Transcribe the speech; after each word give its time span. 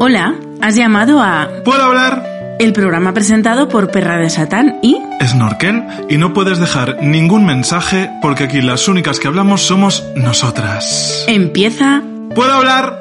Hola, 0.00 0.34
has 0.60 0.76
llamado 0.76 1.20
a 1.22 1.48
¿Puedo 1.64 1.82
hablar? 1.82 2.56
el 2.58 2.72
programa 2.72 3.12
presentado 3.12 3.68
por 3.68 3.90
Perra 3.90 4.16
de 4.18 4.30
Satán 4.30 4.78
y 4.82 5.00
Snorkel 5.22 5.82
y 6.08 6.16
no 6.18 6.32
puedes 6.32 6.58
dejar 6.58 6.98
ningún 7.02 7.44
mensaje 7.44 8.10
porque 8.22 8.44
aquí 8.44 8.62
las 8.62 8.86
únicas 8.88 9.18
que 9.18 9.28
hablamos 9.28 9.62
somos 9.62 10.04
nosotras. 10.16 11.24
empieza 11.28 12.02
¿Puedo 12.34 12.52
hablar? 12.52 13.00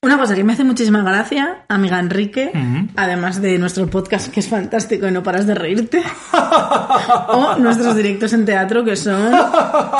Una 0.00 0.16
cosa 0.16 0.34
que 0.36 0.44
me 0.44 0.52
hace 0.52 0.62
muchísima 0.64 1.02
gracia, 1.02 1.64
amiga 1.68 1.98
Enrique, 1.98 2.52
Ujú. 2.54 2.88
además 2.96 3.42
de 3.42 3.58
nuestro 3.58 3.88
podcast 3.88 4.28
que 4.32 4.40
es 4.40 4.48
fantástico 4.48 5.08
y 5.08 5.10
no 5.10 5.22
paras 5.24 5.46
de 5.46 5.54
reírte, 5.56 6.02
o 7.28 7.56
nuestros 7.58 7.96
directos 7.96 8.32
en 8.32 8.44
teatro 8.44 8.84
que 8.84 8.96
son 8.96 9.32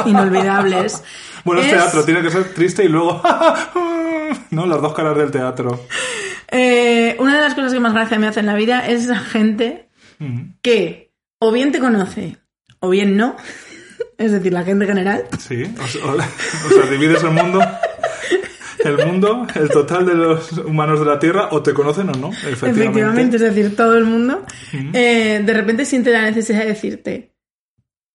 inolvidables. 0.06 1.02
Bueno, 1.44 1.62
es 1.62 1.68
Es, 1.68 1.72
teatro, 1.72 2.04
tiene 2.04 2.20
que 2.20 2.30
ser 2.30 2.52
triste 2.52 2.84
y 2.84 2.88
luego... 2.88 3.22
no, 4.50 4.66
las 4.66 4.80
dos 4.82 4.94
caras 4.94 5.16
del 5.16 5.30
teatro. 5.30 5.80
eh, 6.50 7.16
una 7.18 7.36
de 7.36 7.42
las 7.42 7.54
cosas 7.54 7.72
que 7.72 7.80
más 7.80 7.92
gracia 7.94 8.18
me 8.18 8.26
hace 8.26 8.40
en 8.40 8.46
la 8.46 8.54
vida 8.54 8.86
es 8.86 9.06
la 9.06 9.18
gente 9.18 9.88
que 10.62 11.12
o 11.40 11.52
bien 11.52 11.70
te 11.72 11.78
conoce 11.78 12.36
o 12.80 12.88
bien 12.90 13.16
no, 13.16 13.36
es 14.18 14.32
decir, 14.32 14.52
la 14.52 14.64
gente 14.64 14.86
general, 14.86 15.24
Sí, 15.38 15.62
o, 15.82 15.86
sea- 15.86 16.04
o- 16.04 16.16
o 16.16 16.70
sea, 16.82 16.90
divides 16.90 17.22
el 17.22 17.30
mundo... 17.30 17.60
El 18.84 19.04
mundo, 19.04 19.44
el 19.56 19.68
total 19.70 20.06
de 20.06 20.14
los 20.14 20.52
humanos 20.52 21.00
de 21.00 21.06
la 21.06 21.18
Tierra, 21.18 21.48
o 21.50 21.60
te 21.64 21.74
conocen 21.74 22.10
o 22.10 22.12
no, 22.12 22.28
efectivamente. 22.30 22.80
efectivamente, 22.82 23.36
es 23.36 23.42
decir, 23.42 23.74
todo 23.74 23.98
el 23.98 24.04
mundo, 24.04 24.44
eh, 24.92 25.42
de 25.44 25.52
repente 25.52 25.84
siente 25.84 26.12
la 26.12 26.22
necesidad 26.22 26.60
de 26.60 26.66
decirte, 26.66 27.32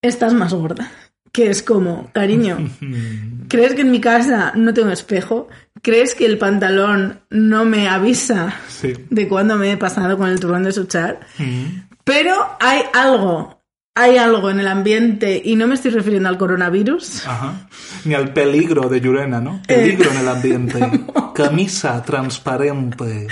estás 0.00 0.32
más 0.32 0.54
gorda. 0.54 0.90
Que 1.30 1.50
es 1.50 1.62
como, 1.62 2.10
cariño, 2.12 2.56
¿Crees 3.48 3.74
que 3.74 3.82
en 3.82 3.90
mi 3.90 4.00
casa 4.00 4.52
no 4.56 4.72
tengo 4.72 4.88
espejo? 4.90 5.48
¿Crees 5.84 6.14
que 6.14 6.24
el 6.24 6.38
pantalón 6.38 7.20
no 7.28 7.66
me 7.66 7.88
avisa 7.88 8.54
Sí. 8.68 8.94
de 9.10 9.28
cuándo 9.28 9.56
me 9.56 9.70
he 9.70 9.76
pasado 9.76 10.16
con 10.16 10.30
el 10.30 10.40
turrón 10.40 10.64
de 10.64 10.72
suchar? 10.72 11.20
Mm. 11.38 11.64
Pero 12.04 12.34
hay 12.58 12.80
algo, 12.94 13.62
hay 13.94 14.16
algo 14.16 14.48
en 14.48 14.60
el 14.60 14.66
ambiente, 14.68 15.42
y 15.44 15.56
no 15.56 15.66
me 15.66 15.74
estoy 15.74 15.90
refiriendo 15.90 16.30
al 16.30 16.38
coronavirus. 16.38 17.26
Ajá. 17.26 17.68
Ni 18.06 18.14
al 18.14 18.32
peligro 18.32 18.88
de 18.88 19.00
Yurena, 19.02 19.40
¿no? 19.42 19.56
Eh. 19.68 19.74
Peligro 19.74 20.10
en 20.10 20.16
el 20.16 20.28
ambiente. 20.28 20.80
Camisa 21.34 22.02
transparente. 22.02 23.26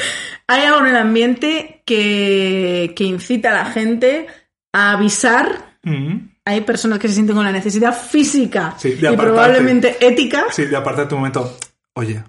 Hay 0.46 0.64
algo 0.64 0.80
en 0.80 0.86
el 0.88 0.96
ambiente 0.96 1.82
que, 1.86 2.92
que 2.94 3.04
incita 3.04 3.50
a 3.50 3.64
la 3.64 3.70
gente 3.70 4.26
a 4.74 4.92
avisar. 4.92 5.76
Mm. 5.84 6.28
Hay 6.44 6.60
personas 6.62 6.98
que 6.98 7.08
se 7.08 7.14
sienten 7.14 7.36
con 7.36 7.44
la 7.44 7.52
necesidad 7.52 7.96
física 7.98 8.74
Sí, 8.76 8.88
y 8.90 9.06
apartarte. 9.06 9.16
probablemente 9.22 9.96
ética. 10.06 10.44
Sí, 10.50 10.66
de 10.66 10.76
aparte 10.76 11.02
de 11.02 11.06
tu 11.06 11.16
momento. 11.16 11.56
Oye, 11.94 12.22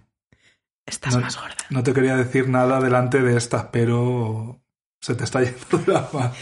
Estás 0.85 1.15
no, 1.15 1.21
más 1.21 1.37
gorda. 1.37 1.55
no 1.69 1.83
te 1.83 1.93
quería 1.93 2.15
decir 2.15 2.49
nada 2.49 2.79
delante 2.81 3.21
de 3.21 3.37
estas, 3.37 3.65
pero 3.71 4.61
se 4.99 5.15
te 5.15 5.23
está 5.23 5.41
yendo 5.41 5.77
de 5.85 5.93
las 5.93 6.13
manos. 6.13 6.35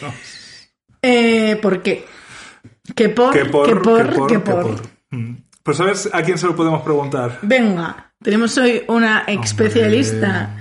Eh, 1.02 1.58
¿Por 1.62 1.82
qué? 1.82 2.06
¿Qué 2.96 3.10
por? 3.10 3.34
Que 3.34 3.46
por, 3.46 3.68
¿Qué 3.68 3.76
por? 3.76 3.98
que 4.00 4.12
por, 4.12 4.28
¿Qué 4.28 4.34
que 4.34 4.40
por? 4.40 4.62
por. 4.62 4.82
Mm. 5.12 5.44
Pues 5.64 5.78
¿sabes 5.78 6.10
a 6.12 6.24
quién 6.24 6.38
se 6.38 6.48
lo 6.48 6.56
podemos 6.56 6.82
preguntar? 6.82 7.38
Venga, 7.44 8.14
tenemos 8.22 8.58
hoy 8.58 8.84
una 8.88 9.20
especialista 9.28 10.58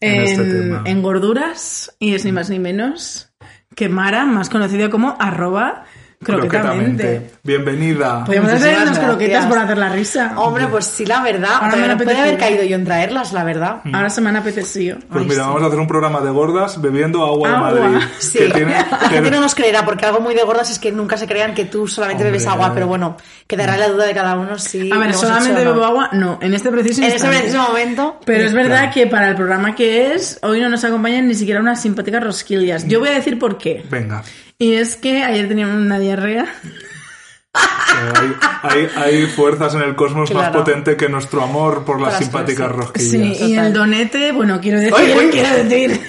en 0.00 0.14
en, 0.14 0.22
este 0.22 0.44
tema. 0.44 0.82
en 0.84 1.02
gorduras 1.02 1.96
y 1.98 2.14
es 2.14 2.24
ni 2.24 2.32
más 2.32 2.50
ni 2.50 2.58
menos 2.58 3.32
que 3.74 3.88
Mara, 3.88 4.26
más 4.26 4.50
conocida 4.50 4.90
como 4.90 5.16
arroba 5.18 5.84
croquetamente. 6.22 7.30
Bienvenida. 7.42 8.24
Podríamos 8.24 8.52
hacer 8.52 8.76
unas 8.82 8.98
croquetas 8.98 9.28
gracias. 9.30 9.46
por 9.46 9.58
hacer 9.58 9.78
la 9.78 9.88
risa. 9.88 10.32
Hombre, 10.36 10.66
pues 10.68 10.84
sí, 10.86 11.04
la 11.06 11.22
verdad. 11.22 11.50
Ahora 11.60 11.76
me 11.76 11.96
puede 12.04 12.18
haber 12.18 12.38
caído 12.38 12.64
yo 12.64 12.76
en 12.76 12.84
traerlas, 12.84 13.32
la 13.32 13.44
verdad. 13.44 13.80
Ahora 13.92 14.10
se 14.10 14.20
me 14.20 14.30
han 14.30 14.36
apetecido. 14.36 14.98
Pues 15.08 15.22
Ay, 15.22 15.28
mira, 15.28 15.34
sí. 15.34 15.48
vamos 15.48 15.62
a 15.62 15.66
hacer 15.66 15.78
un 15.78 15.86
programa 15.86 16.20
de 16.20 16.30
gordas 16.30 16.80
bebiendo 16.80 17.24
agua, 17.24 17.56
Agua. 17.56 17.72
de 17.74 17.80
Madrid. 17.80 18.06
Sí, 18.18 18.38
Que 18.42 18.48
tiene- 18.50 18.72
la 18.74 19.08
gente 19.08 19.30
no 19.30 19.40
nos 19.40 19.54
creerá, 19.54 19.84
porque 19.84 20.06
algo 20.06 20.20
muy 20.20 20.34
de 20.34 20.42
gordas 20.42 20.70
es 20.70 20.78
que 20.78 20.92
nunca 20.92 21.16
se 21.16 21.26
crean 21.26 21.54
que 21.54 21.64
tú 21.64 21.86
solamente 21.86 22.24
bebes 22.24 22.46
Hombre. 22.46 22.62
agua, 22.64 22.74
pero 22.74 22.86
bueno, 22.86 23.16
quedará 23.46 23.76
la 23.76 23.88
duda 23.88 24.06
de 24.06 24.14
cada 24.14 24.36
uno 24.38 24.58
si. 24.58 24.90
A 24.92 24.98
ver, 24.98 25.14
solamente 25.14 25.60
hecho 25.60 25.70
o 25.70 25.74
no. 25.74 25.80
bebo 25.80 25.84
agua, 25.86 26.08
no, 26.12 26.38
en 26.40 26.54
este 26.54 26.70
preciso 26.70 27.02
En 27.02 27.12
instante. 27.12 27.38
preciso 27.38 27.62
momento. 27.62 28.20
Pero 28.24 28.44
es 28.44 28.52
verdad 28.52 28.72
Claro. 28.78 28.92
que 28.94 29.06
para 29.06 29.28
el 29.28 29.34
programa 29.36 29.74
que 29.74 30.14
es, 30.14 30.38
hoy 30.42 30.60
no 30.60 30.68
nos 30.68 30.84
acompañan 30.84 31.26
ni 31.28 31.34
siquiera 31.34 31.60
unas 31.60 31.80
simpáticas 31.80 32.22
rosquillas. 32.22 32.86
Yo 32.86 33.00
voy 33.00 33.08
a 33.08 33.12
decir 33.12 33.38
por 33.38 33.58
qué. 33.58 33.84
Venga. 33.90 34.22
Y 34.62 34.74
es 34.74 34.94
que 34.94 35.24
ayer 35.24 35.48
teníamos 35.48 35.74
una 35.74 35.98
diarrea. 35.98 36.46
Hay, 37.52 38.36
hay, 38.62 38.88
hay 38.94 39.26
fuerzas 39.26 39.74
en 39.74 39.82
el 39.82 39.96
cosmos 39.96 40.32
más 40.32 40.50
potente 40.50 40.96
que 40.96 41.08
nuestro 41.08 41.42
amor 41.42 41.84
por 41.84 42.00
las 42.00 42.18
simpáticas 42.18 42.68
cosas. 42.68 42.76
rosquillas. 42.76 43.38
Sí, 43.38 43.44
y 43.44 43.58
el 43.58 43.72
donete, 43.72 44.30
bueno, 44.30 44.60
quiero 44.60 44.78
decir, 44.78 44.94
Ay, 44.96 45.30
quiero 45.32 45.64
decir, 45.64 46.00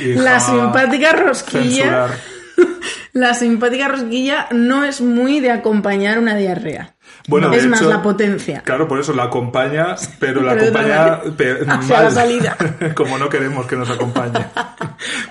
Hija, 0.00 0.22
la 0.22 0.40
simpática 0.40 1.12
rosquilla, 1.12 2.08
censurar. 2.08 2.10
la 3.12 3.34
simpática 3.34 3.88
rosquilla 3.88 4.48
no 4.50 4.82
es 4.84 5.02
muy 5.02 5.40
de 5.40 5.50
acompañar 5.50 6.18
una 6.18 6.36
diarrea. 6.36 6.93
Bueno, 7.26 7.48
de 7.50 7.56
es 7.58 7.66
más 7.66 7.80
hecho, 7.80 7.88
la 7.90 8.02
potencia. 8.02 8.62
Claro, 8.62 8.86
por 8.86 9.00
eso 9.00 9.12
la 9.12 9.24
acompaña, 9.24 9.96
pero 10.18 10.42
la 10.42 10.52
Pero 10.54 10.62
acompaña 10.78 11.20
pe- 11.36 11.58
Hacia 11.66 11.94
mal. 11.96 12.04
la 12.04 12.10
salida. 12.10 12.56
Como 12.94 13.18
no 13.18 13.28
queremos 13.28 13.66
que 13.66 13.76
nos 13.76 13.90
acompañe. 13.90 14.44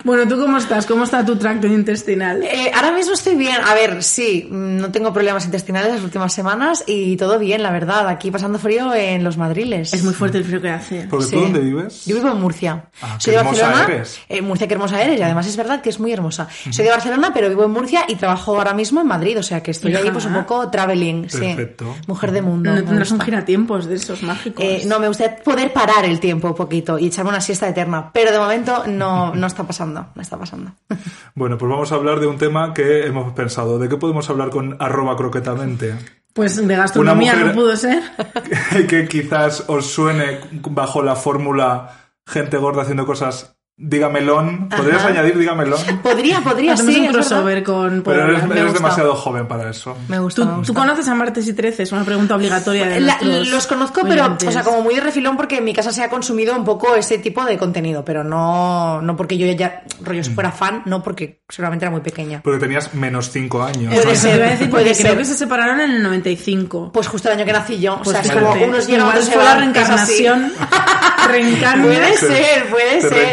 Bueno, 0.03 0.27
¿tú 0.27 0.37
cómo 0.39 0.57
estás? 0.57 0.85
¿Cómo 0.85 1.05
está 1.05 1.25
tu 1.25 1.37
tracto 1.37 1.67
intestinal? 1.67 2.43
Eh, 2.43 2.69
ahora 2.75 2.91
mismo 2.91 3.13
estoy 3.13 3.35
bien. 3.35 3.55
A 3.65 3.73
ver, 3.73 4.03
sí, 4.03 4.47
mm, 4.49 4.77
no 4.77 4.91
tengo 4.91 5.13
problemas 5.13 5.45
intestinales 5.45 5.93
las 5.93 6.03
últimas 6.03 6.33
semanas 6.33 6.83
y 6.85 7.15
todo 7.17 7.39
bien, 7.39 7.63
la 7.63 7.71
verdad. 7.71 8.07
Aquí 8.09 8.29
pasando 8.29 8.59
frío 8.59 8.93
en 8.93 9.23
los 9.23 9.37
madriles. 9.37 9.93
Es 9.93 10.03
muy 10.03 10.13
fuerte 10.13 10.37
el 10.39 10.43
frío 10.43 10.61
que 10.61 10.69
hace. 10.69 11.07
Porque 11.09 11.25
Sí. 11.27 11.31
tú 11.31 11.39
dónde 11.41 11.59
vives? 11.61 12.05
Yo 12.05 12.15
vivo 12.15 12.29
en 12.29 12.41
Murcia. 12.41 12.85
Ah, 13.01 13.15
Soy 13.19 13.31
qué 13.33 13.37
de 13.39 13.43
Barcelona. 13.45 13.85
eres. 13.87 14.19
Eh, 14.29 14.41
Murcia, 14.41 14.67
qué 14.67 14.73
hermosa 14.73 15.01
eres. 15.01 15.19
Y 15.19 15.23
además 15.23 15.47
es 15.47 15.55
verdad 15.57 15.81
que 15.81 15.89
es 15.89 15.99
muy 15.99 16.11
hermosa. 16.11 16.47
Soy 16.69 16.83
de 16.85 16.91
Barcelona, 16.91 17.31
pero 17.33 17.47
vivo 17.49 17.63
en 17.63 17.71
Murcia 17.71 18.01
y 18.07 18.15
trabajo 18.15 18.57
ahora 18.57 18.73
mismo 18.73 18.99
en 19.01 19.07
Madrid. 19.07 19.39
O 19.39 19.43
sea 19.43 19.63
que 19.63 19.71
estoy 19.71 19.95
ahí 19.95 20.11
pues 20.11 20.25
un 20.25 20.33
poco 20.33 20.69
traveling. 20.69 21.29
sí. 21.29 21.55
Perfecto. 21.75 21.95
Mujer 22.07 22.31
de 22.31 22.41
mundo. 22.41 22.69
No 22.69 22.75
me 22.75 22.83
tendrás 22.83 23.11
un 23.11 23.19
giratiempos 23.21 23.85
de 23.87 23.95
esos 23.95 24.23
mágicos. 24.23 24.63
Eh, 24.63 24.83
no, 24.85 24.99
me 24.99 25.07
gustaría 25.07 25.37
poder 25.37 25.73
parar 25.73 26.05
el 26.05 26.19
tiempo 26.19 26.47
un 26.49 26.55
poquito 26.55 26.99
y 26.99 27.07
echarme 27.07 27.29
una 27.29 27.41
siesta 27.41 27.67
eterna. 27.67 28.11
Pero 28.13 28.31
de 28.31 28.39
momento 28.39 28.83
no, 28.87 29.33
no 29.35 29.47
está 29.47 29.63
pasando. 29.65 30.07
No 30.15 30.21
está 30.21 30.37
pasando. 30.37 30.71
Bueno, 31.35 31.57
pues 31.57 31.69
vamos 31.69 31.91
a 31.91 31.95
hablar 31.95 32.19
de 32.19 32.27
un 32.27 32.37
tema 32.37 32.73
que 32.73 33.05
hemos 33.07 33.33
pensado. 33.33 33.79
¿De 33.79 33.89
qué 33.89 33.97
podemos 33.97 34.29
hablar 34.29 34.49
con 34.51 34.77
arroba 34.79 35.15
croquetamente? 35.17 35.95
Pues 36.33 36.55
de 36.67 36.75
gastronomía 36.75 37.33
mujer- 37.33 37.47
no 37.47 37.53
pudo 37.53 37.75
ser. 37.75 38.03
que 38.87 39.07
quizás 39.07 39.63
os 39.67 39.87
suene 39.87 40.39
bajo 40.51 41.01
la 41.01 41.15
fórmula 41.15 41.91
gente 42.25 42.57
gorda 42.57 42.83
haciendo 42.83 43.05
cosas. 43.05 43.55
Dígamelón. 43.75 44.69
¿Podrías 44.69 44.99
Ajá. 44.99 45.07
añadir 45.07 45.35
dígamelón? 45.37 45.79
Podría, 46.03 46.41
podría, 46.41 46.73
Hacemos 46.73 46.93
sí. 46.93 46.99
un 47.01 47.07
crossover 47.11 47.63
con... 47.63 48.03
Pero 48.03 48.25
eres, 48.29 48.43
eres 48.43 48.73
demasiado 48.73 49.15
joven 49.15 49.47
para 49.47 49.71
eso. 49.71 49.97
Me 50.07 50.19
gusta, 50.19 50.43
¿Tú, 50.43 50.47
me 50.47 50.57
gusta. 50.57 50.67
tú 50.73 50.79
conoces 50.79 51.07
a 51.07 51.15
Martes 51.15 51.47
y 51.47 51.53
Trece? 51.53 51.81
Es 51.83 51.91
una 51.91 52.03
pregunta 52.03 52.35
obligatoria 52.35 52.85
de 52.85 52.99
La- 52.99 53.17
los 53.21 53.65
conozco, 53.65 54.01
pero, 54.07 54.37
o 54.47 54.51
sea, 54.51 54.63
como 54.63 54.81
muy 54.81 54.93
de 54.95 55.01
refilón 55.01 55.37
porque 55.37 55.57
en 55.57 55.63
mi 55.65 55.73
casa 55.73 55.91
se 55.91 56.03
ha 56.03 56.09
consumido 56.09 56.55
un 56.55 56.63
poco 56.63 56.93
ese 56.95 57.17
tipo 57.17 57.43
de 57.45 57.57
contenido, 57.57 58.05
pero 58.05 58.23
no, 58.23 59.01
no 59.01 59.15
porque 59.15 59.37
yo 59.39 59.47
ya, 59.47 59.83
rollo, 60.01 60.23
si 60.23 60.29
fuera 60.33 60.51
fan, 60.51 60.83
no 60.85 61.01
porque 61.01 61.41
seguramente 61.49 61.85
era 61.85 61.91
muy 61.91 62.01
pequeña. 62.01 62.41
Porque 62.43 62.59
tenías 62.59 62.93
menos 62.93 63.31
5 63.31 63.63
años. 63.63 63.93
Puede 63.95 64.15
ser, 64.15 64.37
ser, 64.37 64.49
decir, 64.49 64.69
puede 64.69 64.85
porque 64.85 64.97
creo 65.01 65.09
ser. 65.13 65.17
que 65.17 65.25
se 65.25 65.33
separaron 65.33 65.79
en 65.81 65.91
el 65.91 66.03
95. 66.03 66.91
Pues 66.93 67.07
justo 67.07 67.27
el 67.29 67.37
año 67.37 67.45
que 67.45 67.53
nací 67.53 67.79
yo, 67.79 67.95
o 67.95 68.01
Pues 68.03 68.09
sea, 68.17 68.21
es 68.21 68.31
como 68.31 68.51
unos 68.53 68.85
llegan, 68.87 69.11
fue 69.11 69.43
la 69.43 69.55
reencarnación. 69.57 70.53
Reencarna. 71.27 71.83
Puede 71.85 72.17
ser, 72.17 72.69
puede 72.69 72.95
te 72.99 73.09
ser. 73.09 73.27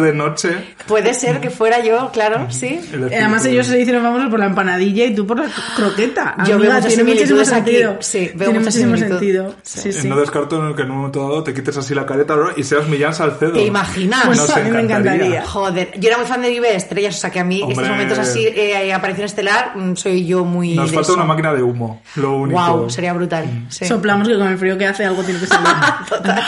De 0.00 0.12
noche. 0.12 0.74
Puede 0.86 1.14
ser 1.14 1.40
que 1.40 1.50
fuera 1.50 1.80
yo, 1.82 2.10
claro, 2.12 2.46
sí. 2.50 2.80
Además 2.92 3.42
de- 3.44 3.50
ellos 3.52 3.66
se 3.66 3.80
hicieron 3.80 4.02
famosos 4.02 4.28
por 4.30 4.38
la 4.38 4.46
empanadilla 4.46 5.06
y 5.06 5.14
tú 5.14 5.26
por 5.26 5.38
la 5.38 5.46
croqueta. 5.76 6.34
Yo 6.46 6.54
Amiga, 6.56 6.78
veo 6.78 6.86
tiene 6.86 7.02
muchísimo 7.04 7.08
similitudes 7.10 7.52
aquí. 7.52 7.70
sentido. 7.70 7.96
Sí, 8.00 8.30
veo 8.34 8.48
tiene 8.50 8.58
muchísimo 8.64 8.96
sentido. 8.96 9.54
Sí, 9.62 9.92
sí. 9.92 10.08
No 10.08 10.20
descarto 10.20 10.60
en 10.62 10.68
el 10.68 10.74
que 10.76 10.82
en 10.82 10.90
un 10.90 10.96
momento 10.98 11.20
dado 11.22 11.42
te 11.42 11.54
quites 11.54 11.76
así 11.76 11.94
la 11.94 12.04
careta 12.06 12.36
y 12.56 12.62
seas 12.62 12.86
Millán 12.88 13.14
Salcedo. 13.14 13.52
¿Te 13.52 13.64
imaginas? 13.64 14.26
Pues 14.26 14.50
a 14.50 14.56
mí 14.60 14.70
me 14.70 14.80
encantaría. 14.82 15.44
Joder, 15.46 15.92
yo 15.98 16.08
era 16.08 16.18
muy 16.18 16.26
fan 16.26 16.42
de 16.42 16.50
Vive 16.50 16.74
Estrellas, 16.76 17.16
o 17.16 17.18
sea 17.20 17.30
que 17.30 17.40
a 17.40 17.44
mí 17.44 17.62
Hombre. 17.62 17.74
estos 17.76 17.88
momentos 17.90 18.18
así, 18.18 18.46
eh, 18.46 18.92
aparición 18.92 19.24
estelar, 19.26 19.72
mm, 19.76 19.96
soy 19.96 20.26
yo 20.26 20.44
muy. 20.44 20.74
Nos 20.74 20.90
falta 20.90 21.02
eso. 21.02 21.14
una 21.14 21.24
máquina 21.24 21.52
de 21.54 21.62
humo. 21.62 22.02
Lo 22.16 22.32
único. 22.36 22.60
Wow, 22.60 22.90
sería 22.90 23.12
brutal. 23.12 23.66
sí. 23.68 23.86
Soplamos 23.86 24.28
que 24.28 24.36
con 24.36 24.48
el 24.48 24.58
frío 24.58 24.76
que 24.78 24.86
hace 24.86 25.04
algo 25.04 25.22
tiene 25.22 25.40
que 25.40 25.46
salir. 25.46 25.68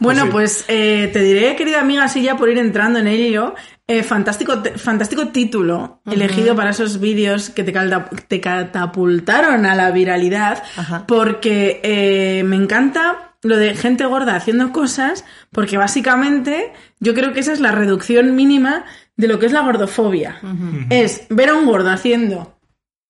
Bueno, 0.00 0.22
Pues 0.30 0.64
pues 0.64 0.64
eh, 0.68 1.08
te 1.12 1.20
diré, 1.22 1.54
querida 1.56 1.80
amiga, 1.80 2.04
así 2.04 2.22
ya 2.22 2.36
por 2.36 2.48
ir 2.48 2.58
entrando 2.58 2.98
en 2.98 3.06
ello, 3.06 3.54
eh, 3.86 4.02
fantástico, 4.02 4.62
fantástico 4.76 5.28
título 5.28 6.00
elegido 6.10 6.56
para 6.56 6.70
esos 6.70 6.98
vídeos 7.00 7.50
que 7.50 7.64
te, 7.64 7.72
calda- 7.72 8.08
te 8.28 8.40
catapultaron 8.40 9.66
a 9.66 9.74
la 9.74 9.90
viralidad, 9.90 10.62
Ajá. 10.76 11.04
porque 11.06 11.80
eh, 11.84 12.42
me 12.44 12.56
encanta 12.56 13.34
lo 13.42 13.56
de 13.56 13.74
gente 13.74 14.04
gorda 14.06 14.36
haciendo 14.36 14.72
cosas, 14.72 15.24
porque 15.52 15.76
básicamente 15.78 16.72
yo 16.98 17.14
creo 17.14 17.32
que 17.32 17.40
esa 17.40 17.52
es 17.52 17.60
la 17.60 17.72
reducción 17.72 18.34
mínima 18.34 18.84
de 19.16 19.28
lo 19.28 19.38
que 19.38 19.46
es 19.46 19.52
la 19.52 19.60
gordofobia. 19.62 20.40
Es 20.88 21.26
ver 21.30 21.50
a 21.50 21.54
un 21.54 21.66
gordo 21.66 21.90
haciendo 21.90 22.58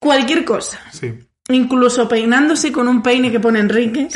cualquier 0.00 0.44
cosa, 0.44 0.80
Sí. 0.92 1.12
incluso 1.50 2.08
peinándose 2.08 2.72
con 2.72 2.88
un 2.88 3.00
peine 3.02 3.30
que 3.30 3.38
pone 3.40 3.60
Enrique. 3.60 4.08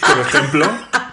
Por 0.00 0.18
ejemplo. 0.20 0.66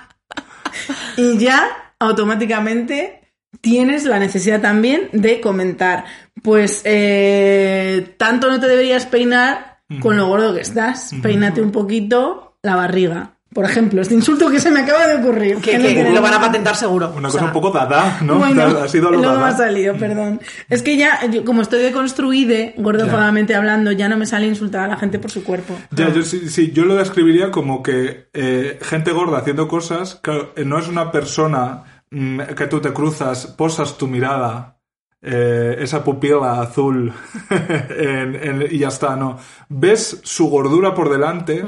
y 1.19 1.37
ya 1.37 1.93
automáticamente 1.99 3.33
tienes 3.59 4.05
la 4.05 4.19
necesidad 4.19 4.61
también 4.61 5.09
de 5.11 5.41
comentar. 5.41 6.05
Pues 6.41 6.81
eh, 6.85 8.15
tanto 8.17 8.49
no 8.49 8.59
te 8.59 8.67
deberías 8.67 9.05
peinar 9.05 9.81
con 10.01 10.17
lo 10.17 10.27
gordo 10.27 10.53
que 10.53 10.61
estás. 10.61 11.11
Peínate 11.21 11.61
un 11.61 11.71
poquito 11.71 12.57
la 12.61 12.75
barriga. 12.75 13.38
Por 13.53 13.65
ejemplo, 13.65 13.99
este 14.01 14.13
insulto 14.13 14.47
que 14.51 14.59
se 14.59 14.69
me 14.69 14.81
acaba 14.81 15.07
de 15.07 15.15
ocurrir. 15.15 15.57
Que, 15.57 15.79
lo 16.13 16.21
van 16.21 16.35
a 16.35 16.39
patentar 16.39 16.75
seguro. 16.75 17.11
Una 17.17 17.29
O 17.29 17.31
cosa 17.31 17.39
sea, 17.39 17.47
un 17.47 17.53
poco 17.53 17.71
dada, 17.71 18.19
¿no? 18.21 18.35
Bueno, 18.37 18.61
ha 18.63 18.87
sido 18.87 19.09
lo 19.09 19.17
me 19.19 19.25
ha 19.25 19.31
dada. 19.31 19.57
salido, 19.57 19.95
perdón. 19.97 20.39
Es 20.69 20.83
que 20.83 20.97
ya, 20.97 21.25
yo, 21.31 21.43
como 21.43 21.63
estoy 21.63 21.81
deconstruida, 21.81 22.73
gordofagamente 22.77 23.55
hablando, 23.55 23.91
ya 23.91 24.07
no 24.07 24.17
me 24.17 24.27
sale 24.27 24.45
insultar 24.45 24.83
a 24.83 24.87
la 24.87 24.97
gente 24.97 25.17
por 25.17 25.31
su 25.31 25.43
cuerpo. 25.43 25.75
Ya, 25.91 26.09
yo 26.13 26.21
sí, 26.21 26.47
sí, 26.49 26.71
yo 26.71 26.85
lo 26.85 26.95
describiría 26.95 27.49
como 27.49 27.81
que 27.81 28.29
eh, 28.33 28.77
gente 28.83 29.11
gorda 29.13 29.39
haciendo 29.39 29.67
cosas, 29.67 30.19
claro, 30.21 30.53
eh, 30.55 30.63
no 30.63 30.77
es 30.77 30.87
una 30.87 31.11
persona 31.11 32.03
mm, 32.11 32.41
que 32.55 32.67
tú 32.67 32.79
te 32.81 32.93
cruzas, 32.93 33.47
posas 33.47 33.97
tu 33.97 34.07
mirada, 34.07 34.77
eh, 35.23 35.75
esa 35.79 36.03
pupila 36.03 36.61
azul 36.61 37.11
en- 37.49 38.35
en- 38.35 38.67
y 38.69 38.77
ya 38.77 38.89
está, 38.89 39.15
no. 39.15 39.37
Ves 39.69 40.19
su 40.23 40.49
gordura 40.49 40.93
por 40.93 41.09
delante 41.09 41.63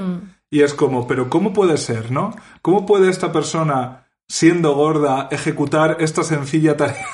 y 0.51 0.61
es 0.61 0.73
como, 0.73 1.07
pero 1.07 1.29
¿cómo 1.29 1.53
puede 1.53 1.77
ser, 1.77 2.11
no? 2.11 2.35
¿Cómo 2.61 2.85
puede 2.85 3.09
esta 3.09 3.31
persona, 3.31 4.09
siendo 4.27 4.75
gorda, 4.75 5.29
ejecutar 5.31 5.97
esta 6.01 6.23
sencilla 6.23 6.77
tarea 6.77 7.07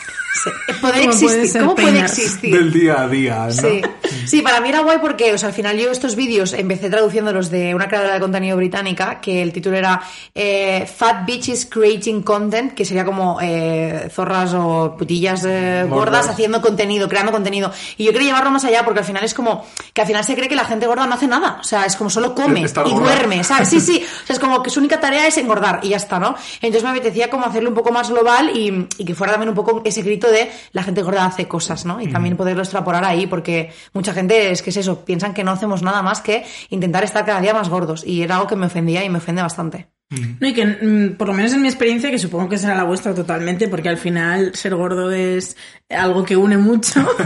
Poder 0.44 0.62
¿Cómo 0.82 0.82
puede 0.82 1.06
existir. 1.06 1.48
ser 1.50 1.62
¿Cómo 1.62 1.76
puede 1.76 2.00
existir? 2.00 2.54
del 2.54 2.74
día 2.74 3.02
a 3.02 3.08
día, 3.08 3.48
no? 3.48 3.52
Sí. 3.52 3.82
sí, 4.26 4.42
para 4.42 4.62
mí 4.62 4.70
era 4.70 4.80
guay 4.82 4.98
porque, 5.00 5.34
o 5.34 5.38
sea, 5.38 5.50
al 5.50 5.56
final 5.56 5.78
yo 5.78 5.92
estos 5.92 6.16
vídeos 6.16 6.54
empecé 6.54 6.90
traduciéndolos 6.90 7.50
de 7.50 7.74
una 7.76 7.88
creadora 7.88 8.14
de 8.16 8.20
contenido 8.20 8.58
británica 8.58 9.20
que 9.22 9.42
el 9.42 9.52
título 9.54 9.78
era 9.78 10.02
eh, 10.36 10.86
Fat 10.94 11.26
Bitches 11.26 11.66
Creating 11.66 12.22
Content, 12.24 12.74
que 12.74 12.86
sería 12.86 13.06
como 13.06 13.40
eh, 13.42 14.10
zorras 14.14 14.54
o 14.54 14.96
putillas 14.98 15.44
eh, 15.46 15.86
Gordas. 15.90 16.28
haciendo 16.28 16.62
contenido, 16.62 17.08
creando 17.08 17.32
contenido. 17.32 17.72
Y 17.98 18.06
yo 18.06 18.12
quería 18.12 18.28
llevarlo 18.28 18.52
más 18.52 18.66
allá 18.66 18.84
porque 18.84 19.00
al 19.00 19.06
final 19.06 19.24
es 19.24 19.34
como 19.34 19.66
que 19.94 20.02
al 20.02 20.08
final 20.08 20.24
se 20.24 20.36
cree 20.36 20.48
que 20.50 20.56
la 20.56 20.66
gente 20.66 20.88
gorda 20.88 21.08
no 21.08 21.16
hace 21.16 21.28
nada. 21.28 21.58
O 21.60 21.64
sea, 21.64 21.86
es 21.86 21.96
como 21.96 22.10
solo 22.10 22.34
come 22.36 22.62
y 22.62 22.64
gorda. 22.74 22.84
duerme, 22.94 23.44
¿sabes? 23.44 23.70
Sí, 23.70 23.80
sí. 23.80 24.04
O 24.24 24.28
sea, 24.28 24.34
es 24.36 24.40
como 24.40 24.62
que 24.64 24.70
su 24.70 24.80
única 24.80 25.00
tarea 25.00 25.28
es 25.28 25.38
engordar 25.38 25.80
y 25.84 25.90
ya 25.90 25.98
está, 25.98 26.20
¿no? 26.20 26.36
Entonces 26.62 26.84
me 26.84 26.90
apetecía 26.90 27.30
como 27.30 27.46
hacerlo 27.46 27.70
un 27.70 27.76
poco 27.76 27.92
más 27.92 28.10
global 28.10 28.52
y, 28.56 28.88
y 28.98 29.06
que 29.06 29.16
fuera 29.16 29.34
también 29.34 29.50
un 29.50 29.56
poco 29.56 29.82
ese 29.86 30.02
grito 30.02 30.27
de 30.32 30.50
la 30.72 30.84
gente 30.84 31.02
gorda 31.02 31.26
hace 31.26 31.48
cosas, 31.48 31.86
¿no? 31.86 32.02
Y 32.02 32.08
también 32.08 32.38
poderlo 32.38 32.64
extrapolar 32.64 33.04
ahí 33.06 33.28
porque 33.28 33.72
mucha 33.94 34.14
gente 34.14 34.52
es 34.52 34.62
que 34.62 34.70
es 34.70 34.78
eso, 34.78 35.06
piensan 35.06 35.34
que 35.34 35.44
no 35.44 35.52
hacemos 35.52 35.84
nada 35.84 36.02
más 36.02 36.22
que 36.22 36.46
intentar 36.70 37.04
estar 37.04 37.26
cada 37.26 37.42
día 37.42 37.54
más 37.54 37.70
gordos 37.70 38.06
y 38.06 38.22
era 38.22 38.36
algo 38.36 38.48
que 38.48 38.56
me 38.56 38.68
ofendía 38.68 39.04
y 39.04 39.10
me 39.10 39.18
ofende 39.18 39.42
bastante. 39.42 39.90
No, 40.10 40.48
y 40.48 40.54
que 40.54 40.66
mm, 40.66 41.18
por 41.18 41.28
lo 41.28 41.34
menos 41.34 41.52
en 41.54 41.62
mi 41.62 41.68
experiencia, 41.68 42.10
que 42.10 42.18
supongo 42.18 42.48
que 42.48 42.58
será 42.58 42.76
la 42.76 42.86
vuestra 42.86 43.14
totalmente, 43.14 43.68
porque 43.68 43.90
al 43.90 43.98
final 43.98 44.56
ser 44.56 44.74
gordo 44.74 45.12
es 45.12 45.58
algo 45.90 46.24
que 46.24 46.38
une 46.38 46.58
mucho. 46.58 47.06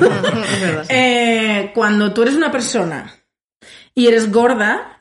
Eh, 0.90 1.72
cuando 1.74 2.14
tú 2.14 2.24
eres 2.24 2.36
una 2.36 2.52
persona 2.52 3.14
y 3.94 4.08
eres 4.08 4.32
gorda, 4.32 5.01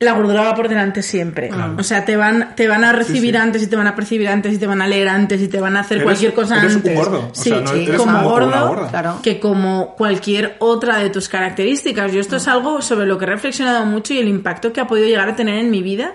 la 0.00 0.12
gordura 0.12 0.42
va 0.42 0.54
por 0.54 0.68
delante 0.68 1.02
siempre. 1.02 1.50
O 1.76 1.82
sea, 1.82 2.04
te 2.04 2.16
van, 2.16 2.54
te 2.54 2.68
van 2.68 2.84
a 2.84 2.92
recibir 2.92 3.32
sí. 3.34 3.40
antes 3.40 3.62
y 3.64 3.66
te 3.66 3.74
van 3.74 3.88
a 3.88 3.96
percibir 3.96 4.28
antes 4.28 4.52
y 4.54 4.58
te 4.58 4.66
van 4.68 4.80
a 4.80 4.86
leer 4.86 5.08
antes 5.08 5.42
y 5.42 5.48
te 5.48 5.60
van 5.60 5.76
a 5.76 5.80
hacer 5.80 5.96
Eres- 5.96 6.04
cualquier 6.04 6.34
cosa 6.34 6.58
eres 6.60 6.70
un 6.72 6.76
antes. 6.78 6.94
gordo, 6.96 7.28
o 7.32 7.34
Sí, 7.34 7.48
sea, 7.50 7.60
no 7.60 7.66
sí, 7.72 7.82
eres 7.84 7.96
como 7.96 8.22
gordo. 8.22 8.86
Claro. 8.90 9.18
que 9.22 9.40
como 9.40 9.96
cualquier 9.96 10.54
otra 10.60 10.98
de 10.98 11.10
tus 11.10 11.28
características. 11.28 12.12
Yo 12.12 12.20
esto 12.20 12.36
es 12.36 12.46
algo 12.46 12.80
sobre 12.80 13.06
lo 13.06 13.18
que 13.18 13.24
he 13.24 13.28
reflexionado 13.28 13.84
mucho 13.86 14.14
y 14.14 14.18
el 14.18 14.28
impacto 14.28 14.72
que 14.72 14.80
ha 14.80 14.86
podido 14.86 15.08
llegar 15.08 15.28
a 15.28 15.34
tener 15.34 15.58
en 15.58 15.70
mi 15.70 15.82
vida. 15.82 16.12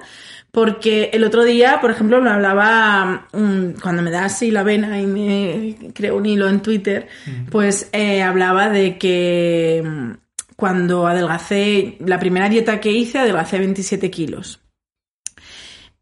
Porque 0.52 1.10
el 1.14 1.24
otro 1.24 1.44
día, 1.44 1.80
por 1.82 1.90
ejemplo, 1.90 2.22
me 2.22 2.30
hablaba, 2.30 3.26
mm, 3.34 3.82
cuando 3.82 4.02
me 4.04 4.12
da 4.12 4.26
así 4.26 4.52
la 4.52 4.62
vena 4.64 5.02
y 5.02 5.08
me 5.08 5.76
creo 5.94 6.16
un 6.18 6.26
hilo 6.28 6.48
en 6.48 6.62
Twitter, 6.62 7.08
pues 7.50 7.90
eh, 7.92 8.22
hablaba 8.22 8.70
de 8.70 8.98
que 9.00 9.84
cuando 10.56 11.08
adelgacé, 11.08 11.98
la 12.00 12.20
primera 12.20 12.50
dieta 12.50 12.80
que 12.80 12.92
hice, 12.92 13.20
adelgacé 13.20 13.58
27 13.60 14.10
kilos. 14.12 14.62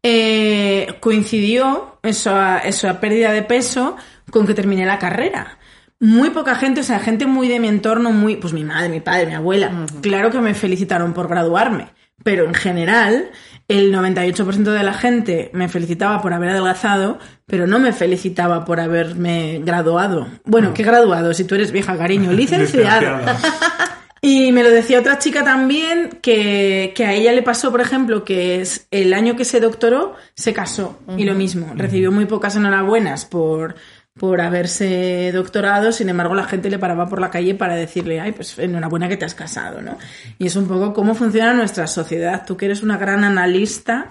Eh, 0.02 0.96
coincidió 1.00 1.98
esa, 2.02 2.58
esa 2.58 3.00
pérdida 3.00 3.32
de 3.32 3.42
peso 3.42 3.96
con 4.30 4.46
que 4.46 4.54
terminé 4.54 4.84
la 4.84 4.98
carrera. 4.98 5.58
Muy 6.00 6.30
poca 6.30 6.56
gente, 6.56 6.80
o 6.80 6.84
sea, 6.84 6.98
gente 6.98 7.26
muy 7.26 7.46
de 7.46 7.60
mi 7.60 7.68
entorno, 7.68 8.10
muy, 8.10 8.34
pues 8.36 8.52
mi 8.52 8.64
madre, 8.64 8.88
mi 8.88 9.00
padre, 9.00 9.26
mi 9.26 9.34
abuela, 9.34 9.86
claro 10.00 10.32
que 10.32 10.40
me 10.40 10.54
felicitaron 10.54 11.12
por 11.12 11.28
graduarme, 11.28 11.90
pero 12.24 12.44
en 12.44 12.54
general 12.54 13.30
el 13.68 13.94
98% 13.94 14.72
de 14.72 14.82
la 14.82 14.94
gente 14.94 15.50
me 15.52 15.68
felicitaba 15.68 16.20
por 16.20 16.32
haber 16.32 16.50
adelgazado, 16.50 17.20
pero 17.46 17.68
no 17.68 17.78
me 17.78 17.92
felicitaba 17.92 18.64
por 18.64 18.80
haberme 18.80 19.60
graduado. 19.64 20.26
Bueno, 20.44 20.74
¿qué 20.74 20.82
graduado? 20.82 21.32
Si 21.34 21.44
tú 21.44 21.54
eres 21.54 21.70
vieja, 21.70 21.96
cariño, 21.96 22.32
licenciada. 22.32 23.36
Y 24.24 24.52
me 24.52 24.62
lo 24.62 24.70
decía 24.70 25.00
otra 25.00 25.18
chica 25.18 25.42
también 25.42 26.20
que, 26.22 26.92
que 26.94 27.04
a 27.04 27.12
ella 27.12 27.32
le 27.32 27.42
pasó, 27.42 27.72
por 27.72 27.80
ejemplo, 27.80 28.24
que 28.24 28.60
es 28.60 28.86
el 28.92 29.14
año 29.14 29.34
que 29.34 29.44
se 29.44 29.58
doctoró, 29.58 30.14
se 30.34 30.52
casó. 30.52 31.00
Y 31.18 31.24
lo 31.24 31.34
mismo, 31.34 31.72
recibió 31.74 32.12
muy 32.12 32.26
pocas 32.26 32.54
enhorabuenas 32.54 33.24
por, 33.24 33.74
por 34.16 34.40
haberse 34.40 35.32
doctorado, 35.32 35.90
sin 35.90 36.08
embargo 36.08 36.36
la 36.36 36.44
gente 36.44 36.70
le 36.70 36.78
paraba 36.78 37.08
por 37.08 37.20
la 37.20 37.30
calle 37.30 37.56
para 37.56 37.74
decirle, 37.74 38.20
ay, 38.20 38.30
pues 38.30 38.56
enhorabuena 38.60 39.08
que 39.08 39.16
te 39.16 39.24
has 39.24 39.34
casado, 39.34 39.80
¿no? 39.80 39.98
Y 40.38 40.46
es 40.46 40.54
un 40.54 40.68
poco 40.68 40.92
cómo 40.92 41.16
funciona 41.16 41.52
nuestra 41.52 41.88
sociedad. 41.88 42.44
Tú 42.46 42.56
que 42.56 42.66
eres 42.66 42.84
una 42.84 42.98
gran 42.98 43.24
analista, 43.24 44.10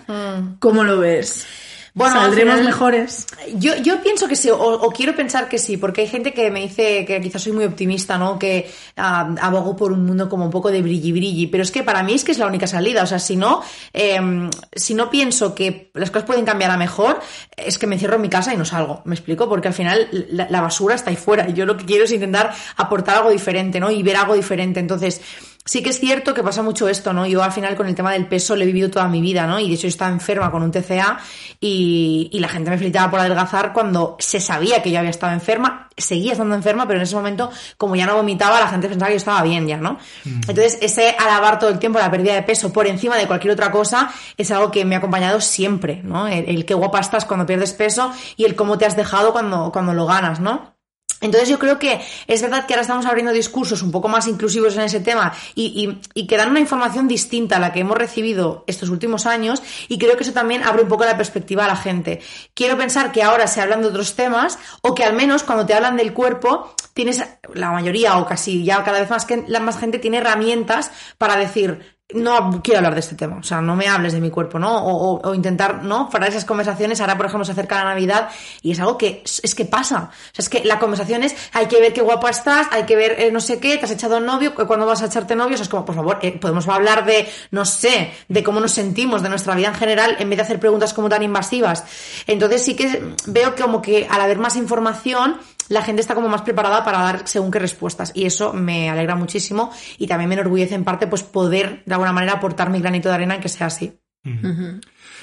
¿cómo 0.59 0.83
lo 0.83 0.99
ves? 0.99 1.47
Bueno, 1.93 2.15
al 2.15 2.27
¿Saldremos 2.27 2.53
final- 2.53 2.65
mejores? 2.65 3.27
Yo, 3.55 3.75
yo 3.75 4.01
pienso 4.01 4.27
que 4.29 4.37
sí, 4.37 4.49
o, 4.49 4.57
o 4.57 4.91
quiero 4.91 5.13
pensar 5.13 5.49
que 5.49 5.57
sí, 5.57 5.75
porque 5.75 6.01
hay 6.01 6.07
gente 6.07 6.33
que 6.33 6.49
me 6.49 6.61
dice 6.61 7.03
que 7.05 7.19
quizás 7.19 7.41
soy 7.43 7.51
muy 7.51 7.65
optimista, 7.65 8.17
¿no? 8.17 8.39
Que 8.39 8.71
ah, 8.95 9.35
abogo 9.41 9.75
por 9.75 9.91
un 9.91 10.05
mundo 10.05 10.29
como 10.29 10.45
un 10.45 10.51
poco 10.51 10.71
de 10.71 10.81
brilli 10.81 11.11
brilli, 11.11 11.47
pero 11.47 11.63
es 11.63 11.71
que 11.71 11.83
para 11.83 12.01
mí 12.01 12.13
es 12.13 12.23
que 12.23 12.31
es 12.31 12.39
la 12.39 12.47
única 12.47 12.65
salida, 12.65 13.03
o 13.03 13.05
sea, 13.07 13.19
si 13.19 13.35
no, 13.35 13.61
em, 13.91 14.49
si 14.73 14.93
no 14.93 15.09
pienso 15.09 15.53
que 15.53 15.91
las 15.93 16.11
cosas 16.11 16.25
pueden 16.25 16.45
cambiar 16.45 16.71
a 16.71 16.77
mejor, 16.77 17.19
es 17.57 17.77
que 17.77 17.87
me 17.87 17.95
encierro 17.95 18.15
en 18.15 18.21
mi 18.21 18.29
casa 18.29 18.53
y 18.53 18.57
no 18.57 18.63
salgo, 18.63 19.01
¿me 19.03 19.13
explico? 19.15 19.49
Porque 19.49 19.67
al 19.67 19.73
final 19.73 20.07
la, 20.29 20.47
la 20.49 20.61
basura 20.61 20.95
está 20.95 21.09
ahí 21.09 21.17
fuera 21.17 21.49
y 21.49 21.53
yo 21.53 21.65
lo 21.65 21.75
que 21.75 21.83
quiero 21.85 22.05
es 22.05 22.11
intentar 22.13 22.53
aportar 22.77 23.17
algo 23.17 23.31
diferente, 23.31 23.81
¿no? 23.81 23.91
Y 23.91 24.01
ver 24.01 24.15
algo 24.15 24.33
diferente, 24.35 24.79
entonces... 24.79 25.19
Sí 25.63 25.83
que 25.83 25.91
es 25.91 25.99
cierto 25.99 26.33
que 26.33 26.41
pasa 26.41 26.63
mucho 26.63 26.89
esto, 26.89 27.13
¿no? 27.13 27.27
Yo 27.27 27.43
al 27.43 27.51
final 27.51 27.75
con 27.75 27.87
el 27.87 27.93
tema 27.93 28.13
del 28.13 28.27
peso 28.27 28.55
lo 28.55 28.63
he 28.63 28.65
vivido 28.65 28.89
toda 28.89 29.07
mi 29.07 29.21
vida, 29.21 29.45
¿no? 29.45 29.59
Y 29.59 29.67
de 29.67 29.75
hecho 29.75 29.83
yo 29.83 29.89
estaba 29.89 30.11
enferma 30.11 30.49
con 30.49 30.63
un 30.63 30.71
TCA 30.71 31.19
y, 31.59 32.29
y 32.33 32.39
la 32.39 32.47
gente 32.47 32.71
me 32.71 32.79
felicitaba 32.79 33.11
por 33.11 33.19
adelgazar 33.19 33.71
cuando 33.71 34.15
se 34.17 34.39
sabía 34.39 34.81
que 34.81 34.89
yo 34.89 34.97
había 34.97 35.11
estado 35.11 35.33
enferma, 35.33 35.87
seguía 35.95 36.31
estando 36.31 36.55
enferma, 36.55 36.87
pero 36.87 36.97
en 36.97 37.03
ese 37.03 37.15
momento, 37.15 37.51
como 37.77 37.95
ya 37.95 38.07
no 38.07 38.15
vomitaba, 38.15 38.59
la 38.59 38.69
gente 38.69 38.89
pensaba 38.89 39.09
que 39.09 39.13
yo 39.13 39.17
estaba 39.17 39.43
bien 39.43 39.67
ya, 39.67 39.77
¿no? 39.77 39.99
Entonces, 40.25 40.79
ese 40.81 41.15
alabar 41.19 41.59
todo 41.59 41.69
el 41.69 41.77
tiempo 41.77 41.99
la 41.99 42.09
pérdida 42.09 42.33
de 42.33 42.41
peso 42.41 42.73
por 42.73 42.87
encima 42.87 43.15
de 43.15 43.27
cualquier 43.27 43.53
otra 43.53 43.69
cosa 43.69 44.11
es 44.37 44.49
algo 44.49 44.71
que 44.71 44.83
me 44.83 44.95
ha 44.95 44.97
acompañado 44.97 45.41
siempre, 45.41 46.01
¿no? 46.03 46.27
El, 46.27 46.49
el 46.49 46.65
qué 46.65 46.73
guapa 46.73 46.99
estás 46.99 47.25
cuando 47.25 47.45
pierdes 47.45 47.73
peso 47.73 48.11
y 48.35 48.45
el 48.45 48.55
cómo 48.55 48.79
te 48.79 48.87
has 48.87 48.95
dejado 48.95 49.31
cuando, 49.31 49.71
cuando 49.71 49.93
lo 49.93 50.07
ganas, 50.07 50.39
¿no? 50.39 50.80
Entonces 51.21 51.47
yo 51.49 51.59
creo 51.59 51.79
que 51.79 52.01
es 52.27 52.41
verdad 52.41 52.65
que 52.65 52.73
ahora 52.73 52.81
estamos 52.81 53.05
abriendo 53.05 53.31
discursos 53.31 53.81
un 53.83 53.91
poco 53.91 54.07
más 54.07 54.27
inclusivos 54.27 54.75
en 54.75 54.81
ese 54.81 54.99
tema 54.99 55.33
y, 55.55 55.65
y- 56.13 56.21
y 56.21 56.27
que 56.27 56.37
dan 56.37 56.49
una 56.49 56.59
información 56.59 57.07
distinta 57.07 57.57
a 57.57 57.59
la 57.59 57.71
que 57.71 57.79
hemos 57.81 57.97
recibido 57.97 58.63
estos 58.67 58.89
últimos 58.89 59.25
años 59.25 59.61
y 59.87 59.97
creo 59.97 60.17
que 60.17 60.23
eso 60.23 60.33
también 60.33 60.63
abre 60.63 60.81
un 60.83 60.89
poco 60.89 61.05
la 61.05 61.15
perspectiva 61.17 61.65
a 61.65 61.67
la 61.67 61.75
gente. 61.75 62.21
Quiero 62.53 62.77
pensar 62.77 63.11
que 63.11 63.23
ahora 63.23 63.47
se 63.47 63.61
hablan 63.61 63.81
de 63.81 63.87
otros 63.87 64.15
temas 64.15 64.57
o 64.81 64.93
que 64.95 65.03
al 65.03 65.13
menos 65.13 65.43
cuando 65.43 65.65
te 65.65 65.73
hablan 65.73 65.95
del 65.97 66.13
cuerpo 66.13 66.75
tienes 66.93 67.23
la 67.53 67.71
mayoría 67.71 68.17
o 68.17 68.25
casi 68.25 68.63
ya 68.63 68.83
cada 68.83 68.99
vez 68.99 69.09
más 69.09 69.25
que 69.25 69.43
la 69.47 69.59
más 69.59 69.77
gente 69.79 69.99
tiene 69.99 70.17
herramientas 70.17 70.91
para 71.17 71.35
decir 71.37 71.97
no 72.13 72.61
quiero 72.63 72.79
hablar 72.79 72.93
de 72.93 72.99
este 72.99 73.15
tema, 73.15 73.37
o 73.37 73.43
sea, 73.43 73.61
no 73.61 73.75
me 73.75 73.87
hables 73.87 74.13
de 74.13 74.21
mi 74.21 74.29
cuerpo, 74.29 74.59
¿no? 74.59 74.75
O, 74.85 75.21
o- 75.29 75.33
intentar, 75.33 75.83
¿no? 75.83 76.09
Para 76.09 76.27
esas 76.27 76.45
conversaciones, 76.45 76.99
ahora 77.01 77.17
por 77.17 77.25
ejemplo 77.25 77.45
se 77.45 77.51
acerca 77.53 77.75
la 77.79 77.85
Navidad 77.85 78.29
y 78.61 78.71
es 78.71 78.79
algo 78.79 78.97
que 78.97 79.23
es, 79.25 79.55
que 79.55 79.65
pasa. 79.65 80.09
O 80.11 80.35
sea, 80.35 80.43
es 80.43 80.49
que 80.49 80.63
la 80.63 80.79
conversación 80.79 81.23
es, 81.23 81.35
hay 81.53 81.67
que 81.67 81.79
ver 81.79 81.93
qué 81.93 82.01
guapa 82.01 82.29
estás, 82.29 82.67
hay 82.71 82.83
que 82.83 82.95
ver 82.95 83.19
eh, 83.19 83.31
no 83.31 83.39
sé 83.39 83.59
qué, 83.59 83.77
te 83.77 83.85
has 83.85 83.91
echado 83.91 84.19
novio, 84.19 84.53
cuándo 84.55 84.85
vas 84.85 85.01
a 85.01 85.05
echarte 85.05 85.35
novio, 85.35 85.55
o 85.55 85.57
sea, 85.57 85.63
es 85.63 85.69
como, 85.69 85.85
por 85.85 85.95
favor, 85.95 86.19
eh, 86.21 86.37
podemos 86.39 86.67
hablar 86.67 87.05
de, 87.05 87.27
no 87.51 87.65
sé, 87.65 88.11
de 88.27 88.43
cómo 88.43 88.59
nos 88.59 88.71
sentimos, 88.71 89.21
de 89.23 89.29
nuestra 89.29 89.55
vida 89.55 89.67
en 89.69 89.75
general, 89.75 90.15
en 90.19 90.29
vez 90.29 90.37
de 90.37 90.43
hacer 90.43 90.59
preguntas 90.59 90.93
como 90.93 91.09
tan 91.09 91.23
invasivas. 91.23 91.83
Entonces 92.27 92.63
sí 92.63 92.75
que 92.75 93.15
veo 93.27 93.55
como 93.55 93.81
que 93.81 94.07
al 94.09 94.21
haber 94.21 94.37
más 94.37 94.55
información, 94.55 95.37
la 95.71 95.81
gente 95.81 96.01
está 96.01 96.15
como 96.15 96.27
más 96.27 96.41
preparada 96.41 96.83
para 96.83 96.99
dar 96.99 97.27
según 97.27 97.49
qué 97.49 97.57
respuestas 97.57 98.11
y 98.13 98.25
eso 98.25 98.51
me 98.51 98.89
alegra 98.89 99.15
muchísimo 99.15 99.71
y 99.97 100.05
también 100.05 100.27
me 100.27 100.35
enorgullece 100.35 100.75
en 100.75 100.83
parte 100.83 101.07
pues 101.07 101.23
poder 101.23 101.81
de 101.85 101.93
alguna 101.93 102.11
manera 102.11 102.33
aportar 102.33 102.69
mi 102.69 102.81
granito 102.81 103.07
de 103.07 103.15
arena 103.15 103.35
en 103.35 103.41
que 103.41 103.49
sea 103.49 103.67
así. 103.67 103.97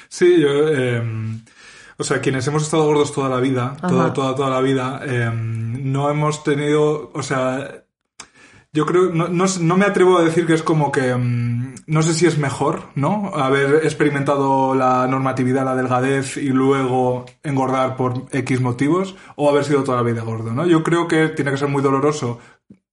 Sí, 0.08 0.40
yo. 0.40 0.68
eh, 0.68 1.02
o 1.98 2.04
sea, 2.04 2.20
quienes 2.20 2.46
hemos 2.46 2.62
estado 2.62 2.84
gordos 2.86 3.12
toda 3.12 3.28
la 3.28 3.40
vida, 3.40 3.76
toda, 3.80 4.12
toda, 4.12 4.34
toda 4.34 4.50
la 4.50 4.60
vida, 4.60 5.00
eh, 5.04 5.30
no 5.32 6.10
hemos 6.10 6.42
tenido. 6.44 7.10
O 7.12 7.22
sea. 7.22 7.84
Yo 8.72 8.84
creo, 8.86 9.10
no, 9.10 9.28
no, 9.28 9.46
no 9.60 9.76
me 9.76 9.86
atrevo 9.86 10.18
a 10.18 10.24
decir 10.24 10.46
que 10.46 10.52
es 10.54 10.62
como 10.62 10.92
que, 10.92 11.14
mm, 11.14 11.74
no 11.86 12.02
sé 12.02 12.14
si 12.14 12.26
es 12.26 12.38
mejor, 12.38 12.82
¿no? 12.94 13.30
Haber 13.34 13.84
experimentado 13.84 14.74
la 14.74 15.06
normatividad, 15.06 15.64
la 15.64 15.74
delgadez 15.74 16.36
y 16.36 16.50
luego 16.50 17.24
engordar 17.42 17.96
por 17.96 18.26
X 18.30 18.60
motivos 18.60 19.16
o 19.36 19.48
haber 19.48 19.64
sido 19.64 19.84
toda 19.84 19.96
la 19.96 20.02
vida 20.02 20.22
gordo, 20.22 20.52
¿no? 20.52 20.66
Yo 20.66 20.82
creo 20.82 21.08
que 21.08 21.28
tiene 21.28 21.50
que 21.50 21.56
ser 21.56 21.68
muy 21.68 21.82
doloroso, 21.82 22.38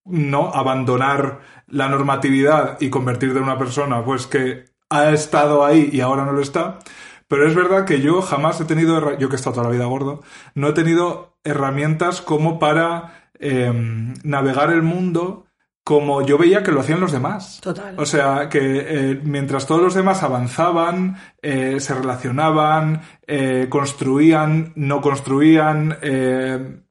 ¿no? 0.05 0.53
Abandonar 0.53 1.41
la 1.67 1.89
normatividad 1.89 2.77
y 2.79 2.89
convertirte 2.89 3.37
en 3.37 3.43
una 3.43 3.57
persona, 3.57 4.03
pues 4.05 4.27
que 4.27 4.65
ha 4.89 5.11
estado 5.11 5.65
ahí 5.65 5.89
y 5.91 6.01
ahora 6.01 6.25
no 6.25 6.31
lo 6.31 6.41
está. 6.41 6.79
Pero 7.27 7.47
es 7.47 7.55
verdad 7.55 7.85
que 7.85 8.01
yo 8.01 8.21
jamás 8.21 8.61
he 8.61 8.65
tenido, 8.65 9.17
yo 9.17 9.29
que 9.29 9.35
he 9.35 9.37
estado 9.37 9.55
toda 9.55 9.67
la 9.67 9.73
vida 9.73 9.85
gordo, 9.85 10.21
no 10.53 10.69
he 10.69 10.73
tenido 10.73 11.37
herramientas 11.43 12.21
como 12.21 12.59
para 12.59 13.29
em, 13.39 14.13
navegar 14.23 14.71
el 14.71 14.83
mundo 14.83 15.44
como 15.85 16.23
yo 16.25 16.39
veía 16.39 16.63
que 16.63 16.71
lo 16.71 16.79
hacían 16.79 16.99
los 16.99 17.11
demás. 17.11 17.59
Total. 17.61 17.93
O 17.99 18.07
sea, 18.07 18.49
que 18.49 18.59
eh, 18.59 19.21
mientras 19.23 19.67
todos 19.67 19.83
los 19.83 19.93
demás 19.93 20.23
avanzaban, 20.23 21.17
eh, 21.43 21.79
se 21.79 21.93
relacionaban, 21.93 23.03
eh, 23.27 23.67
construían, 23.69 24.73
no 24.75 24.99
construían, 24.99 25.95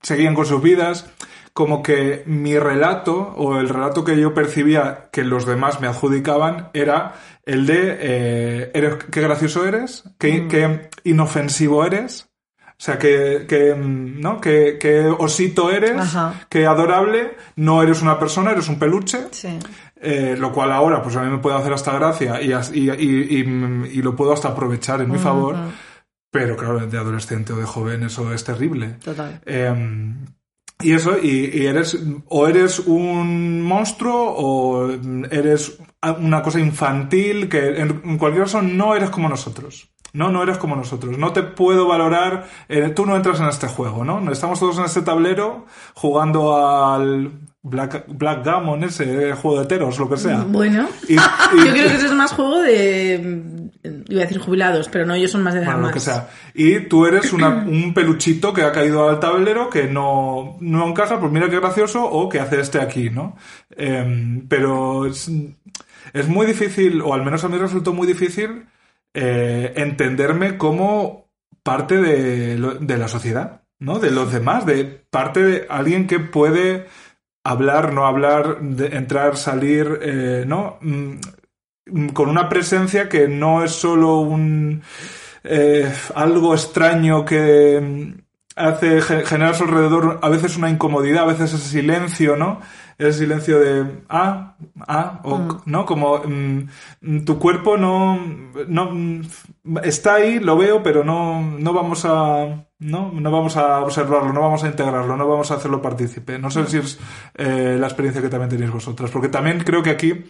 seguían 0.01 0.35
con 0.35 0.47
sus 0.47 0.63
vidas, 0.63 1.11
como 1.53 1.83
que 1.83 2.23
mi 2.27 2.57
relato 2.57 3.35
o 3.37 3.59
el 3.59 3.69
relato 3.69 4.05
que 4.05 4.17
yo 4.17 4.33
percibía 4.33 5.09
que 5.11 5.25
los 5.25 5.45
demás 5.45 5.81
me 5.81 5.89
adjudicaban 5.89 6.71
era 6.73 7.15
el 7.45 7.67
de 7.67 8.71
eres, 8.73 8.95
qué 9.11 9.21
gracioso 9.21 9.67
eres, 9.67 10.05
qué, 10.21 10.47
qué 10.47 10.89
inofensivo 11.03 11.85
eres. 11.85 12.31
O 12.85 12.87
sea, 12.87 12.99
que, 12.99 13.47
que, 13.49 13.75
mm, 13.75 14.21
¿no? 14.21 14.38
que, 14.43 14.76
que 14.79 15.07
osito 15.07 15.71
eres, 15.71 15.99
Ajá. 15.99 16.35
que 16.50 16.67
adorable, 16.67 17.35
no 17.57 17.83
eres 17.83 18.03
una 18.03 18.19
persona, 18.19 18.50
eres 18.50 18.69
un 18.69 18.79
peluche. 18.79 19.21
Sí. 19.31 19.59
Eh, 20.03 20.37
lo 20.38 20.53
cual 20.53 20.71
ahora, 20.71 21.03
pues 21.03 21.17
a 21.17 21.23
mí 21.23 21.31
me 21.31 21.38
puede 21.38 21.57
hacer 21.57 21.73
hasta 21.73 21.95
gracia 21.95 22.43
y, 22.43 22.53
y, 22.79 22.91
y- 22.91 23.88
y- 23.91 24.03
lo 24.03 24.14
puedo 24.14 24.35
hasta 24.35 24.49
aprovechar 24.49 25.00
en 25.00 25.11
mi 25.11 25.17
favor. 25.17 25.57
Pero 26.31 26.59
claro, 26.59 26.87
de 26.87 26.99
adolescente 26.99 27.55
o 27.55 27.57
de 27.57 27.64
joven 27.64 28.03
eso 28.03 28.35
es 28.35 28.45
terrible. 28.45 28.97
Total. 29.03 29.41
Eh, 29.47 30.14
y 30.83 30.93
eso, 30.93 31.17
y, 31.23 31.53
y 31.55 31.64
eres, 31.64 31.97
o 32.29 32.47
eres 32.49 32.81
un 32.81 33.62
monstruo 33.62 34.35
o 34.37 34.91
eres 35.31 35.79
una 36.19 36.43
cosa 36.43 36.61
infantil 36.61 37.49
que 37.49 37.81
en 37.81 38.19
cualquier 38.19 38.45
caso 38.45 38.61
no 38.61 38.95
eres 38.95 39.09
como 39.09 39.31
nosotros. 39.31 39.91
No, 40.14 40.30
no 40.30 40.42
eres 40.42 40.56
como 40.59 40.76
nosotros. 40.76 41.18
No 41.18 41.33
te 41.33 41.42
puedo 41.42 41.87
valorar. 41.87 42.47
eh, 42.68 42.88
tú 42.94 43.04
no 43.04 43.14
entras 43.16 43.40
en 43.40 43.47
este 43.49 43.66
juego, 43.68 44.04
¿no? 44.04 44.33
Estamos 44.33 44.59
todos 44.61 44.78
en 44.78 44.85
este 44.85 45.02
tablero 45.02 45.66
jugando 45.94 46.56
al 46.56 47.33
Black, 47.62 48.04
Blackgammon, 48.09 48.85
ese 48.85 49.33
juego 49.33 49.61
de 49.61 49.66
teros, 49.66 49.99
lo 49.99 50.09
que 50.09 50.16
sea. 50.16 50.44
Bueno. 50.47 50.88
Y- 51.09 51.14
y- 51.14 51.16
Yo 51.16 51.73
creo 51.73 51.88
que 51.88 51.94
eso 51.97 52.06
es 52.06 52.12
más 52.14 52.33
juego 52.33 52.61
de. 52.62 53.21
mm, 53.23 53.64
Iba 54.09 54.23
a 54.23 54.25
decir 54.25 54.38
jubilados, 54.38 54.88
pero 54.88 55.04
no, 55.04 55.12
ellos 55.14 55.30
son 55.30 55.42
más 55.42 55.52
de 55.52 55.61
Bueno, 55.64 55.80
lo 55.88 55.90
que 55.90 56.00
sea. 56.00 56.28
Y 56.54 56.80
tú 56.88 57.04
eres 57.06 57.33
una- 57.35 57.49
un 57.66 57.92
peluchito 57.92 58.54
que 58.54 58.62
ha 58.62 58.73
caído 58.73 59.09
al 59.11 59.21
tablero 59.21 59.68
que 59.68 59.85
no, 59.88 60.56
no 60.61 60.88
encaja, 60.88 61.21
pues 61.21 61.30
mira 61.33 61.50
qué 61.50 61.59
gracioso, 61.61 62.02
o 62.04 62.28
que 62.30 62.40
hace 62.40 62.61
este 62.61 62.80
aquí, 62.80 63.11
¿no? 63.11 63.37
Em, 63.76 64.47
pero 64.49 65.04
es, 65.06 65.30
es 66.14 66.28
muy 66.28 66.47
difícil, 66.47 67.02
o 67.02 67.12
al 67.12 67.25
menos 67.25 67.44
a 67.44 67.49
mí 67.49 67.59
resultó 67.59 67.92
muy 67.92 68.06
difícil, 68.06 68.64
eh, 69.14 69.73
entenderme 69.76 70.59
como 70.59 71.28
parte 71.62 71.97
de, 71.99 72.59
la 72.99 73.09
sociedad, 73.09 73.62
¿no? 73.78 73.99
De 73.99 74.11
los 74.11 74.33
demás, 74.33 74.66
de 74.66 74.85
parte 74.85 75.42
de 75.42 75.66
alguien 75.71 76.06
que 76.06 76.21
puede 76.21 76.87
hablar, 77.44 77.92
no 77.92 78.06
hablar, 78.06 78.59
entrar, 78.92 79.37
salir, 79.37 79.99
eh, 80.02 80.44
¿no? 80.47 80.78
Mm, 80.83 82.09
con 82.14 82.28
una 82.30 82.49
presencia 82.49 83.09
que 83.09 83.28
no 83.28 83.62
es 83.62 83.73
solo 83.73 84.18
un 84.21 84.83
eh, 85.44 85.92
algo 86.14 86.54
extraño 86.54 87.25
que 87.25 87.80
mm, 87.80 88.21
hace 88.56 89.02
ge- 89.02 89.25
genera 89.26 89.50
a 89.50 89.54
su 89.54 89.64
alrededor 89.64 90.18
a 90.23 90.28
veces 90.30 90.56
una 90.56 90.71
incomodidad, 90.71 91.25
a 91.25 91.26
veces 91.26 91.52
ese 91.52 91.68
silencio, 91.68 92.37
¿no? 92.37 92.61
El 92.99 93.13
silencio 93.13 93.59
de 93.59 94.03
ah, 94.09 94.57
ah, 94.87 95.21
ok", 95.25 95.67
¿no? 95.67 95.85
Como 95.87 96.19
mm, 96.19 96.69
mm, 97.01 97.25
tu 97.25 97.39
cuerpo 97.39 97.77
no, 97.77 98.19
no 98.69 98.91
mm, 98.93 99.23
está 99.83 100.15
ahí, 100.15 100.41
lo 100.41 100.57
veo, 100.57 100.83
pero 100.83 101.05
no, 101.05 101.41
no 101.41 101.73
vamos 101.73 102.05
a 102.05 102.67
no, 102.79 103.11
no 103.13 103.31
vamos 103.31 103.57
a 103.57 103.81
observarlo, 103.81 104.33
no 104.33 104.41
vamos 104.41 104.63
a 104.65 104.67
integrarlo, 104.67 105.17
no 105.17 105.27
vamos 105.27 105.51
a 105.51 105.55
hacerlo 105.55 105.81
partícipe. 105.81 106.39
No 106.39 106.51
sé 106.51 106.67
si 106.67 106.79
es 106.79 106.99
eh, 107.35 107.77
la 107.79 107.87
experiencia 107.87 108.21
que 108.21 108.29
también 108.29 108.51
tenéis 108.51 108.71
vosotras, 108.71 109.11
porque 109.11 109.29
también 109.29 109.61
creo 109.61 109.83
que 109.83 109.91
aquí 109.91 110.25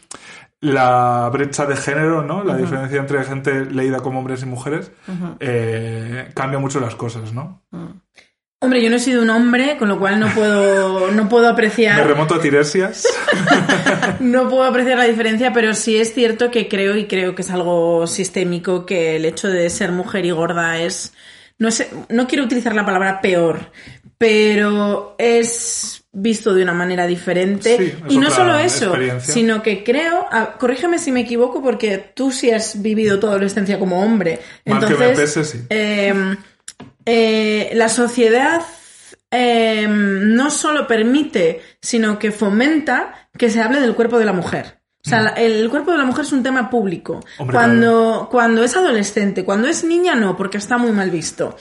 la 0.61 1.29
brecha 1.33 1.67
de 1.67 1.77
género, 1.77 2.23
¿no? 2.23 2.45
La 2.45 2.57
diferencia 2.57 2.99
entre 3.01 3.25
gente 3.25 3.65
leída 3.67 4.01
como 4.01 4.21
hombres 4.21 4.43
y 4.43 4.47
mujeres 4.47 4.93
eh, 5.41 6.31
cambia 6.35 6.59
mucho 6.59 6.81
las 6.81 6.95
cosas, 6.95 7.33
¿no? 7.33 7.63
Hombre, 8.65 8.83
yo 8.83 8.91
no 8.91 8.97
he 8.97 9.01
sido 9.01 9.23
un 9.23 9.31
hombre, 9.31 9.77
con 9.79 9.89
lo 9.89 9.99
cual 9.99 10.19
no 10.19 10.29
puedo, 10.35 11.11
no 11.13 11.29
puedo 11.29 11.45
Me 11.49 11.53
apreciar. 11.53 12.07
remonto 12.07 12.35
a 12.35 12.41
Tiresias. 12.41 13.07
No 14.21 14.49
puedo 14.49 14.65
apreciar 14.65 14.99
la 14.99 15.05
diferencia, 15.05 15.53
pero 15.53 15.75
sí 15.75 15.97
es 15.97 16.15
cierto 16.15 16.51
que 16.51 16.69
creo 16.69 16.97
y 16.97 17.07
creo 17.07 17.35
que 17.35 17.43
es 17.43 17.51
algo 17.51 18.07
sistémico 18.07 18.87
que 18.87 19.17
el 19.17 19.25
hecho 19.25 19.49
de 19.49 19.69
ser 19.71 19.93
mujer 19.93 20.25
y 20.25 20.31
gorda 20.31 20.79
es 20.79 21.13
no 21.59 21.71
sé, 21.71 21.89
no 22.09 22.27
quiero 22.27 22.45
utilizar 22.45 22.75
la 22.75 22.85
palabra 22.85 23.21
peor, 23.21 23.71
pero 24.19 25.15
es 25.19 26.05
visto 26.13 26.55
de 26.55 26.63
una 26.63 26.73
manera 26.73 27.07
diferente 27.07 27.77
Sí, 27.77 27.95
y 28.09 28.19
no 28.19 28.31
solo 28.31 28.57
eso, 28.59 28.95
sino 29.21 29.63
que 29.63 29.83
creo, 29.85 30.27
ah, 30.31 30.55
corrígeme 30.59 30.99
si 30.99 31.13
me 31.13 31.21
equivoco 31.21 31.63
porque 31.63 31.99
tú 32.15 32.31
sí 32.31 32.51
has 32.51 32.81
vivido 32.83 33.19
tu 33.19 33.27
adolescencia 33.27 33.79
como 33.79 34.03
hombre, 34.03 34.41
Mal 34.65 34.81
que 34.87 34.95
me 34.95 35.07
entonces 35.09 35.35
pese, 35.35 35.45
sí. 35.45 35.65
eh, 35.71 36.15
eh, 37.07 37.71
la 37.75 37.89
sociedad 37.89 38.63
eh, 39.31 39.87
no 39.89 40.51
solo 40.51 40.87
permite, 40.87 41.61
sino 41.81 42.19
que 42.19 42.31
fomenta 42.31 43.29
que 43.37 43.51
se 43.51 43.61
hable 43.61 43.81
del 43.81 43.95
cuerpo 43.95 44.19
de 44.19 44.25
la 44.27 44.33
mujer. 44.33 44.79
O 45.07 45.09
sea, 45.11 45.35
el 45.37 45.69
cuerpo 45.69 45.91
de 45.93 45.99
la 45.99 46.05
mujer 46.05 46.25
es 46.25 46.33
un 46.33 46.43
tema 46.43 46.71
público. 46.71 47.21
Hombre, 47.39 47.55
cuando, 47.55 48.29
cuando 48.31 48.65
es 48.65 48.75
adolescente, 48.75 49.45
cuando 49.45 49.69
es 49.69 49.85
niña, 49.85 50.15
no, 50.15 50.35
porque 50.35 50.57
está 50.57 50.79
muy 50.79 50.93
mal 50.93 51.11
visto. 51.11 51.57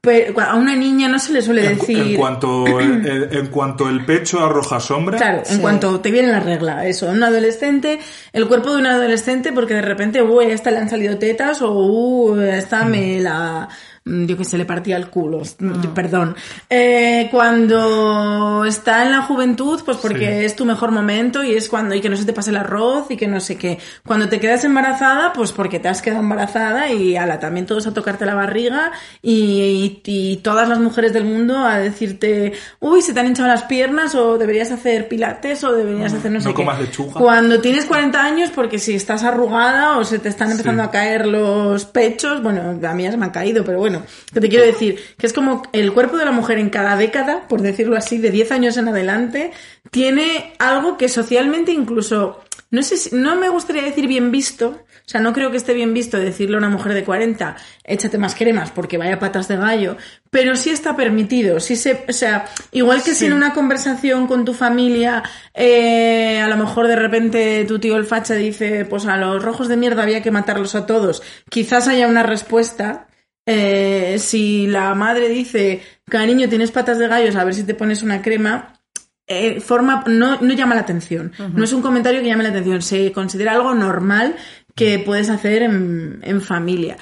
Pero 0.00 0.40
a 0.40 0.56
una 0.56 0.74
niña 0.74 1.06
no 1.06 1.20
se 1.20 1.32
le 1.32 1.42
suele 1.42 1.64
En, 1.64 1.78
decir. 1.78 1.98
en 1.98 2.16
cuanto, 2.16 2.80
en, 2.80 3.06
en 3.06 3.46
cuanto 3.48 3.88
el 3.88 4.04
pecho 4.04 4.44
arroja 4.44 4.80
sombra, 4.80 5.16
Claro, 5.16 5.38
en 5.46 5.56
Sí. 5.56 5.58
cuanto 5.60 6.00
te 6.00 6.10
viene 6.10 6.32
la 6.32 6.40
regla, 6.40 6.84
eso, 6.86 7.06
un 7.08 7.22
adolescente, 7.22 8.00
el 8.32 8.48
cuerpo 8.48 8.72
de 8.72 8.78
un 8.78 8.86
adolescente, 8.86 9.52
porque 9.52 9.74
de 9.74 9.82
repente, 9.82 10.20
uy, 10.22 10.46
a 10.46 10.48
esta 10.54 10.72
le 10.72 10.78
han 10.78 10.88
salido 10.88 11.18
tetas, 11.18 11.62
o 11.62 11.70
uh, 11.72 12.40
esta 12.40 12.84
me 12.84 13.20
la, 13.20 13.68
yo 14.04 14.36
que 14.36 14.44
sé, 14.44 14.58
le 14.58 14.64
partía 14.64 14.96
el 14.96 15.08
culo, 15.08 15.42
mm, 15.58 15.88
perdón. 15.94 16.34
Eh, 16.68 17.28
cuando 17.30 18.64
está 18.64 19.04
en 19.04 19.12
la 19.12 19.22
juventud, 19.22 19.80
pues 19.84 19.96
porque 19.98 20.18
Sí. 20.40 20.44
es 20.44 20.56
tu 20.56 20.64
mejor 20.64 20.90
momento 20.90 21.42
y 21.42 21.54
es 21.54 21.68
cuando, 21.68 21.94
y 21.94 22.00
que 22.00 22.08
no 22.08 22.16
se 22.16 22.24
te 22.24 22.32
pase 22.32 22.50
el 22.50 22.56
arroz 22.56 23.06
y 23.10 23.16
que 23.16 23.26
no 23.26 23.40
sé 23.40 23.56
qué. 23.56 23.78
Cuando 24.06 24.28
te 24.28 24.40
quedas 24.40 24.64
embarazada, 24.64 25.32
pues 25.32 25.52
porque 25.52 25.78
te 25.78 25.88
has 25.88 26.02
quedado 26.02 26.20
embarazada 26.22 26.90
y 26.90 27.16
ala, 27.16 27.38
también 27.40 27.66
todos 27.66 27.86
a 27.86 27.94
tocarte 27.94 28.26
la 28.26 28.34
barriga 28.34 28.92
y, 29.20 30.00
y- 30.04 30.32
y 30.32 30.36
todas 30.38 30.68
las 30.68 30.78
mujeres 30.78 31.12
del 31.12 31.24
mundo 31.24 31.58
a 31.64 31.78
decirte, 31.78 32.52
uy, 32.80 33.02
se 33.02 33.12
te 33.12 33.20
han 33.20 33.26
hinchado 33.26 33.48
las 33.48 33.64
piernas 33.64 34.14
o 34.14 34.38
deberías 34.38 34.70
hacer 34.70 35.08
pilates 35.08 35.62
o 35.64 35.72
deberías 35.72 36.12
hacer 36.12 36.30
no 36.30 36.40
sé 36.40 36.48
no 36.48 36.54
qué. 36.54 36.62
comas 36.62 36.80
lechuga. 36.80 37.12
Cuando 37.20 37.60
tienes 37.60 37.84
40 37.86 38.22
años, 38.24 38.50
porque 38.54 38.78
si 38.78 38.94
estás 38.94 39.22
arrugada 39.24 39.98
o 39.98 40.04
se 40.04 40.18
te 40.18 40.28
están 40.28 40.50
empezando 40.50 40.82
Sí. 40.82 40.88
a 40.88 40.90
caer 40.90 41.26
los 41.26 41.84
pechos, 41.84 42.42
bueno, 42.42 42.78
a 42.86 42.94
mí 42.94 43.02
ya 43.04 43.10
se 43.10 43.16
me 43.16 43.26
han 43.26 43.30
caído, 43.30 43.64
pero 43.64 43.78
bueno, 43.78 43.91
que 44.32 44.40
te 44.40 44.48
quiero 44.48 44.64
decir 44.64 44.98
que 45.18 45.26
es 45.26 45.32
como 45.32 45.62
el 45.72 45.92
cuerpo 45.92 46.16
de 46.16 46.24
la 46.24 46.32
mujer 46.32 46.58
en 46.58 46.70
cada 46.70 46.96
década, 46.96 47.46
por 47.48 47.62
decirlo 47.62 47.96
así, 47.96 48.18
de 48.18 48.30
10 48.30 48.52
años 48.52 48.76
en 48.76 48.88
adelante, 48.88 49.52
tiene 49.90 50.54
algo 50.58 50.96
que 50.96 51.08
socialmente 51.08 51.72
incluso, 51.72 52.42
no 52.70 52.82
sé 52.82 52.96
si, 52.96 53.14
no 53.14 53.36
me 53.36 53.48
gustaría 53.48 53.82
decir 53.82 54.06
bien 54.06 54.30
visto, 54.30 54.84
o 55.04 55.08
sea, 55.12 55.20
no 55.20 55.32
creo 55.32 55.50
que 55.50 55.56
esté 55.56 55.74
bien 55.74 55.92
visto 55.92 56.16
decirle 56.16 56.54
a 56.54 56.58
una 56.58 56.68
mujer 56.68 56.94
de 56.94 57.02
40, 57.02 57.56
échate 57.84 58.18
más 58.18 58.34
cremas 58.36 58.70
porque 58.70 58.98
vaya 58.98 59.18
patas 59.18 59.48
de 59.48 59.56
gallo, 59.56 59.96
pero 60.30 60.54
sí 60.54 60.70
está 60.70 60.94
permitido, 60.94 61.58
sí 61.58 61.74
se, 61.74 62.04
o 62.08 62.12
sea, 62.12 62.46
igual 62.70 63.02
que 63.02 63.14
si 63.14 63.26
en 63.26 63.32
una 63.32 63.52
conversación 63.52 64.28
con 64.28 64.44
tu 64.44 64.54
familia, 64.54 65.22
eh, 65.54 66.40
a 66.40 66.48
lo 66.48 66.56
mejor 66.56 66.86
de 66.86 66.96
repente 66.96 67.64
tu 67.64 67.80
tío 67.80 67.96
el 67.96 68.06
facha 68.06 68.34
dice, 68.34 68.84
pues 68.84 69.04
a 69.06 69.16
los 69.16 69.42
rojos 69.42 69.68
de 69.68 69.76
mierda 69.76 70.04
había 70.04 70.22
que 70.22 70.30
matarlos 70.30 70.76
a 70.76 70.86
todos, 70.86 71.22
quizás 71.50 71.88
haya 71.88 72.06
una 72.06 72.22
respuesta, 72.22 73.08
eh, 73.46 74.16
si 74.18 74.66
la 74.66 74.94
madre 74.94 75.28
dice, 75.28 75.82
cariño, 76.08 76.48
tienes 76.48 76.70
patas 76.70 76.98
de 76.98 77.08
gallos, 77.08 77.36
a 77.36 77.44
ver 77.44 77.54
si 77.54 77.64
te 77.64 77.74
pones 77.74 78.02
una 78.02 78.22
crema, 78.22 78.80
eh, 79.26 79.60
forma, 79.60 80.04
no, 80.06 80.40
no 80.40 80.52
llama 80.52 80.74
la 80.74 80.82
atención. 80.82 81.32
No 81.54 81.64
es 81.64 81.72
un 81.72 81.82
comentario 81.82 82.20
que 82.20 82.26
llame 82.26 82.42
la 82.42 82.50
atención. 82.50 82.82
Se 82.82 83.12
considera 83.12 83.52
algo 83.52 83.74
normal 83.74 84.36
que 84.74 84.98
puedes 84.98 85.30
hacer 85.30 85.62
en, 85.62 86.20
en 86.22 86.40
familia. 86.40 86.96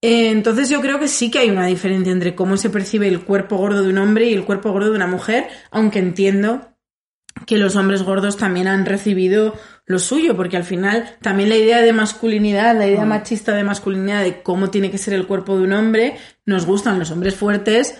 Eh, 0.00 0.30
entonces 0.30 0.68
yo 0.68 0.80
creo 0.80 0.98
que 0.98 1.08
sí 1.08 1.30
que 1.30 1.40
hay 1.40 1.50
una 1.50 1.66
diferencia 1.66 2.12
entre 2.12 2.34
cómo 2.34 2.56
se 2.56 2.70
percibe 2.70 3.08
el 3.08 3.24
cuerpo 3.24 3.56
gordo 3.56 3.82
de 3.82 3.90
un 3.90 3.98
hombre 3.98 4.26
y 4.26 4.34
el 4.34 4.44
cuerpo 4.44 4.72
gordo 4.72 4.90
de 4.90 4.96
una 4.96 5.06
mujer, 5.06 5.48
aunque 5.70 5.98
entiendo 5.98 6.68
que 7.46 7.58
los 7.58 7.76
hombres 7.76 8.02
gordos 8.02 8.36
también 8.36 8.68
han 8.68 8.86
recibido 8.86 9.54
lo 9.88 9.98
suyo, 9.98 10.36
porque 10.36 10.56
al 10.56 10.64
final 10.64 11.16
también 11.22 11.48
la 11.48 11.56
idea 11.56 11.80
de 11.82 11.92
masculinidad, 11.92 12.76
la 12.76 12.86
idea 12.86 13.04
machista 13.06 13.54
de 13.54 13.64
masculinidad, 13.64 14.22
de 14.22 14.42
cómo 14.42 14.70
tiene 14.70 14.90
que 14.90 14.98
ser 14.98 15.14
el 15.14 15.26
cuerpo 15.26 15.56
de 15.56 15.64
un 15.64 15.72
hombre, 15.72 16.16
nos 16.46 16.66
gustan 16.66 16.98
los 16.98 17.10
hombres 17.10 17.34
fuertes, 17.34 17.98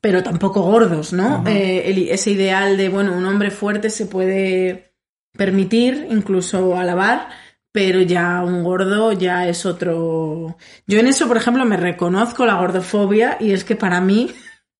pero 0.00 0.22
tampoco 0.22 0.62
gordos, 0.62 1.12
¿no? 1.12 1.44
Eh, 1.46 1.84
el- 1.90 2.08
ese 2.10 2.32
ideal 2.32 2.76
de, 2.76 2.88
bueno, 2.88 3.16
un 3.16 3.24
hombre 3.24 3.50
fuerte 3.50 3.88
se 3.88 4.06
puede 4.06 4.92
permitir, 5.36 6.08
incluso 6.10 6.76
alabar, 6.78 7.28
pero 7.72 8.00
ya 8.00 8.42
un 8.42 8.64
gordo 8.64 9.12
ya 9.12 9.46
es 9.48 9.66
otro... 9.66 10.56
Yo 10.86 10.98
en 10.98 11.06
eso, 11.06 11.28
por 11.28 11.36
ejemplo, 11.36 11.64
me 11.66 11.76
reconozco 11.76 12.46
la 12.46 12.54
gordofobia 12.54 13.36
y 13.38 13.52
es 13.52 13.64
que 13.64 13.76
para 13.76 14.00
mí 14.00 14.30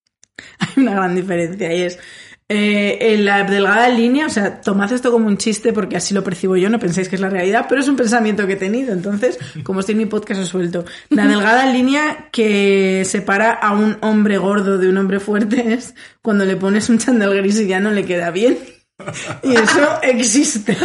hay 0.58 0.82
una 0.82 0.92
gran 0.94 1.14
diferencia 1.14 1.72
y 1.74 1.82
es 1.82 1.98
eh, 2.48 2.98
en 3.00 3.24
la 3.24 3.42
delgada 3.42 3.88
línea, 3.88 4.26
o 4.26 4.30
sea, 4.30 4.60
tomad 4.60 4.92
esto 4.92 5.10
como 5.10 5.26
un 5.26 5.36
chiste 5.36 5.72
porque 5.72 5.96
así 5.96 6.14
lo 6.14 6.22
percibo 6.22 6.56
yo, 6.56 6.70
no 6.70 6.78
pensáis 6.78 7.08
que 7.08 7.16
es 7.16 7.20
la 7.20 7.28
realidad, 7.28 7.66
pero 7.68 7.80
es 7.80 7.88
un 7.88 7.96
pensamiento 7.96 8.46
que 8.46 8.52
he 8.52 8.56
tenido, 8.56 8.92
entonces, 8.92 9.36
como 9.64 9.80
estoy 9.80 9.94
en 9.94 9.98
mi 9.98 10.06
podcast 10.06 10.40
os 10.40 10.48
suelto. 10.48 10.84
La 11.08 11.26
delgada 11.26 11.66
línea 11.66 12.28
que 12.30 13.04
separa 13.04 13.52
a 13.52 13.72
un 13.72 13.98
hombre 14.00 14.38
gordo 14.38 14.78
de 14.78 14.88
un 14.88 14.96
hombre 14.96 15.18
fuerte 15.18 15.72
es 15.74 15.96
cuando 16.22 16.44
le 16.44 16.54
pones 16.54 16.88
un 16.88 16.98
chandal 16.98 17.34
gris 17.34 17.60
y 17.60 17.66
ya 17.66 17.80
no 17.80 17.90
le 17.90 18.04
queda 18.04 18.30
bien. 18.30 18.58
Y 19.42 19.54
eso 19.54 20.00
existe. 20.02 20.76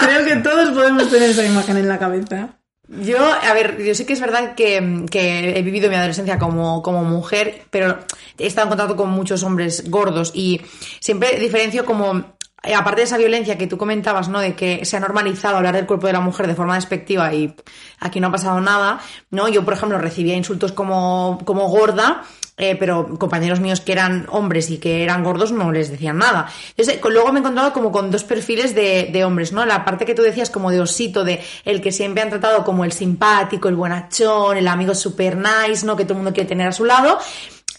Creo 0.00 0.24
que 0.24 0.36
todos 0.36 0.70
podemos 0.70 1.08
tener 1.10 1.30
esa 1.30 1.46
imagen 1.46 1.76
en 1.76 1.88
la 1.88 1.98
cabeza. 1.98 2.55
Yo, 2.88 3.18
a 3.18 3.52
ver, 3.52 3.82
yo 3.82 3.94
sí 3.94 4.04
que 4.04 4.12
es 4.12 4.20
verdad 4.20 4.54
que, 4.54 5.04
que 5.10 5.58
he 5.58 5.62
vivido 5.62 5.90
mi 5.90 5.96
adolescencia 5.96 6.38
como, 6.38 6.82
como 6.82 7.02
mujer, 7.02 7.64
pero 7.70 7.98
he 8.38 8.46
estado 8.46 8.66
en 8.66 8.68
contacto 8.70 8.96
con 8.96 9.10
muchos 9.10 9.42
hombres 9.42 9.90
gordos 9.90 10.30
y 10.34 10.60
siempre 11.00 11.40
diferencio 11.40 11.84
como, 11.84 12.36
eh, 12.62 12.74
aparte 12.74 13.00
de 13.00 13.06
esa 13.06 13.18
violencia 13.18 13.58
que 13.58 13.66
tú 13.66 13.76
comentabas, 13.76 14.28
¿no? 14.28 14.40
De 14.40 14.54
que 14.54 14.84
se 14.84 14.96
ha 14.96 15.00
normalizado 15.00 15.56
hablar 15.56 15.74
del 15.74 15.86
cuerpo 15.86 16.06
de 16.06 16.12
la 16.12 16.20
mujer 16.20 16.46
de 16.46 16.54
forma 16.54 16.76
despectiva 16.76 17.34
y 17.34 17.56
aquí 17.98 18.20
no 18.20 18.28
ha 18.28 18.32
pasado 18.32 18.60
nada, 18.60 19.00
¿no? 19.30 19.48
Yo, 19.48 19.64
por 19.64 19.74
ejemplo, 19.74 19.98
recibía 19.98 20.36
insultos 20.36 20.70
como, 20.70 21.40
como 21.44 21.68
gorda, 21.68 22.22
eh, 22.56 22.76
pero 22.76 23.18
compañeros 23.18 23.60
míos 23.60 23.80
que 23.80 23.92
eran 23.92 24.26
hombres 24.30 24.70
y 24.70 24.78
que 24.78 25.02
eran 25.02 25.22
gordos 25.24 25.52
no 25.52 25.70
les 25.72 25.90
decían 25.90 26.18
nada. 26.18 26.48
Entonces, 26.70 26.98
con- 26.98 27.12
luego 27.12 27.32
me 27.32 27.38
he 27.38 27.42
encontrado 27.42 27.72
como 27.72 27.92
con 27.92 28.10
dos 28.10 28.24
perfiles 28.24 28.74
de, 28.74 29.10
de 29.12 29.24
hombres, 29.24 29.52
¿no? 29.52 29.64
La 29.66 29.84
parte 29.84 30.04
que 30.06 30.14
tú 30.14 30.22
decías 30.22 30.50
como 30.50 30.70
de 30.70 30.80
osito, 30.80 31.24
de 31.24 31.40
el 31.64 31.80
que 31.82 31.92
siempre 31.92 32.22
han 32.22 32.30
tratado 32.30 32.64
como 32.64 32.84
el 32.84 32.92
simpático, 32.92 33.68
el 33.68 33.74
buenachón, 33.76 34.56
el 34.56 34.68
amigo 34.68 34.94
super 34.94 35.36
nice, 35.36 35.84
¿no? 35.84 35.96
Que 35.96 36.04
todo 36.04 36.14
el 36.14 36.18
mundo 36.24 36.32
quiere 36.32 36.48
tener 36.48 36.66
a 36.68 36.72
su 36.72 36.84
lado. 36.84 37.18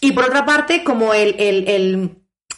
Y 0.00 0.12
por 0.12 0.24
otra 0.24 0.44
parte, 0.46 0.84
como 0.84 1.12
el, 1.12 1.34
el, 1.38 1.68
el 1.68 2.10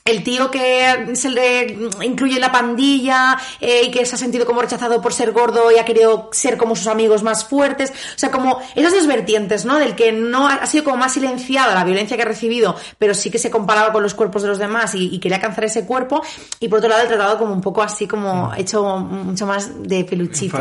el 0.05 0.23
tío 0.23 0.51
que 0.51 1.15
se 1.15 1.31
le 1.31 1.77
incluye 2.03 2.37
en 2.37 2.41
la 2.41 2.53
pandilla 2.53 3.39
eh, 3.61 3.83
y 3.87 3.91
que 3.91 4.07
se 4.07 4.15
ha 4.15 4.19
sentido 4.19 4.47
como 4.47 4.63
rechazado 4.63 5.03
por 5.03 5.13
ser 5.13 5.33
gordo 5.33 5.71
y 5.71 5.79
ha 5.79 5.85
querido 5.85 6.29
ser 6.33 6.57
como 6.57 6.77
sus 6.77 6.87
amigos 6.87 7.23
más 7.23 7.45
fuertes. 7.45 7.91
O 7.91 8.19
sea, 8.19 8.31
como 8.31 8.61
esas 8.75 8.93
dos 8.93 9.07
vertientes, 9.07 9.65
¿no? 9.65 9.79
Del 9.79 9.97
que 9.97 10.13
no 10.13 10.49
ha 10.49 10.61
ha 10.61 10.67
sido 10.67 10.85
como 10.85 10.97
más 10.97 11.15
silenciada 11.15 11.75
la 11.75 11.85
violencia 11.85 12.17
que 12.17 12.23
ha 12.23 12.27
recibido, 12.27 12.77
pero 12.99 13.15
sí 13.15 13.31
que 13.31 13.39
se 13.39 13.51
comparaba 13.51 13.93
con 13.93 14.03
los 14.03 14.15
cuerpos 14.15 14.43
de 14.43 14.49
los 14.49 14.59
demás 14.59 14.95
y, 14.95 15.15
y 15.15 15.19
quería 15.19 15.37
alcanzar 15.37 15.65
ese 15.65 15.87
cuerpo. 15.87 16.23
Y 16.61 16.69
por 16.69 16.79
otro 16.79 16.91
lado, 16.91 17.03
el 17.03 17.09
tratado 17.09 17.39
como 17.39 17.53
un 17.53 17.61
poco 17.61 17.83
así, 17.83 18.07
como 18.07 18.53
hecho 18.57 18.99
mucho 18.99 19.47
más 19.47 19.83
de 19.83 20.05
peluchito. 20.05 20.57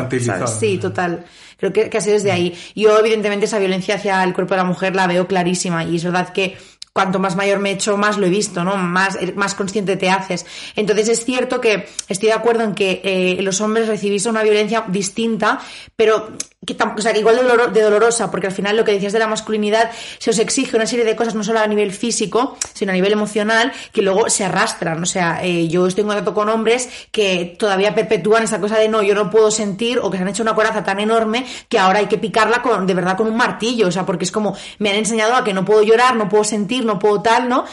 Sí, 0.46 0.78
total. 0.78 1.24
Creo 1.56 1.72
que, 1.72 1.90
que 1.90 1.98
ha 1.98 2.00
sido 2.00 2.14
desde 2.14 2.32
ahí. 2.32 2.58
Yo, 2.74 2.98
evidentemente, 2.98 3.44
esa 3.44 3.58
violencia 3.58 3.96
hacia 3.96 4.22
el 4.24 4.32
cuerpo 4.32 4.54
de 4.54 4.58
la 4.58 4.64
mujer 4.64 4.96
la 4.96 5.06
veo 5.06 5.26
clarísima 5.26 5.84
y 5.84 5.96
es 5.96 6.04
verdad 6.04 6.32
que 6.32 6.56
cuanto 6.92 7.18
más 7.18 7.36
mayor 7.36 7.60
me 7.60 7.70
he 7.70 7.74
hecho, 7.74 7.96
más 7.96 8.18
lo 8.18 8.26
he 8.26 8.30
visto, 8.30 8.64
¿no? 8.64 8.76
Más, 8.76 9.16
más 9.36 9.54
consciente 9.54 9.96
te 9.96 10.10
haces. 10.10 10.46
Entonces 10.76 11.08
es 11.08 11.24
cierto 11.24 11.60
que 11.60 11.88
estoy 12.08 12.28
de 12.28 12.34
acuerdo 12.34 12.64
en 12.64 12.74
que 12.74 13.00
eh, 13.04 13.42
los 13.42 13.60
hombres 13.60 13.88
recibís 13.88 14.26
una 14.26 14.42
violencia 14.42 14.84
distinta, 14.88 15.60
pero 15.96 16.32
que, 16.66 16.76
o 16.96 17.00
sea, 17.00 17.14
que 17.14 17.20
igual 17.20 17.40
de 17.72 17.80
dolorosa, 17.80 18.30
porque 18.30 18.46
al 18.46 18.52
final 18.52 18.76
lo 18.76 18.84
que 18.84 18.92
decías 18.92 19.14
de 19.14 19.18
la 19.18 19.26
masculinidad 19.26 19.90
se 20.18 20.28
os 20.28 20.38
exige 20.38 20.76
una 20.76 20.86
serie 20.86 21.06
de 21.06 21.16
cosas, 21.16 21.34
no 21.34 21.42
solo 21.42 21.60
a 21.60 21.66
nivel 21.66 21.90
físico, 21.90 22.58
sino 22.74 22.92
a 22.92 22.94
nivel 22.94 23.12
emocional, 23.12 23.72
que 23.92 24.02
luego 24.02 24.28
se 24.28 24.44
arrastran. 24.44 25.02
O 25.02 25.06
sea, 25.06 25.40
eh, 25.42 25.68
yo 25.68 25.86
estoy 25.86 26.02
en 26.02 26.08
contacto 26.08 26.34
con 26.34 26.50
hombres 26.50 26.90
que 27.12 27.56
todavía 27.58 27.94
perpetúan 27.94 28.42
esa 28.42 28.60
cosa 28.60 28.78
de 28.78 28.88
no, 28.90 29.02
yo 29.02 29.14
no 29.14 29.30
puedo 29.30 29.50
sentir, 29.50 30.00
o 30.00 30.10
que 30.10 30.18
se 30.18 30.22
han 30.22 30.28
hecho 30.28 30.42
una 30.42 30.54
coraza 30.54 30.84
tan 30.84 31.00
enorme 31.00 31.46
que 31.70 31.78
ahora 31.78 32.00
hay 32.00 32.06
que 32.06 32.18
picarla 32.18 32.60
con, 32.60 32.86
de 32.86 32.92
verdad 32.92 33.16
con 33.16 33.26
un 33.26 33.36
martillo. 33.36 33.88
O 33.88 33.92
sea, 33.92 34.04
porque 34.04 34.24
es 34.24 34.32
como, 34.32 34.54
me 34.78 34.90
han 34.90 34.96
enseñado 34.96 35.36
a 35.36 35.44
que 35.44 35.54
no 35.54 35.64
puedo 35.64 35.82
llorar, 35.82 36.14
no 36.14 36.28
puedo 36.28 36.44
sentir, 36.44 36.84
no 36.84 36.98
puedo 36.98 37.22
tal, 37.22 37.48
¿no? 37.48 37.64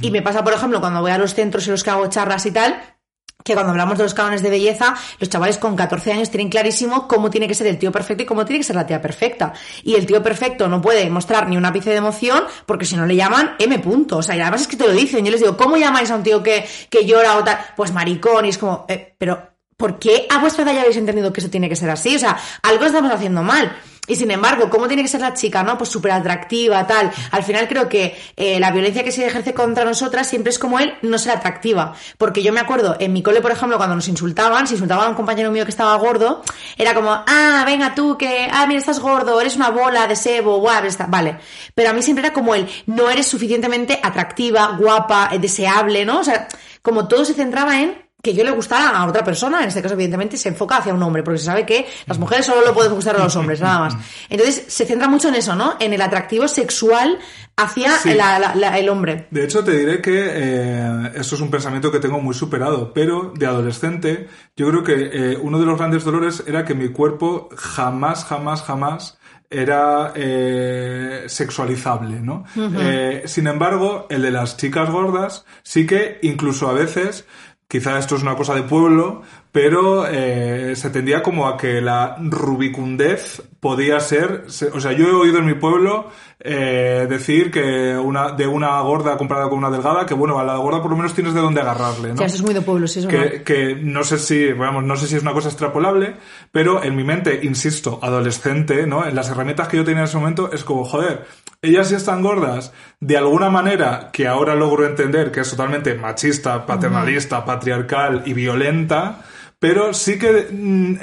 Y 0.00 0.10
me 0.10 0.20
pasa, 0.20 0.42
por 0.42 0.52
ejemplo, 0.52 0.80
cuando 0.80 1.00
voy 1.00 1.12
a 1.12 1.18
los 1.18 1.34
centros 1.34 1.66
en 1.66 1.72
los 1.72 1.84
que 1.84 1.90
hago 1.90 2.08
charlas 2.08 2.44
y 2.46 2.50
tal, 2.50 2.96
que 3.44 3.54
cuando 3.54 3.70
hablamos 3.70 3.98
de 3.98 4.04
los 4.04 4.14
cánones 4.14 4.42
de 4.42 4.50
belleza, 4.50 4.94
los 5.18 5.28
chavales 5.28 5.58
con 5.58 5.76
14 5.76 6.12
años 6.12 6.30
tienen 6.30 6.48
clarísimo 6.48 7.08
cómo 7.08 7.30
tiene 7.30 7.48
que 7.48 7.54
ser 7.54 7.66
el 7.66 7.78
tío 7.78 7.92
perfecto 7.92 8.22
y 8.22 8.26
cómo 8.26 8.44
tiene 8.44 8.60
que 8.60 8.64
ser 8.64 8.76
la 8.76 8.86
tía 8.86 9.00
perfecta. 9.00 9.52
Y 9.82 9.94
el 9.94 10.06
tío 10.06 10.22
perfecto 10.22 10.68
no 10.68 10.80
puede 10.80 11.08
mostrar 11.10 11.48
ni 11.48 11.56
un 11.56 11.64
ápice 11.64 11.90
de 11.90 11.96
emoción 11.96 12.44
porque 12.66 12.84
si 12.84 12.96
no 12.96 13.06
le 13.06 13.16
llaman 13.16 13.54
M 13.58 13.78
punto. 13.78 14.18
O 14.18 14.22
sea, 14.22 14.36
y 14.36 14.40
además 14.40 14.62
es 14.62 14.68
que 14.68 14.76
te 14.76 14.86
lo 14.86 14.92
dicen. 14.92 15.24
Yo 15.24 15.30
les 15.30 15.40
digo, 15.40 15.56
¿cómo 15.56 15.76
llamáis 15.76 16.10
a 16.10 16.16
un 16.16 16.22
tío 16.22 16.42
que, 16.42 16.64
que 16.88 17.04
llora 17.04 17.36
o 17.36 17.44
tal? 17.44 17.58
Pues 17.76 17.92
maricón. 17.92 18.46
Y 18.46 18.50
es 18.50 18.58
como, 18.58 18.86
eh, 18.88 19.14
pero 19.18 19.52
¿por 19.76 19.98
qué 19.98 20.26
a 20.30 20.38
vuestra 20.38 20.64
edad 20.64 20.74
ya 20.74 20.80
habéis 20.82 20.96
entendido 20.96 21.32
que 21.32 21.40
eso 21.40 21.50
tiene 21.50 21.68
que 21.68 21.76
ser 21.76 21.90
así? 21.90 22.14
O 22.16 22.18
sea, 22.18 22.38
algo 22.62 22.84
estamos 22.84 23.12
haciendo 23.12 23.42
mal. 23.42 23.72
Y 24.08 24.16
sin 24.16 24.32
embargo, 24.32 24.68
¿cómo 24.68 24.88
tiene 24.88 25.02
que 25.02 25.08
ser 25.08 25.20
la 25.20 25.32
chica, 25.32 25.62
no? 25.62 25.78
Pues 25.78 25.88
súper 25.88 26.10
atractiva, 26.10 26.84
tal. 26.88 27.12
Al 27.30 27.44
final 27.44 27.68
creo 27.68 27.88
que 27.88 28.18
eh, 28.34 28.58
la 28.58 28.72
violencia 28.72 29.04
que 29.04 29.12
se 29.12 29.24
ejerce 29.24 29.54
contra 29.54 29.84
nosotras 29.84 30.28
siempre 30.28 30.50
es 30.50 30.58
como 30.58 30.80
él 30.80 30.94
no 31.02 31.18
ser 31.18 31.36
atractiva. 31.36 31.94
Porque 32.18 32.42
yo 32.42 32.52
me 32.52 32.58
acuerdo, 32.58 32.96
en 32.98 33.12
mi 33.12 33.22
cole, 33.22 33.40
por 33.40 33.52
ejemplo, 33.52 33.76
cuando 33.76 33.94
nos 33.94 34.08
insultaban, 34.08 34.66
si 34.66 34.74
insultaban 34.74 35.06
a 35.06 35.10
un 35.10 35.14
compañero 35.14 35.52
mío 35.52 35.64
que 35.64 35.70
estaba 35.70 35.94
gordo, 35.98 36.42
era 36.76 36.94
como, 36.94 37.12
ah, 37.12 37.62
venga 37.64 37.94
tú, 37.94 38.18
que, 38.18 38.48
ah, 38.50 38.66
mira, 38.66 38.80
estás 38.80 38.98
gordo, 38.98 39.40
eres 39.40 39.54
una 39.54 39.70
bola 39.70 40.08
de 40.08 40.16
sebo, 40.16 40.58
guau, 40.58 40.84
está, 40.84 41.06
vale. 41.06 41.38
Pero 41.72 41.90
a 41.90 41.92
mí 41.92 42.02
siempre 42.02 42.26
era 42.26 42.34
como 42.34 42.56
el, 42.56 42.68
no 42.86 43.08
eres 43.08 43.28
suficientemente 43.28 44.00
atractiva, 44.02 44.76
guapa, 44.80 45.30
eh, 45.30 45.38
deseable, 45.38 46.04
¿no? 46.04 46.18
O 46.18 46.24
sea, 46.24 46.48
como 46.82 47.06
todo 47.06 47.24
se 47.24 47.34
centraba 47.34 47.80
en 47.80 48.02
que 48.22 48.34
yo 48.34 48.44
le 48.44 48.52
gustara 48.52 48.90
a 48.90 49.06
otra 49.06 49.24
persona, 49.24 49.62
en 49.62 49.68
este 49.68 49.82
caso 49.82 49.94
evidentemente 49.94 50.36
se 50.36 50.48
enfoca 50.48 50.76
hacia 50.76 50.94
un 50.94 51.02
hombre, 51.02 51.24
porque 51.24 51.38
se 51.40 51.46
sabe 51.46 51.66
que 51.66 51.86
las 52.06 52.18
mujeres 52.20 52.46
solo 52.46 52.64
lo 52.64 52.72
pueden 52.72 52.94
gustar 52.94 53.16
a 53.16 53.18
los 53.24 53.34
hombres, 53.34 53.60
nada 53.60 53.80
más. 53.80 53.96
Entonces 54.30 54.64
se 54.68 54.86
centra 54.86 55.08
mucho 55.08 55.28
en 55.28 55.34
eso, 55.34 55.56
¿no? 55.56 55.74
En 55.80 55.92
el 55.92 56.00
atractivo 56.00 56.46
sexual 56.46 57.18
hacia 57.56 57.90
Sí. 57.98 58.14
la- 58.14 58.38
la- 58.38 58.54
la- 58.54 58.78
el 58.78 58.88
hombre. 58.88 59.26
De 59.32 59.42
hecho, 59.44 59.64
te 59.64 59.76
diré 59.76 60.00
que 60.00 60.12
eh, 60.32 61.12
esto 61.16 61.34
es 61.34 61.40
un 61.40 61.50
pensamiento 61.50 61.90
que 61.90 61.98
tengo 61.98 62.20
muy 62.20 62.34
superado, 62.34 62.92
pero 62.94 63.32
de 63.36 63.46
adolescente 63.46 64.28
yo 64.56 64.68
creo 64.70 64.84
que 64.84 65.10
eh, 65.12 65.38
uno 65.42 65.58
de 65.58 65.66
los 65.66 65.76
grandes 65.76 66.04
dolores 66.04 66.44
era 66.46 66.64
que 66.64 66.74
mi 66.74 66.90
cuerpo 66.90 67.48
jamás, 67.56 68.24
jamás, 68.24 68.62
jamás 68.62 69.18
era 69.50 70.12
eh, 70.14 71.24
sexualizable, 71.26 72.20
¿no? 72.20 72.44
Eh, 72.56 73.24
sin 73.26 73.46
embargo, 73.48 74.06
el 74.08 74.22
de 74.22 74.30
las 74.30 74.56
chicas 74.56 74.88
gordas 74.90 75.44
sí 75.62 75.86
que 75.86 76.18
incluso 76.22 76.68
a 76.70 76.72
veces, 76.72 77.26
quizá 77.72 77.98
esto 77.98 78.16
es 78.16 78.22
una 78.22 78.36
cosa 78.36 78.54
de 78.54 78.64
pueblo, 78.64 79.22
pero 79.52 80.06
eh, 80.08 80.74
se 80.76 80.88
tendía 80.90 81.22
como 81.22 81.46
a 81.46 81.56
que 81.58 81.80
la 81.82 82.16
rubicundez 82.18 83.42
podía 83.60 84.00
ser, 84.00 84.44
se- 84.48 84.68
o 84.68 84.80
sea, 84.80 84.92
yo 84.92 85.06
he 85.06 85.12
oído 85.12 85.38
en 85.38 85.46
mi 85.46 85.54
pueblo 85.54 86.08
eh, 86.40 87.06
decir 87.08 87.50
que 87.50 87.96
una 87.96 88.32
de 88.32 88.46
una 88.46 88.80
gorda 88.80 89.16
comparada 89.16 89.48
con 89.48 89.58
una 89.58 89.70
delgada, 89.70 90.06
que 90.06 90.14
bueno, 90.14 90.38
a 90.38 90.44
la 90.44 90.56
gorda 90.56 90.80
por 90.80 90.90
lo 90.90 90.96
menos 90.96 91.14
tienes 91.14 91.34
de 91.34 91.40
dónde 91.40 91.60
agarrarle, 91.60 92.08
¿no? 92.08 92.14
O 92.14 92.16
sea, 92.16 92.26
eso 92.26 92.36
es 92.36 92.42
muy 92.42 92.54
de 92.54 92.62
pueblo, 92.62 92.86
sí, 92.88 93.00
eso 93.00 93.10
no. 93.10 93.16
que, 93.18 93.42
que 93.42 93.76
no 93.76 94.02
sé 94.04 94.18
si, 94.18 94.52
vamos, 94.52 94.82
no 94.84 94.96
sé 94.96 95.06
si 95.06 95.16
es 95.16 95.22
una 95.22 95.32
cosa 95.34 95.48
extrapolable, 95.48 96.16
pero 96.50 96.82
en 96.82 96.96
mi 96.96 97.04
mente, 97.04 97.40
insisto, 97.44 98.00
adolescente, 98.02 98.86
¿no? 98.86 99.06
En 99.06 99.14
las 99.14 99.28
herramientas 99.28 99.68
que 99.68 99.76
yo 99.76 99.84
tenía 99.84 100.00
en 100.00 100.06
ese 100.06 100.16
momento, 100.16 100.50
es 100.52 100.64
como, 100.64 100.84
joder, 100.84 101.24
ellas 101.60 101.88
sí 101.88 101.94
están 101.94 102.22
gordas, 102.22 102.72
de 103.00 103.16
alguna 103.18 103.50
manera 103.50 104.08
que 104.12 104.26
ahora 104.26 104.54
logro 104.56 104.84
entender 104.86 105.30
que 105.30 105.40
es 105.40 105.50
totalmente 105.50 105.94
machista, 105.94 106.64
paternalista, 106.66 107.44
patriarcal 107.44 108.22
y 108.26 108.32
violenta, 108.32 109.20
pero 109.62 109.94
sí 109.94 110.18
que 110.18 110.48
mm, 110.50 110.94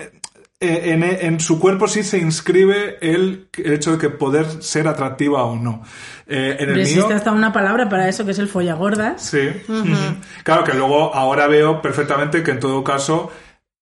eh, 0.60 0.82
en, 0.91 1.02
en 1.04 1.39
su 1.39 1.62
cuerpo 1.62 1.88
sí 1.88 2.04
se 2.04 2.17
inscribe 2.17 2.98
el, 3.00 3.48
el 3.54 3.74
hecho 3.74 3.93
de 3.93 3.98
que 3.98 4.10
poder 4.10 4.62
ser 4.62 4.89
atractiva 4.89 5.45
o 5.45 5.56
no. 5.56 5.82
Eh, 6.28 6.58
en 6.60 6.67
el 6.69 6.74
Pero 6.74 6.74
mío, 6.74 6.82
existe 6.82 7.13
hasta 7.13 7.32
una 7.32 7.54
palabra 7.54 7.88
para 7.88 8.10
eso 8.10 8.26
que 8.26 8.32
es 8.32 8.39
el 8.39 8.50
follagordas. 8.50 9.22
Sí. 9.24 9.50
Claro 10.43 10.65
que 10.65 10.74
luego 10.74 11.15
ahora 11.15 11.48
veo 11.48 11.82
perfectamente 11.82 12.43
que 12.43 12.52
en 12.52 12.60
todo 12.60 12.84
caso, 12.84 13.32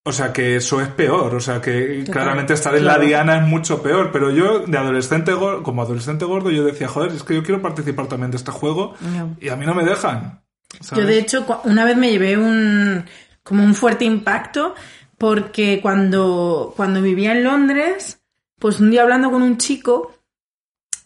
o 0.04 0.12
sea, 0.12 0.32
que 0.32 0.58
eso 0.58 0.80
es 0.80 0.90
peor. 0.90 1.34
O 1.34 1.40
sea, 1.40 1.60
que 1.60 2.04
claramente 2.12 2.54
estar 2.54 2.76
en 2.76 2.84
claro. 2.84 3.02
la 3.02 3.08
diana 3.08 3.38
es 3.38 3.48
mucho 3.48 3.82
peor. 3.82 4.12
Pero 4.12 4.30
yo, 4.30 4.60
de 4.60 4.78
adolescente 4.78 5.32
como 5.63 5.82
adolescente 5.82 6.26
gordo, 6.26 6.52
yo 6.52 6.63
decía, 6.63 6.88
joder, 6.88 7.13
es 7.13 7.24
que 7.24 7.34
yo 7.34 7.42
quiero 7.42 7.63
participar 7.63 8.06
también 8.06 8.30
de 8.30 8.38
este 8.38 8.52
juego 8.52 8.94
No. 9.02 9.36
y 9.42 9.50
a 9.50 9.56
mí 9.56 9.66
no 9.66 9.74
me 9.74 9.84
dejan. 9.84 10.44
¿sabes? 10.82 11.04
Yo 11.04 11.08
de 11.10 11.18
hecho 11.18 11.62
una 11.63 11.86
vez 11.86 11.98
me 11.98 12.12
llevé 12.12 12.38
un 12.38 13.06
como 13.48 13.64
un 13.64 13.74
fuerte 13.74 14.06
impacto 14.06 14.76
porque 15.18 15.80
cuando, 15.82 16.74
cuando 16.76 17.02
vivía 17.02 17.32
en 17.32 17.44
Londres, 17.44 18.22
pues 18.60 18.80
un 18.80 18.92
día 18.92 19.02
hablando 19.02 19.32
con 19.32 19.42
un 19.42 19.58
chico, 19.58 20.14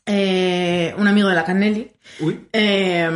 eh, 0.05 0.93
un 0.97 1.07
amigo 1.07 1.29
de 1.29 1.35
la 1.35 1.45
Canelli, 1.45 1.91
eh, 2.51 3.09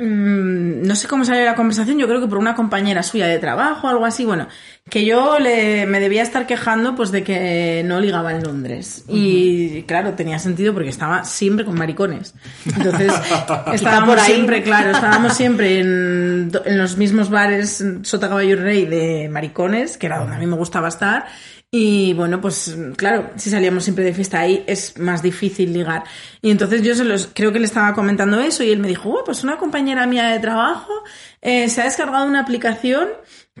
mm, 0.00 0.86
no 0.86 0.96
sé 0.96 1.06
cómo 1.06 1.24
salió 1.24 1.44
la 1.44 1.54
conversación, 1.54 1.98
yo 1.98 2.08
creo 2.08 2.20
que 2.20 2.26
por 2.26 2.38
una 2.38 2.54
compañera 2.54 3.02
suya 3.02 3.26
de 3.26 3.38
trabajo 3.38 3.86
o 3.86 3.90
algo 3.90 4.06
así, 4.06 4.24
bueno, 4.24 4.48
que 4.88 5.04
yo 5.04 5.38
le, 5.38 5.86
me 5.86 6.00
debía 6.00 6.22
estar 6.22 6.46
quejando 6.46 6.94
pues 6.96 7.12
de 7.12 7.22
que 7.22 7.82
no 7.84 8.00
ligaba 8.00 8.32
en 8.32 8.42
Londres. 8.42 9.04
Y 9.08 9.82
claro, 9.82 10.14
tenía 10.14 10.38
sentido 10.38 10.74
porque 10.74 10.88
estaba 10.88 11.24
siempre 11.24 11.64
con 11.64 11.76
maricones. 11.76 12.34
Entonces, 12.66 13.12
estábamos 13.72 14.08
por 14.08 14.18
ahí. 14.18 14.32
siempre, 14.32 14.62
claro, 14.62 14.90
estábamos 14.90 15.34
siempre 15.34 15.80
en, 15.80 16.50
en 16.64 16.78
los 16.78 16.96
mismos 16.96 17.30
bares 17.30 17.84
Sota 18.02 18.28
Caballo 18.28 18.50
y 18.50 18.54
Rey 18.54 18.86
de 18.86 19.28
maricones, 19.28 19.96
que 19.96 20.06
era 20.06 20.18
donde 20.18 20.36
a 20.36 20.38
mí 20.38 20.46
me 20.46 20.56
gustaba 20.56 20.88
estar. 20.88 21.26
Y 21.72 22.14
bueno, 22.14 22.40
pues 22.40 22.76
claro, 22.96 23.30
si 23.36 23.48
salíamos 23.48 23.84
siempre 23.84 24.02
de 24.02 24.12
fiesta 24.12 24.40
ahí 24.40 24.64
es 24.66 24.98
más 24.98 25.22
difícil 25.22 25.72
ligar. 25.72 26.02
Y 26.42 26.50
entonces 26.50 26.82
yo 26.82 26.96
se 26.96 27.04
los, 27.04 27.30
creo 27.32 27.52
que 27.52 27.60
le 27.60 27.66
estaba 27.66 27.94
comentando 27.94 28.40
eso 28.40 28.64
y 28.64 28.70
él 28.70 28.80
me 28.80 28.88
dijo, 28.88 29.08
oh, 29.10 29.22
pues 29.24 29.44
una 29.44 29.56
compañera 29.56 30.06
mía 30.06 30.26
de 30.28 30.40
trabajo 30.40 30.92
eh, 31.40 31.68
se 31.68 31.80
ha 31.80 31.84
descargado 31.84 32.26
una 32.26 32.40
aplicación 32.40 33.08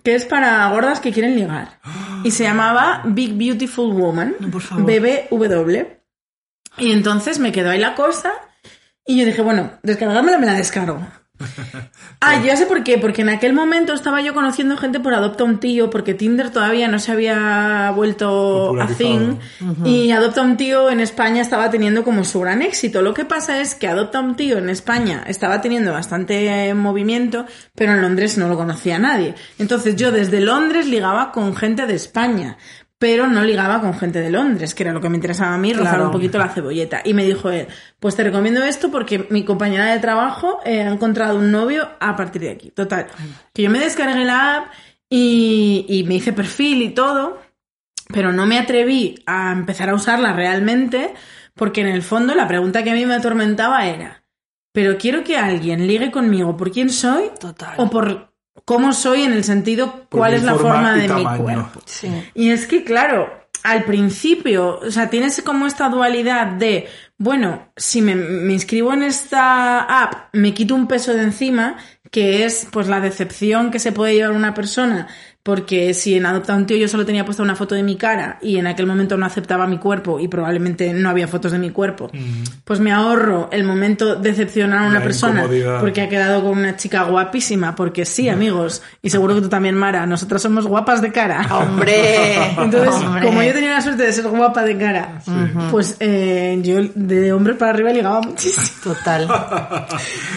que 0.02 0.16
es 0.16 0.24
para 0.24 0.68
gordas 0.70 0.98
que 0.98 1.12
quieren 1.12 1.36
ligar. 1.36 1.80
Y 2.22 2.32
se 2.32 2.42
llamaba 2.42 3.00
Big 3.06 3.32
Beautiful 3.32 3.94
Woman, 3.94 4.36
No, 4.40 4.50
por 4.50 4.60
favor. 4.60 4.84
BBW. 4.84 5.86
Y 6.76 6.92
entonces 6.92 7.38
me 7.38 7.50
quedó 7.50 7.70
ahí 7.70 7.78
la 7.78 7.94
cosa 7.94 8.32
y 9.06 9.18
yo 9.18 9.24
dije, 9.24 9.40
bueno, 9.40 9.72
descargármela 9.82 10.36
me 10.36 10.46
la 10.46 10.54
descargo. 10.54 11.00
Ah, 12.22 12.42
ya 12.44 12.54
sé 12.54 12.66
por 12.66 12.84
qué, 12.84 12.98
porque 12.98 13.22
en 13.22 13.30
aquel 13.30 13.54
momento 13.54 13.94
estaba 13.94 14.20
yo 14.20 14.34
conociendo 14.34 14.76
gente 14.76 15.00
por 15.00 15.14
Adopta 15.14 15.44
un 15.44 15.58
Tío, 15.58 15.88
porque 15.88 16.12
Tinder 16.12 16.50
todavía 16.50 16.86
no 16.86 16.98
se 16.98 17.12
había 17.12 17.90
vuelto 17.96 18.78
a 18.78 18.86
thing, 18.86 19.36
y 19.84 20.10
Adopta 20.10 20.42
un 20.42 20.58
Tío 20.58 20.90
en 20.90 21.00
España 21.00 21.40
estaba 21.40 21.70
teniendo 21.70 22.04
como 22.04 22.24
su 22.24 22.40
gran 22.40 22.60
éxito. 22.60 23.00
Lo 23.00 23.14
que 23.14 23.24
pasa 23.24 23.60
es 23.60 23.74
que 23.74 23.88
Adopta 23.88 24.20
un 24.20 24.36
Tío 24.36 24.58
en 24.58 24.68
España 24.68 25.24
estaba 25.26 25.62
teniendo 25.62 25.92
bastante 25.92 26.74
movimiento, 26.74 27.46
pero 27.74 27.92
en 27.92 28.02
Londres 28.02 28.36
no 28.36 28.48
lo 28.48 28.56
conocía 28.56 28.98
nadie. 28.98 29.34
Entonces 29.58 29.96
yo 29.96 30.12
desde 30.12 30.40
Londres 30.40 30.86
ligaba 30.86 31.32
con 31.32 31.56
gente 31.56 31.86
de 31.86 31.94
España. 31.94 32.58
Pero 33.00 33.26
no 33.26 33.42
ligaba 33.42 33.80
con 33.80 33.98
gente 33.98 34.20
de 34.20 34.28
Londres, 34.30 34.74
que 34.74 34.82
era 34.82 34.92
lo 34.92 35.00
que 35.00 35.08
me 35.08 35.16
interesaba 35.16 35.54
a 35.54 35.58
mí, 35.58 35.72
rozar 35.72 35.94
Claro. 35.94 36.04
un 36.06 36.12
poquito 36.12 36.36
la 36.36 36.50
cebolleta. 36.50 37.00
Y 37.02 37.14
me 37.14 37.24
dijo 37.24 37.48
él, 37.50 37.66
pues 37.98 38.14
te 38.14 38.22
recomiendo 38.22 38.62
esto 38.62 38.90
porque 38.90 39.26
mi 39.30 39.42
compañera 39.42 39.86
de 39.86 39.98
trabajo 40.00 40.60
eh, 40.66 40.82
ha 40.82 40.90
encontrado 40.92 41.38
un 41.38 41.50
novio 41.50 41.88
a 41.98 42.14
partir 42.14 42.42
de 42.42 42.50
aquí. 42.50 42.70
Total. 42.72 43.06
Que 43.54 43.62
yo 43.62 43.70
me 43.70 43.78
descargué 43.80 44.22
la 44.26 44.56
app 44.58 44.66
y, 45.08 45.86
y 45.88 46.04
me 46.04 46.16
hice 46.16 46.34
perfil 46.34 46.82
y 46.82 46.90
todo, 46.90 47.40
pero 48.12 48.32
no 48.32 48.44
me 48.44 48.58
atreví 48.58 49.22
a 49.24 49.52
empezar 49.52 49.88
a 49.88 49.94
usarla 49.94 50.34
realmente 50.34 51.14
porque 51.54 51.80
en 51.80 51.86
el 51.88 52.02
fondo 52.02 52.34
la 52.34 52.46
pregunta 52.46 52.84
que 52.84 52.90
a 52.90 52.94
mí 52.94 53.06
me 53.06 53.14
atormentaba 53.14 53.86
era, 53.86 54.24
pero 54.72 54.98
quiero 54.98 55.24
que 55.24 55.38
alguien 55.38 55.86
ligue 55.86 56.10
conmigo 56.10 56.54
por 56.56 56.70
quién 56.70 56.90
soy 56.90 57.30
Total. 57.40 57.74
o 57.78 57.88
por 57.88 58.29
cómo 58.70 58.92
soy 58.92 59.22
en 59.22 59.32
el 59.32 59.42
sentido 59.42 60.06
cuál 60.08 60.32
es 60.32 60.44
la 60.44 60.54
forma 60.54 60.94
de 60.94 61.02
mi 61.02 61.08
tamaño. 61.08 61.42
cuerpo. 61.42 61.82
Sí. 61.86 62.08
Y 62.34 62.50
es 62.50 62.68
que, 62.68 62.84
claro, 62.84 63.28
al 63.64 63.82
principio, 63.82 64.78
o 64.78 64.92
sea, 64.92 65.10
tienes 65.10 65.42
como 65.42 65.66
esta 65.66 65.88
dualidad 65.88 66.46
de, 66.46 66.86
bueno, 67.18 67.72
si 67.76 68.00
me, 68.00 68.14
me 68.14 68.52
inscribo 68.52 68.92
en 68.92 69.02
esta 69.02 69.80
app, 69.80 70.32
me 70.34 70.54
quito 70.54 70.76
un 70.76 70.86
peso 70.86 71.12
de 71.14 71.22
encima, 71.22 71.78
que 72.12 72.44
es 72.44 72.68
pues 72.70 72.86
la 72.86 73.00
decepción 73.00 73.72
que 73.72 73.80
se 73.80 73.90
puede 73.90 74.14
llevar 74.14 74.36
una 74.36 74.54
persona, 74.54 75.08
porque 75.50 75.94
si 75.94 76.14
en 76.14 76.26
Adopta 76.26 76.54
un 76.54 76.64
tío 76.64 76.76
yo 76.76 76.86
solo 76.86 77.04
tenía 77.04 77.24
puesta 77.24 77.42
una 77.42 77.56
foto 77.56 77.74
de 77.74 77.82
mi 77.82 77.96
cara 77.96 78.38
y 78.40 78.58
en 78.58 78.68
aquel 78.68 78.86
momento 78.86 79.16
no 79.16 79.26
aceptaba 79.26 79.66
mi 79.66 79.78
cuerpo 79.78 80.20
y 80.20 80.28
probablemente 80.28 80.92
no 80.92 81.10
había 81.10 81.26
fotos 81.26 81.50
de 81.50 81.58
mi 81.58 81.70
cuerpo, 81.70 82.08
pues 82.64 82.78
me 82.78 82.92
ahorro 82.92 83.48
el 83.50 83.64
momento 83.64 84.14
decepcionar 84.14 84.78
a 84.78 84.82
una 84.86 85.00
La 85.00 85.02
persona 85.02 85.48
porque 85.80 86.02
ha 86.02 86.08
quedado 86.08 86.40
con 86.44 86.56
una 86.56 86.76
chica 86.76 87.02
guapísima, 87.02 87.74
porque 87.74 88.04
sí, 88.04 88.28
amigos, 88.28 88.80
y 89.02 89.10
seguro 89.10 89.34
que 89.34 89.40
tú 89.40 89.48
también, 89.48 89.74
Mara, 89.74 90.06
nosotras 90.06 90.40
somos 90.40 90.68
guapas 90.68 91.02
de 91.02 91.10
cara. 91.10 91.44
Hombre. 91.50 92.36
Entonces, 92.56 92.94
hombre. 92.94 93.26
como 93.26 93.42
yo 93.42 93.52
tenía 93.52 93.72
la 93.72 93.80
suerte 93.80 94.04
de 94.04 94.12
ser 94.12 94.28
guapa 94.28 94.62
de 94.62 94.78
cara, 94.78 95.20
pues 95.72 95.96
eh, 95.98 96.60
yo 96.62 96.76
de 96.94 97.32
hombre 97.32 97.54
para 97.54 97.72
arriba 97.72 97.90
ligaba 97.90 98.20
muchísimo. 98.20 98.94
Total. 98.94 99.28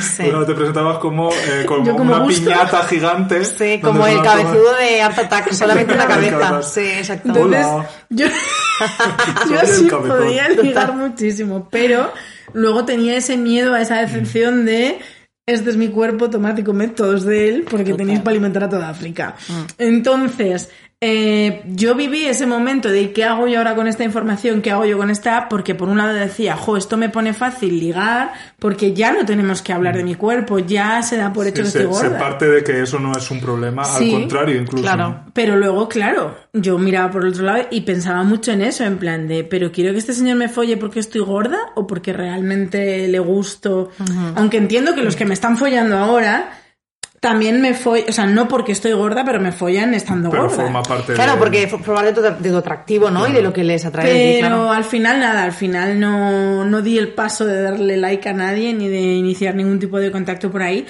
Sí. 0.02 0.24
Bueno, 0.24 0.46
te 0.46 0.54
presentabas 0.54 0.98
como, 0.98 1.32
eh, 1.32 1.64
como, 1.68 1.86
Yo 1.86 1.96
como 1.96 2.16
una 2.16 2.24
gusto. 2.24 2.44
piñata 2.44 2.84
gigante. 2.84 3.44
Sí, 3.46 3.80
como 3.82 4.06
el 4.06 4.22
cabezudo 4.22 4.76
de 4.76 5.02
Art 5.04 5.20
Attack, 5.20 5.52
solamente 5.54 5.94
una 5.94 6.08
cabeza. 6.08 6.40
Cabeza. 6.40 6.70
Sí, 6.70 6.82
exacto. 6.82 7.30
Entonces, 7.30 7.66
Hola. 7.66 7.90
yo, 8.10 8.28
sí 9.66 9.90
podía 9.90 10.50
ligar 10.50 10.96
muchísimo, 10.96 11.68
pero 11.70 12.12
luego 12.54 12.86
tenía 12.86 13.16
ese 13.16 13.38
miedo 13.38 13.74
a 13.74 13.82
esa 13.82 14.02
decepción 14.02 14.66
de 14.66 15.00
este 15.46 15.72
es 15.72 15.76
mi 15.76 15.90
cuerpo, 15.90 16.30
tomad 16.30 16.58
y 16.58 16.64
comed 16.64 16.92
todos 16.92 17.26
de 17.26 17.50
él, 17.50 17.66
porque 17.70 17.94
tenéis 17.94 18.20
para 18.20 18.32
alimentar 18.32 18.64
a 18.64 18.70
toda 18.70 18.88
África. 18.88 19.36
Entonces, 19.78 20.70
eh, 21.06 21.64
yo 21.68 21.96
viví 21.96 22.26
ese 22.26 22.46
momento 22.46 22.88
de 22.88 23.12
qué 23.12 23.26
hago 23.26 23.46
yo 23.48 23.58
ahora 23.58 23.76
con 23.76 23.88
esta 23.90 24.06
información, 24.06 24.62
qué 24.62 24.72
hago 24.72 24.86
yo 24.86 24.98
con 24.98 25.10
esta 25.10 25.38
app, 25.38 25.50
porque 25.50 25.76
por 25.76 25.90
un 25.90 25.98
lado 25.98 26.14
decía, 26.14 26.56
jo, 26.56 26.78
esto 26.78 26.96
me 26.96 27.10
pone 27.10 27.34
fácil 27.34 27.78
ligar, 27.78 28.32
porque 28.58 28.94
ya 28.94 29.12
no 29.12 29.26
tenemos 29.26 29.62
que 29.62 29.74
hablar 29.74 29.98
de 29.98 30.06
mi 30.06 30.16
cuerpo, 30.16 30.60
ya 30.60 31.02
se 31.02 31.18
da 31.18 31.34
por 31.34 31.46
hecho 31.46 31.58
Sí, 31.58 31.64
que 31.64 31.70
se, 31.72 31.80
estoy 31.84 31.94
se 31.96 32.08
gorda. 32.08 32.20
parte 32.20 32.48
de 32.48 32.64
que 32.64 32.82
eso 32.82 33.00
no 33.00 33.12
es 33.18 33.30
un 33.32 33.42
problema, 33.42 33.84
Sí, 33.84 34.14
al 34.16 34.22
contrario, 34.22 34.56
incluso. 34.62 34.82
claro. 34.84 35.26
Pero 35.34 35.58
luego, 35.58 35.90
claro, 35.90 36.38
yo 36.54 36.78
miraba 36.78 37.12
por 37.12 37.24
el 37.24 37.30
otro 37.34 37.44
lado 37.44 37.68
y 37.70 37.82
pensaba 37.82 38.24
mucho 38.24 38.54
en 38.54 38.62
eso, 38.62 38.86
en 38.86 38.98
plan 38.98 39.28
de, 39.28 39.44
pero 39.44 39.74
quiero 39.74 39.92
que 39.92 39.98
este 40.00 40.14
señor 40.14 40.38
me 40.38 40.48
folle 40.48 40.78
porque 40.78 41.02
estoy 41.02 41.20
gorda 41.22 41.58
o 41.76 41.86
porque 41.86 42.14
realmente 42.14 43.08
le 43.10 43.20
gusto. 43.20 43.90
Aunque 44.36 44.58
entiendo 44.58 44.96
que 44.96 45.02
los 45.04 45.18
que 45.18 45.26
me 45.26 45.34
están 45.34 45.58
follando 45.58 45.98
ahora 45.98 46.60
también 47.24 47.62
me 47.62 47.74
follan, 47.74 48.04
o 48.10 48.12
sea, 48.12 48.26
no 48.26 48.50
porque 48.50 48.74
estoy 48.74 48.92
gorda, 48.92 49.24
pero 49.24 49.40
me 49.40 49.54
follan 49.54 49.94
estando 49.94 50.30
Pero 50.30 50.44
gorda. 50.44 50.58
forma 50.58 50.84
parte 50.84 51.14
Claro, 51.14 51.32
de... 51.34 51.38
porque 51.38 51.68
fue 51.70 51.80
probar 51.80 52.14
de 52.14 52.50
tu, 52.50 52.58
atractivo, 52.58 53.10
¿no? 53.10 53.26
Y 53.30 53.32
de 53.32 53.42
lo 53.42 53.54
que 53.54 53.64
les 53.64 53.86
atrae 53.86 54.40
Pero 54.42 54.48
claro. 54.58 54.72
al 54.74 54.84
final 54.84 55.22
nada, 55.22 55.44
al 55.46 55.54
final 55.54 56.02
no, 56.02 56.66
no 56.66 56.82
di 56.82 56.98
el 56.98 57.14
paso 57.14 57.46
de 57.46 57.62
darle 57.62 57.96
like 57.96 58.28
a 58.28 58.34
nadie 58.34 58.74
ni 58.74 58.90
de 58.90 59.00
iniciar 59.02 59.56
ningún 59.56 59.80
tipo 59.80 60.00
de 60.02 60.12
contacto 60.12 60.52
por 60.52 60.64
ahí. 60.64 60.86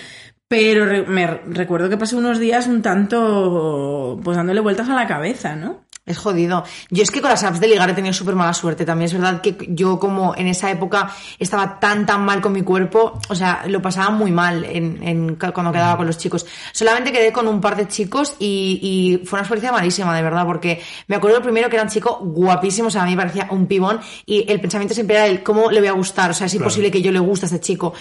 Pero 0.47 0.85
re- 0.87 1.05
me 1.05 1.27
recuerdo 1.27 1.87
que 1.87 1.97
pasé 1.97 2.15
unos 2.15 2.39
días 2.39 2.65
un 2.65 2.81
tanto 2.81 4.19
pues 4.23 4.35
dándole 4.35 4.59
vueltas 4.59 4.89
a 4.89 4.95
la 4.95 5.05
cabeza, 5.05 5.55
¿no? 5.55 5.83
Es 6.05 6.17
jodido. 6.17 6.65
Yo 6.89 7.01
es 7.01 7.11
que 7.11 7.21
con 7.21 7.29
las 7.29 7.45
apps 7.45 7.61
de 7.61 7.67
ligar 7.69 7.89
he 7.89 7.93
tenido 7.93 8.11
súper 8.13 8.35
mala 8.35 8.53
suerte. 8.53 8.83
También 8.83 9.05
es 9.05 9.13
verdad 9.13 9.39
que 9.39 9.55
yo 9.69 9.99
como 9.99 10.35
en 10.35 10.47
esa 10.47 10.69
época 10.69 11.09
estaba 11.39 11.79
tan 11.79 12.05
tan 12.05 12.25
mal 12.25 12.41
con 12.41 12.51
mi 12.51 12.61
cuerpo, 12.61 13.21
o 13.29 13.35
sea, 13.35 13.63
lo 13.69 13.81
pasaba 13.81 14.09
muy 14.09 14.29
mal 14.29 14.65
en, 14.65 15.01
en- 15.01 15.35
cuando 15.53 15.71
quedaba 15.71 15.95
con 15.95 16.05
los 16.05 16.17
chicos. 16.17 16.45
Solamente 16.73 17.13
quedé 17.13 17.31
con 17.31 17.47
un 17.47 17.61
par 17.61 17.77
de 17.77 17.87
chicos 17.87 18.35
y, 18.37 18.79
y 19.21 19.25
fue 19.25 19.37
una 19.37 19.43
experiencia 19.43 19.71
malísima, 19.71 20.13
de 20.13 20.21
verdad, 20.23 20.45
porque 20.45 20.81
me 21.07 21.15
acuerdo 21.15 21.41
primero 21.41 21.69
que 21.69 21.77
era 21.77 21.83
un 21.83 21.89
chico 21.89 22.19
guapísimo, 22.21 22.89
o 22.89 22.91
sea, 22.91 23.03
a 23.03 23.05
mí 23.05 23.11
me 23.15 23.21
parecía 23.21 23.47
un 23.51 23.65
pibón 23.65 24.01
y 24.25 24.43
el 24.51 24.59
pensamiento 24.59 24.93
siempre 24.93 25.15
era 25.15 25.25
el 25.27 25.41
cómo 25.41 25.71
le 25.71 25.79
voy 25.79 25.87
a 25.87 25.93
gustar, 25.93 26.31
o 26.31 26.33
sea, 26.33 26.47
es 26.47 26.51
Claro. 26.51 26.65
imposible 26.65 26.91
que 26.91 27.01
yo 27.01 27.13
le 27.13 27.19
guste 27.19 27.45
a 27.45 27.47
este 27.47 27.61
chico. 27.61 27.93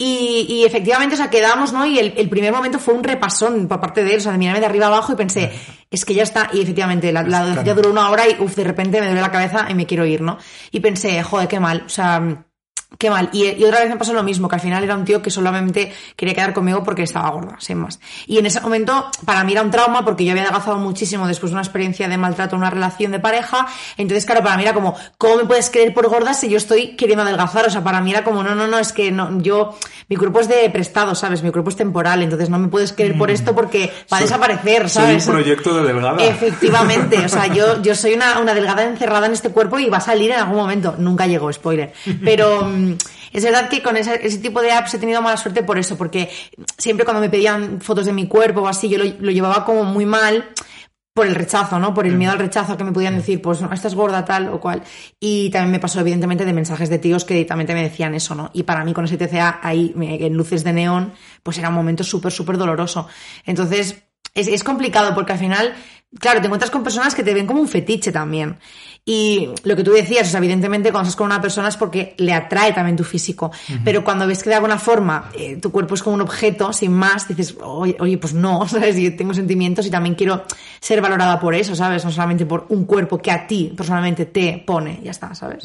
Y, 0.00 0.46
y 0.48 0.64
efectivamente, 0.64 1.14
o 1.14 1.18
sea, 1.18 1.28
quedamos, 1.28 1.72
¿no? 1.72 1.84
Y 1.84 1.98
el, 1.98 2.14
el 2.16 2.28
primer 2.28 2.52
momento 2.52 2.78
fue 2.78 2.94
un 2.94 3.02
repasón 3.02 3.66
por 3.66 3.80
parte 3.80 4.04
de 4.04 4.12
él, 4.12 4.18
o 4.18 4.20
sea, 4.20 4.30
de 4.30 4.38
mirarme 4.38 4.60
de 4.60 4.66
arriba 4.66 4.86
abajo 4.86 5.12
y 5.12 5.16
pensé, 5.16 5.50
es 5.90 6.04
que 6.04 6.14
ya 6.14 6.22
está. 6.22 6.50
Y 6.52 6.62
efectivamente, 6.62 7.10
la, 7.10 7.24
la 7.24 7.38
adolescencia 7.40 7.74
duró 7.74 7.90
una 7.90 8.08
hora 8.08 8.28
y, 8.28 8.36
uff, 8.40 8.54
de 8.54 8.62
repente 8.62 9.00
me 9.00 9.06
duele 9.06 9.20
la 9.20 9.32
cabeza 9.32 9.66
y 9.68 9.74
me 9.74 9.86
quiero 9.86 10.06
ir, 10.06 10.20
¿no? 10.20 10.38
Y 10.70 10.78
pensé, 10.78 11.20
joder, 11.24 11.48
qué 11.48 11.58
mal, 11.58 11.82
o 11.84 11.88
sea, 11.88 12.44
qué 12.96 13.10
mal. 13.10 13.28
Y, 13.32 13.44
y 13.44 13.64
otra 13.64 13.80
vez 13.80 13.88
me 13.90 13.96
pasó 13.96 14.12
lo 14.12 14.22
mismo, 14.22 14.48
que 14.48 14.54
al 14.56 14.60
final 14.60 14.82
era 14.82 14.94
un 14.96 15.04
tío 15.04 15.20
que 15.20 15.30
solamente 15.30 15.92
quería 16.16 16.34
quedar 16.34 16.54
conmigo 16.54 16.82
porque 16.82 17.02
estaba 17.02 17.28
gorda, 17.30 17.56
sin 17.58 17.78
más. 17.78 18.00
Y 18.26 18.38
en 18.38 18.46
ese 18.46 18.60
momento, 18.60 19.10
para 19.24 19.44
mí 19.44 19.52
era 19.52 19.62
un 19.62 19.70
trauma 19.70 20.04
porque 20.04 20.24
yo 20.24 20.32
había 20.32 20.44
adelgazado 20.44 20.78
muchísimo 20.78 21.26
después 21.26 21.50
de 21.50 21.54
una 21.56 21.62
experiencia 21.62 22.08
de 22.08 22.16
maltrato 22.16 22.56
en 22.56 22.62
una 22.62 22.70
relación 22.70 23.12
de 23.12 23.20
pareja. 23.20 23.66
Entonces, 23.98 24.24
claro, 24.24 24.42
para 24.42 24.56
mí 24.56 24.62
era 24.62 24.72
como, 24.72 24.96
¿cómo 25.18 25.36
me 25.36 25.44
puedes 25.44 25.70
creer 25.70 25.92
por 25.94 26.08
gorda 26.08 26.32
si 26.34 26.48
yo 26.48 26.56
estoy 26.56 26.96
queriendo 26.96 27.22
adelgazar? 27.22 27.66
O 27.66 27.70
sea, 27.70 27.84
para 27.84 28.00
mí 28.00 28.10
era 28.10 28.24
como, 28.24 28.42
no, 28.42 28.54
no, 28.54 28.66
no, 28.66 28.78
es 28.78 28.92
que 28.92 29.10
no, 29.12 29.40
yo, 29.42 29.76
mi 30.08 30.16
cuerpo 30.16 30.40
es 30.40 30.48
de 30.48 30.68
prestado, 30.70 31.14
¿sabes? 31.14 31.42
Mi 31.42 31.50
cuerpo 31.50 31.70
es 31.70 31.76
temporal, 31.76 32.22
entonces 32.22 32.48
no 32.50 32.58
me 32.58 32.68
puedes 32.68 32.92
creer 32.92 33.16
por 33.18 33.30
esto 33.30 33.54
porque 33.54 33.92
va 34.12 34.16
a 34.16 34.20
Soy- 34.20 34.28
desaparecer, 34.28 34.88
Soy 34.90 35.02
¿sabes? 35.04 35.26
un 35.26 35.32
proyecto 35.34 35.74
de 35.76 35.86
delgada. 35.92 36.24
Efectivamente, 36.24 37.18
o 37.24 37.28
sea, 37.28 37.46
yo, 37.46 37.80
yo 37.82 37.94
soy 37.94 38.14
una, 38.14 38.38
una 38.40 38.54
delgada 38.54 38.82
encerrada 38.84 39.26
en 39.26 39.32
este 39.32 39.50
cuerpo 39.50 39.78
y 39.78 39.88
va 39.88 39.98
a 39.98 40.00
salir 40.00 40.30
en 40.30 40.38
algún 40.38 40.56
momento. 40.56 40.94
Nunca 40.98 41.26
llegó, 41.26 41.52
spoiler. 41.52 41.92
Pero 42.24 42.64
mm, 42.64 42.77
es 43.32 43.44
verdad 43.44 43.68
que 43.68 43.82
con 43.82 43.96
ese, 43.96 44.26
ese 44.26 44.38
tipo 44.38 44.60
de 44.62 44.72
apps 44.72 44.94
he 44.94 44.98
tenido 44.98 45.22
mala 45.22 45.36
suerte 45.36 45.62
por 45.62 45.78
eso, 45.78 45.96
porque 45.96 46.30
siempre 46.76 47.04
cuando 47.04 47.20
me 47.20 47.30
pedían 47.30 47.80
fotos 47.80 48.06
de 48.06 48.12
mi 48.12 48.26
cuerpo 48.26 48.62
o 48.62 48.68
así, 48.68 48.88
yo 48.88 48.98
lo, 48.98 49.04
lo 49.04 49.30
llevaba 49.30 49.64
como 49.64 49.84
muy 49.84 50.06
mal 50.06 50.48
por 51.18 51.26
el 51.26 51.34
rechazo, 51.34 51.80
¿no? 51.80 51.92
Por 51.92 52.06
el 52.06 52.14
miedo 52.16 52.30
al 52.30 52.38
rechazo 52.38 52.76
que 52.76 52.84
me 52.84 52.92
podían 52.92 53.16
decir, 53.16 53.42
pues 53.42 53.60
no, 53.60 53.72
estás 53.72 53.96
gorda 53.96 54.24
tal 54.24 54.50
o 54.50 54.60
cual. 54.60 54.84
Y 55.18 55.50
también 55.50 55.72
me 55.72 55.80
pasó 55.80 55.98
evidentemente 55.98 56.44
de 56.44 56.52
mensajes 56.52 56.88
de 56.88 57.00
tíos 57.00 57.24
que 57.24 57.34
directamente 57.34 57.74
me 57.74 57.82
decían 57.82 58.14
eso, 58.14 58.36
¿no? 58.36 58.50
Y 58.54 58.62
para 58.62 58.84
mí 58.84 58.94
con 58.94 59.04
ese 59.04 59.16
TCA 59.16 59.58
ahí 59.60 59.92
en 59.96 60.34
luces 60.34 60.62
de 60.62 60.72
neón, 60.72 61.12
pues 61.42 61.58
era 61.58 61.70
un 61.70 61.74
momento 61.74 62.04
súper, 62.04 62.30
súper 62.30 62.56
doloroso. 62.56 63.08
Entonces, 63.44 64.00
es, 64.32 64.46
es 64.46 64.62
complicado 64.62 65.12
porque 65.12 65.32
al 65.32 65.40
final 65.40 65.74
claro, 66.20 66.40
te 66.40 66.46
encuentras 66.46 66.70
con 66.70 66.82
personas 66.82 67.14
que 67.14 67.22
te 67.22 67.34
ven 67.34 67.46
como 67.46 67.60
un 67.60 67.68
fetiche 67.68 68.12
también. 68.12 68.58
Y 69.10 69.48
lo 69.64 69.74
que 69.74 69.82
tú 69.82 69.90
decías, 69.92 70.28
o 70.28 70.30
sea, 70.30 70.36
evidentemente 70.36 70.90
cuando 70.92 71.08
estás 71.08 71.16
con 71.16 71.24
una 71.28 71.40
persona 71.40 71.68
es 71.68 71.78
porque 71.78 72.12
le 72.18 72.34
atrae 72.34 72.74
también 72.74 72.94
tu 72.94 73.04
físico. 73.04 73.50
Pero 73.82 74.04
cuando 74.04 74.26
ves 74.26 74.42
que 74.42 74.50
de 74.50 74.56
alguna 74.56 74.76
forma 74.78 75.30
eh, 75.34 75.56
tu 75.56 75.72
cuerpo 75.72 75.94
es 75.94 76.02
como 76.02 76.12
un 76.14 76.20
objeto, 76.20 76.74
sin 76.74 76.92
más, 76.92 77.26
dices, 77.26 77.56
oye, 77.62 77.96
oye, 78.00 78.18
pues 78.18 78.34
no, 78.34 78.68
¿sabes? 78.68 78.96
Yo 78.96 79.16
tengo 79.16 79.32
sentimientos 79.32 79.86
y 79.86 79.90
también 79.90 80.14
quiero 80.14 80.44
ser 80.78 81.00
valorada 81.00 81.40
por 81.40 81.54
eso, 81.54 81.74
¿sabes? 81.74 82.04
No 82.04 82.12
solamente 82.12 82.44
por 82.44 82.66
un 82.68 82.84
cuerpo 82.84 83.16
que 83.16 83.30
a 83.30 83.46
ti 83.46 83.72
personalmente 83.74 84.26
te 84.26 84.62
pone, 84.66 85.00
ya 85.02 85.12
está, 85.12 85.34
¿sabes? 85.34 85.64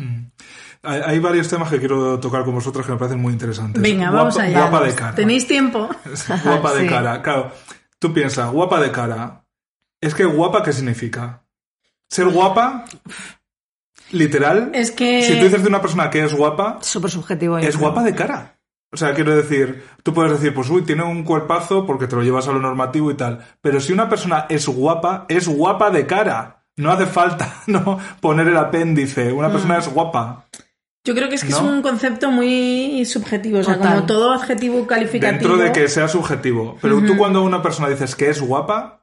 Hay, 0.82 1.01
hay 1.06 1.19
varios 1.19 1.49
temas 1.49 1.69
que 1.69 1.79
quiero 1.79 2.17
tocar 2.21 2.45
con 2.45 2.53
vosotros 2.56 2.86
que 2.86 2.93
me 2.93 2.97
parecen 2.97 3.19
muy 3.21 3.34
interesantes. 3.34 3.82
Venga, 3.82 4.06
Guapa- 4.10 4.17
vamos 4.19 4.38
allá. 4.39 4.69
Guapa 4.69 4.86
de 4.86 4.95
cara. 4.95 5.15
¿Tenéis 5.15 5.45
tiempo? 5.47 5.89
guapa 6.45 6.73
de 6.75 6.82
Sí. 6.84 6.88
cara. 6.88 7.21
Claro, 7.21 7.51
tú 7.99 8.13
piensas, 8.13 8.49
guapa 8.51 8.79
de 8.79 8.89
cara. 8.89 9.43
Es 9.99 10.15
que 10.15 10.23
guapa, 10.23 10.63
¿qué 10.63 10.71
significa? 10.71 11.42
Ser 12.09 12.27
guapa, 12.29 12.85
literal. 14.11 14.71
Es 14.73 14.91
que- 14.91 15.23
Si 15.23 15.37
tú 15.37 15.45
dices 15.45 15.63
de 15.63 15.69
una 15.69 15.81
persona 15.81 16.09
que 16.09 16.23
es 16.23 16.33
guapa, 16.33 16.77
Súper 16.81 17.09
subjetivo. 17.11 17.57
es 17.57 17.67
creo. 17.69 17.79
guapa 17.79 18.03
de 18.03 18.13
cara. 18.15 18.57
O 18.91 18.97
sea, 18.97 19.15
quiero 19.15 19.35
decir, 19.35 19.83
tú 20.03 20.13
puedes 20.13 20.31
decir, 20.33 20.53
pues 20.53 20.69
uy, 20.69 20.83
tiene 20.83 21.03
un 21.03 21.23
cuerpazo 21.23 21.85
porque 21.87 22.05
te 22.05 22.15
lo 22.15 22.21
llevas 22.21 22.47
a 22.47 22.51
lo 22.51 22.59
normativo 22.59 23.09
y 23.09 23.15
tal. 23.15 23.39
Pero 23.59 23.79
si 23.79 23.91
una 23.91 24.07
persona 24.07 24.45
es 24.49 24.67
guapa, 24.67 25.25
es 25.29 25.47
guapa 25.47 25.89
de 25.89 26.05
cara. 26.05 26.65
No 26.77 26.91
hace 26.91 27.07
falta 27.07 27.51
no 27.67 27.97
poner 28.21 28.47
el 28.47 28.57
apéndice. 28.57 29.31
Una 29.31 29.49
Mm. 29.49 29.51
persona 29.51 29.77
es 29.79 29.87
guapa. 29.91 30.45
Yo 31.05 31.13
creo 31.15 31.27
que 31.27 31.35
es 31.35 31.43
que 31.43 31.49
es 31.49 31.59
un 31.59 31.81
concepto 31.81 32.31
muy 32.31 33.03
subjetivo, 33.05 33.59
o 33.59 33.63
sea, 33.63 33.75
Total. 33.75 33.93
como 33.95 34.05
todo 34.05 34.31
adjetivo 34.31 34.87
calificativo. 34.87 35.49
Dentro 35.55 35.57
de 35.57 35.71
que 35.73 35.89
sea 35.89 36.07
subjetivo. 36.07 36.77
Pero 36.81 37.01
tú 37.01 37.17
cuando 37.17 37.39
a 37.39 37.41
una 37.41 37.61
persona 37.61 37.89
dices 37.89 38.15
que 38.15 38.29
es 38.29 38.39
guapa, 38.39 39.02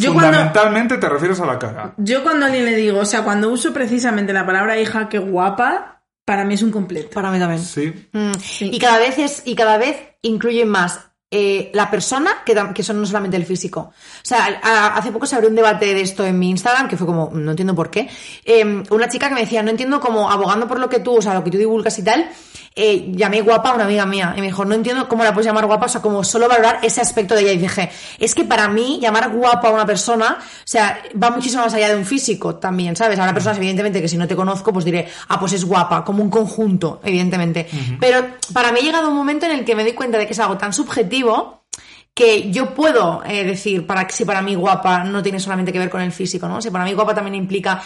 Yo 0.00 0.12
cuando- 0.14 0.32
fundamentalmente 0.32 0.98
te 0.98 1.08
refieres 1.08 1.40
a 1.40 1.46
la 1.46 1.58
cara. 1.58 1.94
Yo 1.96 2.22
cuando 2.22 2.44
a 2.44 2.48
alguien 2.48 2.64
le 2.64 2.74
digo, 2.76 3.00
o 3.00 3.04
sea, 3.04 3.22
cuando 3.24 3.50
uso 3.50 3.72
precisamente 3.72 4.32
la 4.32 4.46
palabra 4.46 4.78
hija, 4.78 5.08
que 5.08 5.18
guapa, 5.18 6.02
para 6.24 6.44
mí 6.44 6.54
es 6.54 6.62
un 6.62 6.70
completo. 6.70 7.10
Para 7.10 7.30
mí 7.30 7.38
también. 7.38 7.62
Sí. 7.62 8.08
Mm, 8.12 8.32
Y 8.60 8.78
cada 8.78 8.98
vez 8.98 9.18
es, 9.18 9.42
y 9.44 9.54
cada 9.54 9.78
vez 9.78 9.96
incluye 10.22 10.64
más 10.64 11.00
eh, 11.30 11.70
la 11.74 11.90
persona 11.90 12.30
que, 12.46 12.82
son 12.82 13.00
no 13.02 13.06
solamente 13.06 13.36
el 13.36 13.44
físico. 13.44 13.80
O 13.90 13.92
sea, 14.22 14.60
a- 14.62 14.96
hace 14.96 15.12
poco 15.12 15.26
se 15.26 15.34
abrió 15.34 15.50
un 15.50 15.56
debate 15.56 15.92
de 15.92 16.00
esto 16.00 16.24
en 16.24 16.38
mi 16.38 16.48
Instagram, 16.48 16.88
que 16.88 16.96
fue 16.96 17.06
como, 17.06 17.28
no 17.34 17.50
entiendo 17.50 17.74
por 17.74 17.90
qué. 17.90 18.08
Eh, 18.46 18.82
una 18.88 19.08
chica 19.10 19.28
que 19.28 19.34
me 19.34 19.42
decía, 19.42 19.62
no 19.62 19.68
entiendo 19.70 20.00
cómo 20.00 20.30
abogando 20.30 20.66
por 20.66 20.80
lo 20.80 20.88
que 20.88 21.00
tú, 21.00 21.16
o 21.18 21.20
sea, 21.20 21.34
lo 21.34 21.44
que 21.44 21.50
tú 21.50 21.58
divulgas 21.58 21.98
y 21.98 22.02
tal, 22.02 22.30
eh, 22.74 23.12
llamé 23.12 23.40
guapa 23.40 23.70
a 23.70 23.74
una 23.74 23.84
amiga 23.84 24.06
mía. 24.06 24.34
Y 24.36 24.40
me 24.40 24.46
dijo, 24.46 24.64
no 24.64 24.74
entiendo 24.74 25.08
cómo 25.08 25.24
la 25.24 25.32
puedes 25.32 25.46
llamar 25.46 25.66
guapa, 25.66 25.86
o 25.86 25.88
sea, 25.88 26.00
como 26.00 26.22
solo 26.24 26.48
valorar 26.48 26.80
ese 26.82 27.00
aspecto 27.00 27.34
de 27.34 27.42
ella. 27.42 27.52
Y 27.52 27.58
dije, 27.58 27.90
es 28.18 28.34
que 28.34 28.44
para 28.44 28.68
mí, 28.68 28.98
llamar 29.00 29.30
guapa 29.30 29.68
a 29.68 29.70
una 29.72 29.86
persona, 29.86 30.38
o 30.40 30.62
sea, 30.64 31.02
va 31.20 31.30
muchísimo 31.30 31.62
más 31.62 31.74
allá 31.74 31.88
de 31.88 31.96
un 31.96 32.04
físico 32.04 32.56
también, 32.56 32.96
¿sabes? 32.96 33.18
Habrá 33.18 33.32
personas, 33.32 33.58
evidentemente, 33.58 34.00
que 34.00 34.08
si 34.08 34.16
no 34.16 34.26
te 34.26 34.36
conozco, 34.36 34.72
pues 34.72 34.84
diré, 34.84 35.08
ah, 35.28 35.38
pues 35.38 35.52
es 35.52 35.64
guapa, 35.64 36.04
como 36.04 36.22
un 36.22 36.30
conjunto, 36.30 37.00
evidentemente. 37.04 37.66
Pero 38.00 38.26
para 38.52 38.72
mí 38.72 38.80
ha 38.80 38.82
llegado 38.82 39.08
un 39.08 39.16
momento 39.16 39.46
en 39.46 39.52
el 39.52 39.64
que 39.64 39.74
me 39.74 39.82
doy 39.82 39.92
cuenta 39.92 40.18
de 40.18 40.26
que 40.26 40.32
es 40.32 40.38
algo 40.38 40.56
tan 40.56 40.72
subjetivo 40.72 41.58
que 42.18 42.50
yo 42.50 42.74
puedo 42.74 43.22
eh, 43.24 43.44
decir 43.44 43.86
para 43.86 44.04
que 44.04 44.12
si 44.12 44.24
para 44.24 44.42
mí 44.42 44.56
guapa 44.56 45.04
no 45.04 45.22
tiene 45.22 45.38
solamente 45.38 45.72
que 45.72 45.78
ver 45.78 45.88
con 45.88 46.00
el 46.00 46.10
físico, 46.10 46.48
¿no? 46.48 46.60
Si 46.60 46.68
para 46.68 46.84
mí 46.84 46.92
guapa 46.92 47.14
también 47.14 47.36
implica 47.36 47.80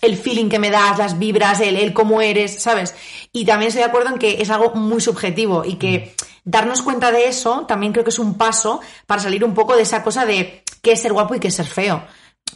el 0.00 0.16
feeling 0.16 0.48
que 0.48 0.58
me 0.58 0.70
das, 0.70 0.98
las 0.98 1.18
vibras, 1.18 1.60
el, 1.60 1.76
el 1.76 1.92
cómo 1.92 2.20
eres, 2.20 2.62
¿sabes? 2.62 2.94
Y 3.32 3.44
también 3.44 3.68
estoy 3.68 3.82
de 3.82 3.88
acuerdo 3.88 4.10
en 4.10 4.18
que 4.18 4.40
es 4.40 4.50
algo 4.50 4.74
muy 4.74 5.00
subjetivo 5.00 5.64
y 5.64 5.74
que 5.74 6.14
darnos 6.44 6.82
cuenta 6.82 7.12
de 7.12 7.28
eso 7.28 7.66
también 7.66 7.92
creo 7.92 8.04
que 8.04 8.10
es 8.10 8.18
un 8.18 8.36
paso 8.36 8.80
para 9.06 9.20
salir 9.20 9.44
un 9.44 9.54
poco 9.54 9.76
de 9.76 9.82
esa 9.82 10.02
cosa 10.02 10.24
de 10.26 10.64
qué 10.82 10.92
es 10.92 11.02
ser 11.02 11.12
guapo 11.12 11.34
y 11.34 11.40
qué 11.40 11.48
es 11.48 11.54
ser 11.54 11.66
feo. 11.66 12.02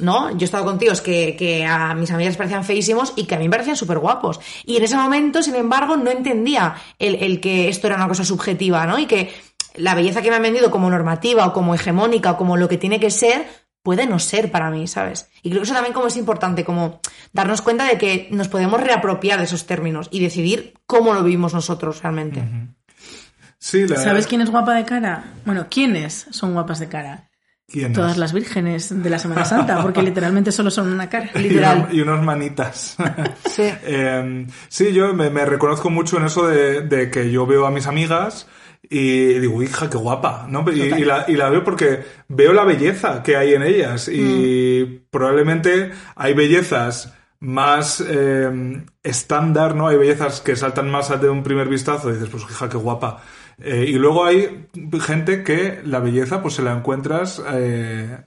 ¿No? 0.00 0.30
Yo 0.32 0.38
he 0.40 0.44
estado 0.44 0.64
con 0.64 0.78
tíos 0.78 1.00
que, 1.00 1.36
que 1.36 1.64
a 1.64 1.94
mis 1.94 2.10
amigas 2.10 2.32
les 2.32 2.36
parecían 2.36 2.64
feísimos 2.64 3.12
y 3.14 3.26
que 3.26 3.36
a 3.36 3.38
mí 3.38 3.44
me 3.44 3.50
parecían 3.50 3.76
súper 3.76 4.00
guapos. 4.00 4.40
Y 4.64 4.76
en 4.76 4.82
ese 4.82 4.96
momento, 4.96 5.40
sin 5.40 5.54
embargo, 5.54 5.96
no 5.96 6.10
entendía 6.10 6.74
el, 6.98 7.14
el 7.16 7.40
que 7.40 7.68
esto 7.68 7.86
era 7.86 7.94
una 7.94 8.08
cosa 8.08 8.24
subjetiva, 8.24 8.86
¿no? 8.86 8.98
Y 8.98 9.06
que 9.06 9.32
la 9.74 9.94
belleza 9.94 10.20
que 10.20 10.30
me 10.30 10.36
han 10.36 10.42
vendido 10.42 10.70
como 10.70 10.90
normativa 10.90 11.46
o 11.46 11.52
como 11.52 11.76
hegemónica 11.76 12.32
o 12.32 12.36
como 12.36 12.56
lo 12.56 12.68
que 12.68 12.78
tiene 12.78 12.98
que 12.98 13.10
ser, 13.10 13.46
puede 13.84 14.06
no 14.06 14.18
ser 14.18 14.50
para 14.50 14.70
mí, 14.70 14.88
¿sabes? 14.88 15.28
Y 15.42 15.50
creo 15.50 15.60
que 15.60 15.66
eso 15.66 15.74
también 15.74 15.92
como 15.92 16.06
es 16.06 16.16
importante, 16.16 16.64
como 16.64 17.00
darnos 17.32 17.60
cuenta 17.60 17.84
de 17.84 17.98
que 17.98 18.28
nos 18.30 18.48
podemos 18.48 18.80
reapropiar 18.80 19.38
de 19.38 19.44
esos 19.44 19.66
términos 19.66 20.08
y 20.10 20.20
decidir 20.20 20.72
cómo 20.86 21.12
lo 21.12 21.22
vivimos 21.22 21.52
nosotros 21.52 22.02
realmente. 22.02 22.42
Sí, 23.58 23.86
la... 23.86 23.96
¿Sabes 23.96 24.26
quién 24.26 24.40
es 24.40 24.50
guapa 24.50 24.74
de 24.74 24.86
cara? 24.86 25.34
Bueno, 25.44 25.66
¿quiénes 25.70 26.26
son 26.30 26.54
guapas 26.54 26.80
de 26.80 26.88
cara? 26.88 27.28
¿Quién 27.68 27.88
es? 27.88 27.92
Todas 27.92 28.16
las 28.16 28.32
vírgenes 28.32 29.02
de 29.02 29.10
la 29.10 29.18
Semana 29.18 29.44
Santa, 29.44 29.82
porque 29.82 30.02
literalmente 30.02 30.50
solo 30.50 30.70
son 30.70 30.90
una 30.90 31.10
cara. 31.10 31.30
Y, 31.34 31.40
literal. 31.40 31.88
y 31.92 32.00
unos 32.00 32.22
manitas. 32.24 32.96
Sí. 33.44 33.64
Eh, 33.84 34.46
sí, 34.68 34.94
yo 34.94 35.12
me, 35.12 35.28
me 35.28 35.44
reconozco 35.44 35.90
mucho 35.90 36.16
en 36.16 36.24
eso 36.24 36.46
de, 36.46 36.80
de 36.80 37.10
que 37.10 37.30
yo 37.30 37.46
veo 37.46 37.66
a 37.66 37.70
mis 37.70 37.86
amigas 37.86 38.48
y 38.90 39.38
digo, 39.38 39.62
hija, 39.62 39.88
qué 39.90 39.96
guapa, 39.96 40.46
¿no? 40.48 40.64
Y, 40.72 40.80
y 40.82 41.04
la, 41.04 41.24
y 41.28 41.34
la 41.34 41.48
veo 41.50 41.64
porque 41.64 42.04
veo 42.28 42.52
la 42.52 42.64
belleza 42.64 43.22
que 43.22 43.36
hay 43.36 43.54
en 43.54 43.62
ellas 43.62 44.08
y 44.08 44.84
Mm. 45.02 45.06
probablemente 45.10 45.90
hay 46.16 46.34
bellezas 46.34 47.14
más 47.40 48.02
eh, 48.06 48.84
estándar, 49.02 49.74
¿no? 49.74 49.88
Hay 49.88 49.96
bellezas 49.98 50.40
que 50.40 50.56
saltan 50.56 50.90
más 50.90 51.08
de 51.20 51.28
un 51.28 51.42
primer 51.42 51.68
vistazo 51.68 52.10
y 52.10 52.14
dices, 52.14 52.28
pues 52.30 52.44
hija, 52.44 52.68
qué 52.68 52.76
guapa. 52.76 53.22
Eh, 53.58 53.84
y 53.88 53.92
luego 53.94 54.24
hay 54.24 54.68
gente 55.00 55.42
que 55.44 55.80
la 55.84 56.00
belleza 56.00 56.42
pues 56.42 56.54
se 56.54 56.62
la 56.62 56.72
encuentras 56.72 57.42
eh, 57.52 58.18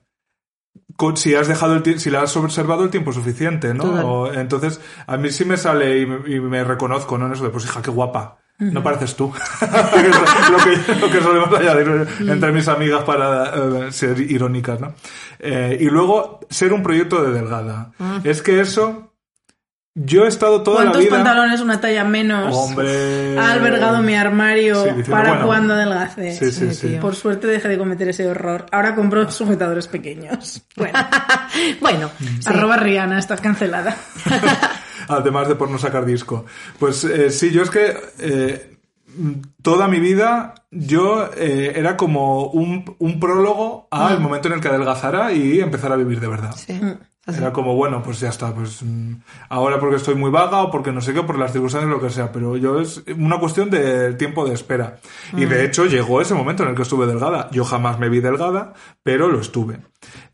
con- 0.95 1.17
si 1.17 1.35
has 1.35 1.47
dejado 1.47 1.75
el 1.75 1.99
si 1.99 2.09
la 2.09 2.21
has 2.21 2.35
observado 2.37 2.83
el 2.83 2.89
tiempo 2.89 3.11
suficiente, 3.13 3.73
¿no? 3.73 3.83
O- 4.05 4.33
entonces, 4.33 4.81
a 5.05 5.17
mí 5.17 5.31
sí 5.31 5.45
me 5.45 5.57
sale 5.57 5.99
y 5.99 6.05
me, 6.05 6.35
y 6.35 6.39
me 6.39 6.63
reconozco, 6.63 7.17
¿no? 7.17 7.27
En 7.27 7.33
eso 7.33 7.43
de, 7.43 7.49
pues 7.49 7.65
hija, 7.65 7.81
qué 7.81 7.91
guapa. 7.91 8.37
No 8.59 8.81
pareces 8.81 9.15
tú. 9.15 9.31
Lo, 9.61 10.57
que, 10.63 10.99
lo 10.99 11.11
que 11.11 11.21
solemos 11.21 11.53
añadir 11.59 12.07
entre 12.19 12.51
mis 12.51 12.67
amigas 12.67 13.03
para 13.03 13.53
eh, 13.55 13.91
ser 13.91 14.19
irónicas, 14.19 14.79
¿no? 14.79 14.93
Eh, 15.39 15.77
y 15.79 15.85
luego, 15.85 16.39
ser 16.49 16.73
un 16.73 16.81
proyecto 16.81 17.23
de 17.23 17.33
delgada. 17.33 17.91
Es 18.23 18.41
que 18.41 18.59
eso, 18.59 19.13
yo 19.93 20.25
he 20.25 20.27
estado 20.27 20.63
toda 20.63 20.77
la 20.77 20.91
¿Cuántos 20.91 21.01
vida... 21.03 21.15
pantalones 21.15 21.61
una 21.61 21.79
talla 21.81 22.03
menos 22.03 22.55
Hombre... 22.55 23.37
ha 23.37 23.51
albergado 23.51 24.01
mi 24.01 24.15
armario 24.15 24.75
Sí, 24.83 24.89
diciendo, 24.89 25.11
para 25.11 25.29
bueno, 25.33 25.45
cuando 25.47 25.73
adelgace? 25.75 26.31
Sí, 26.35 26.51
sí, 26.51 26.67
Sí, 26.69 26.73
sí. 26.73 26.87
tío. 26.89 26.99
Por 26.99 27.15
suerte 27.15 27.45
dejé 27.47 27.67
de 27.67 27.77
cometer 27.77 28.09
ese 28.09 28.27
horror. 28.27 28.65
Ahora 28.71 28.95
compro 28.95 29.29
sujetadores 29.31 29.87
pequeños. 29.87 30.63
Bueno, 30.77 30.99
bueno, 31.81 32.11
sí. 32.19 32.39
arroba 32.45 32.77
Rihanna, 32.77 33.17
estás 33.17 33.41
cancelada. 33.41 33.95
Además 35.19 35.47
de 35.47 35.55
por 35.55 35.69
no 35.69 35.77
sacar 35.77 36.05
disco. 36.05 36.45
Pues 36.79 37.03
eh, 37.03 37.31
sí, 37.31 37.51
yo 37.51 37.63
es 37.63 37.69
que 37.69 37.95
eh, 38.19 38.77
toda 39.61 39.87
mi 39.87 39.99
vida 39.99 40.53
yo 40.71 41.29
eh, 41.35 41.73
era 41.75 41.97
como 41.97 42.47
un, 42.47 42.95
un 42.99 43.19
prólogo 43.19 43.87
al 43.91 44.19
momento 44.19 44.47
en 44.47 44.55
el 44.55 44.61
que 44.61 44.67
adelgazara 44.67 45.31
y 45.31 45.59
empezar 45.59 45.91
a 45.91 45.95
vivir 45.95 46.19
de 46.19 46.27
verdad. 46.27 46.55
Sí. 46.55 46.79
Era 47.27 47.51
como, 47.51 47.75
bueno, 47.75 48.01
pues 48.01 48.21
ya 48.21 48.29
está, 48.29 48.53
pues 48.55 48.81
mm, 48.81 49.15
ahora 49.49 49.79
porque 49.81 49.97
estoy 49.97 50.15
muy 50.15 50.31
vaga 50.31 50.61
o 50.61 50.71
porque 50.71 50.93
no 50.93 51.01
sé 51.01 51.13
qué, 51.13 51.23
por 51.23 51.37
las 51.37 51.51
circunstancias, 51.51 51.91
lo 51.91 51.99
que 51.99 52.09
sea, 52.09 52.31
pero 52.31 52.55
yo 52.55 52.79
es 52.79 53.03
una 53.17 53.37
cuestión 53.37 53.69
de 53.69 54.13
tiempo 54.13 54.47
de 54.47 54.53
espera. 54.53 54.99
Y 55.33 55.43
de 55.43 55.65
hecho 55.65 55.85
llegó 55.85 56.21
ese 56.21 56.33
momento 56.33 56.63
en 56.63 56.69
el 56.69 56.75
que 56.75 56.83
estuve 56.83 57.05
delgada. 57.05 57.49
Yo 57.51 57.65
jamás 57.65 57.99
me 57.99 58.07
vi 58.07 58.21
delgada, 58.21 58.73
pero 59.03 59.27
lo 59.27 59.41
estuve. 59.41 59.79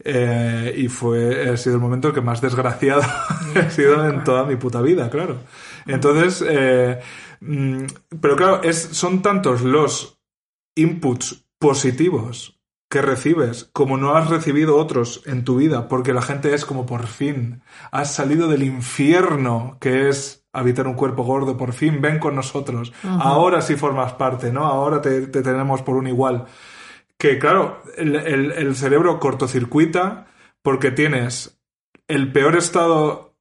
Eh, 0.04 0.72
y 0.78 0.88
fue, 0.88 1.50
ha 1.50 1.58
sido 1.58 1.76
el 1.76 1.82
momento 1.82 2.14
que 2.14 2.22
más 2.22 2.42
desgraciado 2.42 3.02
he 3.56 3.72
sido 3.72 4.08
en 4.08 4.24
toda 4.24 4.46
mi 4.46 4.56
puta 4.56 4.80
vida, 4.82 5.10
claro. 5.10 5.38
Entonces, 5.88 6.46
eh, 6.48 7.00
mm, 7.42 7.86
pero 8.22 8.36
claro, 8.36 8.62
es, 8.62 8.78
son 8.92 9.24
tantos 9.24 9.62
los 9.62 10.20
inputs 10.76 11.44
positivos 11.58 12.60
que 12.94 13.02
recibes, 13.02 13.70
como 13.74 13.98
no 13.98 14.16
has 14.16 14.30
recibido 14.30 14.78
otros 14.78 15.24
en 15.26 15.44
tu 15.44 15.58
vida, 15.58 15.88
porque 15.88 16.14
la 16.14 16.22
gente 16.22 16.54
es 16.54 16.64
como 16.66 16.86
por 16.86 17.08
fin, 17.08 17.62
has 17.92 18.14
salido 18.14 18.48
del 18.48 18.64
infierno 18.64 19.78
que 19.82 20.10
es 20.10 20.46
habitar 20.54 20.86
un 20.88 20.94
cuerpo 20.94 21.24
gordo, 21.24 21.58
por 21.58 21.74
fin 21.74 22.02
ven 22.02 22.20
con 22.20 22.36
nosotros, 22.36 22.94
ahora 23.04 23.62
sí 23.62 23.76
formas 23.76 24.14
parte, 24.14 24.52
¿no? 24.54 24.66
Ahora 24.66 25.02
te, 25.02 25.26
te 25.28 25.42
tenemos 25.42 25.82
por 25.82 25.96
un 25.96 26.08
igual. 26.08 26.46
Que 27.18 27.40
claro, 27.40 27.82
el, 27.98 28.16
el- 28.16 28.52
el 28.52 28.76
cerebro 28.76 29.20
cortocircuita 29.20 30.28
porque 30.62 30.92
tienes 30.92 31.60
el 32.08 32.32
peor 32.32 32.56
estado 32.56 33.34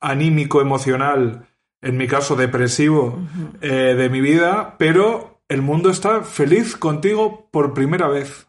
anímico, 0.00 0.60
emocional, 0.60 1.46
en 1.82 1.96
mi 1.96 2.08
caso 2.08 2.34
depresivo, 2.36 3.20
eh, 3.60 3.94
de 3.96 4.08
mi 4.10 4.20
vida, 4.20 4.74
pero 4.78 5.40
el 5.48 5.62
mundo 5.62 5.90
está 5.90 6.22
feliz 6.24 6.76
contigo 6.76 7.48
por 7.52 7.72
primera 7.74 8.08
vez. 8.08 8.47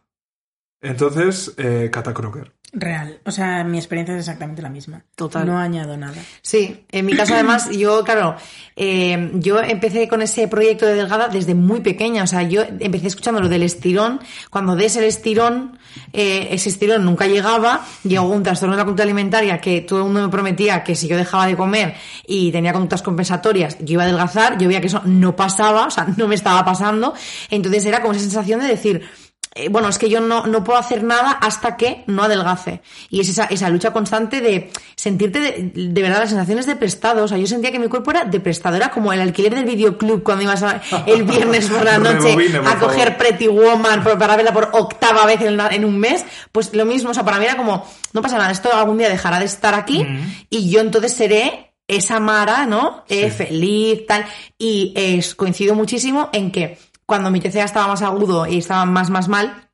Entonces, 0.82 1.54
eh, 1.58 1.90
Cata 1.92 2.14
Crocker. 2.14 2.54
Real. 2.72 3.20
O 3.26 3.32
sea, 3.32 3.64
mi 3.64 3.80
experiencia 3.80 4.14
es 4.14 4.20
exactamente 4.20 4.62
la 4.62 4.70
misma. 4.70 5.04
Total. 5.16 5.46
No 5.46 5.58
añado 5.58 5.98
nada. 5.98 6.22
Sí, 6.44 6.86
en 6.92 7.06
mi 7.08 7.16
caso 7.16 7.34
además, 7.34 7.70
yo, 7.78 8.04
claro, 8.04 8.36
eh, 8.76 9.32
yo 9.36 9.60
empecé 9.60 10.08
con 10.08 10.22
ese 10.22 10.48
proyecto 10.48 10.86
de 10.86 10.94
Delgada 10.94 11.30
desde 11.30 11.56
muy 11.56 11.80
pequeña, 11.82 12.24
o 12.24 12.28
sea, 12.28 12.44
yo 12.44 12.62
empecé 12.80 13.08
escuchando 13.08 13.42
lo 13.42 13.50
del 13.50 13.64
estirón, 13.64 14.20
cuando 14.52 14.76
des 14.76 14.96
el 14.98 15.06
estirón, 15.06 15.80
eh, 16.14 16.50
ese 16.52 16.70
estirón 16.70 17.06
nunca 17.06 17.26
llegaba, 17.26 17.86
llegó 18.04 18.30
un 18.30 18.44
trastorno 18.44 18.76
de 18.76 18.78
la 18.78 18.86
conducta 18.86 19.04
alimentaria 19.04 19.60
que 19.60 19.82
todo 19.82 20.00
el 20.00 20.06
mundo 20.06 20.22
me 20.22 20.30
prometía 20.30 20.84
que 20.84 20.96
si 20.96 21.08
yo 21.08 21.18
dejaba 21.18 21.48
de 21.48 21.58
comer 21.58 21.96
y 22.28 22.52
tenía 22.52 22.72
conductas 22.72 23.02
compensatorias, 23.02 23.80
yo 23.80 23.94
iba 23.94 24.04
a 24.04 24.06
adelgazar, 24.06 24.60
yo 24.60 24.68
veía 24.68 24.80
que 24.80 24.88
eso 24.88 25.02
no 25.06 25.36
pasaba, 25.36 25.88
o 25.88 25.92
sea, 25.92 26.06
no 26.18 26.28
me 26.28 26.36
estaba 26.36 26.64
pasando, 26.64 27.16
entonces 27.50 27.84
era 27.86 28.00
como 28.02 28.14
esa 28.14 28.22
sensación 28.22 28.60
de 28.60 28.68
decir, 28.68 29.10
eh, 29.56 29.68
bueno, 29.70 29.90
es 29.90 29.98
que 29.98 30.10
yo 30.10 30.20
no, 30.22 30.46
no 30.46 30.64
puedo 30.64 30.78
hacer 30.80 31.04
nada 31.04 31.32
hasta 31.32 31.76
que 31.76 32.04
no 32.08 32.24
adelgace. 32.24 32.82
Y 33.10 33.20
es 33.22 33.30
esa, 33.30 33.46
esa 33.46 33.70
lucha 33.70 33.92
constante 33.92 34.42
de 34.42 34.72
sentirte 34.96 35.40
de, 35.40 35.72
de 35.74 36.02
verdad 36.02 36.20
las 36.20 36.30
sensaciones 36.30 36.66
de 36.66 36.76
prestado. 36.76 37.24
O 37.24 37.28
sea, 37.28 37.38
yo 37.38 37.48
sentía 37.48 37.72
que 37.72 37.80
mi 37.80 37.88
cuerpo 37.88 38.12
era 38.12 38.26
de 38.26 38.40
prestado. 38.40 38.76
Era 38.76 38.92
como 38.92 39.12
el 39.12 39.20
alquiler 39.22 39.56
del 39.56 39.66
videoclub 39.66 40.22
cuando 40.24 40.44
ibas 40.44 40.62
a- 40.64 40.82
el 41.08 41.24
viernes 41.24 41.68
por 41.70 41.84
la 41.84 41.98
noche 42.00 42.28
Rebobine, 42.36 42.60
por 42.60 42.68
a 42.68 42.80
coger 42.80 43.08
favor. 43.14 43.18
Pretty 43.18 43.48
Woman 43.48 44.04
para 44.04 44.36
verla 44.36 44.54
por 44.54 44.70
octava 44.74 45.26
vez 45.26 45.42
en, 45.42 45.60
en 45.60 45.86
un 45.86 45.98
mes. 45.98 46.24
Pues 46.52 46.74
lo 46.74 46.86
mismo, 46.86 47.10
o 47.10 47.14
sea, 47.14 47.24
para 47.26 47.40
mí 47.40 47.46
era 47.46 47.58
como, 47.58 47.86
no 48.14 48.22
pasa 48.22 48.38
nada, 48.38 48.52
esto 48.52 48.74
algún 48.74 48.98
día 49.00 49.10
dejará 49.10 49.40
de 49.40 49.46
estar 49.46 49.74
aquí 49.74 50.06
y 50.50 50.70
yo 50.70 50.80
entonces 50.82 51.14
seré 51.14 51.74
esa 51.88 52.20
Mara, 52.20 52.68
¿no? 52.68 53.04
Eh, 53.10 53.32
feliz, 53.32 54.06
tal. 54.06 54.24
Y 54.60 54.94
eh, 54.96 55.26
coincido 55.36 55.74
muchísimo 55.74 56.30
en 56.34 56.52
que 56.52 56.78
cuando 57.10 57.30
mi 57.30 57.42
TCA 57.42 57.66
estaba 57.66 57.88
más 57.88 58.02
agudo 58.02 58.48
y 58.48 58.60
estaba 58.60 58.86
más, 58.86 59.10
más 59.10 59.28
mal, 59.28 59.70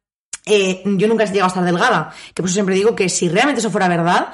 eh, 0.47 0.81
yo 0.85 1.07
nunca 1.07 1.23
he 1.23 1.27
llegado 1.27 1.45
a 1.45 1.47
estar 1.49 1.63
delgada. 1.63 2.11
Que 2.33 2.41
por 2.41 2.45
eso 2.45 2.55
siempre 2.55 2.73
digo 2.73 2.95
que 2.95 3.09
si 3.09 3.29
realmente 3.29 3.59
eso 3.59 3.69
fuera 3.69 3.87
verdad, 3.87 4.29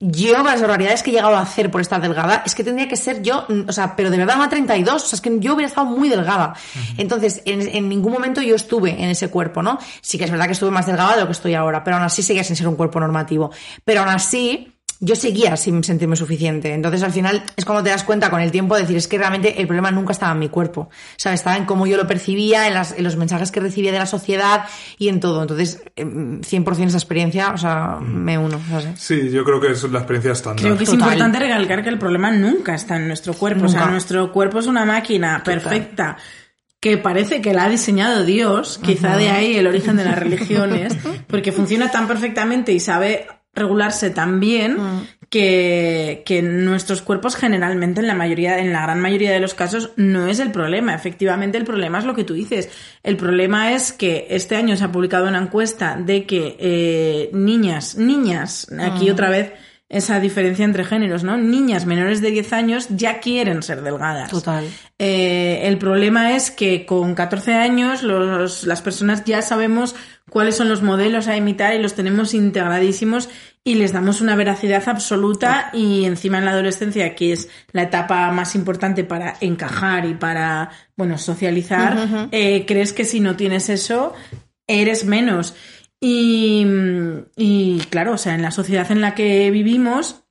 yo 0.00 0.34
con 0.34 0.46
las 0.46 0.60
barbaridades 0.60 1.02
que 1.02 1.10
he 1.10 1.12
llegado 1.14 1.34
a 1.34 1.40
hacer 1.40 1.70
por 1.70 1.80
estar 1.80 2.00
delgada, 2.00 2.42
es 2.44 2.54
que 2.54 2.62
tendría 2.62 2.88
que 2.88 2.96
ser 2.96 3.22
yo, 3.22 3.46
mm, 3.48 3.68
o 3.68 3.72
sea, 3.72 3.96
pero 3.96 4.10
de 4.10 4.18
verdad 4.18 4.36
una 4.36 4.48
32, 4.48 5.02
o 5.02 5.06
sea, 5.06 5.16
es 5.16 5.20
que 5.22 5.38
yo 5.40 5.54
hubiera 5.54 5.68
estado 5.68 5.86
muy 5.86 6.08
delgada. 6.08 6.54
Entonces, 6.98 7.40
en, 7.46 7.62
en 7.62 7.88
ningún 7.88 8.12
momento 8.12 8.42
yo 8.42 8.54
estuve 8.54 8.90
en 8.90 9.08
ese 9.08 9.28
cuerpo, 9.30 9.62
¿no? 9.62 9.78
Sí 10.02 10.18
que 10.18 10.24
es 10.24 10.30
verdad 10.30 10.46
que 10.46 10.52
estuve 10.52 10.70
más 10.70 10.86
delgada 10.86 11.14
de 11.14 11.20
lo 11.22 11.26
que 11.26 11.32
estoy 11.32 11.54
ahora, 11.54 11.82
pero 11.82 11.96
aún 11.96 12.04
así 12.04 12.22
seguía 12.22 12.44
sin 12.44 12.56
ser 12.56 12.68
un 12.68 12.76
cuerpo 12.76 13.00
normativo. 13.00 13.50
Pero 13.84 14.00
aún 14.00 14.10
así, 14.10 14.73
yo 15.04 15.14
seguía 15.16 15.56
sin 15.56 15.84
sentirme 15.84 16.16
suficiente. 16.16 16.72
Entonces, 16.72 17.02
al 17.02 17.12
final, 17.12 17.42
es 17.56 17.64
cuando 17.64 17.82
te 17.82 17.90
das 17.90 18.04
cuenta 18.04 18.30
con 18.30 18.40
el 18.40 18.50
tiempo 18.50 18.74
de 18.74 18.82
decir, 18.82 18.96
es 18.96 19.06
que 19.08 19.18
realmente 19.18 19.60
el 19.60 19.66
problema 19.66 19.90
nunca 19.90 20.12
estaba 20.12 20.32
en 20.32 20.38
mi 20.38 20.48
cuerpo. 20.48 20.88
¿Sabes? 21.16 21.40
Estaba 21.40 21.56
en 21.56 21.64
cómo 21.66 21.86
yo 21.86 21.96
lo 21.96 22.06
percibía, 22.06 22.66
en, 22.66 22.74
las- 22.74 22.92
en 22.96 23.04
los 23.04 23.16
mensajes 23.16 23.50
que 23.50 23.60
recibía 23.60 23.92
de 23.92 23.98
la 23.98 24.06
sociedad 24.06 24.64
y 24.98 25.08
en 25.08 25.20
todo. 25.20 25.42
Entonces, 25.42 25.82
em, 25.96 26.40
100% 26.42 26.88
esa 26.88 26.96
experiencia, 26.98 27.50
o 27.52 27.58
sea, 27.58 27.98
me 28.00 28.38
uno, 28.38 28.60
¿sabes? 28.70 28.98
Sí, 29.00 29.30
yo 29.30 29.44
creo 29.44 29.60
que 29.60 29.72
es 29.72 29.82
la 29.84 29.98
experiencia 29.98 30.32
estándar. 30.32 30.62
Creo 30.64 30.76
que 30.78 30.84
es 30.84 30.90
Total. 30.90 31.08
importante 31.08 31.38
recalcar 31.38 31.82
que 31.82 31.88
el 31.90 31.98
problema 31.98 32.30
nunca 32.30 32.74
está 32.74 32.96
en 32.96 33.06
nuestro 33.08 33.34
cuerpo. 33.34 33.66
O 33.66 33.68
sea, 33.68 33.86
nuestro 33.86 34.32
cuerpo 34.32 34.58
es 34.60 34.66
una 34.66 34.84
máquina 34.84 35.42
perfecta 35.44 36.16
que 36.80 36.98
parece 36.98 37.40
que 37.40 37.54
la 37.54 37.64
ha 37.64 37.68
diseñado 37.70 38.24
Dios, 38.24 38.78
quizá 38.82 39.16
de 39.16 39.30
ahí 39.30 39.56
el 39.56 39.66
origen 39.66 39.96
de 39.96 40.04
las 40.04 40.18
religiones, 40.18 40.94
porque 41.28 41.50
funciona 41.50 41.90
tan 41.90 42.06
perfectamente 42.06 42.72
y 42.72 42.80
sabe 42.80 43.26
regularse 43.54 44.10
tan 44.10 44.40
bien 44.40 44.76
que, 45.30 46.22
que 46.24 46.42
nuestros 46.42 47.02
cuerpos 47.02 47.36
generalmente 47.36 48.00
en 48.00 48.06
la 48.06 48.14
mayoría, 48.14 48.58
en 48.58 48.72
la 48.72 48.82
gran 48.82 49.00
mayoría 49.00 49.32
de 49.32 49.40
los 49.40 49.54
casos, 49.54 49.90
no 49.96 50.26
es 50.26 50.38
el 50.38 50.50
problema. 50.50 50.94
Efectivamente, 50.94 51.58
el 51.58 51.64
problema 51.64 51.98
es 51.98 52.04
lo 52.04 52.14
que 52.14 52.24
tú 52.24 52.34
dices. 52.34 52.68
El 53.02 53.16
problema 53.16 53.72
es 53.72 53.92
que 53.92 54.26
este 54.30 54.56
año 54.56 54.76
se 54.76 54.84
ha 54.84 54.92
publicado 54.92 55.28
una 55.28 55.38
encuesta 55.42 55.96
de 55.96 56.24
que 56.24 56.56
eh, 56.58 57.30
niñas, 57.32 57.96
niñas, 57.96 58.66
aquí 58.78 59.10
otra 59.10 59.30
vez 59.30 59.52
esa 59.94 60.20
diferencia 60.20 60.64
entre 60.64 60.84
géneros, 60.84 61.22
¿no? 61.24 61.36
Niñas 61.36 61.86
menores 61.86 62.20
de 62.20 62.30
10 62.30 62.52
años 62.52 62.86
ya 62.90 63.20
quieren 63.20 63.62
ser 63.62 63.82
delgadas. 63.82 64.30
Total. 64.30 64.68
Eh, 64.98 65.60
el 65.64 65.78
problema 65.78 66.34
es 66.36 66.50
que 66.50 66.84
con 66.86 67.14
14 67.14 67.54
años 67.54 68.02
los- 68.02 68.64
las 68.64 68.82
personas 68.82 69.24
ya 69.24 69.40
sabemos 69.42 69.94
cuáles 70.30 70.56
son 70.56 70.68
los 70.68 70.82
modelos 70.82 71.28
a 71.28 71.36
imitar 71.36 71.74
y 71.74 71.82
los 71.82 71.94
tenemos 71.94 72.34
integradísimos 72.34 73.28
y 73.62 73.76
les 73.76 73.92
damos 73.92 74.20
una 74.20 74.36
veracidad 74.36 74.82
absoluta 74.88 75.70
y 75.72 76.04
encima 76.04 76.38
en 76.38 76.44
la 76.44 76.50
adolescencia, 76.50 77.14
que 77.14 77.32
es 77.32 77.48
la 77.72 77.82
etapa 77.82 78.30
más 78.30 78.54
importante 78.54 79.04
para 79.04 79.36
encajar 79.40 80.04
y 80.06 80.14
para, 80.14 80.70
bueno, 80.96 81.16
socializar, 81.18 82.28
eh, 82.32 82.64
crees 82.66 82.92
que 82.92 83.04
si 83.04 83.20
no 83.20 83.36
tienes 83.36 83.68
eso, 83.68 84.12
eres 84.66 85.04
menos. 85.04 85.54
Y, 86.06 86.66
y 87.36 87.80
claro, 87.88 88.12
o 88.12 88.18
sea, 88.18 88.34
en 88.34 88.42
la 88.42 88.50
sociedad 88.50 88.90
en 88.92 89.00
la 89.00 89.14
que 89.14 89.50
vivimos 89.50 90.22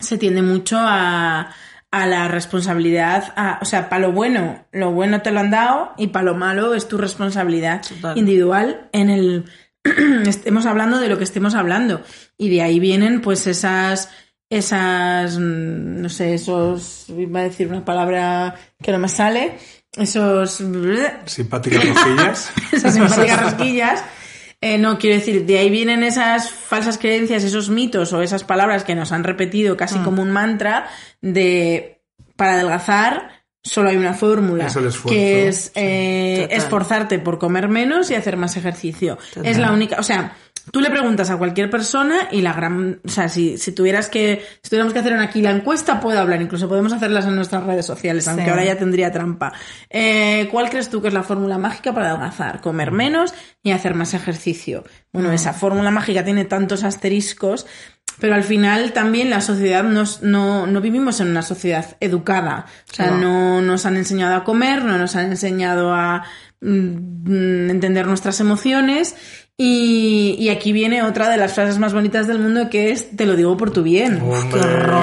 se 0.00 0.16
tiende 0.16 0.40
mucho 0.40 0.78
a, 0.80 1.50
a 1.90 2.06
la 2.06 2.28
responsabilidad, 2.28 3.34
a- 3.36 3.58
o 3.60 3.66
sea, 3.66 3.90
para 3.90 4.00
lo 4.06 4.12
bueno, 4.12 4.64
lo 4.72 4.90
bueno 4.92 5.20
te 5.20 5.30
lo 5.30 5.40
han 5.40 5.50
dado 5.50 5.92
y 5.98 6.06
para 6.06 6.24
lo 6.24 6.34
malo 6.34 6.72
es 6.74 6.88
tu 6.88 6.96
responsabilidad 6.96 7.82
Total. 7.86 8.16
individual 8.16 8.88
en 8.92 9.10
el 9.10 9.44
estemos 10.26 10.64
hablando 10.64 10.98
de 10.98 11.08
lo 11.10 11.18
que 11.18 11.24
estemos 11.24 11.54
hablando 11.54 12.00
y 12.38 12.48
de 12.48 12.62
ahí 12.62 12.80
vienen 12.80 13.20
pues 13.20 13.46
esas 13.46 14.08
esas 14.48 15.38
no 15.38 16.08
sé, 16.08 16.34
esos 16.34 17.06
iba 17.10 17.40
a 17.40 17.44
decir 17.44 17.68
una 17.68 17.84
palabra 17.84 18.54
que 18.82 18.92
no 18.92 18.98
me 18.98 19.08
sale, 19.08 19.58
esos 19.94 20.62
Simpáticas 21.26 21.84
rojillas. 21.86 22.52
esas 22.72 22.94
simpáticas 22.94 23.42
rosquillas. 23.42 24.04
Eh, 24.64 24.78
no, 24.78 24.96
quiero 24.98 25.16
decir, 25.16 25.44
de 25.44 25.58
ahí 25.58 25.68
vienen 25.68 26.02
esas 26.04 26.48
falsas 26.50 26.96
creencias, 26.96 27.42
esos 27.44 27.68
mitos 27.68 28.12
o 28.12 28.22
esas 28.22 28.44
palabras 28.44 28.84
que 28.84 28.94
nos 28.94 29.10
han 29.12 29.24
repetido 29.24 29.76
casi 29.76 29.98
Mm. 29.98 30.04
como 30.04 30.22
un 30.22 30.30
mantra 30.30 30.86
de 31.20 32.00
para 32.36 32.54
adelgazar 32.54 33.42
solo 33.64 33.90
hay 33.90 33.96
una 33.96 34.14
fórmula, 34.14 34.66
Es 34.66 34.76
el 34.76 34.86
esfuerzo, 34.86 35.08
que 35.16 35.48
es 35.48 35.64
sí. 35.66 35.70
eh, 35.76 36.48
esforzarte 36.50 37.18
por 37.18 37.38
comer 37.38 37.68
menos 37.68 38.10
y 38.10 38.14
hacer 38.14 38.36
más 38.36 38.56
ejercicio. 38.56 39.18
Es 39.44 39.58
la 39.58 39.70
única, 39.72 39.96
o 40.00 40.02
sea, 40.02 40.36
tú 40.70 40.80
le 40.80 40.90
preguntas 40.90 41.28
a 41.30 41.36
cualquier 41.38 41.68
persona 41.70 42.28
y 42.30 42.40
la 42.42 42.52
gran, 42.52 43.00
o 43.04 43.08
sea, 43.08 43.28
si, 43.28 43.58
si 43.58 43.72
tuvieras 43.72 44.08
que, 44.08 44.44
si 44.62 44.70
tuviéramos 44.70 44.92
que 44.92 45.00
hacer 45.00 45.14
aquí 45.14 45.42
la 45.42 45.50
encuesta, 45.50 45.98
puedo 46.00 46.20
hablar, 46.20 46.40
incluso 46.40 46.68
podemos 46.68 46.92
hacerlas 46.92 47.24
en 47.26 47.34
nuestras 47.34 47.64
redes 47.64 47.84
sociales, 47.86 48.28
aunque 48.28 48.44
Sí. 48.44 48.50
ahora 48.50 48.64
ya 48.64 48.78
tendría 48.78 49.10
trampa. 49.10 49.52
Eh, 49.90 50.48
¿Cuál 50.52 50.70
crees 50.70 50.88
tú 50.88 51.02
que 51.02 51.08
es 51.08 51.14
la 51.14 51.22
fórmula 51.24 51.58
mágica 51.58 51.92
para 51.92 52.10
adelgazar? 52.10 52.60
Comer 52.60 52.92
menos 52.92 53.34
y 53.62 53.72
hacer 53.72 53.94
más 53.94 54.14
ejercicio. 54.14 54.84
Bueno, 55.12 55.32
esa 55.32 55.52
fórmula 55.52 55.90
mágica 55.90 56.24
tiene 56.24 56.44
tantos 56.44 56.84
asteriscos, 56.84 57.66
pero 58.20 58.34
al 58.34 58.44
final 58.44 58.92
también 58.92 59.30
la 59.30 59.40
sociedad 59.40 59.82
nos, 59.82 60.22
no, 60.22 60.66
no 60.66 60.80
vivimos 60.80 61.20
en 61.20 61.28
una 61.28 61.42
sociedad 61.42 61.96
educada. 62.00 62.66
O 62.90 62.94
sea, 62.94 63.10
No. 63.10 63.18
no 63.18 63.62
nos 63.62 63.84
han 63.86 63.96
enseñado 63.96 64.36
a 64.36 64.44
comer, 64.44 64.84
no 64.84 64.96
nos 64.98 65.16
han 65.16 65.26
enseñado 65.26 65.94
a 65.94 66.24
mm, 66.60 67.70
entender 67.70 68.06
nuestras 68.06 68.38
emociones. 68.40 69.16
Y, 69.58 70.36
y 70.38 70.48
aquí 70.48 70.72
viene 70.72 71.02
otra 71.02 71.28
de 71.28 71.36
las 71.36 71.52
frases 71.54 71.78
más 71.78 71.92
bonitas 71.92 72.26
del 72.26 72.38
mundo 72.38 72.68
que 72.70 72.90
es 72.90 73.14
te 73.16 73.26
lo 73.26 73.36
digo 73.36 73.56
por 73.56 73.70
tu 73.70 73.82
bien. 73.82 74.20
Hombre, 74.20 74.60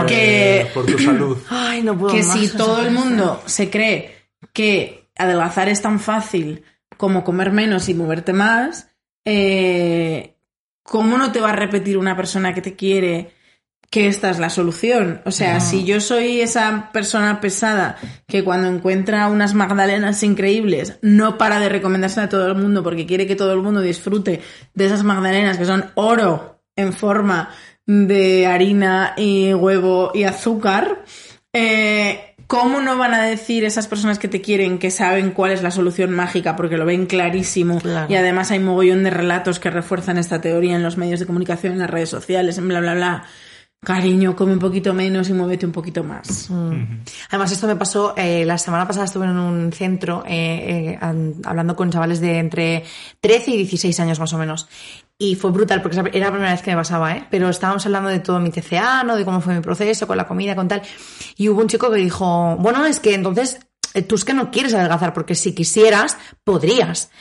Que- 0.08 0.68
por 0.74 0.86
tu 0.86 0.98
salud. 0.98 1.38
Ay, 1.50 1.82
no 1.84 1.98
puedo 1.98 2.14
que 2.14 2.24
más, 2.24 2.38
si 2.38 2.50
todo 2.50 2.82
el 2.82 2.92
mundo 2.92 3.42
se 3.46 3.70
cree 3.70 4.16
que 4.52 5.10
adelgazar 5.18 5.70
es 5.70 5.82
tan 5.82 6.00
fácil 6.00 6.64
como 6.98 7.24
comer 7.24 7.52
menos 7.52 7.88
y 7.90 7.94
moverte 7.94 8.34
más, 8.34 8.90
eh, 9.24 10.36
¿cómo 10.84 11.18
no 11.18 11.32
te 11.32 11.40
va 11.40 11.52
a 11.52 11.56
repetir 11.56 11.98
una 11.98 12.16
persona 12.18 12.54
que 12.54 12.62
te 12.62 12.76
quiere 12.76 13.32
que 13.90 14.08
esta 14.08 14.30
es 14.30 14.38
la 14.40 14.50
solución? 14.50 15.22
O 15.26 15.32
sea, 15.32 15.60
si 15.60 15.84
yo 15.84 16.00
soy 16.00 16.42
esa 16.42 16.92
persona 16.94 17.42
pesada 17.42 17.98
que 18.28 18.44
cuando 18.44 18.68
encuentra 18.68 19.28
unas 19.28 19.54
magdalenas 19.56 20.22
increíbles 20.24 21.00
no 21.02 21.38
para 21.38 21.60
de 21.60 21.70
recomendársela 21.70 22.26
a 22.26 22.30
todo 22.30 22.48
el 22.48 22.56
mundo 22.56 22.84
porque 22.84 23.06
quiere 23.08 23.26
que 23.26 23.36
todo 23.36 23.54
el 23.54 23.62
mundo 23.62 23.82
disfrute 23.82 24.42
de 24.74 24.86
esas 24.86 25.04
magdalenas 25.04 25.58
que 25.58 25.66
son 25.66 25.86
oro 25.96 26.62
en 26.76 26.94
forma 26.94 27.50
de 27.88 28.46
harina 28.46 29.14
y 29.18 29.54
huevo 29.56 30.12
y 30.14 30.24
azúcar, 30.24 31.04
eh, 31.54 32.36
¿cómo 32.46 32.82
no 32.82 32.96
van 32.98 33.16
a 33.16 33.24
decir 33.24 33.64
esas 33.66 33.88
personas 33.88 34.20
que 34.20 34.28
te 34.28 34.42
quieren 34.42 34.78
que 34.78 34.92
saben 34.92 35.32
cuál 35.32 35.52
es 35.52 35.64
la 35.64 35.72
solución 35.72 36.12
mágica 36.12 36.56
porque 36.56 36.78
lo 36.78 36.86
ven 36.86 37.08
clarísimo 37.08 37.80
Claro. 37.82 38.06
y 38.08 38.16
además 38.16 38.52
hay 38.52 38.60
mogollón 38.60 39.04
de 39.04 39.10
relatos 39.10 39.60
que 39.60 39.72
refuerzan 39.72 40.20
esta 40.20 40.40
teoría 40.42 40.76
en 40.76 40.84
los 40.84 40.98
medios 40.98 41.20
de 41.20 41.26
comunicación, 41.26 41.74
en 41.74 41.80
las 41.80 41.90
redes 41.90 42.10
sociales, 42.10 42.60
en 42.60 42.68
bla, 42.68 42.80
bla, 42.82 42.94
bla? 42.94 43.24
Cariño, 43.82 44.36
come 44.36 44.52
un 44.54 44.60
poquito 44.60 44.94
menos 44.94 45.30
y 45.30 45.34
muévete 45.34 45.66
un 45.66 45.72
poquito 45.72 46.04
más. 46.04 46.50
Además, 47.30 47.52
esto 47.54 47.66
me 47.66 47.78
pasó, 47.78 48.14
eh, 48.18 48.44
la 48.46 48.58
semana 48.58 48.86
pasada 48.86 49.06
estuve 49.06 49.26
en 49.26 49.38
un 49.38 49.72
centro 49.72 50.24
eh, 50.28 50.92
eh, 50.92 50.98
an- 51.00 51.36
hablando 51.46 51.78
con 51.78 51.90
chavales 51.90 52.20
de 52.20 52.40
entre 52.40 52.84
13 53.22 53.52
y 53.52 53.58
16 53.58 53.98
años 54.02 54.20
más 54.20 54.34
o 54.34 54.38
menos. 54.38 54.68
Y 55.18 55.36
fue 55.36 55.52
brutal, 55.52 55.82
porque 55.82 55.98
era 56.14 56.26
la 56.28 56.32
primera 56.32 56.52
vez 56.52 56.62
que 56.62 56.72
me 56.72 56.78
pasaba, 56.78 57.14
¿eh? 57.16 57.26
Pero 57.32 57.50
estábamos 57.50 57.86
hablando 57.86 58.10
de 58.10 58.20
todo 58.20 58.40
mi 58.42 58.52
TCA, 58.52 59.04
¿no? 59.04 59.16
De 59.16 59.24
cómo 59.24 59.40
fue 59.40 59.56
mi 59.56 59.62
proceso, 59.62 60.08
con 60.08 60.18
la 60.18 60.28
comida, 60.28 60.56
con 60.56 60.68
tal. 60.68 60.82
Y 61.38 61.48
hubo 61.48 61.62
un 61.62 61.68
chico 61.68 61.90
que 61.90 61.98
dijo, 61.98 62.58
bueno, 62.60 62.86
es 62.86 63.00
que 63.00 63.14
entonces 63.14 63.60
eh, 63.94 64.02
tú 64.02 64.16
es 64.16 64.26
que 64.26 64.34
no 64.34 64.52
quieres 64.52 64.74
adelgazar, 64.74 65.14
porque 65.14 65.36
si 65.36 65.54
quisieras, 65.56 66.18
podrías. 66.44 67.12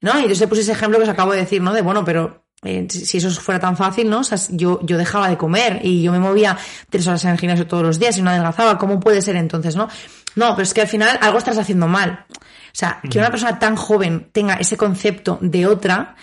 ¿No? 0.00 0.12
Y 0.14 0.22
entonces 0.22 0.40
le 0.40 0.46
puse 0.48 0.60
ese 0.60 0.72
ejemplo 0.72 0.98
que 0.98 1.04
os 1.04 1.08
acabo 1.10 1.32
de 1.32 1.38
decir, 1.38 1.60
¿no? 1.62 1.72
De, 1.72 1.82
bueno, 1.82 2.04
pero 2.04 2.44
eh, 2.64 2.86
si 2.90 3.18
eso 3.18 3.30
fuera 3.30 3.60
tan 3.60 3.76
fácil, 3.76 4.10
¿no? 4.10 4.20
O 4.20 4.24
sea, 4.24 4.38
yo, 4.50 4.80
yo 4.82 4.98
dejaba 4.98 5.28
de 5.28 5.36
comer 5.36 5.80
y 5.82 6.02
yo 6.02 6.10
me 6.10 6.18
movía 6.18 6.58
tres 6.90 7.06
horas 7.06 7.24
en 7.24 7.30
el 7.30 7.38
gimnasio 7.38 7.66
todos 7.66 7.84
los 7.84 7.98
días 7.98 8.18
y 8.18 8.22
no 8.22 8.30
adelgazaba. 8.30 8.78
¿Cómo 8.78 8.98
puede 8.98 9.22
ser 9.22 9.36
entonces, 9.36 9.76
no? 9.76 9.88
No, 10.34 10.56
pero 10.56 10.64
es 10.64 10.74
que 10.74 10.80
al 10.80 10.88
final 10.88 11.18
algo 11.20 11.38
estás 11.38 11.58
haciendo 11.58 11.86
mal. 11.86 12.26
O 12.30 12.78
sea, 12.78 13.00
que 13.08 13.18
una 13.18 13.30
persona 13.30 13.58
tan 13.58 13.76
joven 13.76 14.30
tenga 14.32 14.54
ese 14.54 14.76
concepto 14.76 15.38
de 15.40 15.66
otra 15.66 16.16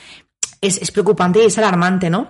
es, 0.62 0.78
es 0.82 0.92
preocupante 0.92 1.42
y 1.42 1.46
es 1.46 1.58
alarmante, 1.58 2.10
¿no? 2.10 2.28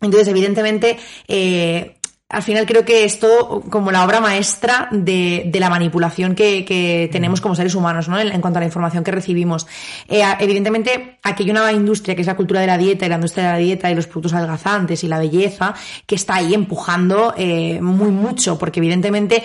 Entonces, 0.00 0.28
evidentemente, 0.28 0.98
eh, 1.28 1.98
al 2.28 2.42
final 2.42 2.66
creo 2.66 2.84
que 2.84 3.04
es 3.04 3.18
todo 3.18 3.60
como 3.70 3.92
la 3.92 4.04
obra 4.04 4.20
maestra 4.20 4.88
de, 4.90 5.44
de 5.46 5.60
la 5.60 5.68
manipulación 5.68 6.34
que, 6.34 6.64
que 6.64 7.08
tenemos 7.12 7.40
como 7.40 7.54
seres 7.54 7.74
humanos, 7.74 8.08
¿no? 8.08 8.18
En, 8.18 8.40
cuanto 8.40 8.58
a 8.58 8.60
la 8.60 8.66
información 8.66 9.04
que 9.04 9.10
recibimos. 9.10 9.66
Eh, 10.08 10.22
evidentemente, 10.40 11.18
aquí 11.22 11.44
hay 11.44 11.50
una 11.50 11.70
industria 11.70 12.14
que 12.14 12.22
es 12.22 12.26
la 12.26 12.36
cultura 12.36 12.60
de 12.60 12.66
la 12.66 12.78
dieta 12.78 13.06
y 13.06 13.08
la 13.08 13.16
industria 13.16 13.44
de 13.44 13.52
la 13.52 13.58
dieta 13.58 13.90
y 13.90 13.94
los 13.94 14.06
productos 14.06 14.32
adelgazantes 14.32 15.04
y 15.04 15.08
la 15.08 15.18
belleza 15.18 15.74
que 16.06 16.14
está 16.14 16.36
ahí 16.36 16.54
empujando 16.54 17.34
eh, 17.36 17.80
muy 17.80 18.10
mucho, 18.10 18.58
porque 18.58 18.80
evidentemente 18.80 19.44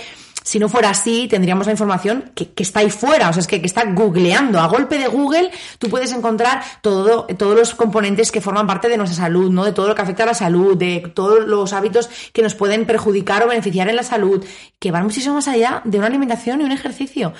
si 0.49 0.57
no 0.57 0.67
fuera 0.67 0.89
así, 0.89 1.27
tendríamos 1.27 1.67
la 1.67 1.73
información 1.73 2.31
que, 2.33 2.49
que 2.49 2.63
está 2.63 2.79
ahí 2.79 2.89
fuera, 2.89 3.29
o 3.29 3.33
sea, 3.33 3.41
es 3.41 3.45
que, 3.45 3.61
que 3.61 3.67
está 3.67 3.83
googleando. 3.85 4.59
A 4.59 4.65
golpe 4.67 4.97
de 4.97 5.07
Google, 5.07 5.51
tú 5.77 5.89
puedes 5.89 6.11
encontrar 6.11 6.63
todo, 6.81 7.27
todos 7.37 7.55
los 7.55 7.75
componentes 7.75 8.31
que 8.31 8.41
forman 8.41 8.65
parte 8.65 8.89
de 8.89 8.97
nuestra 8.97 9.25
salud, 9.25 9.51
¿no? 9.51 9.63
De 9.63 9.73
todo 9.73 9.87
lo 9.87 9.93
que 9.93 10.01
afecta 10.01 10.23
a 10.23 10.25
la 10.25 10.33
salud, 10.33 10.75
de 10.75 11.11
todos 11.13 11.45
los 11.45 11.71
hábitos 11.71 12.09
que 12.33 12.41
nos 12.41 12.55
pueden 12.55 12.87
perjudicar 12.87 13.43
o 13.43 13.47
beneficiar 13.47 13.89
en 13.89 13.95
la 13.95 14.01
salud, 14.01 14.43
que 14.79 14.89
van 14.89 15.03
muchísimo 15.03 15.35
más 15.35 15.47
allá 15.47 15.83
de 15.85 15.99
una 15.99 16.07
alimentación 16.07 16.61
y 16.61 16.63
un 16.63 16.71
ejercicio. 16.71 17.31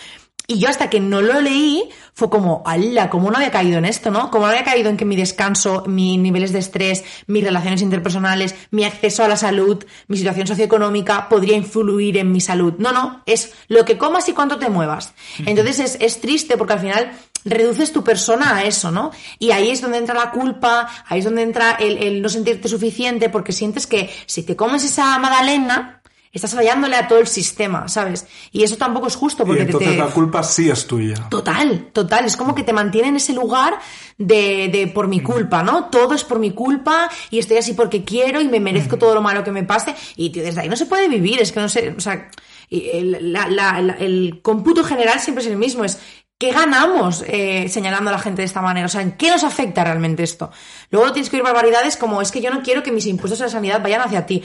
Y 0.52 0.58
yo 0.58 0.68
hasta 0.68 0.90
que 0.90 1.00
no 1.00 1.22
lo 1.22 1.40
leí, 1.42 1.90
fue 2.16 2.32
como, 2.32 2.64
¡ala! 2.66 3.12
¿Cómo 3.12 3.30
no 3.30 3.38
había 3.38 3.52
caído 3.52 3.78
en 3.78 3.86
esto, 3.86 4.10
no? 4.10 4.32
¿Cómo 4.32 4.48
no 4.48 4.52
había 4.52 4.64
caído 4.64 4.90
en 4.90 4.98
que 4.98 5.06
mi 5.06 5.16
descanso, 5.16 5.84
mis 5.86 6.18
niveles 6.18 6.52
de 6.52 6.58
estrés, 6.58 7.04
mis 7.28 7.44
relaciones 7.44 7.84
interpersonales, 7.84 8.56
mi 8.72 8.84
acceso 8.84 9.24
a 9.24 9.28
la 9.28 9.38
salud, 9.38 9.86
mi 10.08 10.18
situación 10.18 10.48
socioeconómica 10.48 11.30
podría 11.30 11.56
influir 11.56 12.18
en 12.18 12.32
mi 12.32 12.42
salud? 12.42 12.74
No, 12.80 12.92
no, 12.92 13.22
es 13.28 13.54
lo 13.68 13.86
que 13.86 14.00
comas 14.00 14.28
y 14.28 14.34
cuánto 14.34 14.58
te 14.58 14.72
muevas. 14.72 15.14
Entonces 15.46 15.78
es, 15.78 15.98
es 16.02 16.20
triste 16.20 16.58
porque 16.58 16.74
al 16.74 16.80
final 16.80 17.12
reduces 17.46 17.94
tu 17.94 18.04
persona 18.04 18.56
a 18.56 18.64
eso, 18.64 18.90
¿no? 18.90 19.12
Y 19.38 19.52
ahí 19.52 19.70
es 19.70 19.82
donde 19.82 20.00
entra 20.00 20.16
la 20.16 20.32
culpa, 20.32 20.90
ahí 21.08 21.20
es 21.20 21.26
donde 21.26 21.44
entra 21.44 21.74
el, 21.74 22.00
el 22.00 22.24
no 22.24 22.28
sentirte 22.28 22.68
suficiente 22.68 23.30
porque 23.30 23.52
sientes 23.52 23.86
que 23.86 24.10
si 24.26 24.42
te 24.42 24.56
comes 24.56 24.84
esa 24.84 25.20
magdalena, 25.20 25.99
estás 26.32 26.54
fallándole 26.54 26.96
a 26.96 27.08
todo 27.08 27.20
el 27.20 27.28
sistema, 27.28 27.88
¿sabes? 27.88 28.28
Y 28.52 28.64
eso 28.64 28.78
tampoco 28.78 29.08
es 29.08 29.16
justo 29.16 29.44
Y 29.44 29.46
porque 29.48 29.62
te- 29.66 29.72
entonces 29.72 29.92
te... 29.92 29.98
la 29.98 30.08
culpa 30.08 30.44
sí 30.44 30.70
es 30.70 30.86
tuya. 30.88 31.28
Total, 31.30 31.90
total. 31.94 32.26
Es 32.26 32.38
como 32.38 32.54
que 32.56 32.64
te 32.64 32.74
mantiene 32.74 33.08
en 33.10 33.16
ese 33.16 33.34
lugar 33.34 33.80
de, 34.18 34.70
de 34.72 34.88
por 34.88 35.08
mi 35.08 35.22
culpa, 35.22 35.64
¿no? 35.64 35.86
Todo 35.86 36.14
es 36.14 36.24
por 36.24 36.40
mi 36.40 36.52
culpa 36.52 37.10
y 37.30 37.40
estoy 37.40 37.58
así 37.58 37.74
porque 37.74 38.04
quiero 38.04 38.42
y 38.42 38.48
me 38.48 38.60
merezco 38.60 38.98
todo 38.98 39.14
lo 39.16 39.22
malo 39.22 39.44
que 39.44 39.52
me 39.52 39.64
pase. 39.64 39.96
Y 40.16 40.30
tío, 40.30 40.44
desde 40.44 40.62
ahí 40.62 40.70
no 40.70 40.76
se 40.76 40.86
puede 40.86 41.08
vivir, 41.08 41.42
es 41.42 41.52
que 41.52 41.60
no 41.60 41.70
sé, 41.70 41.94
o 41.98 42.00
sea, 42.00 42.30
y 42.70 42.90
el, 42.90 43.34
la- 43.34 43.48
la- 43.48 43.82
la- 43.82 43.94
el 43.94 44.40
cómputo 44.44 44.84
general 44.84 45.20
siempre 45.20 45.44
es 45.44 45.50
el 45.50 45.58
mismo, 45.58 45.84
es 45.84 46.00
¿qué 46.38 46.52
ganamos 46.52 47.24
eh, 47.28 47.68
señalando 47.70 48.10
a 48.12 48.14
la 48.14 48.20
gente 48.20 48.42
de 48.44 48.46
esta 48.46 48.62
manera? 48.62 48.86
O 48.86 48.90
sea, 48.90 49.02
¿en 49.02 49.14
qué 49.14 49.30
nos 49.30 49.44
afecta 49.44 49.84
realmente 49.84 50.24
esto? 50.24 50.52
Luego 50.90 51.12
tienes 51.12 51.30
que 51.30 51.36
oír 51.38 51.44
barbaridades 51.44 51.98
como 51.98 52.22
es 52.22 52.32
que 52.32 52.40
yo 52.42 52.50
no 52.52 52.62
quiero 52.62 52.82
que 52.84 52.92
mis 52.94 53.08
impuestos 53.08 53.42
a 53.42 53.46
la 53.46 53.50
sanidad 53.50 53.82
vayan 53.82 54.02
hacia 54.02 54.26
ti. 54.26 54.44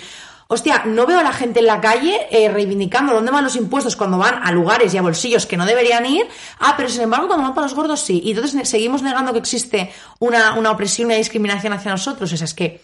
Hostia, 0.49 0.83
no 0.85 1.07
veo 1.07 1.19
a 1.19 1.23
la 1.23 1.33
gente 1.33 1.61
en 1.61 1.67
la 1.67 1.81
calle 1.81 2.27
eh, 2.31 2.51
reivindicando 2.51 3.15
dónde 3.15 3.31
van 3.31 3.45
los 3.45 3.57
impuestos 3.57 3.97
cuando 3.97 4.19
van 4.19 4.43
a 4.43 4.53
lugares 4.53 4.93
y 4.93 4.99
a 4.99 5.03
bolsillos 5.03 5.47
que 5.47 5.57
no 5.57 5.65
deberían 5.65 6.05
ir. 6.05 6.27
Ah, 6.61 6.75
pero 6.77 6.89
sin 6.89 7.03
embargo, 7.03 7.29
cuando 7.29 7.45
van 7.45 7.55
para 7.55 7.67
los 7.67 7.75
gordos 7.75 8.01
sí. 8.01 8.21
Y 8.25 8.33
entonces 8.33 8.69
seguimos 8.69 9.03
negando 9.03 9.33
que 9.33 9.39
existe 9.39 9.91
una, 10.19 10.55
una 10.55 10.71
opresión 10.71 11.07
y 11.09 11.13
una 11.13 11.19
discriminación 11.19 11.73
hacia 11.73 11.91
nosotros. 11.91 12.31
O 12.31 12.37
sea, 12.37 12.45
es 12.45 12.53
que, 12.53 12.83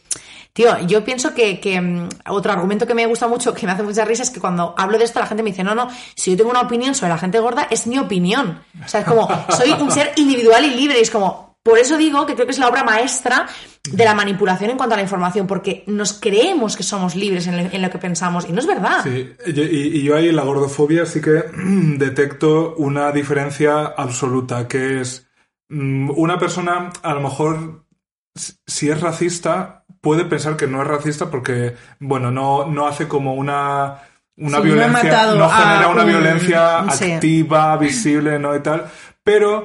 tío, 0.54 0.78
yo 0.86 1.04
pienso 1.04 1.34
que, 1.34 1.60
que, 1.60 1.78
mm, 1.80 2.08
otro 2.28 2.50
argumento 2.52 2.86
que 2.86 2.94
me 2.94 3.04
gusta 3.04 3.28
mucho, 3.28 3.52
que 3.52 3.66
me 3.66 3.72
hace 3.72 3.82
mucha 3.82 4.06
risa, 4.06 4.22
es 4.22 4.30
que 4.30 4.40
cuando 4.40 4.74
hablo 4.78 4.96
de 4.96 5.04
esto 5.04 5.20
la 5.20 5.26
gente 5.26 5.42
me 5.42 5.50
dice, 5.50 5.62
no, 5.62 5.74
no, 5.74 5.88
si 6.14 6.30
yo 6.30 6.38
tengo 6.38 6.50
una 6.50 6.62
opinión 6.62 6.94
sobre 6.94 7.10
la 7.10 7.18
gente 7.18 7.38
gorda, 7.40 7.68
es 7.70 7.86
mi 7.86 7.98
opinión. 7.98 8.62
O 8.82 8.88
sea, 8.88 9.00
es 9.00 9.06
como, 9.06 9.28
soy 9.50 9.70
un 9.72 9.90
ser 9.90 10.12
individual 10.16 10.64
y 10.64 10.70
libre. 10.70 10.98
Y 10.98 11.02
es 11.02 11.10
como, 11.10 11.49
por 11.62 11.78
eso 11.78 11.96
digo 11.98 12.24
que 12.26 12.34
creo 12.34 12.46
que 12.46 12.52
es 12.52 12.58
la 12.58 12.68
obra 12.68 12.84
maestra 12.84 13.46
de 13.90 14.04
la 14.04 14.14
manipulación 14.14 14.70
en 14.70 14.76
cuanto 14.76 14.94
a 14.94 14.96
la 14.96 15.02
información, 15.02 15.46
porque 15.46 15.84
nos 15.86 16.14
creemos 16.14 16.76
que 16.76 16.82
somos 16.82 17.14
libres 17.14 17.46
en, 17.46 17.56
lo- 17.56 17.70
en 17.72 17.82
lo 17.82 17.90
que 17.90 17.98
pensamos 17.98 18.48
y 18.48 18.52
no 18.52 18.60
es 18.60 18.66
verdad. 18.66 19.00
Sí, 19.02 19.32
y, 19.46 19.60
y- 19.60 19.98
y 19.98 20.02
yo 20.02 20.16
ahí 20.16 20.28
en 20.28 20.36
la 20.36 20.42
gordofobia 20.44 21.04
sí 21.06 21.20
que 21.20 21.44
detecto 21.98 22.74
una 22.76 23.12
diferencia 23.12 23.86
absoluta, 23.86 24.66
que 24.68 25.00
es 25.00 25.26
mm, 25.68 26.10
una 26.16 26.38
persona 26.38 26.90
a 27.02 27.14
lo 27.14 27.20
mejor 27.20 27.84
si 28.66 28.88
es 28.88 29.00
racista 29.00 29.84
puede 30.00 30.24
pensar 30.24 30.56
que 30.56 30.66
no 30.66 30.80
es 30.82 30.88
racista 30.88 31.30
porque 31.30 31.74
bueno 31.98 32.30
no, 32.30 32.64
no 32.66 32.86
hace 32.86 33.08
como 33.08 33.34
una 33.34 33.98
una 34.36 34.58
Sí, 34.58 34.62
violencia 34.62 35.26
no 35.34 35.48
genera 35.50 35.88
una 35.88 36.02
un- 36.04 36.08
violencia 36.08 36.90
sí. 36.92 37.12
activa 37.12 37.76
visible 37.76 38.38
no 38.38 38.54
y 38.56 38.60
tal 38.60 38.86
pero 39.24 39.64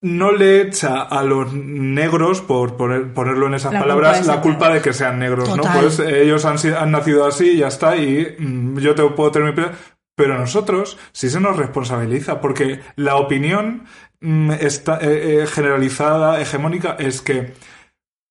no 0.00 0.32
le 0.32 0.60
echa 0.62 1.02
a 1.02 1.22
los 1.22 1.52
negros, 1.52 2.40
por 2.40 2.76
poner- 2.76 3.12
ponerlo 3.12 3.46
en 3.48 3.54
esas 3.54 3.72
La 3.72 3.80
palabras, 3.80 4.18
la 4.26 4.40
culpa 4.42 4.68
de 4.72 4.80
que 4.80 4.92
sean 4.92 5.18
negros, 5.18 5.48
¿no? 5.56 5.62
Pues 5.80 5.98
ellos 5.98 6.44
han, 6.44 6.56
han 6.76 6.90
nacido 6.92 7.26
así 7.26 7.50
y 7.52 7.56
ya 7.58 7.68
está, 7.68 7.96
y 7.96 8.36
mm, 8.38 8.78
yo 8.78 8.94
te 8.94 9.02
puedo 9.10 9.30
tener 9.32 9.46
mi 9.46 9.52
opinión. 9.52 9.72
Pero 10.16 10.34
a 10.34 10.38
nosotros 10.38 10.98
sí 11.12 11.30
se 11.30 11.40
nos 11.40 11.56
responsabiliza, 11.56 12.40
porque 12.40 12.80
la 12.96 13.16
opinión 13.16 13.84
mm, 14.20 14.50
está, 14.52 14.98
eh, 15.00 15.42
eh, 15.42 15.46
generalizada, 15.46 16.40
hegemónica, 16.40 16.96
es 16.98 17.20
que 17.22 17.54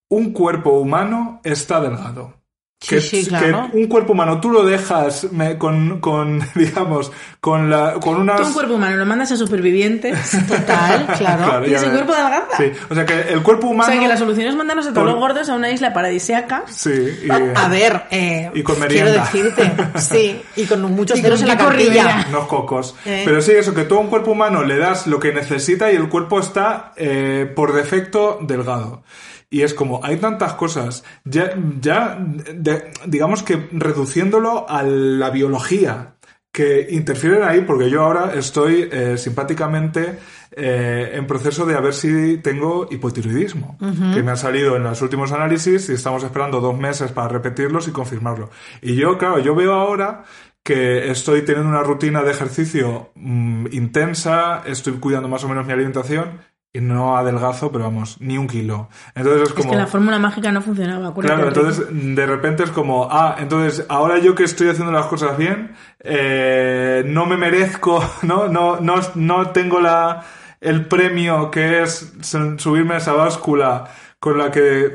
un 0.09 0.31
cuerpo 0.33 0.71
humano 0.71 1.41
está 1.43 1.81
delgado. 1.81 2.33
Sí, 2.79 2.89
Que, 2.95 3.01
sí, 3.01 3.23
que 3.23 3.29
claro. 3.29 3.69
un 3.73 3.87
cuerpo 3.87 4.13
humano 4.13 4.39
tú 4.39 4.51
lo 4.51 4.63
dejas 4.63 5.31
me- 5.31 5.57
con, 5.57 5.99
con, 5.99 6.39
digamos, 6.55 7.11
con, 7.41 7.71
la, 7.71 7.93
con 7.95 8.17
unas... 8.17 8.39
Tú 8.39 8.47
un 8.47 8.53
cuerpo 8.53 8.75
humano 8.75 8.95
lo 8.97 9.05
mandas 9.07 9.31
a 9.31 9.35
supervivientes 9.37 10.15
Total, 10.47 11.07
claro. 11.17 11.43
Claro, 11.43 11.67
y 11.67 11.73
ese 11.73 11.89
cuerpo 11.89 12.13
adelgaza. 12.13 12.55
Sí, 12.57 12.71
o 12.87 12.93
sea 12.93 13.03
que 13.03 13.19
el 13.33 13.41
cuerpo 13.41 13.65
O 13.65 13.69
humano... 13.71 13.91
sea 13.91 13.99
que 13.99 14.07
la 14.07 14.15
solución 14.15 14.47
es 14.49 14.55
mandarnos 14.55 14.85
a 14.85 14.89
todos 14.93 15.05
Por- 15.05 15.11
los 15.11 15.19
gordos 15.19 15.49
a 15.49 15.55
una 15.55 15.71
isla 15.71 15.91
paradisíaca. 15.91 16.65
Sí, 16.67 16.91
y, 17.25 17.29
A 17.31 17.67
ver, 17.67 18.03
eh, 18.11 18.51
Y 18.53 18.61
con 18.61 18.75
quiero 18.75 19.05
merienda. 19.11 19.23
decirte, 19.25 19.71
sí, 19.99 20.41
y 20.55 20.65
con 20.65 20.81
muchos 20.83 21.19
ceros 21.19 21.41
en 21.41 21.47
la. 21.47 21.55
Rivera. 21.55 22.25
unos 22.29 22.45
cocos. 22.45 22.95
Eh. 23.05 23.23
Pero 23.25 23.41
sí, 23.41 23.53
eso, 23.53 23.73
que 23.73 23.85
tú 23.85 23.95
a 23.95 24.01
un 24.01 24.07
cuerpo 24.07 24.29
humano 24.31 24.61
le 24.63 24.77
das 24.77 25.07
lo 25.07 25.19
que 25.19 25.33
necesita 25.33 25.91
y 25.91 25.95
el 25.95 26.09
cuerpo 26.09 26.39
está 26.39 26.93
eh, 26.95 27.51
por 27.55 27.73
defecto 27.73 28.37
delgado. 28.41 29.01
Y 29.49 29.61
es 29.61 29.73
como, 29.73 30.03
hay 30.03 30.17
tantas 30.17 30.53
cosas, 30.53 31.03
ya, 31.23 31.51
ya 31.79 32.17
de- 32.19 32.91
digamos 33.05 33.43
que 33.43 33.69
reduciéndolo 33.71 34.69
a 34.69 34.83
la 34.83 35.29
biología, 35.29 36.15
que 36.51 36.87
interfieren 36.89 37.43
ahí, 37.43 37.61
porque 37.61 37.89
yo 37.89 38.01
ahora 38.03 38.33
estoy 38.33 38.89
eh, 38.91 39.15
simpáticamente 39.17 40.17
eh, 40.51 41.11
en 41.13 41.27
proceso 41.27 41.65
de 41.67 41.75
a 41.75 41.79
ver 41.81 41.93
si 41.93 42.37
tengo 42.39 42.87
hipotiroidismo, 42.89 43.77
que 44.13 44.23
me 44.23 44.31
ha 44.31 44.35
salido 44.35 44.75
en 44.75 44.83
los 44.83 45.01
últimos 45.03 45.31
análisis 45.31 45.87
y 45.89 45.93
estamos 45.93 46.23
esperando 46.23 46.59
dos 46.59 46.75
meses 46.77 47.11
para 47.11 47.27
repetirlos 47.27 47.87
y 47.87 47.91
confirmarlo. 47.91 48.49
Y 48.81 48.95
yo, 48.95 49.17
claro, 49.19 49.37
yo 49.39 49.53
veo 49.53 49.73
ahora 49.73 50.23
que 50.63 51.11
estoy 51.11 51.43
teniendo 51.43 51.69
una 51.69 51.83
rutina 51.83 52.23
de 52.23 52.31
ejercicio 52.31 53.11
mm, 53.15 53.67
intensa, 53.71 54.63
estoy 54.65 54.93
cuidando 54.93 55.27
más 55.29 55.43
o 55.43 55.47
menos 55.49 55.65
mi 55.65 55.73
alimentación 55.73 56.39
y 56.73 56.81
no 56.81 57.17
adelgazo, 57.17 57.71
pero 57.71 57.85
vamos, 57.85 58.17
ni 58.19 58.37
un 58.37 58.47
kilo. 58.47 58.89
Entonces 59.15 59.43
es 59.43 59.49
Es 59.49 59.53
como... 59.55 59.71
que 59.71 59.77
la 59.77 59.87
fórmula 59.87 60.19
mágica 60.19 60.51
no 60.51 60.61
funcionaba. 60.61 61.13
Claro, 61.13 61.47
entonces 61.47 61.85
de 61.91 62.25
repente 62.25 62.63
es 62.63 62.71
como, 62.71 63.07
ah, 63.09 63.35
entonces 63.39 63.85
ahora 63.89 64.19
yo 64.19 64.35
que 64.35 64.43
estoy 64.43 64.69
haciendo 64.69 64.91
las 64.91 65.07
cosas 65.07 65.37
bien, 65.37 65.71
eh, 66.01 67.03
no 67.07 67.25
me 67.25 67.37
merezco, 67.37 68.03
¿no? 68.21 68.47
No, 68.47 68.79
no, 68.79 68.95
no 69.15 69.49
tengo 69.51 69.79
la, 69.79 70.23
el 70.61 70.85
premio 70.85 71.49
que 71.51 71.81
es 71.83 72.13
su- 72.21 72.59
subirme 72.59 72.95
a 72.95 72.97
esa 72.97 73.13
báscula 73.13 73.85
con 74.19 74.37
la 74.37 74.49
que 74.49 74.91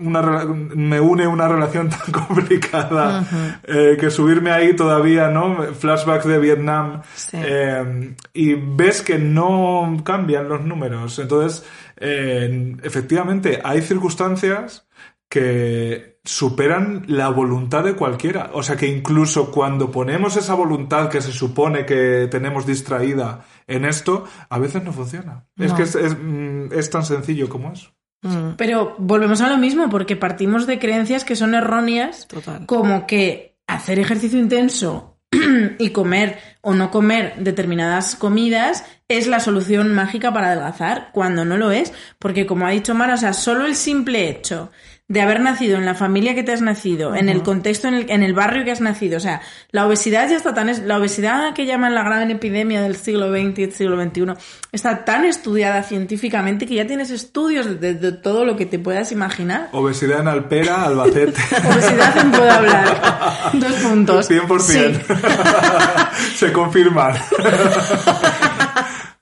una, 0.00 0.44
me 0.44 1.00
une 1.00 1.26
una 1.26 1.48
relación 1.48 1.88
tan 1.90 2.12
complicada, 2.12 3.24
eh, 3.62 3.96
que 3.98 4.10
subirme 4.10 4.50
ahí 4.50 4.74
todavía, 4.74 5.28
¿no? 5.28 5.62
Flashbacks 5.74 6.26
de 6.26 6.38
Vietnam. 6.38 7.02
Sí. 7.14 7.36
Eh, 7.40 8.14
y 8.32 8.54
ves 8.54 9.02
que 9.02 9.18
no 9.18 9.96
cambian 10.04 10.48
los 10.48 10.64
números. 10.64 11.18
Entonces, 11.18 11.64
eh, 11.96 12.76
efectivamente, 12.82 13.60
hay 13.62 13.82
circunstancias 13.82 14.88
que 15.28 16.18
superan 16.24 17.04
la 17.06 17.28
voluntad 17.28 17.84
de 17.84 17.94
cualquiera. 17.94 18.50
O 18.54 18.62
sea 18.62 18.76
que 18.76 18.86
incluso 18.86 19.50
cuando 19.50 19.90
ponemos 19.90 20.36
esa 20.36 20.54
voluntad 20.54 21.08
que 21.08 21.20
se 21.20 21.32
supone 21.32 21.86
que 21.86 22.28
tenemos 22.30 22.66
distraída 22.66 23.44
en 23.66 23.84
esto, 23.84 24.24
a 24.48 24.58
veces 24.58 24.82
no 24.82 24.92
funciona. 24.92 25.46
Es 25.56 25.72
que 25.74 25.82
es, 25.82 25.94
es, 25.94 26.16
mm, 26.18 26.72
es 26.72 26.90
tan 26.90 27.04
sencillo 27.04 27.48
como 27.48 27.72
es. 27.72 27.90
Mm, 28.22 28.56
Pero 28.56 28.96
volvemos 28.98 29.40
a 29.40 29.48
lo 29.48 29.58
mismo, 29.58 29.88
porque 29.88 30.16
partimos 30.16 30.66
de 30.66 30.78
creencias 30.78 31.24
que 31.24 31.36
son 31.36 31.54
erróneas, 31.54 32.26
Total. 32.26 32.66
como 32.66 33.06
que 33.06 33.56
hacer 33.66 33.98
ejercicio 33.98 34.38
intenso 34.38 35.18
y 35.78 35.90
comer 35.90 36.38
o 36.60 36.74
no 36.74 36.90
comer 36.90 37.34
determinadas 37.38 38.16
comidas 38.16 38.84
es 39.08 39.26
la 39.26 39.40
solución 39.40 39.94
mágica 39.94 40.32
para 40.32 40.48
adelgazar, 40.48 41.10
cuando 41.12 41.44
no 41.44 41.56
lo 41.56 41.70
es, 41.70 41.92
porque 42.18 42.46
como 42.46 42.66
ha 42.66 42.70
dicho 42.70 42.94
Mara, 42.94 43.14
o 43.14 43.18
sea, 43.18 43.32
solo 43.32 43.66
el 43.66 43.76
simple 43.76 44.28
hecho 44.28 44.70
de 45.10 45.22
haber 45.22 45.40
nacido 45.40 45.78
en 45.78 45.86
la 45.86 45.94
familia 45.94 46.34
que 46.34 46.42
te 46.42 46.52
has 46.52 46.60
nacido, 46.60 47.14
en 47.14 47.30
el 47.30 47.42
contexto, 47.42 47.88
en 47.88 47.94
el, 47.94 48.10
en 48.10 48.22
el 48.22 48.34
barrio 48.34 48.62
que 48.64 48.72
has 48.72 48.82
nacido. 48.82 49.16
O 49.16 49.20
sea, 49.20 49.40
la 49.70 49.86
obesidad 49.86 50.28
ya 50.28 50.36
está 50.36 50.52
tan... 50.52 50.68
es- 50.68 50.80
La 50.80 50.98
obesidad 50.98 51.54
que 51.54 51.64
llaman 51.64 51.94
la 51.94 52.02
gran 52.02 52.30
epidemia 52.30 52.82
del 52.82 52.94
siglo 52.94 53.30
XX 53.30 53.58
y 53.58 53.62
del 53.62 53.72
siglo 53.72 53.96
XXI 54.02 54.34
está 54.70 55.06
tan 55.06 55.24
estudiada 55.24 55.82
científicamente 55.82 56.66
que 56.66 56.74
ya 56.74 56.86
tienes 56.86 57.10
estudios 57.10 57.80
de, 57.80 57.94
de 57.94 58.12
todo 58.12 58.44
lo 58.44 58.56
que 58.56 58.66
te 58.66 58.78
puedas 58.78 59.10
imaginar. 59.10 59.70
Obesidad 59.72 60.20
en 60.20 60.28
Alpera, 60.28 60.82
Albacete. 60.84 61.40
Obesidad 61.72 62.18
en 62.18 62.30
puedo 62.30 62.50
hablar. 62.50 63.00
Dos 63.54 63.72
puntos. 63.76 64.30
100%. 64.30 64.60
Sí. 64.60 66.36
Se 66.36 66.52
confirman. 66.52 67.14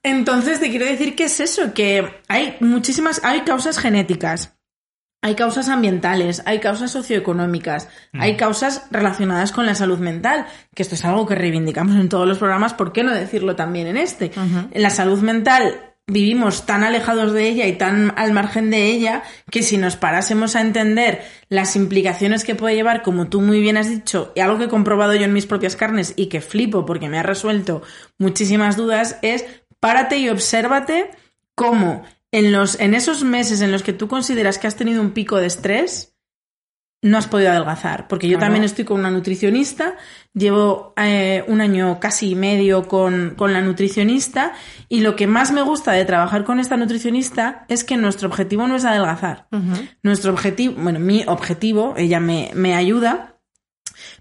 Entonces 0.03 0.61
te 0.61 0.71
quiero 0.71 0.85
decir 0.87 1.17
que 1.17 1.25
es 1.25 1.41
eso, 1.41 1.75
que 1.75 2.23
hay 2.29 2.57
muchísimas, 2.61 3.21
hay 3.25 3.41
causas 3.43 3.79
genéticas, 3.79 4.56
hay 5.23 5.35
causas 5.35 5.69
ambientales, 5.69 6.43
hay 6.47 6.61
causas 6.61 6.93
socioeconómicas, 6.93 7.89
hay 8.13 8.37
causas 8.37 8.87
relacionadas 8.91 9.51
con 9.53 9.67
la 9.67 9.75
salud 9.75 9.99
mental, 9.99 10.47
que 10.75 10.83
esto 10.83 10.95
es 10.95 11.05
algo 11.05 11.27
que 11.27 11.35
reivindicamos 11.35 11.97
en 11.97 12.09
todos 12.09 12.29
los 12.29 12.39
programas, 12.39 12.75
¿por 12.75 12.93
qué 12.93 13.03
no 13.03 13.13
decirlo 13.13 13.57
también 13.57 13.87
en 13.89 13.97
este? 13.97 14.31
En 14.71 14.83
la 14.83 14.91
salud 14.91 15.21
mental 15.21 15.81
vivimos 16.09 16.67
tan 16.67 16.85
alejados 16.85 17.33
de 17.33 17.49
ella 17.49 17.67
y 17.67 17.73
tan 17.73 18.13
al 18.17 18.33
margen 18.33 18.71
de 18.71 18.87
ella 18.87 19.25
que 19.51 19.65
si 19.65 19.77
nos 19.77 19.97
parásemos 19.97 20.55
a 20.55 20.61
entender 20.61 21.23
las 21.49 21.75
implicaciones 21.75 22.45
que 22.45 22.55
puede 22.55 22.77
llevar, 22.77 23.03
como 23.03 23.27
tú 23.27 23.41
muy 23.41 23.61
bien 23.61 23.77
has 23.77 23.89
dicho, 23.89 24.33
y 24.37 24.41
algo 24.41 24.59
que 24.59 24.65
he 24.65 24.69
comprobado 24.69 25.15
yo 25.15 25.25
en 25.25 25.33
mis 25.33 25.47
propias 25.47 25.75
carnes 25.75 26.15
y 26.17 26.27
que 26.27 26.41
flipo 26.41 26.87
porque 26.87 27.09
me 27.09 27.19
ha 27.19 27.25
resuelto 27.25 27.83
muchísimas 28.19 28.77
dudas, 28.77 29.19
es 29.23 29.45
párate 29.81 30.19
y 30.19 30.29
obsérvate 30.29 31.11
cómo 31.57 32.05
en, 32.39 32.53
los, 32.53 32.79
en 32.81 32.95
esos 32.95 33.25
meses 33.25 33.61
en 33.63 33.73
los 33.73 33.83
que 33.83 33.93
tú 33.93 34.09
consideras 34.09 34.59
que 34.59 34.67
has 34.67 34.77
tenido 34.77 35.01
un 35.01 35.13
pico 35.13 35.37
de 35.39 35.47
estrés, 35.47 36.13
no 37.03 37.19
has 37.19 37.27
podido 37.29 37.51
adelgazar. 37.51 38.09
Porque 38.09 38.27
yo 38.29 38.37
Claro. 38.37 38.47
también 38.47 38.65
estoy 38.65 38.85
con 38.85 38.99
una 39.01 39.11
nutricionista, 39.11 39.95
llevo 40.35 40.93
eh, 40.97 41.45
un 41.47 41.61
año 41.61 41.99
casi 42.01 42.31
y 42.31 42.35
medio 42.35 42.89
con, 42.89 43.35
con 43.37 43.53
la 43.53 43.61
nutricionista 43.63 44.53
y 44.89 45.01
lo 45.01 45.15
que 45.15 45.27
más 45.27 45.53
me 45.53 45.63
gusta 45.63 45.93
de 45.93 46.05
trabajar 46.05 46.45
con 46.45 46.59
esta 46.59 46.77
nutricionista 46.77 47.65
es 47.69 47.85
que 47.85 47.97
nuestro 47.97 48.29
objetivo 48.29 48.67
no 48.67 48.77
es 48.77 48.85
adelgazar. 48.85 49.47
Nuestro 50.03 50.33
objetivo, 50.33 50.75
bueno, 50.83 50.99
mi 50.99 51.25
objetivo, 51.27 51.95
ella 51.97 52.19
me, 52.21 52.51
me 52.55 52.75
ayuda, 52.75 53.39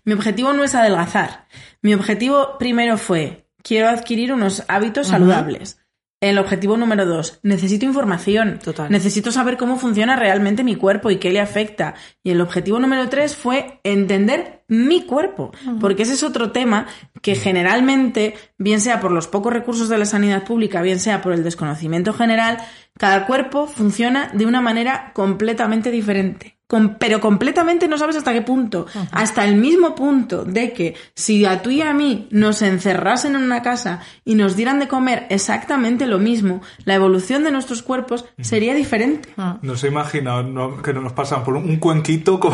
mi 0.03 0.13
objetivo 0.13 0.53
no 0.53 0.63
es 0.63 0.76
adelgazar. 0.76 1.47
Mi 1.82 1.93
objetivo 1.93 2.57
primero 2.59 2.97
fue, 2.97 3.49
quiero 3.63 3.89
adquirir 3.89 4.32
unos 4.32 4.63
hábitos 4.68 5.07
saludables. 5.07 5.80
El 6.22 6.38
objetivo 6.39 6.78
número 6.78 7.05
dos, 7.05 7.39
necesito 7.43 7.86
información. 7.86 8.59
Total. 8.63 8.89
Necesito 8.89 9.32
saber 9.32 9.57
cómo 9.57 9.78
funciona 9.78 10.16
realmente 10.16 10.63
mi 10.63 10.76
cuerpo 10.76 11.11
y 11.11 11.18
qué 11.18 11.30
le 11.30 11.39
afecta. 11.39 11.95
Y 12.24 12.32
el 12.32 12.41
objetivo 12.41 12.80
número 12.80 13.09
tres 13.09 13.36
fue 13.36 13.80
entender 13.84 14.63
mi 14.68 15.05
cuerpo. 15.05 15.51
Porque 15.80 16.03
ese 16.03 16.13
es 16.13 16.24
otro 16.24 16.51
tema 16.51 16.88
que 17.22 17.36
generalmente, 17.36 18.36
bien 18.57 18.82
sea 18.82 18.99
por 18.99 19.11
los 19.11 19.28
pocos 19.28 19.53
recursos 19.53 19.89
de 19.89 19.97
la 19.97 20.05
sanidad 20.05 20.45
pública, 20.45 20.82
bien 20.82 20.99
sea 20.99 21.22
por 21.22 21.34
el 21.34 21.43
desconocimiento 21.43 22.13
general, 22.13 22.57
cada 22.97 23.28
cuerpo 23.28 23.68
funciona 23.68 24.32
de 24.34 24.45
una 24.45 24.61
manera 24.61 25.11
completamente 25.13 25.91
diferente. 25.91 26.55
Pero 26.99 27.22
completamente 27.22 27.88
no 27.88 27.97
sabes 27.97 28.16
hasta 28.16 28.34
qué 28.34 28.41
punto. 28.41 28.88
Hasta 29.11 29.45
el 29.45 29.55
mismo 29.55 29.93
punto 29.93 30.43
de 30.43 30.74
que 30.74 30.95
si 31.13 31.45
a 31.45 31.61
tú 31.61 31.70
y 31.70 31.82
a 31.82 31.93
mí 31.93 32.28
nos 32.32 32.63
encerrasen 32.63 33.36
en 33.36 33.43
una 33.43 33.61
casa 33.61 34.01
y 34.24 34.34
nos 34.34 34.55
dieran 34.55 34.80
de 34.80 34.88
comer 34.88 35.28
exactamente 35.30 36.07
lo 36.07 36.18
mismo, 36.18 36.61
la 36.84 36.95
evolución 36.95 37.43
de 37.43 37.51
nuestros 37.51 37.84
cuerpos 37.84 38.26
sería 38.41 38.74
diferente. 38.74 39.30
Nos 39.61 39.84
he 39.84 39.89
imaginado 39.89 40.41
¿no? 40.41 40.82
que 40.82 40.91
nos 40.91 41.13
pasan 41.13 41.43
por 41.43 41.55
un, 41.55 41.78
cuenquito 41.78 42.39
con, 42.39 42.53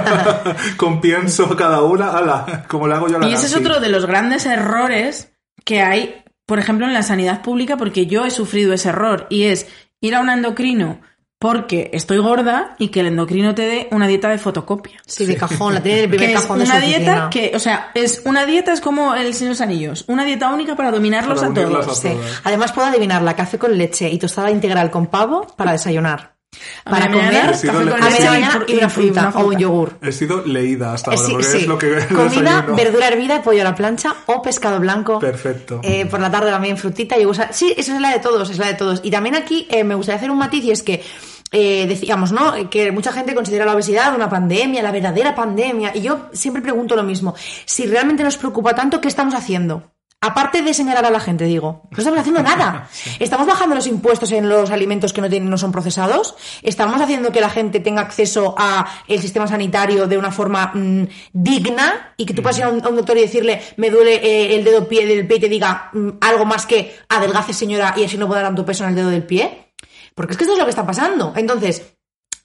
con 0.76 1.00
pienso 1.00 1.56
cada 1.56 1.82
una. 1.82 2.10
Ala, 2.10 2.66
como 2.68 2.86
le 2.86 2.94
hago 2.94 3.08
yo 3.08 3.16
a 3.16 3.20
la 3.20 3.28
Y 3.28 3.32
ese 3.32 3.46
es 3.46 3.56
otro 3.56 3.80
de 3.80 3.88
los 3.88 4.04
grandes 4.04 4.44
errores 4.44 5.32
que 5.64 5.80
hay, 5.80 6.22
por 6.44 6.58
ejemplo, 6.58 6.86
en 6.86 6.92
la 6.92 7.02
sanidad 7.02 7.40
pública, 7.40 7.78
porque 7.78 8.06
yo 8.06 8.26
he 8.26 8.30
sufrido 8.30 8.74
ese 8.74 8.90
error, 8.90 9.26
y 9.30 9.44
es 9.44 9.68
ir 10.00 10.14
a 10.14 10.20
un 10.20 10.28
endocrino 10.28 11.00
porque 11.42 11.90
estoy 11.92 12.18
gorda 12.18 12.76
y 12.78 12.90
que 12.90 13.00
el 13.00 13.08
endocrino 13.08 13.52
te 13.52 13.62
dé 13.62 13.88
una 13.90 14.06
dieta 14.06 14.28
de 14.28 14.38
fotocopia. 14.38 15.00
Sí, 15.04 15.26
de 15.26 15.36
cajón, 15.36 15.74
la 15.74 15.82
tiene 15.82 15.98
en 15.98 16.04
el 16.04 16.08
primer 16.10 16.28
Que 16.28 16.34
es 16.34 16.40
cajón 16.40 16.60
de 16.60 16.66
su 16.66 16.70
una 16.70 16.80
dieta 16.80 17.26
oficina. 17.26 17.30
que, 17.30 17.56
o 17.56 17.58
sea, 17.58 17.90
es 17.94 18.22
una 18.24 18.46
dieta 18.46 18.72
es 18.72 18.80
como 18.80 19.16
el 19.16 19.34
Señor 19.34 19.48
de 19.48 19.54
los 19.54 19.60
Anillos, 19.60 20.04
una 20.06 20.24
dieta 20.24 20.50
única 20.54 20.76
para 20.76 20.92
dominarlos 20.92 21.40
Para 21.40 21.50
a 21.50 21.54
todos. 21.54 21.88
a 21.88 21.94
Sí. 22.00 22.16
Además 22.44 22.70
puedo 22.70 22.86
adivinarla, 22.86 23.34
café 23.34 23.58
con 23.58 23.76
leche 23.76 24.08
y 24.08 24.18
tostada 24.20 24.52
integral 24.52 24.92
con 24.92 25.08
pavo 25.08 25.48
para 25.56 25.72
desayunar. 25.72 26.36
Para 26.84 27.10
comer, 27.10 27.50
He 27.50 27.54
sido 27.54 27.72
café 27.72 27.84
le- 27.84 27.90
con 27.92 28.02
a 28.02 28.10
leche 28.10 28.30
media 28.30 28.62
y 28.66 28.74
una 28.76 28.88
fruta 28.90 29.32
o 29.36 29.46
un 29.46 29.58
yogur. 29.58 29.98
He 30.02 30.12
sido 30.12 30.44
leída 30.44 30.92
hasta 30.92 31.12
Eh, 31.12 31.14
ahora, 31.16 31.26
sí, 31.26 31.32
porque 31.32 31.46
sí. 31.48 31.56
es 31.58 31.66
lo 31.66 31.78
que 31.78 31.88
Comida, 32.08 32.24
desayuno. 32.28 32.76
verdura 32.76 33.08
hervida, 33.08 33.42
pollo 33.42 33.60
a 33.62 33.64
la 33.64 33.74
plancha 33.74 34.14
o 34.26 34.42
pescado 34.42 34.78
blanco. 34.80 35.18
Perfecto. 35.18 35.80
Eh, 35.82 36.06
por 36.06 36.20
la 36.20 36.30
tarde 36.30 36.50
también 36.50 36.76
frutita 36.76 37.18
y 37.18 37.24
gusa- 37.24 37.52
Sí, 37.52 37.74
eso 37.76 37.94
es 37.94 38.00
la 38.00 38.10
de 38.10 38.18
todos, 38.18 38.50
es 38.50 38.58
la 38.58 38.66
de 38.66 38.74
todos. 38.74 39.00
Y 39.02 39.10
también 39.10 39.34
aquí 39.34 39.66
eh, 39.70 39.82
me 39.84 39.94
gustaría 39.94 40.16
hacer 40.18 40.30
un 40.30 40.38
matiz 40.38 40.64
y 40.64 40.70
es 40.70 40.82
que 40.82 41.02
eh, 41.54 41.86
decíamos, 41.86 42.32
¿no? 42.32 42.70
Que 42.70 42.92
mucha 42.92 43.12
gente 43.12 43.34
considera 43.34 43.66
la 43.66 43.74
obesidad 43.74 44.14
una 44.14 44.30
pandemia, 44.30 44.82
la 44.82 44.90
verdadera 44.90 45.34
pandemia. 45.34 45.92
Y 45.94 46.00
yo 46.00 46.28
siempre 46.32 46.62
pregunto 46.62 46.96
lo 46.96 47.02
mismo. 47.02 47.34
Si 47.66 47.86
realmente 47.86 48.22
nos 48.24 48.38
preocupa 48.38 48.74
tanto, 48.74 49.02
¿qué 49.02 49.08
estamos 49.08 49.34
haciendo? 49.34 49.91
Aparte 50.24 50.62
de 50.62 50.72
señalar 50.72 51.04
a 51.04 51.10
la 51.10 51.18
gente, 51.18 51.46
digo, 51.46 51.82
no 51.90 51.98
estamos 51.98 52.20
haciendo 52.20 52.44
nada. 52.44 52.88
Estamos 53.18 53.44
bajando 53.44 53.74
los 53.74 53.88
impuestos 53.88 54.30
en 54.30 54.48
los 54.48 54.70
alimentos 54.70 55.12
que 55.12 55.20
no, 55.20 55.28
tienen, 55.28 55.50
no 55.50 55.58
son 55.58 55.72
procesados. 55.72 56.36
Estamos 56.62 57.00
haciendo 57.00 57.32
que 57.32 57.40
la 57.40 57.50
gente 57.50 57.80
tenga 57.80 58.02
acceso 58.02 58.54
a 58.56 58.86
el 59.08 59.20
sistema 59.20 59.48
sanitario 59.48 60.06
de 60.06 60.16
una 60.16 60.30
forma 60.30 60.70
mm, 60.74 61.08
digna 61.32 62.14
y 62.16 62.24
que 62.24 62.34
tú 62.34 62.40
puedas 62.40 62.56
ir 62.58 62.64
a 62.64 62.68
un, 62.68 62.84
a 62.84 62.88
un 62.88 62.94
doctor 62.94 63.18
y 63.18 63.22
decirle, 63.22 63.60
me 63.78 63.90
duele 63.90 64.14
eh, 64.14 64.54
el 64.54 64.62
dedo 64.62 64.86
pie 64.86 65.06
del 65.06 65.26
pie 65.26 65.38
y 65.38 65.40
te 65.40 65.48
diga 65.48 65.90
mm, 65.92 66.10
algo 66.20 66.44
más 66.44 66.66
que 66.66 66.96
adelgace 67.08 67.52
señora 67.52 67.92
y 67.96 68.04
así 68.04 68.16
no 68.16 68.28
pueda 68.28 68.42
tanto 68.42 68.64
peso 68.64 68.84
en 68.84 68.90
el 68.90 68.94
dedo 68.94 69.10
del 69.10 69.24
pie. 69.24 69.72
Porque 70.14 70.34
es 70.34 70.38
que 70.38 70.44
esto 70.44 70.52
es 70.52 70.58
lo 70.60 70.66
que 70.66 70.70
está 70.70 70.86
pasando. 70.86 71.32
Entonces, 71.34 71.91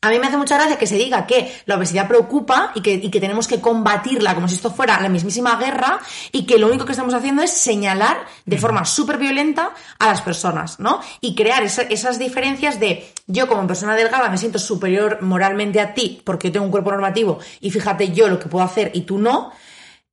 a 0.02 0.10
mí 0.12 0.20
me 0.20 0.28
hace 0.28 0.38
mucha 0.38 0.56
gracia 0.58 0.78
que 0.78 0.86
se 0.86 0.96
diga 0.96 1.26
que 1.26 1.52
la 1.66 1.76
obesidad 1.76 2.08
preocupa 2.08 2.72
y 2.76 2.82
que, 2.82 2.94
y 2.94 3.10
que 3.10 3.20
tenemos 3.20 3.48
que 3.48 3.60
combatirla 3.60 4.36
como 4.36 4.48
si 4.48 4.56
esto 4.56 4.72
fuera 4.72 5.02
la 5.02 5.10
mismísima 5.10 5.56
guerra 5.58 6.00
y 6.32 6.46
que 6.46 6.58
lo 6.60 6.68
único 6.68 6.86
que 6.86 6.92
estamos 6.92 7.14
haciendo 7.16 7.42
es 7.42 7.52
señalar 7.52 8.18
de 8.46 8.58
forma 8.60 8.86
súper 8.86 9.18
violenta 9.18 9.72
a 9.98 10.08
las 10.08 10.22
personas, 10.22 10.80
¿no? 10.80 11.02
Y 11.20 11.34
crear 11.36 11.64
esa- 11.64 11.82
esas 11.84 12.20
diferencias 12.20 12.80
de 12.80 13.12
yo 13.26 13.48
como 13.48 13.66
persona 13.68 13.96
delgada 13.96 14.30
me 14.30 14.38
siento 14.38 14.60
superior 14.60 15.22
moralmente 15.22 15.80
a 15.80 15.94
ti 15.96 16.22
porque 16.24 16.50
yo 16.50 16.54
tengo 16.54 16.66
un 16.66 16.72
cuerpo 16.72 16.92
normativo 16.92 17.40
y 17.60 17.72
fíjate 17.72 18.12
yo 18.12 18.28
lo 18.28 18.38
que 18.40 18.50
puedo 18.50 18.64
hacer 18.64 18.92
y 18.94 19.02
tú 19.02 19.18
no. 19.18 19.52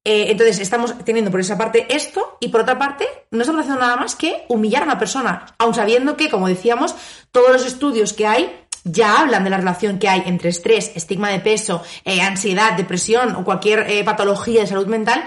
Eh, 0.07 0.31
entonces 0.31 0.59
estamos 0.59 0.99
teniendo 1.03 1.31
por 1.31 1.41
esa 1.41 1.57
parte 1.57 1.87
esto 1.89 2.37
y 2.39 2.49
por 2.49 2.61
otra 2.61 2.79
parte 2.79 3.07
no 3.31 3.41
estamos 3.41 3.63
haciendo 3.63 3.81
nada 3.81 3.97
más 3.97 4.15
que 4.15 4.45
humillar 4.49 4.83
a 4.83 4.85
una 4.85 4.99
persona, 4.99 5.47
aun 5.57 5.73
sabiendo 5.73 6.15
que, 6.15 6.29
como 6.29 6.47
decíamos, 6.47 6.95
todos 7.33 7.51
los 7.51 7.65
estudios 7.65 8.13
que 8.13 8.27
hay 8.27 8.64
ya 8.85 9.21
hablan 9.21 9.45
de 9.45 9.51
la 9.51 9.57
relación 9.57 9.99
que 9.99 10.09
hay 10.09 10.23
entre 10.27 10.51
estrés, 10.51 10.93
estigma 10.95 11.31
de 11.31 11.41
peso, 11.41 11.83
eh, 12.05 12.21
ansiedad, 12.21 12.77
depresión 12.77 13.35
o 13.37 13.45
cualquier 13.45 13.91
eh, 13.91 14.05
patología 14.05 14.61
de 14.61 14.67
salud 14.67 14.87
mental 14.87 15.25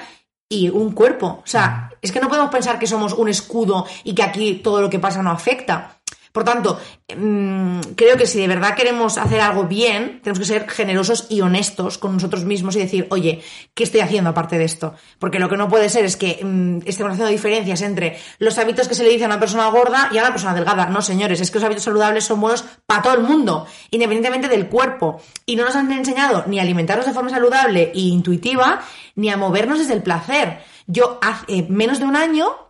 y 0.47 0.69
un 0.69 0.91
cuerpo. 0.93 1.41
O 1.43 1.47
sea, 1.47 1.89
es 2.01 2.11
que 2.11 2.19
no 2.19 2.29
podemos 2.29 2.51
pensar 2.51 2.79
que 2.79 2.87
somos 2.87 3.13
un 3.13 3.27
escudo 3.27 3.85
y 4.03 4.13
que 4.13 4.23
aquí 4.23 4.55
todo 4.55 4.81
lo 4.81 4.89
que 4.89 4.99
pasa 4.99 5.21
no 5.21 5.31
afecta. 5.31 5.96
Por 6.37 6.43
tanto, 6.43 6.79
mm, 7.17 7.79
creo 7.95 8.15
que 8.15 8.27
si 8.27 8.39
de 8.39 8.47
verdad 8.47 8.75
queremos 8.75 9.17
hacer 9.17 9.41
algo 9.41 9.63
bien, 9.63 10.19
tenemos 10.21 10.37
que 10.37 10.45
ser 10.45 10.69
generosos 10.69 11.25
y 11.29 11.41
honestos 11.41 11.97
con 11.97 12.13
nosotros 12.13 12.45
mismos 12.45 12.75
y 12.75 12.79
decir, 12.79 13.07
oye, 13.09 13.41
¿qué 13.73 13.83
estoy 13.83 14.01
haciendo 14.01 14.29
aparte 14.29 14.59
de 14.59 14.65
esto? 14.65 14.93
Porque 15.17 15.39
lo 15.39 15.49
que 15.49 15.57
no 15.57 15.67
puede 15.67 15.89
ser 15.89 16.05
es 16.05 16.15
que 16.15 16.39
mm, 16.43 16.81
estemos 16.85 17.13
haciendo 17.13 17.31
diferencias 17.31 17.81
entre 17.81 18.19
los 18.37 18.55
hábitos 18.59 18.87
que 18.87 18.93
se 18.93 19.03
le 19.03 19.09
dice 19.09 19.23
a 19.23 19.29
una 19.29 19.39
persona 19.39 19.67
gorda 19.69 20.09
y 20.11 20.19
a 20.19 20.21
una 20.21 20.31
persona 20.31 20.53
delgada. 20.53 20.85
No, 20.85 21.01
señores, 21.01 21.41
es 21.41 21.49
que 21.49 21.57
los 21.57 21.63
hábitos 21.63 21.85
saludables 21.85 22.23
son 22.23 22.39
buenos 22.39 22.63
para 22.85 23.01
todo 23.01 23.15
el 23.15 23.23
mundo, 23.23 23.65
independientemente 23.89 24.47
del 24.47 24.67
cuerpo. 24.67 25.19
Y 25.47 25.55
no 25.55 25.65
nos 25.65 25.75
han 25.75 25.91
enseñado 25.91 26.43
ni 26.45 26.59
a 26.59 26.61
alimentarnos 26.61 27.07
de 27.07 27.13
forma 27.13 27.31
saludable 27.31 27.91
e 27.95 27.99
intuitiva, 27.99 28.81
ni 29.15 29.31
a 29.31 29.37
movernos 29.37 29.79
desde 29.79 29.95
el 29.95 30.03
placer. 30.03 30.59
Yo 30.85 31.17
hace 31.19 31.65
menos 31.67 31.97
de 31.97 32.05
un 32.05 32.15
año 32.15 32.45
eh, 32.45 32.66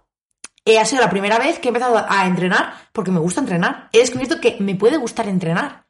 ha 0.76 0.86
sido 0.86 1.02
la 1.02 1.10
primera 1.10 1.40
vez 1.40 1.60
que 1.60 1.68
he 1.68 1.70
empezado 1.70 2.06
a 2.08 2.26
entrenar 2.26 2.74
porque 2.92 3.12
me 3.12 3.20
gusta 3.20 3.42
entrenar. 3.42 3.90
He 3.94 4.00
descubierto 4.00 4.42
que 4.42 4.58
me 4.60 4.76
puede 4.76 4.98
gustar 4.98 5.28
entrenar. 5.28 5.86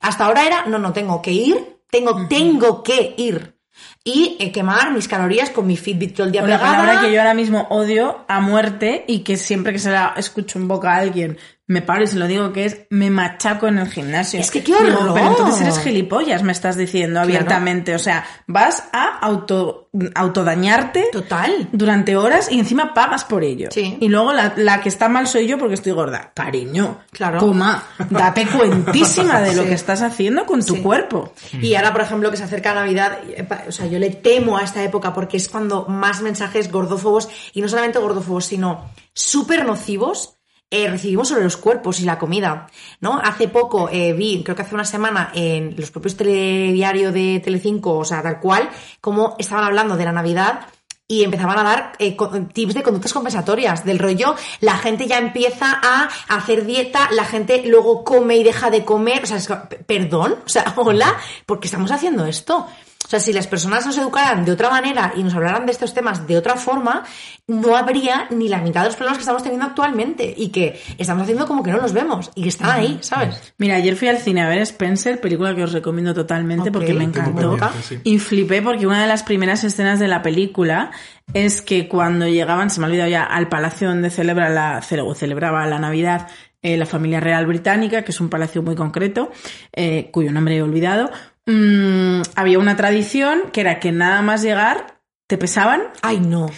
Hasta 0.00 0.26
ahora 0.26 0.46
era, 0.46 0.66
no, 0.66 0.78
no, 0.78 0.92
tengo 0.92 1.22
que 1.22 1.32
ir, 1.32 1.80
tengo, 1.90 2.28
tengo 2.28 2.82
que 2.82 3.14
ir. 3.16 3.56
Y 4.04 4.36
eh, 4.40 4.52
quemar 4.52 4.92
mis 4.92 5.08
calorías 5.08 5.50
con 5.50 5.66
mi 5.66 5.76
Fitbit 5.76 6.14
todo 6.16 6.26
el 6.26 6.32
día 6.32 6.42
Una 6.42 6.58
pegada. 6.58 6.78
palabra 6.78 7.00
que 7.00 7.12
yo 7.12 7.20
ahora 7.20 7.34
mismo 7.34 7.66
odio 7.70 8.24
a 8.28 8.40
muerte 8.40 9.04
y 9.06 9.20
que 9.20 9.36
siempre 9.36 9.72
que 9.72 9.78
se 9.78 9.90
la 9.90 10.14
escucho 10.16 10.58
en 10.58 10.68
boca 10.68 10.92
a 10.92 10.96
alguien 10.98 11.38
me 11.68 11.80
paro 11.82 12.02
y 12.02 12.06
se 12.08 12.16
lo 12.16 12.26
digo 12.26 12.52
que 12.52 12.64
es 12.64 12.78
me 12.90 13.10
machaco 13.10 13.68
en 13.68 13.78
el 13.78 13.88
gimnasio. 13.88 14.40
Es 14.40 14.50
que 14.50 14.64
qué 14.64 14.74
horror. 14.74 15.12
pero 15.14 15.28
entonces 15.28 15.60
eres 15.60 15.78
gilipollas, 15.80 16.42
me 16.42 16.52
estás 16.52 16.76
diciendo 16.76 17.20
abiertamente. 17.20 17.94
O 17.94 17.98
sea, 17.98 18.24
vas 18.46 18.84
a 18.92 19.18
auto, 19.18 19.90
autodañarte 20.14 21.08
Total. 21.12 21.68
durante 21.72 22.16
horas 22.16 22.50
y 22.50 22.58
encima 22.58 22.94
pagas 22.94 23.24
por 23.24 23.44
ello. 23.44 23.68
Sí. 23.70 23.96
Y 24.00 24.08
luego 24.08 24.32
la, 24.32 24.54
la 24.56 24.80
que 24.80 24.88
está 24.88 25.08
mal 25.08 25.26
soy 25.26 25.46
yo 25.46 25.58
porque 25.58 25.74
estoy 25.74 25.92
gorda. 25.92 26.32
Cariño, 26.34 26.98
Claro. 27.12 27.38
coma, 27.38 27.82
date 28.10 28.46
cuentísima 28.46 29.40
de 29.40 29.54
lo 29.54 29.62
Sí. 29.68 29.68
que 29.68 29.74
estás 29.74 30.02
haciendo 30.02 30.46
con 30.46 30.64
tu 30.64 30.76
Sí. 30.76 30.82
cuerpo. 30.82 31.32
Y 31.60 31.74
ahora, 31.74 31.92
por 31.92 32.02
ejemplo, 32.02 32.30
que 32.30 32.36
se 32.36 32.44
acerca 32.44 32.74
Navidad, 32.74 33.18
eh, 33.28 33.46
o 33.68 33.72
sea, 33.72 33.86
yo 33.86 33.98
le 33.98 34.10
temo 34.10 34.56
a 34.56 34.62
esta 34.62 34.82
época 34.82 35.12
porque 35.12 35.36
es 35.36 35.48
cuando 35.48 35.84
más 35.86 36.22
mensajes 36.22 36.70
gordófobos, 36.72 37.28
y 37.52 37.60
no 37.60 37.68
solamente 37.68 37.98
gordófobos, 37.98 38.46
sino 38.46 38.90
súper 39.12 39.64
nocivos, 39.66 40.37
eh, 40.70 40.88
recibimos 40.88 41.28
sobre 41.28 41.44
los 41.44 41.56
cuerpos 41.56 42.00
y 42.00 42.04
la 42.04 42.18
comida, 42.18 42.66
¿no? 43.00 43.18
Hace 43.18 43.48
poco 43.48 43.88
eh, 43.90 44.12
vi, 44.12 44.42
creo 44.42 44.54
que 44.54 44.62
hace 44.62 44.74
una 44.74 44.84
semana, 44.84 45.32
en 45.34 45.74
los 45.76 45.90
propios 45.90 46.16
telediarios 46.16 47.14
de 47.14 47.40
Telecinco, 47.42 47.96
o 47.96 48.04
sea, 48.04 48.22
tal 48.22 48.38
cual, 48.38 48.68
como 49.00 49.34
estaban 49.38 49.64
hablando 49.64 49.96
de 49.96 50.04
la 50.04 50.12
Navidad 50.12 50.66
y 51.10 51.24
empezaban 51.24 51.58
a 51.58 51.62
dar 51.62 51.92
eh, 51.98 52.14
tips 52.52 52.74
de 52.74 52.82
conductas 52.82 53.14
compensatorias, 53.14 53.82
del 53.82 53.98
rollo, 53.98 54.36
la 54.60 54.76
gente 54.76 55.06
ya 55.06 55.16
empieza 55.16 55.80
a 55.82 56.10
hacer 56.28 56.66
dieta, 56.66 57.08
la 57.12 57.24
gente 57.24 57.62
luego 57.64 58.04
come 58.04 58.36
y 58.36 58.44
deja 58.44 58.68
de 58.68 58.84
comer, 58.84 59.24
o 59.24 59.26
sea, 59.26 59.38
es 59.38 59.48
perdón, 59.86 60.36
o 60.44 60.48
sea, 60.48 60.74
hola, 60.76 61.16
¿por 61.46 61.60
qué 61.60 61.68
estamos 61.68 61.90
haciendo 61.90 62.26
esto? 62.26 62.66
O 63.04 63.10
sea, 63.10 63.20
si 63.20 63.32
las 63.32 63.46
personas 63.46 63.86
nos 63.86 63.96
educaran 63.96 64.44
de 64.44 64.52
otra 64.52 64.68
manera 64.68 65.14
y 65.16 65.22
nos 65.22 65.34
hablaran 65.34 65.64
de 65.64 65.72
estos 65.72 65.94
temas 65.94 66.26
de 66.26 66.36
otra 66.36 66.56
forma, 66.56 67.04
no 67.46 67.74
habría 67.74 68.26
ni 68.30 68.48
la 68.48 68.58
mitad 68.60 68.82
de 68.82 68.88
los 68.88 68.96
problemas 68.96 69.16
que 69.16 69.22
estamos 69.22 69.42
teniendo 69.42 69.64
actualmente 69.64 70.34
y 70.36 70.48
que 70.48 70.78
estamos 70.98 71.22
haciendo 71.22 71.46
como 71.46 71.62
que 71.62 71.70
no 71.70 71.78
los 71.78 71.94
vemos 71.94 72.30
y 72.34 72.42
que 72.42 72.50
están 72.50 72.70
ahí, 72.70 72.98
¿sabes? 73.00 73.54
Mira, 73.56 73.76
ayer 73.76 73.96
fui 73.96 74.08
al 74.08 74.18
cine 74.18 74.42
a 74.42 74.48
ver 74.48 74.58
Spencer, 74.58 75.20
película 75.22 75.54
que 75.54 75.62
os 75.62 75.72
recomiendo 75.72 76.12
totalmente 76.12 76.70
porque 76.70 76.92
me 76.92 77.04
encantó. 77.04 77.56
sí. 77.82 77.98
Y 78.04 78.18
flipé 78.18 78.60
porque 78.60 78.86
una 78.86 79.00
de 79.00 79.08
las 79.08 79.22
primeras 79.22 79.64
escenas 79.64 79.98
de 80.00 80.08
la 80.08 80.20
película 80.20 80.90
es 81.32 81.62
que 81.62 81.88
cuando 81.88 82.28
llegaban, 82.28 82.68
se 82.68 82.80
me 82.80 82.86
ha 82.86 82.88
olvidado 82.90 83.08
ya, 83.08 83.22
al 83.22 83.48
palacio 83.48 83.88
donde 83.88 84.10
celebra 84.10 84.50
la, 84.50 84.82
celebraba 84.82 85.64
la 85.66 85.78
Navidad 85.78 86.28
eh, 86.60 86.76
la 86.76 86.86
familia 86.86 87.20
real 87.20 87.46
británica, 87.46 88.02
que 88.02 88.10
es 88.10 88.20
un 88.20 88.28
palacio 88.28 88.64
muy 88.64 88.74
concreto, 88.74 89.30
eh, 89.72 90.10
cuyo 90.10 90.32
nombre 90.32 90.56
he 90.56 90.62
olvidado, 90.62 91.08
mm, 91.48 92.22
había 92.36 92.58
una 92.58 92.76
tradición 92.76 93.50
que 93.52 93.62
era 93.62 93.80
que 93.80 93.90
nada 93.90 94.22
más 94.22 94.42
llegar 94.42 94.98
te 95.26 95.36
pesaban 95.38 95.82
Ay, 96.02 96.20
no. 96.20 96.50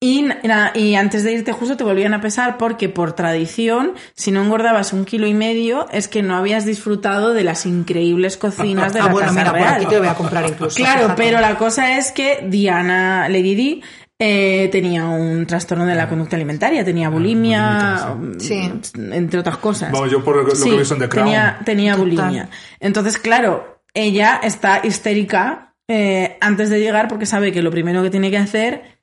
y, 0.00 0.26
antes 0.96 1.24
de 1.24 1.32
irte 1.32 1.52
justo 1.52 1.76
te 1.76 1.84
volvían 1.84 2.14
a 2.14 2.20
pesar 2.20 2.58
porque 2.58 2.88
por 2.88 3.12
tradición, 3.14 3.92
si 4.14 4.30
no 4.30 4.42
engordabas 4.42 4.92
un 4.92 5.04
kilo 5.04 5.26
y 5.26 5.34
medio, 5.34 5.86
es 5.90 6.08
que 6.08 6.22
no 6.22 6.36
habías 6.36 6.64
disfrutado 6.66 7.32
de 7.32 7.44
las 7.44 7.64
increíbles 7.66 8.36
cocinas 8.36 8.92
de 8.92 9.00
Ah, 9.00 9.06
la 9.06 9.12
bueno, 9.12 9.28
Casa 9.28 9.38
mira, 9.40 9.50
por 9.52 9.60
Real. 9.60 9.74
aquí 9.76 9.86
te 9.86 9.98
voy 9.98 10.08
a 10.08 10.14
comprar 10.14 10.48
incluso. 10.48 10.76
Claro, 10.76 11.14
pero 11.16 11.40
la 11.40 11.56
cosa 11.56 11.96
es 11.98 12.12
que 12.12 12.44
Diana 12.48 13.28
Lady 13.28 13.54
Di 13.54 13.82
eh, 14.18 14.68
tenía 14.72 15.04
un 15.04 15.46
trastorno 15.46 15.84
de 15.84 15.94
la 15.94 16.08
conducta 16.08 16.36
alimentaria, 16.36 16.82
tenía 16.84 17.08
bulimia, 17.10 18.14
bulímica, 18.14 18.42
sí. 18.42 18.70
mm, 18.98 19.12
entre 19.12 19.40
otras 19.40 19.58
cosas. 19.58 19.92
Vamos, 19.92 20.10
yo 20.10 20.22
por 20.24 20.36
lo 20.36 20.44
que- 20.46 20.52
visto 20.76 20.94
en 20.94 21.00
The 21.00 21.08
Crown. 21.08 21.30
Tenía, 21.64 21.96
bulimia. 21.96 22.48
Entonces, 22.80 23.18
claro, 23.18 23.75
ella 23.96 24.40
está 24.42 24.82
histérica 24.84 25.74
eh, 25.88 26.36
antes 26.40 26.70
de 26.70 26.78
llegar 26.78 27.08
porque 27.08 27.26
sabe 27.26 27.50
que 27.50 27.62
lo 27.62 27.70
primero 27.70 28.02
que 28.02 28.10
tiene 28.10 28.30
que 28.30 28.36
hacer 28.36 28.96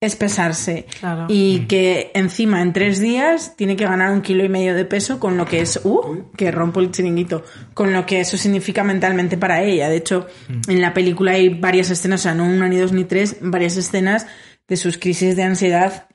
es 0.00 0.16
pesarse. 0.16 0.86
Claro. 0.98 1.26
Y 1.28 1.66
que 1.66 2.10
encima 2.14 2.62
en 2.62 2.72
tres 2.72 3.00
días 3.00 3.54
tiene 3.56 3.76
que 3.76 3.84
ganar 3.84 4.10
un 4.12 4.22
kilo 4.22 4.44
y 4.44 4.48
medio 4.48 4.74
de 4.74 4.86
peso 4.86 5.20
con 5.20 5.36
lo 5.36 5.44
que 5.44 5.60
es, 5.60 5.80
uh, 5.84 6.30
que 6.36 6.50
rompo 6.50 6.80
el 6.80 6.90
chiringuito, 6.90 7.44
con 7.74 7.92
lo 7.92 8.06
que 8.06 8.20
eso 8.20 8.36
significa 8.36 8.82
mentalmente 8.82 9.36
para 9.36 9.62
ella. 9.62 9.88
De 9.90 9.96
hecho, 9.96 10.26
en 10.68 10.80
la 10.80 10.94
película 10.94 11.32
hay 11.32 11.50
varias 11.50 11.90
escenas, 11.90 12.20
o 12.20 12.22
sea, 12.22 12.34
no 12.34 12.44
una 12.44 12.68
ni 12.68 12.76
dos 12.76 12.92
ni 12.92 13.04
tres, 13.04 13.36
varias 13.40 13.76
escenas 13.76 14.26
de 14.66 14.76
sus 14.76 14.96
crisis 14.96 15.36
de 15.36 15.42
ansiedad 15.42 16.08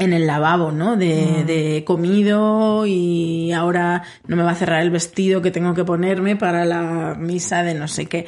en 0.00 0.14
el 0.14 0.26
lavabo, 0.26 0.72
¿no? 0.72 0.96
De, 0.96 1.44
de 1.44 1.76
he 1.76 1.84
comido 1.84 2.86
y 2.86 3.52
ahora 3.52 4.02
no 4.26 4.34
me 4.34 4.42
va 4.42 4.52
a 4.52 4.54
cerrar 4.56 4.82
el 4.82 4.90
vestido 4.90 5.42
que 5.42 5.50
tengo 5.50 5.74
que 5.74 5.84
ponerme 5.84 6.36
para 6.36 6.64
la 6.64 7.14
misa 7.18 7.62
de 7.62 7.74
no 7.74 7.86
sé 7.86 8.06
qué. 8.06 8.26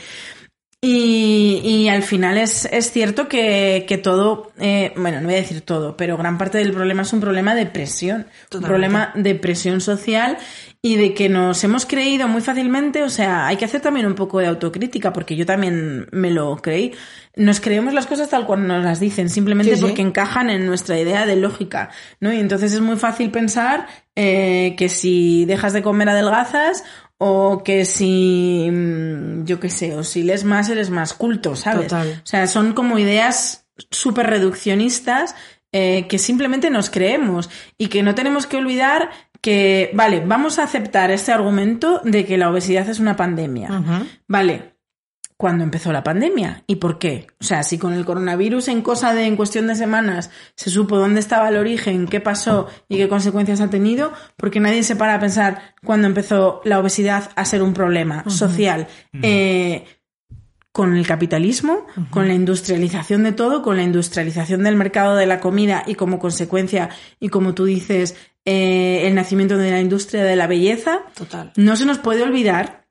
Y, 0.85 1.61
y 1.64 1.89
al 1.89 2.03
final 2.03 2.37
es, 2.39 2.64
es 2.66 2.91
cierto 2.91 3.29
que, 3.29 3.85
que 3.89 3.99
todo, 3.99 4.51
eh, 4.59 4.93
bueno, 4.97 5.20
no 5.20 5.27
voy 5.27 5.35
a 5.35 5.41
decir 5.41 5.61
todo, 5.61 5.97
pero 5.97 6.16
gran 6.16 6.39
parte 6.39 6.59
del 6.59 6.73
problema 6.73 7.03
es 7.03 7.12
un 7.12 7.20
problema 7.20 7.55
de 7.55 7.66
presión, 7.66 8.23
un 8.23 8.27
Totalmente. 8.49 8.68
problema 8.68 9.12
de 9.14 9.35
presión 9.37 9.81
social 9.81 10.39
y 10.85 10.97
de 10.97 11.14
que 11.14 11.28
nos 11.28 11.62
hemos 11.62 11.87
creído 11.87 12.26
muy 12.26 12.41
fácilmente, 12.43 13.05
o 13.05 13.09
sea, 13.09 13.47
hay 13.47 13.57
que 13.57 13.64
hacer 13.64 13.80
también 13.80 14.05
un 14.05 14.16
poco 14.16 14.41
de 14.41 14.49
autocrítica, 14.49 15.12
porque 15.12 15.37
yo 15.37 15.47
también 15.47 16.09
me 16.11 16.33
lo 16.33 16.57
creí. 16.57 16.93
Nos 17.37 17.61
creemos 17.61 17.95
las 17.95 18.07
cosas 18.07 18.28
tal 18.28 18.47
cual 18.47 18.66
nos 18.66 18.83
las 18.83 18.99
dicen, 18.99 19.30
simplemente 19.30 19.74
Sí, 19.74 19.76
sí. 19.78 19.83
porque 19.87 20.03
encajan 20.03 20.51
en 20.51 20.66
nuestra 20.66 20.99
idea 20.99 21.24
de 21.24 21.37
lógica, 21.37 21.91
¿no? 22.18 22.33
Y 22.33 22.41
entonces 22.41 22.72
es 22.72 22.80
muy 22.80 22.97
fácil 22.97 23.30
pensar 23.30 23.87
eh, 24.16 24.74
que 24.76 24.89
si 24.89 25.45
dejas 25.45 25.72
de 25.72 25.83
comer 25.83 26.09
adelgazas 26.09 26.83
o 27.16 27.62
que 27.62 27.85
si, 27.85 28.68
mm, 28.68 29.45
yo 29.45 29.61
qué 29.61 29.70
sé, 29.70 29.95
o 29.95 30.03
si 30.03 30.24
lees 30.24 30.43
más 30.43 30.68
eres 30.68 30.91
más 30.91 31.14
culto, 31.14 31.55
¿sabes? 31.55 31.87
Total. 31.87 32.20
O 32.24 32.26
sea, 32.26 32.49
son 32.49 32.72
como 32.72 32.99
ideas 32.99 33.68
súper 33.93 34.26
reduccionistas 34.26 35.37
eh, 35.70 36.07
que 36.09 36.18
simplemente 36.18 36.70
nos 36.70 36.91
creemos 36.91 37.49
y 37.78 37.87
que 37.87 38.03
no 38.03 38.14
tenemos 38.16 38.47
que 38.47 38.57
olvidar 38.59 39.11
que, 39.43 39.90
vale, 39.93 40.22
vamos 40.24 40.59
a 40.59 40.62
aceptar 40.62 41.11
este 41.11 41.32
argumento 41.32 42.01
de 42.05 42.24
que 42.24 42.38
la 42.38 42.49
obesidad 42.49 42.88
es 42.88 43.01
una 43.01 43.16
pandemia. 43.16 43.82
Vale, 44.28 44.76
¿cuándo 45.36 45.64
empezó 45.64 45.93
la 45.93 46.05
pandemia? 46.05 46.62
¿Y 46.68 46.76
por 46.76 47.01
qué? 47.01 47.26
O 47.40 47.45
sea, 47.45 47.64
si 47.64 47.76
con 47.76 47.93
el 47.93 48.05
coronavirus 48.05 48.68
en 48.68 48.82
cosa 48.82 49.12
de, 49.12 49.26
en 49.26 49.34
cuestión 49.34 49.66
de 49.66 49.74
semanas, 49.74 50.30
se 50.55 50.70
supo 50.70 50.97
dónde 50.97 51.18
estaba 51.18 51.49
el 51.49 51.57
origen, 51.57 52.07
qué 52.07 52.20
pasó 52.20 52.68
y 52.88 52.97
qué 52.97 53.09
consecuencias 53.09 53.61
ha 53.61 53.68
tenido, 53.68 54.12
porque 54.36 54.61
nadie 54.61 54.84
se 54.84 54.95
para 54.95 55.16
a 55.16 55.20
pensar 55.20 55.74
cuándo 55.84 56.07
empezó 56.07 56.61
la 56.64 56.78
obesidad 56.78 57.32
a 57.34 57.45
ser 57.45 57.64
un 57.64 57.74
problema 57.74 58.22
social. 58.30 58.86
Eh, 59.22 59.84
con 60.73 60.97
el 60.97 61.07
capitalismo, 61.07 61.87
con 62.11 62.29
la 62.29 62.35
industrialización 62.35 63.23
de 63.25 63.33
todo, 63.33 63.62
con 63.62 63.77
la 63.77 63.83
industrialización 63.83 64.62
del 64.62 64.75
mercado 64.75 65.16
de 65.16 65.27
la 65.27 65.39
comida 65.39 65.85
y 65.87 65.95
como 65.95 66.18
consecuencia, 66.18 66.89
y 67.20 67.29
como 67.29 67.53
tú 67.53 67.66
dices, 67.66 68.16
eh, 68.47 69.07
el 69.07 69.14
nacimiento 69.14 69.59
de 69.59 69.70
la 69.70 69.81
industria 69.81 70.25
de 70.25 70.35
la 70.35 70.47
belleza, 70.47 71.03
Total. 71.14 71.53
no 71.57 71.77
se 71.77 71.85
nos 71.85 71.99
puede 71.99 72.23
olvidar 72.23 72.82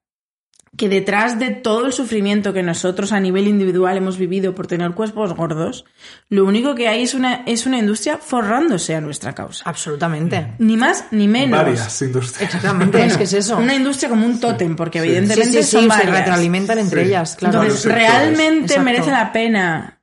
que 0.78 0.88
detrás 0.88 1.38
de 1.38 1.52
todo 1.52 1.86
el 1.86 1.92
sufrimiento 1.92 2.54
que 2.54 2.64
nosotros 2.64 3.12
a 3.12 3.20
nivel 3.20 3.48
individual 3.48 3.98
hemos 3.98 4.18
vivido 4.18 4.56
por 4.56 4.68
tener 4.68 4.92
cuerpos 4.92 5.34
gordos, 5.36 5.84
lo 6.30 6.46
único 6.46 6.76
que 6.76 6.88
hay 6.88 7.04
es 7.04 7.14
una, 7.14 7.44
es 7.46 7.66
una 7.66 7.78
industria 7.78 8.18
forrándose 8.18 8.96
a 8.96 9.02
nuestra 9.02 9.36
causa. 9.36 9.64
Absolutamente. 9.70 10.54
Ni 10.60 10.78
más 10.78 11.06
ni 11.12 11.28
menos. 11.28 11.60
Varias 11.60 12.02
industrias. 12.02 12.42
Exactamente, 12.42 13.06
es 13.06 13.18
que 13.18 13.24
es 13.26 13.34
eso. 13.34 13.58
Una 13.58 13.76
industria 13.76 14.10
como 14.10 14.26
un 14.26 14.40
tótem, 14.40 14.76
porque 14.78 15.02
Sí. 15.02 15.08
evidentemente 15.08 15.62
sí, 15.62 15.64
sí, 15.64 15.72
son 15.72 15.82
sí, 15.82 15.90
se 15.90 15.98
varias. 15.98 16.18
retroalimentan 16.20 16.80
entre 16.80 17.02
Sí. 17.02 17.08
ellas, 17.10 17.36
claro. 17.36 17.62
Entonces, 17.64 17.86
Varios 17.86 18.00
sectores. 18.00 18.22
realmente 18.24 18.66
Exacto. 18.74 18.84
merece 18.84 19.12
la 19.12 19.32
pena 19.34 20.02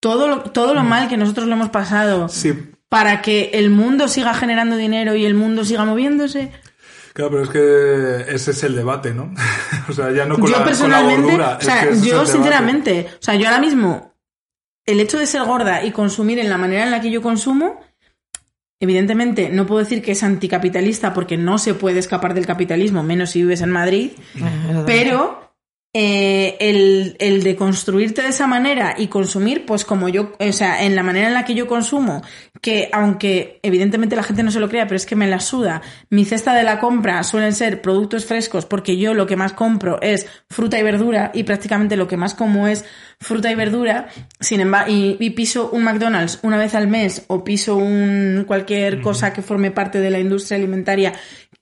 todo 0.00 0.28
lo, 0.28 0.40
todo 0.50 0.74
lo 0.74 0.82
mal 0.82 1.08
que 1.08 1.16
nosotros 1.16 1.46
lo 1.46 1.52
hemos 1.54 1.68
pasado 1.68 2.28
Sí, 2.28 2.52
para 2.88 3.22
que 3.22 3.50
el 3.54 3.70
mundo 3.70 4.08
siga 4.08 4.34
generando 4.34 4.76
dinero 4.76 5.14
y 5.14 5.24
el 5.24 5.34
mundo 5.34 5.64
siga 5.64 5.84
moviéndose. 5.84 6.50
Claro, 7.12 7.30
pero 7.30 7.42
es 7.44 7.48
que 7.50 8.34
ese 8.34 8.50
es 8.52 8.62
el 8.64 8.74
debate, 8.76 9.12
¿no? 9.14 9.32
o 9.88 9.92
sea, 9.92 10.10
ya 10.12 10.24
no 10.26 10.36
con, 10.36 10.44
yo 10.44 10.50
la, 10.50 10.56
con 10.58 10.60
la 10.60 10.64
personalmente, 10.66 11.22
gordura. 11.22 11.56
o 11.56 11.58
es 11.58 11.64
sea, 11.64 11.80
que 11.82 11.88
ese 11.88 11.92
es 11.92 12.02
el 12.02 12.08
yo 12.08 12.12
debate. 12.14 12.32
sinceramente, 12.32 13.06
o 13.12 13.22
sea, 13.22 13.34
yo 13.34 13.46
ahora 13.46 13.60
mismo, 13.60 14.14
el 14.86 15.00
hecho 15.00 15.18
de 15.18 15.26
ser 15.26 15.44
gorda 15.44 15.84
y 15.84 15.92
consumir 15.92 16.38
en 16.38 16.48
la 16.48 16.58
manera 16.58 16.84
en 16.84 16.90
la 16.90 17.00
que 17.00 17.10
yo 17.10 17.22
consumo, 17.22 17.80
evidentemente 18.80 19.48
no 19.50 19.66
puedo 19.66 19.78
decir 19.78 20.02
que 20.02 20.12
es 20.12 20.22
anticapitalista 20.22 21.14
porque 21.14 21.36
no 21.36 21.58
se 21.58 21.74
puede 21.74 22.00
escapar 22.00 22.34
del 22.34 22.46
capitalismo, 22.46 23.02
menos 23.02 23.30
si 23.30 23.42
vives 23.42 23.60
en 23.60 23.70
Madrid, 23.70 24.10
pero 24.86 25.51
eh, 25.94 26.56
el, 26.58 27.16
el 27.18 27.42
de 27.42 27.54
construirte 27.54 28.22
de 28.22 28.28
esa 28.28 28.46
manera 28.46 28.94
y 28.96 29.08
consumir, 29.08 29.66
pues 29.66 29.84
como 29.84 30.08
yo, 30.08 30.32
o 30.38 30.52
sea, 30.52 30.84
en 30.84 30.96
la 30.96 31.02
manera 31.02 31.28
en 31.28 31.34
la 31.34 31.44
que 31.44 31.54
yo 31.54 31.66
consumo, 31.66 32.22
que 32.62 32.88
aunque 32.92 33.60
evidentemente 33.62 34.16
la 34.16 34.22
gente 34.22 34.42
no 34.42 34.50
se 34.50 34.60
lo 34.60 34.70
crea, 34.70 34.86
pero 34.86 34.96
es 34.96 35.04
que 35.04 35.16
me 35.16 35.26
la 35.26 35.40
suda, 35.40 35.82
mi 36.08 36.24
cesta 36.24 36.54
de 36.54 36.62
la 36.62 36.78
compra 36.78 37.22
suelen 37.24 37.52
ser 37.52 37.82
productos 37.82 38.24
frescos 38.24 38.64
porque 38.64 38.96
yo 38.96 39.12
lo 39.12 39.26
que 39.26 39.36
más 39.36 39.52
compro 39.52 40.00
es 40.00 40.26
fruta 40.48 40.78
y 40.78 40.82
verdura 40.82 41.30
y 41.34 41.42
prácticamente 41.42 41.96
lo 41.96 42.08
que 42.08 42.16
más 42.16 42.34
como 42.34 42.68
es 42.68 42.86
fruta 43.20 43.50
y 43.50 43.54
verdura, 43.54 44.08
sin 44.40 44.60
embargo, 44.60 44.90
y, 44.90 45.16
y 45.20 45.30
piso 45.30 45.70
un 45.72 45.84
McDonald's 45.84 46.38
una 46.42 46.56
vez 46.56 46.74
al 46.74 46.88
mes 46.88 47.24
o 47.26 47.44
piso 47.44 47.76
un 47.76 48.44
cualquier 48.46 49.02
cosa 49.02 49.32
que 49.32 49.42
forme 49.42 49.70
parte 49.70 50.00
de 50.00 50.10
la 50.10 50.18
industria 50.18 50.56
alimentaria 50.56 51.12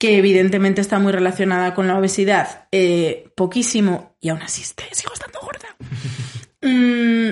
que 0.00 0.16
evidentemente 0.16 0.80
está 0.80 0.98
muy 0.98 1.12
relacionada 1.12 1.74
con 1.74 1.86
la 1.86 1.98
obesidad, 1.98 2.66
eh, 2.72 3.30
poquísimo, 3.36 4.16
y 4.18 4.30
aún 4.30 4.40
así 4.40 4.62
este, 4.62 4.84
sigo 4.92 5.12
estando 5.12 5.38
gorda. 5.40 5.68
Mm, 6.62 7.30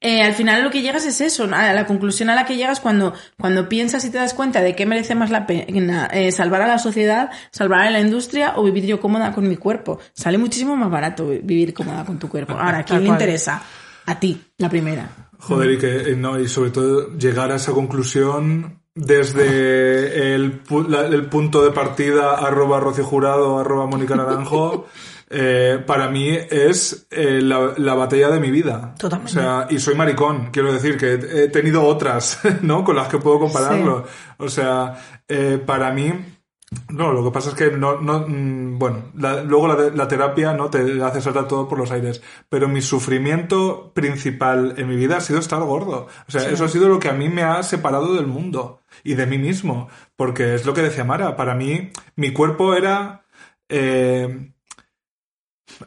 eh, 0.00 0.22
al 0.22 0.34
final 0.34 0.64
lo 0.64 0.72
que 0.72 0.82
llegas 0.82 1.06
es 1.06 1.20
eso, 1.20 1.44
a 1.44 1.72
la 1.72 1.86
conclusión 1.86 2.30
a 2.30 2.34
la 2.34 2.44
que 2.44 2.56
llegas 2.56 2.80
cuando, 2.80 3.14
cuando 3.38 3.68
piensas 3.68 4.04
y 4.04 4.10
te 4.10 4.18
das 4.18 4.34
cuenta 4.34 4.60
de 4.60 4.74
qué 4.74 4.86
merece 4.86 5.14
más 5.14 5.30
la 5.30 5.46
pena 5.46 6.06
eh, 6.06 6.32
salvar 6.32 6.62
a 6.62 6.66
la 6.66 6.78
sociedad, 6.78 7.30
salvar 7.52 7.86
a 7.86 7.90
la 7.90 8.00
industria 8.00 8.54
o 8.56 8.64
vivir 8.64 8.86
yo 8.86 8.98
cómoda 8.98 9.32
con 9.32 9.48
mi 9.48 9.56
cuerpo. 9.56 10.00
Sale 10.12 10.36
muchísimo 10.36 10.74
más 10.74 10.90
barato 10.90 11.28
vivir 11.28 11.72
cómoda 11.72 12.04
con 12.04 12.18
tu 12.18 12.28
cuerpo. 12.28 12.54
Ahora, 12.54 12.78
¿a 12.78 12.82
quién 12.84 13.04
le 13.04 13.10
interesa? 13.10 13.62
A 14.06 14.18
ti, 14.18 14.42
la 14.58 14.68
primera. 14.68 15.30
Joder, 15.38 15.70
y 15.70 15.78
que 15.78 16.10
eh, 16.10 16.16
no, 16.16 16.40
y 16.40 16.48
sobre 16.48 16.70
todo 16.70 17.16
llegar 17.16 17.52
a 17.52 17.54
esa 17.54 17.70
conclusión 17.70 18.79
desde 19.00 20.34
el, 20.34 20.60
la- 20.88 21.06
el 21.06 21.26
punto 21.26 21.62
de 21.64 21.70
partida 21.70 22.34
arroba 22.34 22.80
Rocío 22.80 23.04
Jurado, 23.04 23.58
arroba 23.58 23.86
Mónica 23.86 24.14
Naranjo, 24.14 24.86
eh, 25.30 25.82
para 25.86 26.08
mí 26.08 26.28
es 26.50 27.06
eh, 27.10 27.40
la, 27.42 27.72
la 27.76 27.94
batalla 27.94 28.28
de 28.30 28.40
mi 28.40 28.50
vida. 28.50 28.94
Totalmente. 28.98 29.38
O 29.38 29.42
sea, 29.42 29.66
y 29.70 29.78
soy 29.78 29.94
maricón, 29.94 30.50
quiero 30.52 30.72
decir 30.72 30.96
que 30.96 31.14
he 31.14 31.48
tenido 31.48 31.82
otras, 31.84 32.40
¿no? 32.62 32.84
Con 32.84 32.96
las 32.96 33.08
que 33.08 33.18
puedo 33.18 33.38
compararlo. 33.38 34.04
O 34.38 34.48
sea, 34.48 34.94
eh, 35.28 35.60
para 35.64 35.90
mí... 35.92 36.12
No, 36.88 37.12
lo 37.12 37.24
que 37.24 37.30
pasa 37.32 37.50
es 37.50 37.54
que 37.56 37.70
no, 37.72 38.00
no 38.00 38.26
mm, 38.28 38.78
bueno, 38.78 39.10
la- 39.16 39.42
luego 39.42 39.66
la, 39.68 39.90
la 39.90 40.06
terapia 40.08 40.52
no 40.52 40.70
te 40.70 41.02
hace 41.02 41.20
saltar 41.20 41.48
todo 41.48 41.68
por 41.68 41.78
los 41.78 41.90
aires, 41.90 42.22
pero 42.48 42.68
mi 42.68 42.80
sufrimiento 42.80 43.92
principal 43.92 44.74
en 44.76 44.88
mi 44.88 44.94
vida 44.96 45.16
ha 45.16 45.20
sido 45.20 45.40
estar 45.40 45.60
gordo. 45.62 46.06
O 46.28 46.30
sea, 46.30 46.48
eso 46.48 46.64
ha 46.64 46.68
sido 46.68 46.88
lo 46.88 47.00
que 47.00 47.08
a 47.08 47.12
mí 47.12 47.28
me 47.28 47.42
ha 47.42 47.62
separado 47.64 48.14
del 48.14 48.26
mundo 48.28 48.82
y 49.02 49.14
de 49.14 49.26
mí 49.26 49.38
mismo, 49.38 49.88
porque 50.16 50.54
es 50.54 50.64
lo 50.64 50.72
que 50.74 50.82
decía 50.82 51.04
Mara, 51.04 51.36
para 51.36 51.54
mí 51.56 51.90
mi 52.16 52.32
cuerpo 52.32 52.74
era 52.74 53.24
eh, 53.68 54.52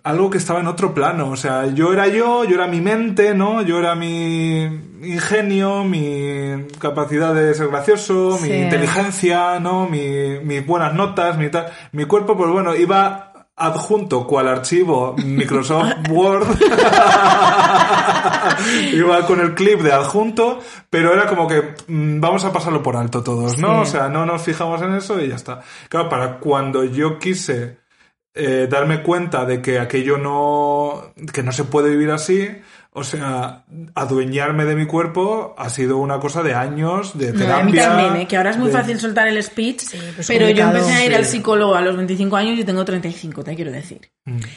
algo 0.03 0.29
que 0.29 0.37
estaba 0.37 0.59
en 0.59 0.67
otro 0.67 0.93
plano, 0.93 1.29
o 1.29 1.35
sea, 1.35 1.67
yo 1.67 1.93
era 1.93 2.07
yo, 2.07 2.43
yo 2.45 2.55
era 2.55 2.67
mi 2.67 2.81
mente, 2.81 3.33
¿no? 3.33 3.61
Yo 3.61 3.79
era 3.79 3.95
mi 3.95 4.67
ingenio, 5.03 5.83
mi 5.83 6.67
capacidad 6.79 7.33
de 7.33 7.53
ser 7.53 7.67
gracioso, 7.67 8.39
mi 8.41 8.49
inteligencia, 8.49 9.59
¿no? 9.59 9.87
Mi, 9.87 10.39
mis 10.39 10.65
buenas 10.65 10.93
notas, 10.93 11.37
mi 11.37 11.49
tal. 11.49 11.71
Mi 11.91 12.05
cuerpo, 12.05 12.37
pues 12.37 12.49
bueno, 12.51 12.75
iba 12.75 13.33
adjunto 13.55 14.25
cual 14.25 14.47
archivo 14.47 15.15
Microsoft 15.23 15.93
Word. 16.09 16.47
iba 18.93 19.25
con 19.27 19.39
el 19.39 19.53
clip 19.53 19.81
de 19.81 19.93
adjunto, 19.93 20.59
pero 20.89 21.13
era 21.13 21.27
como 21.27 21.47
que 21.47 21.75
mm, 21.87 22.19
vamos 22.19 22.43
a 22.45 22.51
pasarlo 22.51 22.81
por 22.81 22.95
alto 22.95 23.23
todos, 23.23 23.59
¿no? 23.59 23.81
O 23.81 23.85
sea, 23.85 24.09
no 24.09 24.25
nos 24.25 24.41
fijamos 24.41 24.81
en 24.81 24.95
eso 24.95 25.21
y 25.21 25.29
ya 25.29 25.35
está. 25.35 25.61
Claro, 25.89 26.09
para 26.09 26.39
cuando 26.39 26.83
yo 26.83 27.19
quise 27.19 27.77
eh, 28.33 28.67
darme 28.69 29.03
cuenta 29.03 29.45
de 29.45 29.61
que 29.61 29.79
aquello 29.79 30.17
no, 30.17 31.13
que 31.31 31.43
no 31.43 31.51
se 31.51 31.65
puede 31.65 31.91
vivir 31.91 32.09
así, 32.09 32.49
o 32.95 33.03
sea, 33.03 33.63
adueñarme 33.95 34.65
de 34.65 34.75
mi 34.75 34.85
cuerpo 34.85 35.55
ha 35.57 35.69
sido 35.69 35.97
una 35.97 36.19
cosa 36.19 36.43
de 36.43 36.53
años, 36.53 37.17
de 37.17 37.31
No, 37.33 37.39
terapia. 37.39 37.57
a 37.59 37.63
mí 37.63 37.73
también, 37.73 38.15
¿eh? 38.21 38.27
que 38.27 38.37
ahora 38.37 38.51
es 38.51 38.57
muy 38.57 38.67
de- 38.67 38.73
fácil 38.73 38.99
soltar 38.99 39.27
el 39.27 39.41
speech, 39.41 39.83
pues 40.15 40.27
pero 40.27 40.49
yo 40.49 40.63
empecé 40.65 40.91
a 40.93 41.05
ir 41.05 41.11
sí. 41.11 41.15
al 41.17 41.25
psicólogo 41.25 41.75
a 41.75 41.81
los 41.81 41.95
25 41.97 42.35
años 42.35 42.59
y 42.59 42.63
tengo 42.63 42.85
35, 42.85 43.43
te 43.43 43.55
quiero 43.55 43.71
decir. 43.71 44.01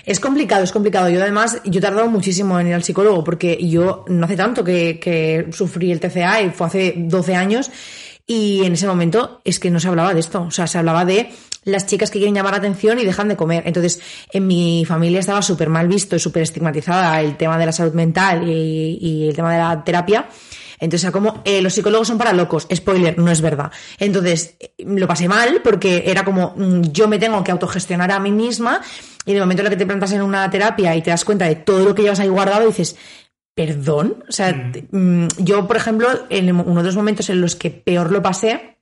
Es 0.04 0.20
complicado, 0.20 0.64
es 0.64 0.72
complicado. 0.72 1.08
Yo 1.08 1.20
además, 1.22 1.60
yo 1.64 1.78
he 1.78 1.82
tardado 1.82 2.08
muchísimo 2.08 2.58
en 2.60 2.68
ir 2.68 2.74
al 2.74 2.84
psicólogo 2.84 3.24
porque 3.24 3.58
yo 3.66 4.04
no 4.08 4.24
hace 4.26 4.36
tanto 4.36 4.62
que, 4.62 5.00
que 5.00 5.46
sufrí 5.52 5.90
el 5.90 6.00
TCA 6.00 6.42
y 6.42 6.50
fue 6.50 6.66
hace 6.66 6.94
12 6.96 7.34
años 7.34 7.70
y 8.26 8.64
en 8.64 8.72
ese 8.72 8.86
momento 8.88 9.40
es 9.44 9.58
que 9.60 9.70
no 9.70 9.78
se 9.80 9.88
hablaba 9.88 10.12
de 10.12 10.20
esto. 10.20 10.42
O 10.42 10.50
sea, 10.50 10.66
se 10.66 10.78
hablaba 10.78 11.04
de 11.04 11.30
las 11.66 11.84
chicas 11.86 12.10
que 12.10 12.18
quieren 12.18 12.34
llamar 12.34 12.52
la 12.52 12.58
atención 12.58 12.98
y 12.98 13.04
dejan 13.04 13.28
de 13.28 13.36
comer. 13.36 13.64
Entonces, 13.66 14.00
en 14.32 14.46
mi 14.46 14.84
familia 14.86 15.20
estaba 15.20 15.42
súper 15.42 15.68
mal 15.68 15.86
visto 15.88 16.16
y 16.16 16.18
súper 16.18 16.42
estigmatizada 16.44 17.20
el 17.20 17.36
tema 17.36 17.58
de 17.58 17.66
la 17.66 17.72
salud 17.72 17.92
mental 17.92 18.48
y, 18.48 18.98
y 19.00 19.28
el 19.28 19.36
tema 19.36 19.52
de 19.52 19.58
la 19.58 19.84
terapia. 19.84 20.28
Entonces, 20.78 21.04
era 21.04 21.12
como, 21.12 21.42
eh, 21.44 21.60
los 21.62 21.72
psicólogos 21.74 22.06
son 22.08 22.18
para 22.18 22.32
locos. 22.32 22.68
Spoiler, 22.74 23.18
no 23.18 23.30
es 23.30 23.40
verdad. 23.40 23.70
Entonces, 23.98 24.56
eh, 24.60 24.72
lo 24.86 25.06
pasé 25.08 25.26
mal 25.28 25.60
porque 25.64 26.04
era 26.06 26.24
como, 26.24 26.54
mm, 26.56 26.82
yo 26.92 27.08
me 27.08 27.18
tengo 27.18 27.42
que 27.42 27.50
autogestionar 27.50 28.10
a 28.12 28.20
mí 28.20 28.30
misma 28.30 28.80
y 29.24 29.30
en 29.32 29.36
el 29.38 29.42
momento 29.42 29.62
en 29.62 29.66
el 29.66 29.70
que 29.72 29.76
te 29.78 29.86
plantas 29.86 30.12
en 30.12 30.22
una 30.22 30.48
terapia 30.50 30.94
y 30.94 31.02
te 31.02 31.10
das 31.10 31.24
cuenta 31.24 31.46
de 31.46 31.56
todo 31.56 31.84
lo 31.84 31.94
que 31.94 32.02
llevas 32.02 32.20
ahí 32.20 32.28
guardado, 32.28 32.66
dices, 32.66 32.94
perdón. 33.54 34.22
O 34.28 34.32
sea, 34.32 34.70
te- 34.70 34.86
mm, 34.90 35.28
yo, 35.38 35.66
por 35.66 35.76
ejemplo, 35.76 36.08
en 36.28 36.54
uno 36.54 36.80
de 36.82 36.86
los 36.86 36.96
momentos 36.96 37.28
en 37.30 37.40
los 37.40 37.56
que 37.56 37.70
peor 37.70 38.12
lo 38.12 38.22
pasé, 38.22 38.75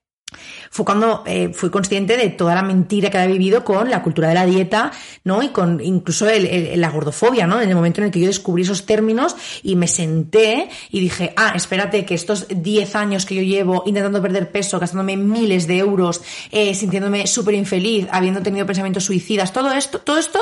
fue 0.74 0.84
cuando 0.84 1.22
eh, 1.24 1.52
fui 1.54 1.70
consciente 1.70 2.16
de 2.16 2.30
toda 2.30 2.52
la 2.56 2.62
mentira 2.62 3.08
que 3.08 3.16
había 3.18 3.32
vivido 3.32 3.64
con 3.64 3.88
la 3.88 4.02
cultura 4.02 4.26
de 4.26 4.34
la 4.34 4.44
dieta, 4.44 4.90
¿no? 5.22 5.40
Y 5.40 5.50
con 5.50 5.80
incluso 5.80 6.28
el- 6.28 6.46
el- 6.46 6.80
la 6.80 6.90
gordofobia, 6.90 7.46
¿no? 7.46 7.60
En 7.60 7.68
el 7.68 7.76
momento 7.76 8.00
en 8.00 8.06
el 8.06 8.10
que 8.10 8.18
yo 8.18 8.26
descubrí 8.26 8.64
esos 8.64 8.84
términos 8.84 9.36
y 9.62 9.76
me 9.76 9.86
senté 9.86 10.68
y 10.90 10.98
dije, 10.98 11.32
ah, 11.36 11.52
espérate, 11.54 12.04
que 12.04 12.14
estos 12.14 12.48
10 12.48 12.96
años 12.96 13.24
que 13.24 13.36
yo 13.36 13.42
llevo 13.42 13.84
intentando 13.86 14.20
perder 14.20 14.50
peso, 14.50 14.80
gastándome 14.80 15.16
miles 15.16 15.68
de 15.68 15.78
euros, 15.78 16.22
eh, 16.50 16.74
sintiéndome 16.74 17.28
súper 17.28 17.54
infeliz, 17.54 18.08
habiendo 18.10 18.42
tenido 18.42 18.66
pensamientos 18.66 19.04
suicidas, 19.04 19.52
todo 19.52 19.72
esto, 19.72 20.00
todo 20.00 20.18
esto 20.18 20.40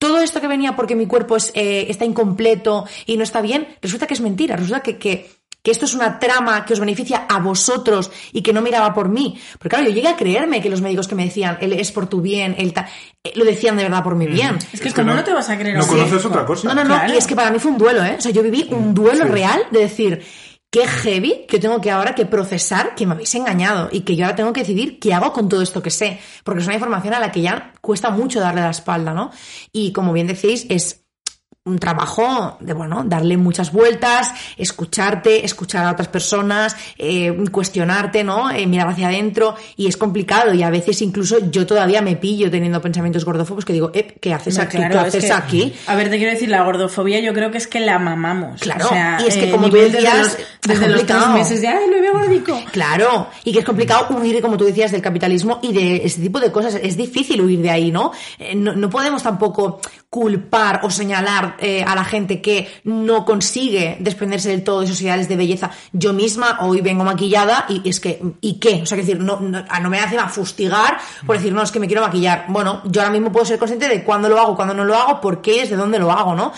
todo 0.00 0.20
esto 0.20 0.40
que 0.40 0.46
venía 0.46 0.76
porque 0.76 0.94
mi 0.94 1.06
cuerpo 1.06 1.34
es, 1.34 1.50
eh, 1.56 1.86
está 1.90 2.04
incompleto 2.04 2.86
y 3.04 3.16
no 3.16 3.24
está 3.24 3.40
bien, 3.42 3.66
resulta 3.82 4.06
que 4.06 4.14
es 4.14 4.20
mentira, 4.20 4.54
resulta 4.54 4.80
que, 4.80 4.96
que, 4.96 5.28
que 5.68 5.72
esto 5.72 5.84
es 5.84 5.92
una 5.92 6.18
trama 6.18 6.64
que 6.64 6.72
os 6.72 6.80
beneficia 6.80 7.26
a 7.28 7.40
vosotros 7.40 8.10
y 8.32 8.40
que 8.40 8.54
no 8.54 8.62
miraba 8.62 8.94
por 8.94 9.10
mí. 9.10 9.38
Porque 9.52 9.68
claro, 9.68 9.84
yo 9.86 9.94
llegué 9.94 10.08
a 10.08 10.16
creerme 10.16 10.62
que 10.62 10.70
los 10.70 10.80
médicos 10.80 11.06
que 11.06 11.14
me 11.14 11.26
decían, 11.26 11.58
el 11.60 11.74
es 11.74 11.92
por 11.92 12.06
tu 12.06 12.22
bien, 12.22 12.54
el 12.56 12.72
ta- 12.72 12.88
eh, 13.22 13.32
lo 13.34 13.44
decían 13.44 13.76
de 13.76 13.82
verdad 13.82 14.02
por 14.02 14.14
mi 14.16 14.26
bien. 14.26 14.56
Es 14.72 14.80
que 14.80 14.90
como 14.94 15.12
no, 15.12 15.22
te 15.22 15.34
vas 15.34 15.50
a 15.50 15.58
creer 15.58 15.74
No 15.76 15.82
así? 15.82 15.90
conoces 15.90 16.24
otra 16.24 16.46
cosa. 16.46 16.68
No, 16.68 16.74
no, 16.74 16.84
no, 16.84 16.94
Claro. 16.94 17.12
y 17.12 17.18
es 17.18 17.26
que 17.26 17.36
para 17.36 17.50
mí 17.50 17.58
fue 17.58 17.70
un 17.72 17.76
duelo, 17.78 18.02
¿eh? 18.02 18.16
O 18.18 18.20
sea, 18.22 18.32
yo 18.32 18.42
viví 18.42 18.66
un 18.70 18.94
duelo 18.94 19.24
Sí. 19.26 19.30
real 19.30 19.60
de 19.70 19.80
decir, 19.80 20.24
qué 20.70 20.86
heavy 20.86 21.44
que 21.46 21.58
tengo 21.58 21.80
que 21.82 21.90
ahora 21.90 22.14
que 22.14 22.24
procesar 22.24 22.94
que 22.94 23.06
me 23.06 23.12
habéis 23.12 23.34
engañado 23.34 23.88
y 23.92 24.00
que 24.00 24.16
yo 24.16 24.24
ahora 24.24 24.36
tengo 24.36 24.52
que 24.54 24.60
decidir 24.60 24.98
qué 24.98 25.12
hago 25.14 25.32
con 25.34 25.48
todo 25.50 25.60
esto 25.62 25.82
que 25.82 25.90
sé, 25.90 26.18
porque 26.44 26.60
es 26.60 26.66
una 26.66 26.74
información 26.74 27.12
a 27.14 27.20
la 27.20 27.30
que 27.30 27.40
ya 27.42 27.72
cuesta 27.80 28.08
mucho 28.10 28.40
darle 28.40 28.60
la 28.62 28.70
espalda, 28.70 29.12
¿no? 29.14 29.30
Y 29.72 29.92
como 29.92 30.12
bien 30.12 30.26
decís, 30.26 30.66
es 30.68 31.04
un 31.68 31.78
trabajo 31.78 32.56
de, 32.60 32.72
bueno, 32.72 33.02
darle 33.04 33.36
muchas 33.36 33.72
vueltas, 33.72 34.32
escucharte, 34.56 35.44
escuchar 35.44 35.84
a 35.86 35.92
otras 35.92 36.08
personas, 36.08 36.76
eh, 36.98 37.36
cuestionarte, 37.50 38.24
¿no? 38.24 38.50
Eh, 38.50 38.66
mirar 38.66 38.88
hacia 38.88 39.08
adentro 39.08 39.54
y 39.76 39.86
es 39.86 39.96
complicado 39.96 40.54
y 40.54 40.62
a 40.62 40.70
veces 40.70 41.00
incluso 41.02 41.38
yo 41.50 41.66
todavía 41.66 42.02
me 42.02 42.16
pillo 42.16 42.50
teniendo 42.50 42.80
pensamientos 42.80 43.24
gordófobos 43.24 43.64
que 43.64 43.72
digo, 43.72 43.90
eh, 43.94 44.16
¿qué 44.20 44.34
haces 44.34 44.58
aquí? 44.58 44.76
claro, 44.76 44.94
¿Qué 45.02 45.08
es 45.08 45.14
haces 45.14 45.24
que- 45.24 45.32
aquí? 45.32 45.72
A 45.86 45.94
ver, 45.94 46.10
te 46.10 46.16
quiero 46.18 46.32
decir, 46.32 46.48
la 46.48 46.62
gordofobia 46.62 47.20
yo 47.20 47.32
creo 47.34 47.50
que 47.50 47.58
es 47.58 47.66
que 47.66 47.80
la 47.80 47.98
mamamos. 47.98 48.60
Claro, 48.60 48.86
O 48.86 48.88
sea, 48.88 49.18
y 49.22 49.26
es 49.28 49.36
que 49.36 49.50
como 49.50 49.68
tú 49.70 49.76
desde 49.76 49.92
decías, 49.98 50.38
es 50.38 50.46
desde 50.68 50.88
los 50.88 51.04
tres 51.06 51.28
meses 51.28 51.60
de, 51.60 51.68
ay, 51.68 51.90
lo 51.90 52.00
veo 52.00 52.12
gordico. 52.12 52.60
Claro, 52.72 53.28
y 53.44 53.52
que 53.52 53.60
es 53.60 53.64
complicado 53.64 54.06
huir, 54.16 54.40
como 54.42 54.56
tú 54.56 54.64
decías, 54.64 54.92
del 54.92 55.02
capitalismo 55.02 55.58
y 55.62 55.72
de 55.72 55.96
ese 56.04 56.20
tipo 56.20 56.40
de 56.40 56.50
cosas. 56.52 56.74
Es 56.82 56.96
difícil 56.96 57.40
huir 57.40 57.60
de 57.62 57.70
ahí, 57.70 57.90
¿no? 57.90 58.12
No, 58.54 58.74
no 58.74 58.90
podemos 58.90 59.22
tampoco 59.22 59.80
culpar 60.10 60.80
o 60.84 60.90
señalar 60.90 61.56
eh, 61.58 61.84
a 61.86 61.94
la 61.94 62.02
gente 62.04 62.40
que 62.40 62.66
no 62.84 63.26
consigue 63.26 63.98
desprenderse 64.00 64.48
del 64.48 64.64
todo 64.64 64.80
de 64.80 64.86
esos 64.86 65.00
ideales 65.02 65.28
de 65.28 65.36
belleza. 65.36 65.70
Yo 65.92 66.14
misma 66.14 66.58
hoy 66.62 66.80
vengo 66.80 67.04
maquillada 67.04 67.66
y 67.68 67.86
es 67.88 68.00
que, 68.00 68.18
¿y 68.40 68.54
qué? 68.58 68.80
O 68.82 68.86
sea, 68.86 68.96
que 68.96 69.02
decir, 69.02 69.20
no, 69.20 69.38
no, 69.40 69.62
a- 69.68 69.80
no 69.80 69.90
me 69.90 69.98
hace 70.00 70.16
a 70.16 70.28
fustigar 70.28 70.96
por 71.26 71.36
decir, 71.36 71.52
no, 71.52 71.62
es 71.62 71.70
que 71.70 71.78
me 71.78 71.86
quiero 71.86 72.00
maquillar. 72.02 72.46
Bueno, 72.48 72.80
yo 72.86 73.02
ahora 73.02 73.12
mismo 73.12 73.30
puedo 73.30 73.44
ser 73.44 73.58
consciente 73.58 73.86
de 73.86 74.02
cuándo 74.02 74.30
lo 74.30 74.38
hago, 74.40 74.56
cuándo 74.56 74.72
no 74.72 74.84
lo 74.84 74.96
hago, 74.96 75.20
por 75.20 75.42
qué 75.42 75.56
y 75.56 75.60
desde 75.60 75.76
dónde 75.76 75.98
lo 75.98 76.10
hago, 76.10 76.34
¿no? 76.34 76.52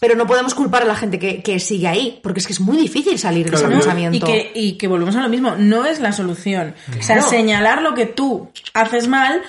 Pero 0.00 0.14
no 0.14 0.26
podemos 0.26 0.54
culpar 0.54 0.82
a 0.82 0.86
la 0.86 0.94
gente 0.96 1.18
que, 1.18 1.42
que 1.42 1.60
sigue 1.60 1.88
ahí, 1.88 2.18
porque 2.22 2.40
es 2.40 2.46
que 2.46 2.52
es 2.54 2.60
muy 2.60 2.76
difícil 2.78 3.18
salir 3.18 3.50
de 3.50 3.56
ese 3.56 3.64
yo- 3.64 3.70
pensamiento. 3.70 4.16
Y 4.16 4.20
que, 4.20 4.52
y 4.54 4.72
que 4.78 4.88
volvemos 4.88 5.16
a 5.16 5.20
lo 5.22 5.28
mismo, 5.28 5.54
no 5.58 5.84
es 5.84 6.00
la 6.00 6.12
solución. 6.12 6.74
O 6.98 7.02
sea, 7.02 7.16
señalar 7.28 7.82
lo 7.82 7.94
que 7.94 8.06
tú 8.06 8.50
haces 8.74 9.06
mal 9.08 9.42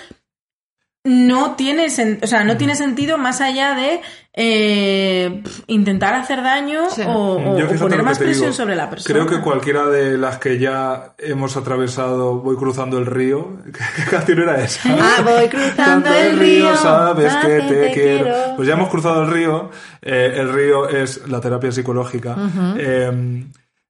no 1.07 1.55
tiene, 1.55 1.85
sen- 1.87 2.19
o 2.21 2.27
sea, 2.27 2.43
no 2.43 2.57
tiene 2.57 2.75
sentido 2.75 3.17
más 3.17 3.39
allá 3.41 3.73
de 3.75 4.01
eh, 4.39 5.41
intentar 5.67 6.13
hacer 6.13 6.43
daño 6.43 6.89
Sí. 6.89 7.01
o, 7.07 7.37
poner 7.79 8.03
más 8.03 8.19
te 8.19 8.25
presión 8.25 8.47
digo. 8.47 8.53
sobre 8.53 8.75
la 8.75 8.89
persona. 8.89 9.13
Creo 9.13 9.25
que 9.27 9.41
cualquiera 9.41 9.87
de 9.87 10.17
las 10.17 10.37
que 10.37 10.59
ya 10.59 11.15
hemos 11.17 11.57
atravesado, 11.57 12.39
voy 12.39 12.55
cruzando 12.57 12.97
el 12.97 13.05
río. 13.05 13.57
¿Qué 13.65 14.03
canción 14.11 14.41
era 14.43 14.61
esa? 14.63 14.81
Ah, 14.99 15.21
voy 15.23 15.47
cruzando 15.47 16.13
el 16.13 16.37
río, 16.37 16.75
sabes 16.75 17.35
que 17.37 17.47
te 17.61 17.67
que 17.87 17.91
quiero. 17.93 18.23
quiero. 18.25 18.55
Pues 18.57 18.67
ya 18.67 18.73
hemos 18.75 18.89
cruzado 18.89 19.23
el 19.23 19.31
río. 19.31 19.71
eh, 20.01 20.33
el 20.35 20.53
río 20.53 20.87
es 20.89 21.27
la 21.27 21.39
terapia 21.41 21.71
psicológica. 21.71 22.35
Eh, 22.77 23.43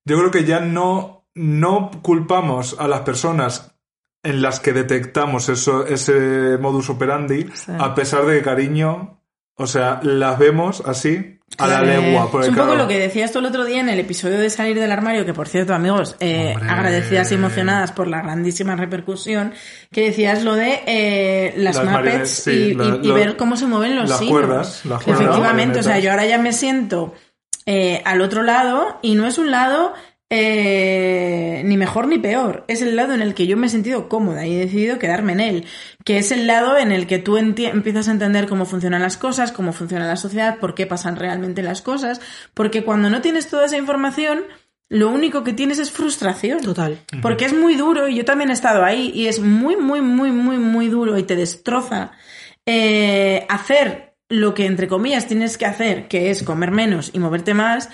yo 0.05 0.17
creo 0.17 0.31
que 0.31 0.45
ya 0.45 0.59
no, 0.61 1.25
no 1.35 1.91
culpamos 2.01 2.75
a 2.79 2.87
las 2.87 3.01
personas 3.01 3.73
en 4.23 4.41
las 4.41 4.59
que 4.59 4.73
detectamos 4.73 5.49
eso, 5.49 5.85
ese 5.85 6.57
modus 6.59 6.89
operandi, 6.89 7.45
a 7.79 7.95
pesar 7.95 8.25
de 8.25 8.37
que, 8.37 8.43
cariño, 8.43 9.21
o 9.55 9.67
sea, 9.67 9.99
las 10.03 10.37
vemos 10.37 10.83
así, 10.85 11.33
a 11.57 11.65
la 11.67 11.81
Eh, 11.81 11.85
legua. 12.01 12.29
porque 12.29 12.47
es 12.47 12.49
un 12.49 12.55
poco 12.57 12.67
claro, 12.67 12.83
lo 12.83 12.87
que 12.89 12.99
decías 12.99 13.31
tú 13.31 13.39
el 13.39 13.45
otro 13.45 13.63
día 13.63 13.79
en 13.79 13.87
el 13.87 13.99
episodio 13.99 14.37
de 14.37 14.49
salir 14.49 14.77
del 14.77 14.91
armario, 14.91 15.25
que 15.25 15.33
por 15.33 15.47
cierto, 15.47 15.73
amigos, 15.73 16.17
eh, 16.19 16.53
agradecidas 16.69 17.31
y 17.31 17.35
emocionadas 17.35 17.93
por 17.93 18.07
la 18.07 18.21
grandísima 18.21 18.75
repercusión, 18.75 19.53
que 19.91 20.01
decías 20.01 20.43
lo 20.43 20.55
de 20.55 20.81
eh, 20.85 21.53
las, 21.57 21.75
Las 21.77 21.85
Muppets 21.85 21.93
marionetas, 21.95 22.29
sí, 22.29 22.51
y, 22.51 22.73
la- 22.73 22.83
y- 22.83 22.99
y 23.01 23.07
lo- 23.07 23.13
ver 23.13 23.37
cómo 23.37 23.55
se 23.55 23.65
mueven 23.65 23.95
los 23.95 24.09
las 24.09 24.21
hilos. 24.21 24.31
cuerdas, 24.31 24.85
las 24.85 25.03
cuerdas, 25.03 25.21
Efectivamente, 25.23 25.79
o 25.79 25.83
sea, 25.83 25.99
yo 25.99 26.11
ahora 26.11 26.25
ya 26.25 26.37
me 26.37 26.51
siento 26.51 27.13
eh, 27.65 28.01
al 28.05 28.21
otro 28.21 28.43
lado 28.43 28.99
y 29.01 29.15
no 29.15 29.25
es 29.25 29.37
un 29.37 29.49
lado 29.51 29.93
eh, 30.29 31.61
ni 31.63 31.77
mejor 31.77 32.07
ni 32.07 32.17
peor. 32.17 32.65
Es 32.67 32.81
el 32.81 32.95
lado 32.95 33.13
en 33.13 33.21
el 33.21 33.33
que 33.33 33.47
yo 33.47 33.55
me 33.55 33.67
he 33.67 33.69
sentido 33.69 34.09
cómoda 34.09 34.45
y 34.45 34.55
he 34.55 34.59
decidido 34.59 34.99
quedarme 34.99 35.33
en 35.33 35.39
él. 35.39 35.65
Que 36.03 36.17
es 36.17 36.31
el 36.31 36.47
lado 36.47 36.77
en 36.77 36.91
el 36.91 37.07
que 37.07 37.19
tú 37.19 37.37
empiezas 37.37 38.07
a 38.07 38.11
entender 38.11 38.47
cómo 38.47 38.65
funcionan 38.65 39.01
las 39.01 39.17
cosas, 39.17 39.51
cómo 39.51 39.71
funciona 39.71 40.05
la 40.07 40.17
sociedad, 40.17 40.59
por 40.59 40.75
qué 40.75 40.85
pasan 40.85 41.15
realmente 41.15 41.63
las 41.63 41.81
cosas. 41.81 42.19
Porque 42.53 42.83
cuando 42.83 43.09
no 43.09 43.21
tienes 43.21 43.47
toda 43.47 43.65
esa 43.65 43.77
información, 43.77 44.43
lo 44.89 45.09
único 45.09 45.43
que 45.43 45.53
tienes 45.53 45.79
es 45.79 45.91
frustración. 45.91 46.61
Total. 46.61 46.99
Porque 47.21 47.45
es 47.45 47.53
muy 47.53 47.75
duro 47.75 48.09
y 48.09 48.15
yo 48.15 48.25
también 48.25 48.49
he 48.49 48.53
estado 48.53 48.83
ahí 48.83 49.11
y 49.13 49.27
es 49.27 49.39
muy, 49.39 49.77
muy, 49.77 50.01
muy, 50.01 50.31
muy, 50.31 50.57
muy 50.57 50.87
duro 50.89 51.17
y 51.17 51.23
te 51.23 51.37
destroza 51.37 52.11
eh, 52.65 53.45
hacer 53.47 54.15
lo 54.29 54.53
que 54.53 54.65
entre 54.65 54.89
comillas 54.89 55.27
tienes 55.27 55.57
que 55.57 55.65
hacer, 55.65 56.09
que 56.09 56.29
es 56.29 56.43
comer 56.43 56.71
menos 56.71 57.11
y 57.13 57.19
moverte 57.19 57.53
más 57.53 57.89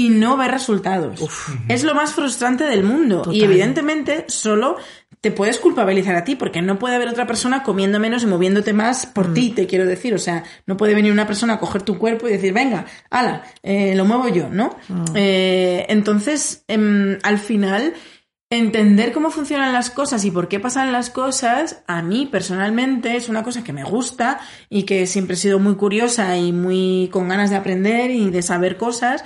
y 0.00 0.08
no 0.08 0.38
ver 0.38 0.50
resultados. 0.50 1.20
Es 1.68 1.84
lo 1.84 1.94
más 1.94 2.14
frustrante 2.14 2.64
del 2.64 2.84
mundo. 2.84 3.22
Y 3.30 3.44
evidentemente 3.44 4.24
solo 4.28 4.78
te 5.20 5.30
puedes 5.30 5.58
culpabilizar 5.58 6.16
a 6.16 6.24
ti, 6.24 6.36
porque 6.36 6.62
no 6.62 6.78
puede 6.78 6.94
haber 6.94 7.08
otra 7.08 7.26
persona 7.26 7.62
comiendo 7.62 8.00
menos 8.00 8.22
y 8.22 8.26
moviéndote 8.26 8.72
más 8.72 9.04
por 9.04 9.28
mm. 9.28 9.34
ti, 9.34 9.50
te 9.50 9.66
quiero 9.66 9.84
decir. 9.84 10.14
O 10.14 10.18
sea, 10.18 10.42
no 10.64 10.78
puede 10.78 10.94
venir 10.94 11.12
una 11.12 11.26
persona 11.26 11.54
a 11.54 11.60
coger 11.60 11.82
tu 11.82 11.98
cuerpo 11.98 12.28
y 12.28 12.32
decir, 12.32 12.54
venga, 12.54 12.86
ala, 13.10 13.42
eh, 13.62 13.94
lo 13.94 14.06
muevo 14.06 14.28
yo, 14.28 14.48
¿no? 14.48 14.74
Mm. 14.88 15.04
Eh, 15.16 15.84
entonces, 15.90 16.64
em, 16.66 17.18
al 17.22 17.36
final, 17.36 17.92
entender 18.52 19.12
cómo 19.12 19.30
funcionan 19.30 19.72
las 19.72 19.90
cosas 19.90 20.24
y 20.24 20.32
por 20.32 20.48
qué 20.48 20.58
pasan 20.58 20.90
las 20.90 21.08
cosas, 21.08 21.84
a 21.86 22.02
mí 22.02 22.26
personalmente 22.26 23.14
es 23.14 23.28
una 23.28 23.44
cosa 23.44 23.62
que 23.62 23.72
me 23.72 23.84
gusta 23.84 24.40
y 24.68 24.82
que 24.82 25.06
siempre 25.06 25.34
he 25.34 25.38
sido 25.38 25.60
muy 25.60 25.76
curiosa 25.76 26.36
y 26.36 26.52
muy 26.52 27.08
con 27.12 27.28
ganas 27.28 27.50
de 27.50 27.56
aprender 27.56 28.10
y 28.10 28.30
de 28.30 28.42
saber 28.42 28.76
cosas 28.76 29.22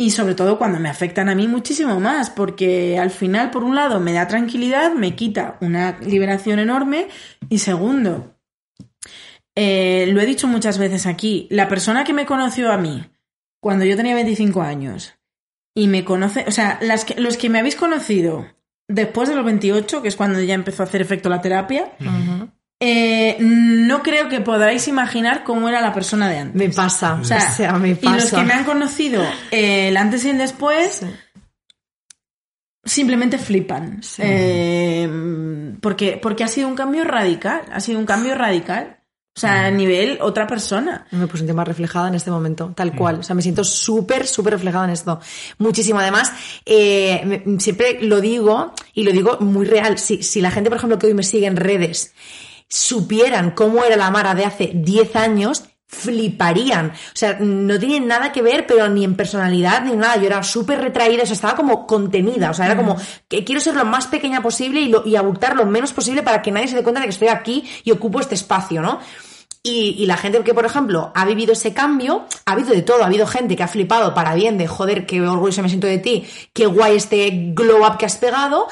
y 0.00 0.12
sobre 0.12 0.36
todo 0.36 0.58
cuando 0.58 0.78
me 0.78 0.88
afectan 0.88 1.28
a 1.28 1.34
mí 1.34 1.48
muchísimo 1.48 1.98
más, 1.98 2.30
porque 2.30 2.98
al 2.98 3.10
final, 3.10 3.50
por 3.50 3.64
un 3.64 3.74
lado, 3.74 3.98
me 3.98 4.12
da 4.12 4.28
tranquilidad, 4.28 4.94
me 4.94 5.16
quita 5.16 5.58
una 5.60 5.98
liberación 5.98 6.60
enorme 6.60 7.08
y 7.48 7.58
segundo, 7.58 8.36
eh, 9.56 10.06
lo 10.12 10.20
he 10.20 10.26
dicho 10.26 10.46
muchas 10.46 10.78
veces 10.78 11.06
aquí, 11.06 11.48
la 11.50 11.68
persona 11.68 12.04
que 12.04 12.12
me 12.12 12.26
conoció 12.26 12.70
a 12.70 12.78
mí 12.78 13.04
cuando 13.60 13.84
yo 13.84 13.96
tenía 13.96 14.14
25 14.14 14.62
años 14.62 15.18
y 15.74 15.88
me 15.88 16.04
conoce, 16.04 16.44
o 16.46 16.52
sea, 16.52 16.78
las 16.80 17.18
los 17.18 17.36
que 17.36 17.48
me 17.50 17.58
habéis 17.58 17.74
conocido 17.74 18.46
después 18.86 19.28
de 19.28 19.34
los 19.34 19.44
28, 19.44 20.00
que 20.00 20.08
es 20.08 20.16
cuando 20.16 20.40
ya 20.40 20.54
empezó 20.54 20.84
a 20.84 20.86
hacer 20.86 21.00
efecto 21.00 21.28
la 21.28 21.40
terapia, 21.40 21.92
eh, 22.80 23.36
no 23.40 24.04
creo 24.04 24.28
que 24.28 24.40
podáis 24.40 24.86
imaginar 24.86 25.42
cómo 25.42 25.68
era 25.68 25.80
la 25.80 25.92
persona 25.92 26.28
de 26.28 26.38
antes. 26.38 26.56
Me 26.56 26.72
pasa, 26.72 27.14
o 27.14 27.24
sea, 27.24 27.72
me 27.72 27.96
pasa. 27.96 28.16
Y 28.16 28.20
los 28.20 28.30
que 28.30 28.42
me 28.42 28.52
han 28.52 28.64
conocido 28.64 29.22
eh, 29.50 29.88
el 29.88 29.96
antes 29.96 30.24
y 30.24 30.30
el 30.30 30.38
después 30.38 31.02
simplemente 32.84 33.38
flipan. 33.38 34.00
Eh, 34.18 35.74
porque, 35.80 36.20
porque 36.22 36.44
ha 36.44 36.48
sido 36.48 36.68
un 36.68 36.76
cambio 36.76 37.02
radical, 37.02 37.62
ha 37.72 37.80
sido 37.80 37.98
un 37.98 38.06
cambio 38.06 38.34
radical. 38.34 38.94
O 39.36 39.40
sea, 39.40 39.66
a 39.66 39.70
nivel 39.70 40.18
otra 40.20 40.48
persona. 40.48 41.06
Me 41.12 41.28
siento 41.28 41.54
más 41.54 41.68
reflejada 41.68 42.08
en 42.08 42.16
este 42.16 42.28
momento, 42.28 42.72
tal 42.74 42.96
cual. 42.96 43.20
O 43.20 43.22
sea, 43.22 43.36
me 43.36 43.42
siento 43.42 43.62
súper, 43.62 44.26
súper 44.26 44.54
reflejada 44.54 44.86
en 44.86 44.90
esto. 44.90 45.20
Muchísimo. 45.58 46.00
Además, 46.00 46.32
siempre 47.58 47.98
lo 48.00 48.20
digo, 48.20 48.72
y 48.94 49.04
lo 49.04 49.12
digo 49.12 49.38
muy 49.38 49.64
real. 49.64 49.96
Si, 49.96 50.24
si 50.24 50.40
la 50.40 50.50
gente, 50.50 50.70
por 50.70 50.78
ejemplo, 50.78 50.98
que 50.98 51.06
hoy 51.06 51.14
me 51.14 51.22
sigue 51.22 51.46
en 51.46 51.54
redes, 51.54 52.14
supieran 52.68 53.52
cómo 53.52 53.84
era 53.84 53.96
la 53.96 54.10
Mara 54.10 54.34
de 54.34 54.44
hace 54.44 54.70
10 54.74 55.16
años, 55.16 55.64
fliparían. 55.88 56.90
O 56.90 57.16
sea, 57.16 57.38
no 57.40 57.78
tienen 57.78 58.06
nada 58.06 58.30
que 58.30 58.42
ver, 58.42 58.66
pero 58.66 58.88
ni 58.88 59.04
en 59.04 59.16
personalidad 59.16 59.82
ni 59.84 59.96
nada. 59.96 60.16
Yo 60.16 60.26
era 60.26 60.42
súper 60.42 60.80
retraída, 60.80 61.22
o 61.22 61.26
sea, 61.26 61.34
estaba 61.34 61.56
como 61.56 61.86
contenida. 61.86 62.50
O 62.50 62.54
sea, 62.54 62.66
era 62.66 62.76
como 62.76 62.96
que 63.26 63.42
quiero 63.42 63.60
ser 63.60 63.74
lo 63.74 63.84
más 63.84 64.06
pequeña 64.06 64.42
posible 64.42 64.80
y, 64.80 64.88
lo, 64.88 65.06
y 65.06 65.16
abultar 65.16 65.56
lo 65.56 65.64
menos 65.66 65.92
posible 65.92 66.22
para 66.22 66.42
que 66.42 66.52
nadie 66.52 66.68
se 66.68 66.76
dé 66.76 66.82
cuenta 66.82 67.00
de 67.00 67.06
que 67.06 67.12
estoy 67.12 67.28
aquí 67.28 67.64
y 67.84 67.90
ocupo 67.90 68.20
este 68.20 68.34
espacio, 68.34 68.82
¿no? 68.82 69.00
Y, 69.62 70.06
la 70.06 70.16
gente 70.16 70.42
que, 70.44 70.54
por 70.54 70.64
ejemplo, 70.64 71.12
ha 71.14 71.24
vivido 71.26 71.52
ese 71.52 71.74
cambio, 71.74 72.24
ha 72.46 72.52
habido 72.52 72.70
de 72.70 72.80
todo, 72.80 73.02
ha 73.02 73.06
habido 73.06 73.26
gente 73.26 73.54
que 73.54 73.62
ha 73.62 73.68
flipado 73.68 74.14
para 74.14 74.34
bien 74.34 74.56
de 74.56 74.66
joder, 74.66 75.04
qué 75.04 75.20
orgulloso 75.20 75.62
me 75.62 75.68
siento 75.68 75.86
de 75.86 75.98
ti, 75.98 76.26
qué 76.54 76.66
guay 76.66 76.96
este 76.96 77.52
glow 77.54 77.84
up 77.84 77.98
que 77.98 78.06
has 78.06 78.16
pegado, 78.16 78.68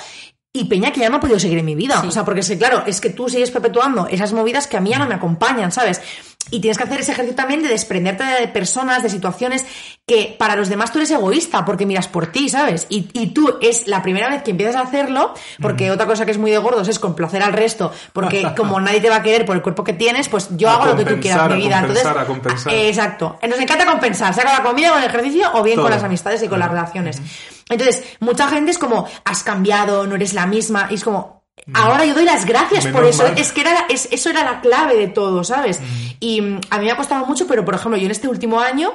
y 0.57 0.65
Peña 0.65 0.91
que 0.91 1.01
ya 1.01 1.11
no 1.11 1.17
ha 1.17 1.21
podido 1.21 1.39
seguir 1.39 1.59
en 1.59 1.67
mi 1.67 1.75
vida. 1.75 2.03
O 2.07 2.11
sea, 2.11 2.25
porque 2.25 2.41
claro, 2.57 2.83
es 2.87 3.01
que 3.01 3.11
tú 3.11 3.29
sigues 3.29 3.51
perpetuando 3.51 4.07
esas 4.09 4.33
movidas 4.33 4.67
que 4.67 4.77
a 4.77 4.81
mí 4.81 4.91
ya 4.91 4.99
no 4.99 5.07
me 5.07 5.15
acompañan, 5.15 5.71
¿sabes? 5.71 6.01
Y 6.49 6.61
tienes 6.61 6.79
que 6.79 6.85
hacer 6.85 7.01
ese 7.01 7.11
ejercicio 7.11 7.35
también 7.35 7.63
de 7.63 7.69
desprenderte 7.69 8.23
de 8.23 8.47
personas, 8.47 9.03
de 9.03 9.11
situaciones 9.11 9.65
que 10.07 10.37
para 10.39 10.55
los 10.55 10.69
demás 10.69 10.93
tú 10.93 10.99
eres 10.99 11.11
egoísta 11.11 11.65
porque 11.65 11.85
miras 11.87 12.07
por 12.07 12.29
ti, 12.29 12.49
¿sabes? 12.49 12.87
Y, 12.89 13.09
y 13.15 13.29
tú 13.29 13.59
es 13.61 13.89
la 13.89 14.01
primera 14.01 14.31
vez 14.31 14.45
que 14.45 14.53
empiezas 14.53 14.77
a 14.77 14.83
hacerlo, 14.83 15.35
porque 15.61 15.91
otra 15.91 16.07
cosa 16.07 16.25
que 16.25 16.31
es 16.31 16.39
muy 16.39 16.53
de 16.53 16.59
gordos 16.59 16.87
es 16.87 17.01
complacer 17.01 17.43
al 17.43 17.53
resto, 17.53 17.93
porque 18.13 18.47
como 18.57 18.81
nadie 18.81 19.01
te 19.01 19.11
va 19.11 19.17
a 19.17 19.23
querer 19.23 19.45
por 19.45 19.57
el 19.57 19.63
cuerpo 19.63 19.83
que 19.83 19.93
tienes, 19.93 20.29
pues 20.29 20.49
yo 20.57 20.71
hago 20.71 20.87
lo 20.87 20.97
que 20.97 21.05
tú 21.05 21.21
quieras 21.21 21.51
en 21.51 21.57
mi 21.57 21.65
vida. 21.65 21.81
Entonces, 21.81 22.07
a 22.07 22.25
compensar. 22.25 22.73
exacto. 22.73 23.39
Nos 23.47 23.59
encanta 23.59 23.85
compensar, 23.85 24.33
sea 24.33 24.45
con 24.45 24.53
la 24.53 24.63
comida, 24.63 24.91
con 24.91 25.01
el 25.01 25.09
ejercicio 25.09 25.51
o 25.55 25.63
bien 25.65 25.81
con 25.81 25.91
las 25.91 26.05
amistades 26.05 26.43
y 26.45 26.49
con 26.49 26.61
las 26.61 26.69
relaciones. 26.69 27.21
Entonces, 27.69 28.05
mucha 28.21 28.49
gente 28.49 28.71
es 28.71 28.79
como, 28.79 29.09
has 29.25 29.43
cambiado, 29.43 30.07
no 30.07 30.15
eres 30.15 30.35
la 30.35 30.47
misma, 30.47 30.89
y 30.91 30.95
es 30.95 31.05
como, 31.05 31.37
Ahora 31.73 32.05
yo 32.05 32.15
doy 32.15 32.25
las 32.25 32.45
gracias 32.45 32.87
por 32.87 33.05
eso. 33.05 33.27
Es 33.27 33.51
que 33.51 33.63
era 33.63 33.87
eso 33.89 34.31
era 34.31 34.45
la 34.45 34.61
clave 34.61 34.97
de 34.97 35.09
todo, 35.09 35.43
¿sabes? 35.43 35.81
Y 36.21 36.41
mm, 36.41 36.61
a 36.71 36.79
mí 36.79 36.85
me 36.85 36.93
ha 36.93 36.97
costado 36.97 37.25
mucho, 37.27 37.47
pero 37.47 37.65
por 37.65 37.75
ejemplo, 37.75 37.99
yo 37.99 38.05
en 38.05 38.13
este 38.13 38.29
último 38.29 38.61
año 38.61 38.93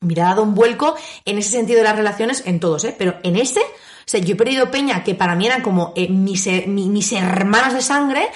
me 0.00 0.20
ha 0.20 0.24
dado 0.24 0.42
un 0.42 0.54
vuelco 0.54 0.96
en 1.24 1.38
ese 1.38 1.50
sentido 1.50 1.78
de 1.78 1.84
las 1.84 1.96
relaciones, 1.96 2.42
en 2.46 2.60
todos, 2.60 2.84
¿eh? 2.84 2.94
Pero 2.98 3.18
en 3.22 3.36
ese, 3.36 3.60
o 3.60 4.04
sea, 4.04 4.20
yo 4.20 4.34
he 4.34 4.36
perdido 4.36 4.70
peña 4.70 5.04
que 5.04 5.14
para 5.14 5.36
mí 5.36 5.46
eran 5.46 5.62
como 5.62 5.92
eh, 5.96 6.08
mis, 6.08 6.46
mis 6.66 7.12
hermanas 7.12 7.72
de 7.72 7.82
sangre 7.82 8.28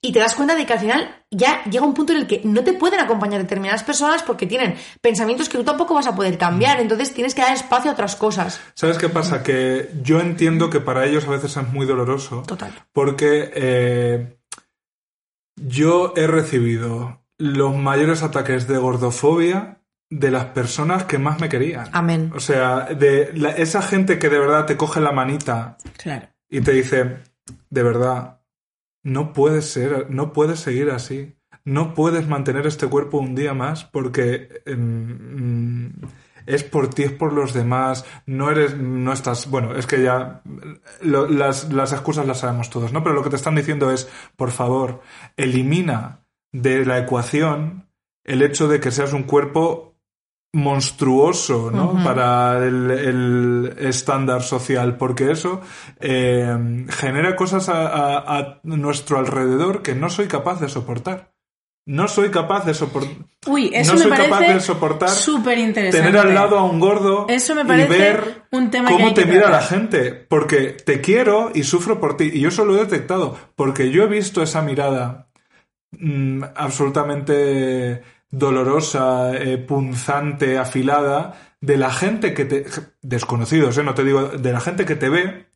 y 0.00 0.12
te 0.12 0.20
das 0.20 0.34
cuenta 0.34 0.54
de 0.54 0.64
que 0.64 0.72
al 0.72 0.78
final 0.78 1.24
ya 1.30 1.64
llega 1.64 1.84
un 1.84 1.94
punto 1.94 2.12
en 2.12 2.20
el 2.20 2.26
que 2.26 2.40
no 2.44 2.62
te 2.62 2.72
pueden 2.72 3.00
acompañar 3.00 3.40
determinadas 3.40 3.82
personas 3.82 4.22
porque 4.22 4.46
tienen 4.46 4.76
pensamientos 5.00 5.48
que 5.48 5.58
tú 5.58 5.64
tampoco 5.64 5.94
vas 5.94 6.06
a 6.06 6.14
poder 6.14 6.38
cambiar, 6.38 6.80
entonces 6.80 7.12
tienes 7.12 7.34
que 7.34 7.42
dar 7.42 7.52
espacio 7.52 7.90
a 7.90 7.94
otras 7.94 8.14
cosas. 8.14 8.60
¿Sabes 8.74 8.96
qué 8.96 9.08
pasa? 9.08 9.42
Que 9.42 9.90
yo 10.02 10.20
entiendo 10.20 10.70
que 10.70 10.80
para 10.80 11.04
ellos 11.04 11.26
a 11.26 11.30
veces 11.30 11.56
es 11.56 11.68
muy 11.72 11.84
doloroso. 11.84 12.44
Total. 12.46 12.72
Porque 12.92 13.50
eh, 13.54 14.38
yo 15.56 16.12
he 16.16 16.26
recibido 16.26 17.24
los 17.36 17.74
mayores 17.74 18.22
ataques 18.22 18.68
de 18.68 18.78
gordofobia 18.78 19.80
de 20.10 20.30
las 20.30 20.46
personas 20.46 21.04
que 21.04 21.18
más 21.18 21.40
me 21.40 21.48
querían. 21.48 21.88
Amén. 21.92 22.32
O 22.34 22.40
sea, 22.40 22.86
de 22.86 23.32
esa 23.56 23.82
gente 23.82 24.18
que 24.18 24.28
de 24.28 24.38
verdad 24.38 24.64
te 24.64 24.76
coge 24.76 25.00
la 25.00 25.12
manita 25.12 25.76
claro. 25.96 26.28
y 26.48 26.60
te 26.60 26.72
dice, 26.72 27.18
de 27.68 27.82
verdad, 27.82 28.37
no 29.08 29.32
puedes 29.32 29.70
ser, 29.70 30.10
no 30.10 30.32
puedes 30.32 30.60
seguir 30.60 30.90
así. 30.90 31.34
No 31.64 31.92
puedes 31.94 32.26
mantener 32.26 32.66
este 32.66 32.86
cuerpo 32.86 33.18
un 33.18 33.34
día 33.34 33.52
más 33.52 33.84
porque 33.84 34.62
em, 34.64 35.92
es 36.46 36.64
por 36.64 36.88
ti, 36.88 37.02
es 37.02 37.12
por 37.12 37.32
los 37.32 37.52
demás. 37.52 38.06
No 38.26 38.50
eres, 38.50 38.76
no 38.76 39.12
estás, 39.12 39.50
bueno, 39.50 39.74
es 39.74 39.86
que 39.86 40.02
ya 40.02 40.42
las, 41.02 41.70
las 41.72 41.92
excusas 41.92 42.26
las 42.26 42.40
sabemos 42.40 42.70
todos, 42.70 42.92
¿no? 42.92 43.02
Pero 43.02 43.14
lo 43.14 43.22
que 43.22 43.30
te 43.30 43.36
están 43.36 43.54
diciendo 43.54 43.90
es, 43.90 44.08
por 44.36 44.50
favor, 44.50 45.02
elimina 45.36 46.24
de 46.52 46.86
la 46.86 46.98
ecuación 46.98 47.88
el 48.24 48.42
hecho 48.42 48.68
de 48.68 48.80
que 48.80 48.90
seas 48.90 49.12
un 49.12 49.24
cuerpo 49.24 49.87
monstruoso 50.52 51.70
¿no? 51.70 52.02
para 52.02 52.64
el, 52.66 53.74
estándar 53.78 54.42
social, 54.42 54.96
porque 54.96 55.30
eso 55.30 55.60
eh, 56.00 56.86
genera 56.88 57.36
cosas 57.36 57.68
a, 57.68 58.60
nuestro 58.62 59.18
alrededor 59.18 59.82
que 59.82 59.94
no 59.94 60.08
soy 60.10 60.26
capaz 60.26 60.60
de 60.60 60.68
soportar. 60.68 61.32
No 61.86 62.06
soy 62.06 62.30
capaz 62.30 62.66
de 62.66 62.74
soportar. 62.74 63.16
Uy, 63.46 63.70
eso 63.72 63.94
no 63.94 63.98
soy 63.98 64.10
capaz 64.10 64.40
de 64.40 64.60
soportar. 64.60 65.08
Súper 65.08 65.56
interesante. 65.56 66.06
Tener 66.06 66.20
al 66.20 66.34
lado 66.34 66.58
a 66.58 66.64
un 66.64 66.78
gordo 66.78 67.24
eso 67.30 67.54
me 67.54 67.64
parece 67.64 67.96
y 67.96 67.98
ver 67.98 68.42
un 68.52 68.70
tema 68.70 68.90
cómo 68.90 69.14
que 69.14 69.22
te 69.22 69.26
mira 69.26 69.48
la 69.48 69.62
gente. 69.62 70.12
Porque 70.12 70.72
te 70.72 71.00
quiero 71.00 71.50
y 71.54 71.62
sufro 71.62 71.98
por 71.98 72.18
ti. 72.18 72.30
Y 72.30 72.40
yo 72.40 72.50
eso 72.50 72.66
lo 72.66 72.76
he 72.76 72.80
detectado. 72.80 73.38
Porque 73.56 73.90
yo 73.90 74.02
he 74.02 74.06
visto 74.06 74.42
esa 74.42 74.60
mirada 74.60 75.30
mm, 75.92 76.42
absolutamente 76.56 78.02
dolorosa, 78.30 79.34
eh, 79.34 79.58
punzante, 79.58 80.58
afilada 80.58 81.34
de 81.60 81.76
la 81.76 81.90
gente 81.90 82.34
que 82.34 82.44
te... 82.44 82.66
desconocidos, 83.02 83.76
¿eh? 83.78 83.82
no 83.82 83.94
te 83.94 84.04
digo, 84.04 84.24
de 84.28 84.52
la 84.52 84.60
gente 84.60 84.84
que 84.84 84.94
te 84.96 85.08
ve 85.08 85.48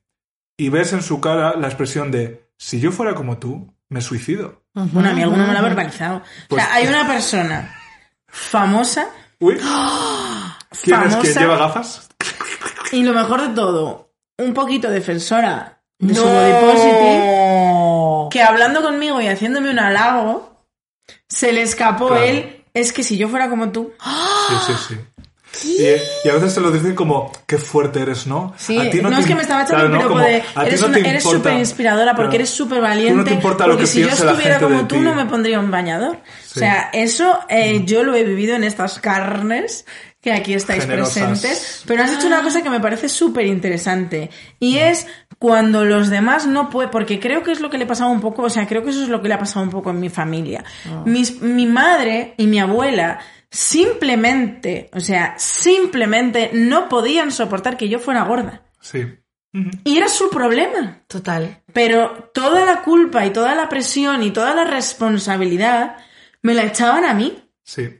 y 0.56 0.68
ves 0.68 0.92
en 0.92 1.02
su 1.02 1.20
cara 1.20 1.54
la 1.56 1.68
expresión 1.68 2.10
de, 2.10 2.48
si 2.56 2.80
yo 2.80 2.90
fuera 2.92 3.14
como 3.14 3.38
tú, 3.38 3.72
me 3.88 4.00
suicido. 4.00 4.62
Bueno, 4.74 5.10
a 5.10 5.12
mí 5.12 5.22
alguno 5.22 5.46
me 5.46 5.52
lo 5.52 5.58
ha 5.58 5.62
verbalizado. 5.62 6.16
o 6.18 6.22
Pues 6.48 6.62
sea, 6.64 6.74
hay 6.74 6.86
una 6.86 7.06
persona 7.06 7.74
famosa. 8.26 9.08
Uy. 9.38 9.56
¿Quién 10.82 11.02
es 11.02 11.16
que 11.16 11.28
Famosa. 11.28 11.40
lleva 11.40 11.56
gafas? 11.58 12.08
Y 12.92 13.02
lo 13.02 13.12
mejor 13.12 13.42
de 13.48 13.54
todo, 13.54 14.12
un 14.38 14.54
poquito 14.54 14.90
defensora 14.90 15.82
de 15.98 16.14
su 16.14 16.22
body 16.22 16.52
positive, 16.72 18.28
que 18.30 18.42
hablando 18.42 18.82
conmigo 18.82 19.20
y 19.20 19.28
haciéndome 19.28 19.70
un 19.70 19.78
halago, 19.78 20.66
se 21.28 21.52
le 21.52 21.62
escapó 21.62 22.08
Claro. 22.08 22.22
él. 22.24 22.61
Es 22.74 22.92
que 22.92 23.02
si 23.02 23.16
yo 23.16 23.28
fuera 23.28 23.48
como 23.50 23.70
tú. 23.70 23.92
Sí, 24.48 24.54
sí, 24.66 24.72
sí. 24.88 24.96
Y, 25.64 26.26
y 26.26 26.30
a 26.30 26.34
veces 26.34 26.54
te 26.54 26.62
lo 26.62 26.70
dicen 26.70 26.94
como, 26.94 27.30
qué 27.46 27.58
fuerte 27.58 28.00
eres, 28.00 28.26
¿no? 28.26 28.54
Sí, 28.56 28.78
A 28.78 28.88
ti 28.90 29.02
no, 29.02 29.10
te 29.10 29.20
es 29.20 29.26
que 29.26 29.34
me 29.34 29.42
estaba 29.42 29.64
echando 29.64 29.76
claro, 29.80 29.86
un 29.86 29.92
¿no? 29.92 29.98
piropo 29.98 30.14
Como, 30.14 30.26
de 30.26 30.66
eres 30.66 30.80
no 30.80 30.86
una- 30.86 30.98
eres 30.98 31.22
súper 31.22 31.52
inspiradora 31.58 32.12
porque 32.14 32.22
claro. 32.30 32.34
eres 32.36 32.50
súper 32.50 32.80
valiente. 32.80 33.14
No 33.18 33.24
te 33.24 33.34
importa 33.34 33.66
lo 33.66 33.74
porque 33.74 33.84
que 33.84 33.90
si 33.90 34.00
yo 34.00 34.08
estuviera 34.08 34.58
como 34.58 34.86
tú, 34.86 34.94
ti. 34.94 35.00
no 35.02 35.14
me 35.14 35.26
pondría 35.26 35.60
un 35.60 35.70
bañador. 35.70 36.16
O 36.16 36.58
sea, 36.58 36.88
eso 36.94 37.38
eh, 37.50 37.82
yo 37.84 38.02
lo 38.02 38.14
he 38.14 38.24
vivido 38.24 38.56
en 38.56 38.64
estas 38.64 38.98
carnes 38.98 39.84
que 40.22 40.32
aquí 40.32 40.54
estáis 40.54 40.84
Generosas. 40.84 41.14
presentes. 41.28 41.82
Pero 41.86 42.02
has 42.04 42.12
hecho 42.12 42.28
una 42.28 42.42
cosa 42.42 42.62
que 42.62 42.70
me 42.70 42.80
parece 42.80 43.10
súper 43.10 43.44
interesante. 43.44 44.30
Y 44.58 44.78
es 44.78 45.06
cuando 45.42 45.84
los 45.84 46.08
demás 46.08 46.46
no 46.46 46.70
pueden, 46.70 46.92
porque 46.92 47.18
creo 47.18 47.42
que 47.42 47.50
es 47.50 47.58
lo 47.58 47.68
que 47.68 47.76
le 47.76 47.84
pasaba 47.84 48.12
un 48.12 48.20
poco, 48.20 48.42
o 48.42 48.48
sea, 48.48 48.64
creo 48.68 48.84
que 48.84 48.90
eso 48.90 49.02
es 49.02 49.08
lo 49.08 49.20
que 49.20 49.26
le 49.26 49.34
ha 49.34 49.40
pasado 49.40 49.64
un 49.64 49.72
poco 49.72 49.90
en 49.90 49.98
mi 49.98 50.08
familia. 50.08 50.62
Mis- 51.04 51.40
mi 51.42 51.66
madre 51.66 52.34
y 52.36 52.46
mi 52.46 52.60
abuela 52.60 53.18
simplemente, 53.50 54.88
o 54.92 55.00
sea, 55.00 55.34
simplemente 55.38 56.50
no 56.52 56.88
podían 56.88 57.32
soportar 57.32 57.76
que 57.76 57.88
yo 57.88 57.98
fuera 57.98 58.22
gorda. 58.22 58.62
Sí. 58.80 59.04
Y 59.82 59.98
era 59.98 60.06
su 60.06 60.30
problema. 60.30 61.00
Total. 61.08 61.60
Pero 61.72 62.30
toda 62.32 62.64
la 62.64 62.82
culpa 62.82 63.26
y 63.26 63.30
toda 63.30 63.56
la 63.56 63.68
presión 63.68 64.22
y 64.22 64.30
toda 64.30 64.54
la 64.54 64.62
responsabilidad 64.64 65.96
me 66.40 66.54
la 66.54 66.62
echaban 66.62 67.04
a 67.04 67.14
mí. 67.14 67.36
Sí. 67.64 67.98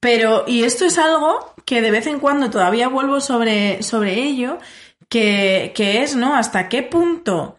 Pero, 0.00 0.44
y 0.48 0.64
esto 0.64 0.84
es 0.84 0.98
algo 0.98 1.54
que 1.64 1.80
de 1.80 1.90
vez 1.92 2.06
en 2.08 2.18
cuando 2.20 2.50
todavía 2.50 2.88
vuelvo 2.88 3.20
sobre, 3.20 3.82
sobre 3.82 4.14
ello, 4.14 4.58
que, 5.08 5.72
que 5.74 6.02
es, 6.02 6.16
¿no? 6.16 6.34
¿Hasta 6.36 6.68
qué 6.68 6.82
punto? 6.82 7.58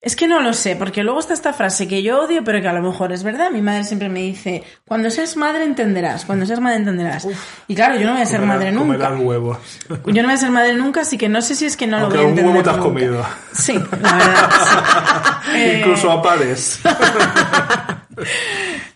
Es 0.00 0.14
que 0.14 0.28
no 0.28 0.40
lo 0.40 0.52
sé, 0.52 0.76
porque 0.76 1.02
luego 1.02 1.18
está 1.18 1.34
esta 1.34 1.52
frase 1.52 1.88
que 1.88 2.00
yo 2.00 2.20
odio, 2.22 2.44
pero 2.44 2.60
que 2.60 2.68
a 2.68 2.72
lo 2.72 2.80
mejor 2.80 3.10
es 3.12 3.24
verdad. 3.24 3.50
Mi 3.50 3.60
madre 3.60 3.82
siempre 3.82 4.08
me 4.08 4.20
dice, 4.20 4.62
cuando 4.86 5.10
seas 5.10 5.36
madre 5.36 5.64
entenderás, 5.64 6.24
cuando 6.24 6.46
seas 6.46 6.60
madre 6.60 6.76
entenderás. 6.76 7.26
Y 7.66 7.74
claro, 7.74 7.96
yo 7.96 8.06
no 8.06 8.12
voy 8.12 8.22
a 8.22 8.26
ser 8.26 8.40
madre 8.42 8.70
nunca. 8.70 9.10
huevos. 9.14 9.58
Yo 10.06 10.22
no 10.22 10.28
voy 10.28 10.34
a 10.34 10.36
ser 10.36 10.50
madre 10.50 10.74
nunca, 10.74 11.00
así 11.00 11.18
que 11.18 11.28
no 11.28 11.42
sé 11.42 11.56
si 11.56 11.66
es 11.66 11.76
que 11.76 11.88
no 11.88 11.96
Aunque 11.98 12.18
lo 12.18 12.22
voy 12.22 12.26
a 12.26 12.30
entender. 12.30 12.52
huevo 12.52 12.62
te 12.62 12.70
has 12.70 12.76
nunca. 12.76 12.88
comido. 12.88 13.26
Sí, 13.52 13.72
la 14.00 14.12
verdad. 14.14 14.50
sí. 14.64 14.76
Eh, 15.56 15.76
Incluso 15.78 16.10
a 16.10 16.22
pares. 16.22 16.80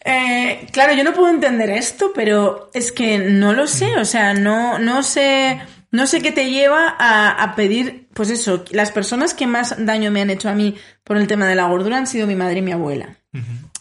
Eh, 0.04 0.66
claro, 0.72 0.94
yo 0.94 1.04
no 1.04 1.12
puedo 1.12 1.28
entender 1.28 1.70
esto, 1.70 2.10
pero 2.14 2.70
es 2.72 2.90
que 2.90 3.18
no 3.18 3.52
lo 3.52 3.66
sé, 3.66 3.96
o 3.98 4.04
sea, 4.04 4.32
no, 4.34 4.78
no 4.78 5.02
sé, 5.02 5.60
no 5.92 6.06
sé 6.06 6.20
qué 6.22 6.32
te 6.32 6.50
lleva 6.50 6.94
a, 6.98 7.30
a 7.30 7.54
pedir, 7.56 8.08
pues 8.14 8.30
eso, 8.30 8.64
las 8.70 8.90
personas 8.92 9.34
que 9.34 9.46
más 9.46 9.74
daño 9.84 10.10
me 10.10 10.20
han 10.22 10.30
hecho 10.30 10.48
a 10.48 10.54
mí 10.54 10.76
por 11.04 11.16
el 11.16 11.26
tema 11.26 11.46
de 11.46 11.54
la 11.56 11.64
gordura 11.66 11.96
han 11.98 12.06
sido 12.06 12.26
mi 12.26 12.36
madre 12.36 12.58
y 12.58 12.62
mi 12.62 12.72
abuela. 12.72 13.16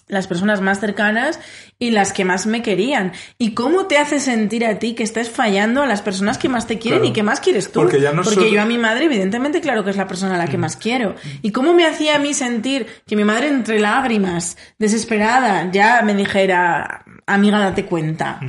Las 0.07 0.25
personas 0.25 0.59
más 0.59 0.79
cercanas 0.79 1.39
y 1.77 1.91
las 1.91 2.13
que 2.13 2.25
más 2.25 2.47
me 2.47 2.63
querían. 2.63 3.11
¿Y 3.37 3.53
cómo 3.53 3.85
te 3.85 3.99
hace 3.99 4.19
sentir 4.19 4.65
a 4.65 4.79
ti 4.79 4.95
que 4.95 5.03
estás 5.03 5.29
fallando 5.29 5.83
a 5.83 5.85
las 5.85 6.01
personas 6.01 6.39
que 6.39 6.49
más 6.49 6.65
te 6.65 6.79
quieren 6.79 7.01
Claro. 7.01 7.11
y 7.11 7.13
que 7.13 7.21
más 7.21 7.39
quieres 7.39 7.71
tú? 7.71 7.79
Porque 7.81 8.01
ya 8.01 8.11
no 8.11 8.23
solo- 8.23 8.47
yo 8.47 8.59
a 8.61 8.65
mi 8.65 8.79
madre, 8.79 9.05
evidentemente, 9.05 9.61
claro 9.61 9.83
que 9.83 9.91
es 9.91 9.97
la 9.97 10.07
persona 10.07 10.33
a 10.33 10.37
la 10.39 10.47
que 10.47 10.57
más 10.57 10.77
quiero. 10.77 11.13
¿Y 11.43 11.51
cómo 11.51 11.73
me 11.73 11.85
hacía 11.85 12.15
a 12.15 12.19
mí 12.19 12.33
sentir 12.33 12.87
que 13.05 13.15
mi 13.15 13.23
madre, 13.23 13.49
entre 13.49 13.79
lágrimas, 13.79 14.57
desesperada, 14.79 15.69
ya 15.71 16.01
me 16.01 16.15
dijera, 16.15 17.03
amiga, 17.27 17.59
date 17.59 17.85
cuenta? 17.85 18.39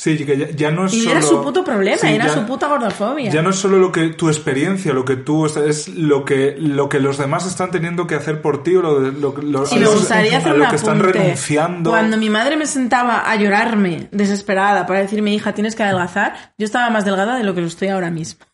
Sí, 0.00 0.16
que 0.24 0.38
ya, 0.38 0.50
ya 0.50 0.70
no 0.70 0.86
es 0.86 0.94
Y 0.94 1.00
solo... 1.00 1.10
era 1.10 1.22
su 1.22 1.42
puto 1.42 1.64
problema, 1.64 1.96
Sí, 1.98 2.06
era 2.06 2.26
ya- 2.28 2.32
su 2.34 2.46
puta 2.46 2.68
gordofobia. 2.68 3.32
Ya 3.32 3.42
no 3.42 3.50
es 3.50 3.56
solo 3.56 3.80
lo 3.80 3.90
que 3.90 4.10
tu 4.10 4.28
experiencia, 4.28 4.92
lo 4.92 5.04
que 5.04 5.16
tú 5.16 5.44
estás- 5.44 5.64
es 5.64 5.88
lo 5.88 6.24
que 6.24 6.54
lo 6.56 6.88
que 6.88 7.00
los 7.00 7.18
demás 7.18 7.46
están 7.46 7.72
teniendo 7.72 8.06
que 8.06 8.14
hacer 8.14 8.40
por 8.40 8.62
ti 8.62 8.76
o 8.76 8.80
lo, 8.82 9.00
de- 9.00 9.10
lo, 9.10 9.34
lo- 9.42 9.64
Y 9.68 9.74
a 9.74 9.74
me 9.74 9.80
lo- 9.80 9.92
gustaría 9.94 10.36
a 10.36 10.38
hacer 10.38 10.56
lo 10.56 10.68
que 10.68 10.76
están 10.76 11.00
renunciando. 11.00 11.90
Cuando 11.90 12.16
mi 12.16 12.30
madre 12.30 12.56
me 12.56 12.66
sentaba 12.66 13.28
a 13.28 13.34
llorarme, 13.34 14.06
desesperada, 14.12 14.86
para 14.86 15.00
decirme, 15.00 15.34
hija, 15.34 15.52
tienes 15.52 15.74
que 15.74 15.82
adelgazar, 15.82 16.52
yo 16.56 16.64
estaba 16.64 16.88
más 16.90 17.04
delgada 17.04 17.36
de 17.36 17.42
lo 17.42 17.52
que 17.56 17.60
lo 17.62 17.66
estoy 17.66 17.88
ahora 17.88 18.12
mismo. 18.12 18.46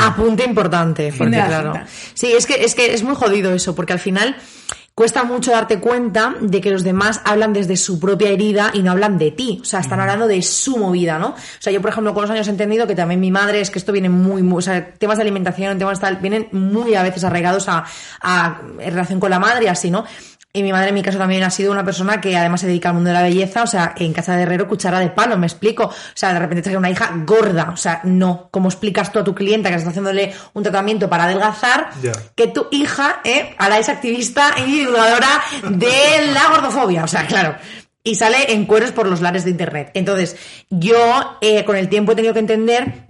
Apunte 0.00 0.44
importante, 0.44 1.12
porque 1.16 1.32
claro. 1.32 1.74
cita. 1.74 1.86
Sí, 2.14 2.32
es 2.32 2.46
que, 2.46 2.64
es 2.64 2.74
que 2.74 2.94
es 2.94 3.02
muy 3.02 3.14
jodido 3.14 3.52
eso, 3.52 3.74
porque 3.74 3.92
al 3.92 3.98
final 3.98 4.34
cuesta 4.98 5.22
mucho 5.22 5.52
darte 5.52 5.78
cuenta 5.78 6.34
de 6.40 6.60
que 6.60 6.72
los 6.72 6.82
demás 6.82 7.20
hablan 7.24 7.52
desde 7.52 7.76
su 7.76 8.00
propia 8.00 8.30
herida 8.30 8.72
y 8.74 8.82
no 8.82 8.90
hablan 8.90 9.16
de 9.16 9.30
ti. 9.30 9.60
O 9.62 9.64
sea, 9.64 9.78
están 9.78 10.00
hablando 10.00 10.26
de 10.26 10.42
su 10.42 10.76
movida, 10.76 11.20
¿no? 11.20 11.28
O 11.28 11.60
sea, 11.60 11.72
yo, 11.72 11.80
por 11.80 11.90
ejemplo, 11.90 12.12
con 12.14 12.22
los 12.22 12.30
años 12.32 12.48
he 12.48 12.50
entendido 12.50 12.84
que 12.88 12.96
también 12.96 13.20
mi 13.20 13.30
madre, 13.30 13.60
es 13.60 13.70
que 13.70 13.78
esto 13.78 13.92
viene 13.92 14.08
muy, 14.08 14.42
muy, 14.42 14.58
o 14.58 14.60
sea, 14.60 14.94
temas 14.94 15.18
de 15.18 15.22
alimentación, 15.22 15.78
temas 15.78 16.00
tal, 16.00 16.16
vienen 16.16 16.48
muy 16.50 16.96
a 16.96 17.04
veces 17.04 17.22
arraigados 17.22 17.68
a, 17.68 17.84
a 18.20 18.60
en 18.80 18.90
relación 18.90 19.20
con 19.20 19.30
la 19.30 19.38
madre 19.38 19.66
y 19.66 19.68
así, 19.68 19.88
¿no? 19.88 20.04
Y 20.58 20.62
mi 20.64 20.72
madre, 20.72 20.88
en 20.88 20.94
mi 20.96 21.02
caso, 21.02 21.18
también 21.18 21.44
ha 21.44 21.50
sido 21.50 21.70
una 21.70 21.84
persona 21.84 22.20
que 22.20 22.36
además 22.36 22.60
se 22.62 22.66
dedica 22.66 22.88
al 22.88 22.96
mundo 22.96 23.08
de 23.10 23.14
la 23.14 23.22
belleza. 23.22 23.62
O 23.62 23.66
sea, 23.68 23.94
en 23.96 24.12
casa 24.12 24.34
de 24.34 24.42
herrero, 24.42 24.66
cuchara 24.66 24.98
de 24.98 25.08
palo, 25.08 25.38
me 25.38 25.46
explico. 25.46 25.84
O 25.84 25.92
sea, 26.14 26.32
de 26.32 26.40
repente 26.40 26.68
te 26.68 26.76
una 26.76 26.90
hija 26.90 27.12
gorda. 27.24 27.70
O 27.72 27.76
sea, 27.76 28.00
no. 28.02 28.48
¿Cómo 28.50 28.68
explicas 28.68 29.12
tú 29.12 29.20
a 29.20 29.24
tu 29.24 29.36
clienta 29.36 29.68
que 29.68 29.76
estás 29.76 29.90
haciéndole 29.90 30.34
un 30.54 30.62
tratamiento 30.64 31.08
para 31.08 31.24
adelgazar 31.24 31.90
Ya. 32.02 32.10
que 32.34 32.48
tu 32.48 32.66
hija, 32.72 33.20
eh, 33.22 33.54
ahora 33.58 33.78
es 33.78 33.88
activista 33.88 34.54
y 34.58 34.64
divulgadora 34.64 35.42
de 35.70 36.26
la 36.34 36.48
gordofobia? 36.50 37.04
O 37.04 37.08
sea, 37.08 37.24
claro. 37.24 37.54
Y 38.02 38.16
sale 38.16 38.52
en 38.52 38.64
cueros 38.64 38.90
por 38.90 39.06
los 39.06 39.20
lares 39.20 39.44
de 39.44 39.50
internet. 39.50 39.92
Entonces, 39.94 40.36
yo, 40.70 41.38
eh, 41.40 41.64
con 41.64 41.76
el 41.76 41.88
tiempo 41.88 42.12
he 42.12 42.16
tenido 42.16 42.34
que 42.34 42.40
entender 42.40 43.07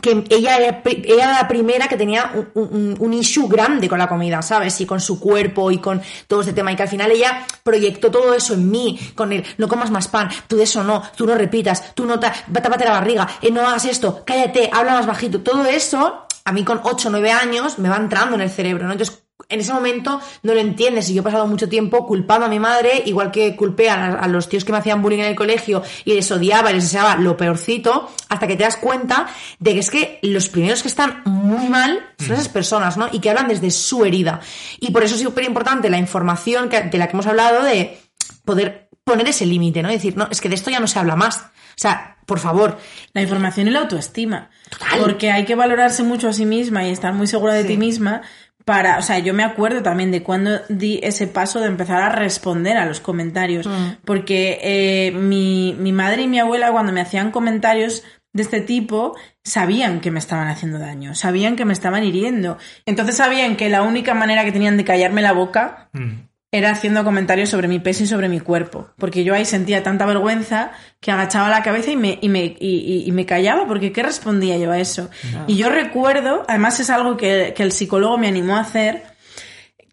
que 0.00 0.24
ella 0.30 0.56
era, 0.58 0.82
ella 0.84 1.32
la 1.32 1.48
primera 1.48 1.88
que 1.88 1.96
tenía 1.96 2.32
un, 2.54 3.12
issue 3.12 3.48
grande 3.48 3.88
con 3.88 3.98
la 3.98 4.08
comida, 4.08 4.40
¿sabes? 4.42 4.80
Y 4.80 4.86
con 4.86 5.00
su 5.00 5.18
cuerpo 5.20 5.70
y 5.70 5.78
con 5.78 6.00
todo 6.26 6.40
este 6.40 6.52
tema. 6.52 6.72
Y 6.72 6.76
que 6.76 6.82
al 6.82 6.88
final 6.88 7.10
ella 7.10 7.44
proyectó 7.62 8.10
todo 8.10 8.34
eso 8.34 8.54
en 8.54 8.70
mí, 8.70 8.98
con 9.14 9.32
el 9.32 9.44
no 9.58 9.68
comas 9.68 9.90
más 9.90 10.08
pan, 10.08 10.28
tú 10.46 10.56
de 10.56 10.64
eso 10.64 10.82
no, 10.84 11.02
tú 11.16 11.26
no 11.26 11.34
repitas, 11.34 11.94
tú 11.94 12.06
no 12.06 12.18
ta- 12.18 12.32
tápate 12.52 12.84
la 12.84 12.92
barriga, 12.92 13.28
eh, 13.42 13.50
no 13.50 13.60
hagas 13.60 13.84
esto, 13.84 14.22
cállate, 14.24 14.70
habla 14.72 14.92
más 14.92 15.06
bajito. 15.06 15.40
Todo 15.40 15.64
eso, 15.66 16.26
a 16.44 16.52
mí 16.52 16.64
con 16.64 16.80
8 16.82 17.08
o 17.08 17.10
9 17.10 17.32
años, 17.32 17.78
me 17.78 17.88
va 17.88 17.96
entrando 17.96 18.34
en 18.36 18.42
el 18.42 18.50
cerebro, 18.50 18.86
¿no? 18.86 18.92
Entonces, 18.92 19.22
en 19.48 19.60
ese 19.60 19.72
momento 19.72 20.20
no 20.42 20.54
lo 20.54 20.60
entiendes 20.60 21.08
y 21.10 21.14
yo 21.14 21.20
he 21.20 21.24
pasado 21.24 21.46
mucho 21.46 21.68
tiempo 21.68 22.06
culpando 22.06 22.46
a 22.46 22.48
mi 22.48 22.58
madre, 22.60 23.02
igual 23.06 23.30
que 23.30 23.56
culpé 23.56 23.88
a, 23.90 24.14
a 24.14 24.28
los 24.28 24.48
tíos 24.48 24.64
que 24.64 24.72
me 24.72 24.78
hacían 24.78 25.02
bullying 25.02 25.20
en 25.20 25.26
el 25.26 25.34
colegio 25.36 25.82
y 26.04 26.14
les 26.14 26.30
odiaba 26.30 26.70
y 26.70 26.74
les 26.74 26.84
deseaba 26.84 27.16
lo 27.16 27.36
peorcito, 27.36 28.10
hasta 28.28 28.46
que 28.46 28.56
te 28.56 28.64
das 28.64 28.76
cuenta 28.76 29.26
de 29.58 29.72
que 29.74 29.80
es 29.80 29.90
que 29.90 30.18
los 30.22 30.48
primeros 30.48 30.82
que 30.82 30.88
están 30.88 31.22
muy 31.24 31.68
mal 31.68 32.00
son 32.18 32.32
esas 32.32 32.48
personas, 32.48 32.96
¿no? 32.96 33.08
Y 33.12 33.20
que 33.20 33.30
hablan 33.30 33.48
desde 33.48 33.70
su 33.70 34.04
herida. 34.04 34.40
Y 34.78 34.90
por 34.90 35.02
eso 35.02 35.14
es 35.14 35.20
súper 35.22 35.44
importante 35.44 35.90
la 35.90 35.98
información 35.98 36.68
que- 36.68 36.82
de 36.82 36.98
la 36.98 37.06
que 37.06 37.12
hemos 37.12 37.26
hablado 37.26 37.62
de 37.64 37.98
poder 38.44 38.88
poner 39.04 39.28
ese 39.28 39.46
límite, 39.46 39.82
¿no? 39.82 39.88
Decir, 39.88 40.16
no, 40.16 40.28
es 40.30 40.40
que 40.40 40.48
de 40.48 40.54
esto 40.54 40.70
ya 40.70 40.80
no 40.80 40.86
se 40.86 40.98
habla 40.98 41.16
más. 41.16 41.38
O 41.38 41.82
sea, 41.82 42.18
por 42.26 42.38
favor, 42.38 42.78
La 43.12 43.22
información 43.22 43.66
y 43.66 43.70
la 43.70 43.80
autoestima. 43.80 44.50
Total. 44.70 45.00
Porque 45.00 45.32
hay 45.32 45.44
que 45.44 45.54
valorarse 45.56 46.02
mucho 46.04 46.28
a 46.28 46.32
sí 46.32 46.46
misma 46.46 46.86
y 46.86 46.90
estar 46.90 47.12
muy 47.12 47.26
segura 47.26 47.54
de 47.54 47.62
Sí. 47.62 47.68
ti 47.68 47.76
misma 47.76 48.22
para, 48.70 48.98
o 48.98 49.02
sea, 49.02 49.18
yo 49.18 49.34
me 49.34 49.42
acuerdo 49.42 49.82
también 49.82 50.12
de 50.12 50.22
cuando 50.22 50.60
di 50.68 51.00
ese 51.02 51.26
paso 51.26 51.58
de 51.58 51.66
empezar 51.66 52.00
a 52.02 52.08
responder 52.10 52.76
a 52.76 52.86
los 52.86 53.00
comentarios. 53.00 53.66
Mm. 53.66 54.04
Porque 54.04 54.60
eh, 54.62 55.10
mi, 55.10 55.74
mi 55.76 55.90
madre 55.90 56.22
y 56.22 56.28
mi 56.28 56.38
abuela 56.38 56.70
cuando 56.70 56.92
me 56.92 57.00
hacían 57.00 57.32
comentarios 57.32 58.04
de 58.32 58.42
este 58.42 58.60
tipo 58.60 59.16
sabían 59.42 60.00
que 60.00 60.12
me 60.12 60.20
estaban 60.20 60.46
haciendo 60.46 60.78
daño, 60.78 61.16
sabían 61.16 61.56
que 61.56 61.64
me 61.64 61.72
estaban 61.72 62.04
hiriendo. 62.04 62.58
Entonces 62.86 63.16
sabían 63.16 63.56
que 63.56 63.68
la 63.70 63.82
única 63.82 64.14
manera 64.14 64.44
que 64.44 64.52
tenían 64.52 64.76
de 64.76 64.84
callarme 64.84 65.20
la 65.20 65.32
boca 65.32 65.88
Mm. 65.92 66.29
Era 66.52 66.70
haciendo 66.70 67.04
comentarios 67.04 67.48
sobre 67.48 67.68
mi 67.68 67.78
peso 67.78 68.02
y 68.02 68.06
sobre 68.08 68.28
mi 68.28 68.40
cuerpo. 68.40 68.90
Porque 68.98 69.22
yo 69.22 69.34
ahí 69.34 69.44
sentía 69.44 69.82
tanta 69.84 70.04
vergüenza 70.06 70.72
que 71.00 71.12
agachaba 71.12 71.48
la 71.48 71.62
cabeza 71.62 71.92
y 71.92 71.96
me, 71.96 72.18
y 72.20 72.28
me, 72.28 72.56
y, 72.58 73.04
y- 73.06 73.12
me 73.12 73.24
callaba, 73.24 73.66
porque 73.68 73.92
¿qué 73.92 74.02
respondía 74.02 74.56
yo 74.58 74.72
a 74.72 74.78
eso? 74.80 75.10
Y 75.46 75.56
yo 75.56 75.68
recuerdo, 75.70 76.44
además 76.48 76.80
es 76.80 76.90
algo 76.90 77.16
que, 77.16 77.52
que 77.56 77.62
el 77.62 77.70
psicólogo 77.70 78.18
me 78.18 78.26
animó 78.26 78.56
a 78.56 78.60
hacer, 78.60 79.04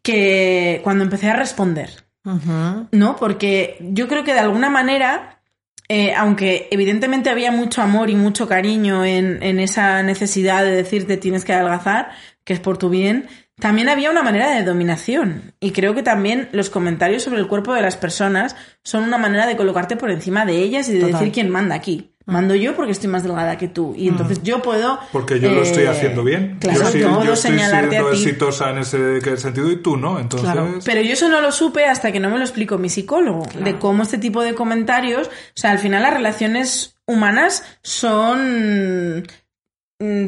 que 0.01 0.81
cuando 0.83 1.03
empecé 1.03 1.29
a 1.29 1.35
responder, 1.35 1.89
¿no? 2.91 3.15
Porque 3.17 3.77
yo 3.79 4.07
creo 4.07 4.23
que 4.23 4.33
de 4.33 4.39
alguna 4.39 4.69
manera, 4.69 5.41
eh, 5.89 6.13
aunque 6.15 6.67
evidentemente 6.71 7.29
había 7.29 7.51
mucho 7.51 7.81
amor 7.81 8.09
y 8.09 8.15
mucho 8.15 8.47
cariño 8.47 9.05
en, 9.05 9.41
en 9.43 9.59
esa 9.59 10.03
necesidad 10.03 10.63
de 10.63 10.71
decirte 10.71 11.17
tienes 11.17 11.45
que 11.45 11.53
adelgazar, 11.53 12.09
que 12.43 12.53
es 12.53 12.59
por 12.59 12.77
tu 12.77 12.89
bien, 12.89 13.27
también 13.59 13.89
había 13.89 14.11
una 14.11 14.23
manera 14.23 14.51
de 14.51 14.63
dominación. 14.63 15.53
Y 15.59 15.71
creo 15.71 15.95
que 15.95 16.03
también 16.03 16.49
los 16.51 16.69
comentarios 16.69 17.23
sobre 17.23 17.39
el 17.39 17.47
cuerpo 17.47 17.73
de 17.73 17.81
las 17.81 17.97
personas 17.97 18.55
son 18.83 19.03
una 19.03 19.17
manera 19.17 19.47
de 19.47 19.57
colocarte 19.57 19.95
por 19.97 20.11
encima 20.11 20.45
de 20.45 20.57
ellas 20.57 20.87
y 20.89 20.93
de 20.93 20.99
Total. 21.01 21.13
decir 21.19 21.31
quién 21.33 21.49
manda 21.49 21.75
aquí. 21.75 22.13
Mando 22.29 22.55
yo 22.55 22.75
porque 22.75 22.91
estoy 22.91 23.09
más 23.09 23.23
delgada 23.23 23.57
que 23.57 23.69
tú. 23.69 23.93
Y 23.95 24.09
entonces 24.09 24.43
yo 24.43 24.61
puedo. 24.61 24.99
Porque 25.13 25.39
yo 25.39 25.49
lo 25.49 25.61
estoy 25.61 25.83
eh, 25.83 25.87
haciendo 25.87 26.25
bien. 26.25 26.57
Claro, 26.59 26.81
yo 26.81 26.87
sí- 26.89 26.99
yo 26.99 27.21
estoy 27.33 27.51
señalarte 27.51 27.89
siendo 27.91 28.09
a 28.09 28.11
ti. 28.11 28.17
exitosa 28.17 28.69
en 28.71 28.77
ese 28.79 29.37
sentido 29.37 29.71
y 29.71 29.77
tú 29.81 29.95
no. 29.95 30.19
Entonces, 30.19 30.51
Claro, 30.51 30.77
Pero 30.83 31.01
yo 31.01 31.13
eso 31.13 31.29
no 31.29 31.39
lo 31.39 31.53
supe 31.53 31.85
hasta 31.85 32.11
que 32.11 32.19
no 32.19 32.29
me 32.29 32.37
lo 32.37 32.43
explicó 32.43 32.77
mi 32.77 32.89
psicólogo, 32.89 33.47
de 33.63 33.77
cómo 33.79 34.03
este 34.03 34.17
tipo 34.17 34.43
de 34.43 34.55
comentarios, 34.55 35.27
o 35.29 35.31
sea, 35.55 35.71
al 35.71 35.79
final 35.79 36.03
las 36.03 36.13
relaciones 36.13 36.97
humanas 37.05 37.63
son 37.81 39.19
mm, 39.19 39.23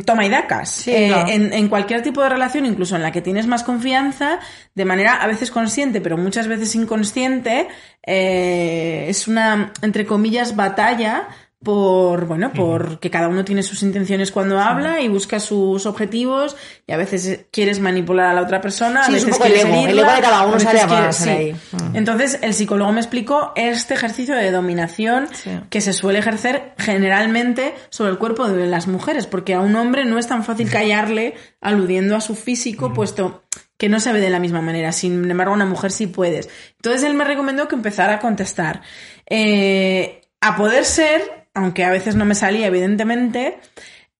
toma 0.05 0.25
y 0.25 0.29
dacas. 0.29 0.69
Sí, 0.69 0.91
Eh, 0.91 1.07
claro. 1.09 1.29
en, 1.29 1.53
en 1.53 1.67
cualquier 1.69 2.01
tipo 2.01 2.23
de 2.23 2.29
relación, 2.29 2.65
incluso 2.65 2.95
en 2.95 3.03
la 3.03 3.11
que 3.11 3.21
tienes 3.21 3.45
más 3.47 3.63
confianza, 3.63 4.39
de 4.73 4.85
manera 4.85 5.15
a 5.21 5.27
veces 5.27 5.51
consciente, 5.51 6.01
pero 6.01 6.17
muchas 6.17 6.47
veces 6.47 6.73
inconsciente, 6.75 7.67
eh, 8.05 9.05
es 9.07 9.27
una, 9.27 9.71
entre 9.81 10.05
comillas, 10.05 10.55
batalla 10.55 11.27
por, 11.61 12.25
bueno, 12.25 12.53
por 12.53 12.99
que 12.99 13.09
cada 13.09 13.27
uno 13.27 13.43
tiene 13.43 13.63
sus 13.63 13.83
intenciones 13.83 14.31
cuando 14.31 14.59
habla 14.61 15.01
y 15.01 15.09
busca 15.09 15.41
sus 15.41 15.85
objetivos 15.85 16.55
y 16.87 16.93
a 16.93 16.97
veces 16.97 17.47
quieres 17.51 17.81
manipular 17.81 18.27
a 18.27 18.33
la 18.33 18.41
otra 18.41 18.61
persona, 18.61 19.01
a 19.01 19.05
Sí, 19.05 19.09
un 19.11 19.13
veces 19.15 19.29
poco 19.31 19.43
el 19.45 19.51
quieres 19.53 19.65
ego, 19.69 19.75
el 19.79 19.83
herirla, 19.89 20.01
ego 20.03 20.15
de 20.15 20.21
cada 20.21 20.45
uno 20.45 20.55
a 20.55 20.59
sale 20.59 20.79
a 20.81 20.87
quieres- 20.87 21.05
más 21.05 21.15
sí. 21.17 21.29
ahí. 21.29 21.53
Mm. 21.73 21.95
Entonces 21.97 22.39
el 22.41 22.53
psicólogo 22.53 22.91
me 22.93 23.01
explicó 23.01 23.51
este 23.57 23.93
ejercicio 23.93 24.35
de 24.35 24.51
dominación 24.51 25.27
Sí. 25.33 25.51
que 25.69 25.81
se 25.81 25.91
suele 25.91 26.19
ejercer 26.19 26.73
generalmente 26.77 27.73
sobre 27.89 28.11
el 28.11 28.17
cuerpo 28.17 28.47
de 28.47 28.65
las 28.67 28.87
mujeres, 28.87 29.27
porque 29.27 29.53
a 29.53 29.59
un 29.59 29.75
hombre 29.75 30.05
no 30.05 30.17
es 30.17 30.27
tan 30.27 30.45
fácil 30.45 30.69
callarle 30.69 31.35
aludiendo 31.59 32.15
a 32.15 32.21
su 32.21 32.35
físico, 32.35 32.93
puesto 32.93 33.43
que 33.77 33.89
no 33.89 33.99
se 33.99 34.13
ve 34.13 34.21
de 34.21 34.29
la 34.29 34.39
misma 34.39 34.61
manera. 34.61 34.91
Sin 34.93 35.29
embargo, 35.29 35.51
a 35.53 35.55
una 35.55 35.65
mujer 35.65 35.91
sí 35.91 36.07
puedes. 36.07 36.49
Entonces 36.77 37.03
él 37.03 37.13
me 37.15 37.25
recomendó 37.25 37.67
que 37.67 37.75
empezara 37.75 38.15
a 38.15 38.19
contestar. 38.19 38.81
Eh, 39.29 40.21
a 40.41 40.55
poder 40.55 40.85
ser, 40.85 41.21
aunque 41.53 41.83
a 41.83 41.91
veces 41.91 42.15
no 42.15 42.25
me 42.25 42.35
salía, 42.35 42.67
evidentemente, 42.67 43.59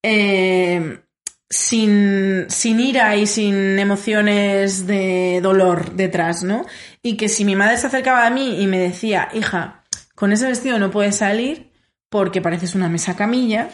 eh, 0.04 1.00
sin, 1.50 2.46
sin 2.50 2.80
ira 2.80 3.16
y 3.16 3.26
sin 3.26 3.80
emociones 3.80 4.86
de 4.86 5.40
dolor 5.42 5.94
detrás, 5.94 6.44
¿no? 6.44 6.66
Y 7.02 7.18
que 7.18 7.30
si 7.30 7.46
mi 7.46 7.56
madre 7.56 7.78
se 7.78 7.88
acercaba 7.88 8.26
a 8.26 8.30
mí 8.30 8.62
y 8.62 8.68
me 8.68 8.80
decía, 8.80 9.30
hija, 9.34 9.84
con 10.16 10.32
ese 10.32 10.48
vestido 10.48 10.80
no 10.80 10.92
puedes 10.92 11.16
salir 11.18 11.72
porque 12.10 12.42
pareces 12.42 12.76
una 12.76 12.90
mesa 12.90 13.16
camilla, 13.16 13.70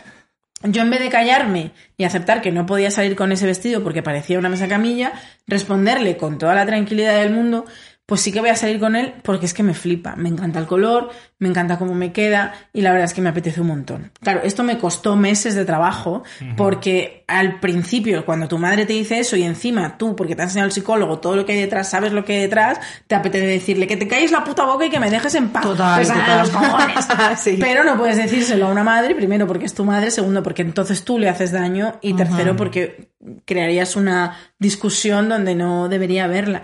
yo 0.63 0.81
en 0.81 0.89
vez 0.89 0.99
de 0.99 1.09
callarme 1.09 1.71
y 1.97 2.05
aceptar 2.05 2.41
que 2.41 2.51
no 2.51 2.65
podía 2.65 2.91
salir 2.91 3.15
con 3.15 3.31
ese 3.31 3.45
vestido 3.45 3.83
porque 3.83 4.03
parecía 4.03 4.39
una 4.39 4.49
mesa 4.49 4.67
camilla, 4.67 5.13
responderle 5.47 6.17
con 6.17 6.37
toda 6.37 6.55
la 6.55 6.65
tranquilidad 6.65 7.19
del 7.19 7.33
mundo, 7.33 7.65
pues 8.07 8.21
sí 8.21 8.31
que 8.31 8.39
voy 8.39 8.49
a 8.49 8.55
salir 8.55 8.79
con 8.79 8.95
él 8.95 9.15
porque 9.23 9.45
es 9.47 9.53
que 9.53 9.63
me 9.63 9.73
flipa, 9.73 10.15
me 10.15 10.29
encanta 10.29 10.59
el 10.59 10.67
color, 10.67 11.09
me 11.39 11.49
encanta 11.49 11.77
cómo 11.79 11.95
me 11.95 12.11
queda 12.13 12.53
y 12.71 12.81
la 12.81 12.91
verdad 12.91 13.05
es 13.05 13.13
que 13.13 13.21
me 13.21 13.29
apetece 13.29 13.61
un 13.61 13.67
montón. 13.67 14.11
Claro, 14.21 14.41
esto 14.43 14.63
me 14.63 14.77
costó 14.77 15.15
meses 15.15 15.55
de 15.55 15.65
trabajo 15.65 16.23
porque 16.55 17.23
al 17.27 17.59
principio 17.59 18.23
cuando 18.25 18.47
tu 18.47 18.59
madre 18.59 18.85
te 18.85 18.93
dice 18.93 19.17
eso 19.19 19.35
y 19.35 19.43
encima 19.43 19.97
tú, 19.97 20.15
porque 20.15 20.35
te 20.35 20.41
ha 20.43 20.45
enseñado 20.45 20.67
el 20.67 20.71
psicólogo 20.71 21.17
todo 21.19 21.35
lo 21.35 21.45
que 21.45 21.53
hay 21.53 21.59
detrás, 21.61 21.89
sabes 21.89 22.11
lo 22.13 22.23
que 22.23 22.33
hay 22.33 22.41
detrás, 22.41 22.79
te 23.07 23.15
apetece 23.15 23.47
decirle 23.47 23.87
que 23.87 23.97
te 23.97 24.07
calles 24.07 24.31
la 24.31 24.43
puta 24.43 24.65
boca 24.65 24.85
y 24.85 24.89
que 24.91 24.99
me 24.99 25.09
dejes 25.09 25.33
en 25.35 25.49
paz. 25.49 25.63
Total, 25.63 25.95
Pues, 25.95 26.07
total. 26.09 26.39
los 26.39 26.49
cojones. 26.51 27.07
Sí. 27.37 27.57
Pero 27.59 27.83
no 27.83 27.97
puedes 27.97 28.17
decírselo 28.17 28.67
a 28.67 28.69
una 28.71 28.83
madre, 28.83 29.15
primero 29.15 29.47
porque 29.47 29.65
es 29.65 29.73
tu 29.73 29.83
madre, 29.83 30.11
segundo 30.11 30.43
porque 30.43 30.61
entonces 30.61 31.03
tú 31.03 31.17
le 31.17 31.27
haces 31.27 31.51
daño 31.51 31.95
y 32.01 32.13
tercero 32.13 32.55
porque 32.55 33.09
crearías 33.45 33.95
una 33.95 34.37
discusión 34.59 35.27
donde 35.29 35.55
no 35.55 35.89
debería 35.89 36.25
haberla. 36.25 36.61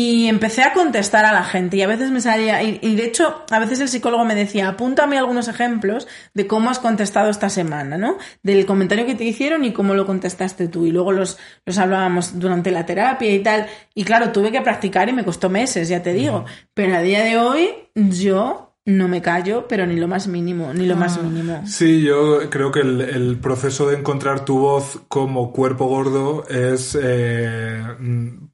Y 0.00 0.28
empecé 0.28 0.62
a 0.62 0.74
contestar 0.74 1.24
a 1.24 1.32
la 1.32 1.42
gente 1.42 1.76
y 1.76 1.82
a 1.82 1.88
veces 1.88 2.12
me 2.12 2.20
salía, 2.20 2.62
y, 2.62 2.78
y 2.82 2.94
de 2.94 3.04
hecho 3.04 3.44
a 3.50 3.58
veces 3.58 3.80
el 3.80 3.88
psicólogo 3.88 4.24
me 4.24 4.36
decía, 4.36 4.68
apúntame 4.68 5.18
algunos 5.18 5.48
ejemplos 5.48 6.06
de 6.34 6.46
cómo 6.46 6.70
has 6.70 6.78
contestado 6.78 7.30
esta 7.30 7.50
semana, 7.50 7.98
¿no? 7.98 8.16
Del 8.44 8.64
comentario 8.64 9.06
que 9.06 9.16
te 9.16 9.24
hicieron 9.24 9.64
y 9.64 9.72
cómo 9.72 9.94
lo 9.94 10.06
contestaste 10.06 10.68
tú. 10.68 10.86
Y 10.86 10.92
luego 10.92 11.10
los, 11.10 11.36
los 11.66 11.78
hablábamos 11.78 12.38
durante 12.38 12.70
la 12.70 12.86
terapia 12.86 13.34
y 13.34 13.42
tal. 13.42 13.66
Y 13.92 14.04
claro, 14.04 14.30
tuve 14.30 14.52
que 14.52 14.60
practicar 14.60 15.08
y 15.08 15.12
me 15.12 15.24
costó 15.24 15.50
meses, 15.50 15.88
ya 15.88 16.00
te 16.00 16.12
digo. 16.12 16.44
Pero 16.74 16.94
a 16.94 17.02
día 17.02 17.24
de 17.24 17.36
hoy 17.36 17.68
yo 17.96 18.67
no 18.88 19.06
me 19.06 19.20
callo, 19.20 19.66
pero 19.68 19.86
ni 19.86 19.96
lo 19.96 20.08
más 20.08 20.28
mínimo, 20.28 20.72
ni 20.72 20.86
lo 20.86 20.96
más 20.96 21.22
mínimo. 21.22 21.62
Sí, 21.66 22.00
yo 22.00 22.48
creo 22.48 22.72
que 22.72 22.80
el, 22.80 23.02
el 23.02 23.36
proceso 23.36 23.86
de 23.86 23.98
encontrar 23.98 24.46
tu 24.46 24.60
voz 24.60 25.00
como 25.08 25.52
cuerpo 25.52 25.88
gordo 25.88 26.46
es, 26.48 26.98
eh, 26.98 27.82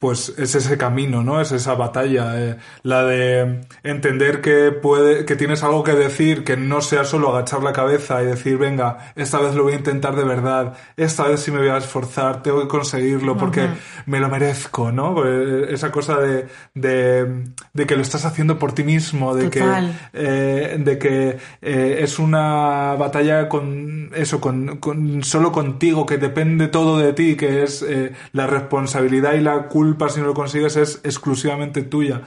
pues, 0.01 0.35
es 0.37 0.57
ese 0.57 0.77
camino, 0.77 1.23
¿no? 1.23 1.41
Es 1.41 1.53
esa 1.53 1.75
batalla, 1.75 2.33
eh, 2.41 2.57
la 2.83 3.05
de 3.05 3.61
entender 3.85 4.41
que 4.41 4.73
puede, 4.73 5.25
que 5.25 5.37
tienes 5.37 5.63
algo 5.63 5.85
que 5.85 5.93
decir, 5.93 6.43
que 6.43 6.57
no 6.57 6.81
sea 6.81 7.05
solo 7.05 7.31
agachar 7.31 7.63
la 7.63 7.73
cabeza 7.73 8.21
y 8.21 8.27
decir, 8.27 8.59
venga, 8.59 9.13
esta 9.15 9.39
vez 9.39 9.55
lo 9.55 9.63
voy 9.63 9.75
a 9.75 9.77
intentar 9.77 10.17
de 10.17 10.25
verdad, 10.25 10.75
esta 10.97 11.29
vez 11.29 11.41
sí 11.43 11.53
me 11.53 11.59
voy 11.59 11.69
a 11.69 11.77
esforzar, 11.77 12.43
tengo 12.43 12.61
que 12.61 12.67
conseguirlo 12.67 13.37
porque 13.37 13.69
me 14.07 14.19
lo 14.19 14.29
merezco, 14.29 14.91
¿no? 14.91 15.15
Pues, 15.15 15.71
Esa 15.71 15.93
cosa 15.93 16.19
de, 16.19 16.49
de, 16.75 17.45
de 17.73 17.87
que 17.87 17.95
lo 17.95 18.03
estás 18.03 18.25
haciendo 18.25 18.59
por 18.59 18.73
ti 18.73 18.83
mismo, 18.83 19.33
de 19.37 19.49
Total. 19.49 20.11
que 20.13 20.24
eh, 20.27 20.77
de 20.79 20.99
que 20.99 21.37
eh, 21.61 21.99
es 22.01 22.19
una 22.19 22.95
batalla 22.95 23.49
con 23.49 24.11
eso, 24.15 24.41
con, 24.41 24.79
con- 24.79 25.23
solo 25.23 25.53
contigo, 25.53 26.07
que 26.07 26.17
depende 26.19 26.69
todo 26.69 26.99
de 26.99 27.13
ti, 27.13 27.37
que 27.37 27.63
es 27.63 27.83
eh, 27.83 28.13
la 28.33 28.47
responsabilidad 28.47 29.35
y 29.35 29.41
la 29.41 29.69
culpa 29.69 30.09
si 30.09 30.21
no 30.21 30.27
lo 30.27 30.35
consigues 30.35 30.77
es 30.77 31.01
exclusivamente 31.05 31.83
tuya. 31.83 32.23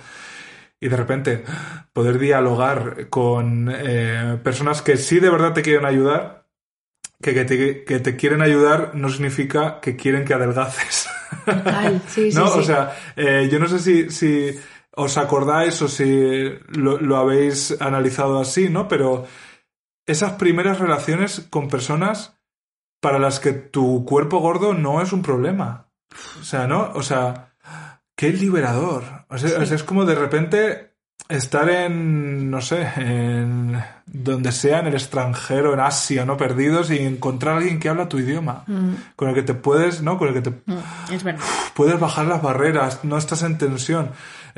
Y 0.79 0.89
de 0.89 0.95
repente 0.97 1.43
poder 1.91 2.19
dialogar 2.19 3.07
con 3.09 3.73
personas 4.43 4.83
que 4.83 4.95
sí 4.97 5.19
de 5.19 5.31
verdad 5.31 5.53
te 5.53 5.63
quieren 5.63 5.85
ayudar, 5.85 6.45
que, 7.19 7.33
que, 7.33 7.45
te, 7.45 7.83
que 7.83 7.99
te 7.99 8.15
quieren 8.15 8.43
ayudar 8.43 8.91
no 8.93 9.09
significa 9.09 9.79
que 9.81 9.95
quieren 9.95 10.23
que 10.23 10.35
adelgaces. 10.35 11.09
Total, 11.45 11.99
sí, 12.07 12.31
sí, 12.31 12.37
¿No? 12.37 12.47
sí. 12.47 12.59
O 12.59 12.63
sea, 12.63 12.93
yo 13.49 13.57
no 13.57 13.67
sé 13.67 13.79
si, 13.79 14.11
si 14.11 14.51
os 14.97 15.17
acordáis 15.17 15.81
o 15.81 15.87
si 15.87 16.43
lo, 16.69 16.97
lo 16.99 17.17
habéis 17.17 17.79
analizado 17.79 18.39
así, 18.39 18.67
¿no? 18.69 18.87
Pero 18.87 19.25
esas 20.05 20.33
primeras 20.33 20.79
relaciones 20.79 21.45
con 21.49 21.67
personas 21.69 22.33
para 22.99 23.19
las 23.19 23.39
que 23.39 23.53
tu 23.53 24.03
cuerpo 24.05 24.39
gordo 24.39 24.73
no 24.73 25.01
es 25.01 25.13
un 25.13 25.21
problema. 25.21 25.87
O 26.41 26.43
sea, 26.43 26.67
¿no? 26.67 26.91
O 26.95 27.03
sea, 27.03 27.53
qué 28.15 28.29
liberador. 28.33 29.03
O 29.29 29.37
sea, 29.37 29.59
o 29.61 29.65
sea, 29.65 29.75
es 29.75 29.83
como 29.83 30.05
de 30.05 30.15
repente 30.15 30.93
estar 31.29 31.69
en, 31.69 32.49
no 32.49 32.61
sé, 32.61 32.87
en 32.95 33.77
donde 34.05 34.51
sea, 34.51 34.79
en 34.79 34.87
el 34.87 34.93
extranjero, 34.93 35.73
en 35.73 35.81
Asia, 35.81 36.25
¿no? 36.25 36.37
Perdidos 36.37 36.89
y 36.89 36.99
encontrar 36.99 37.55
a 37.55 37.57
alguien 37.57 37.79
que 37.79 37.89
habla 37.89 38.07
tu 38.09 38.17
idioma. 38.17 38.63
Con 39.15 39.29
el 39.29 39.35
que 39.35 39.43
te 39.43 39.53
puedes, 39.53 40.01
¿no? 40.01 40.17
Con 40.17 40.29
el 40.29 40.33
que 40.33 40.41
te 40.41 40.49
Mm, 40.65 41.13
Es 41.13 41.23
verdad. 41.23 41.41
puedes 41.75 41.99
bajar 41.99 42.25
las 42.25 42.41
barreras, 42.41 43.03
no 43.03 43.17
estás 43.17 43.43
en 43.43 43.57
tensión. 43.57 44.11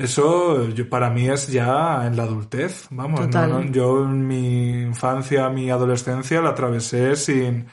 Eso 0.03 0.67
yo, 0.69 0.89
para 0.89 1.09
mí 1.09 1.27
es 1.29 1.47
ya 1.47 2.05
en 2.07 2.15
la 2.17 2.23
adultez, 2.23 2.87
vamos. 2.91 3.21
Total. 3.21 3.49
no, 3.49 3.63
yo 3.71 4.03
en 4.05 4.27
mi 4.27 4.81
infancia, 4.83 5.49
mi 5.49 5.69
adolescencia 5.69 6.41
la 6.41 6.49
atravesé 6.49 7.15
sin... 7.15 7.67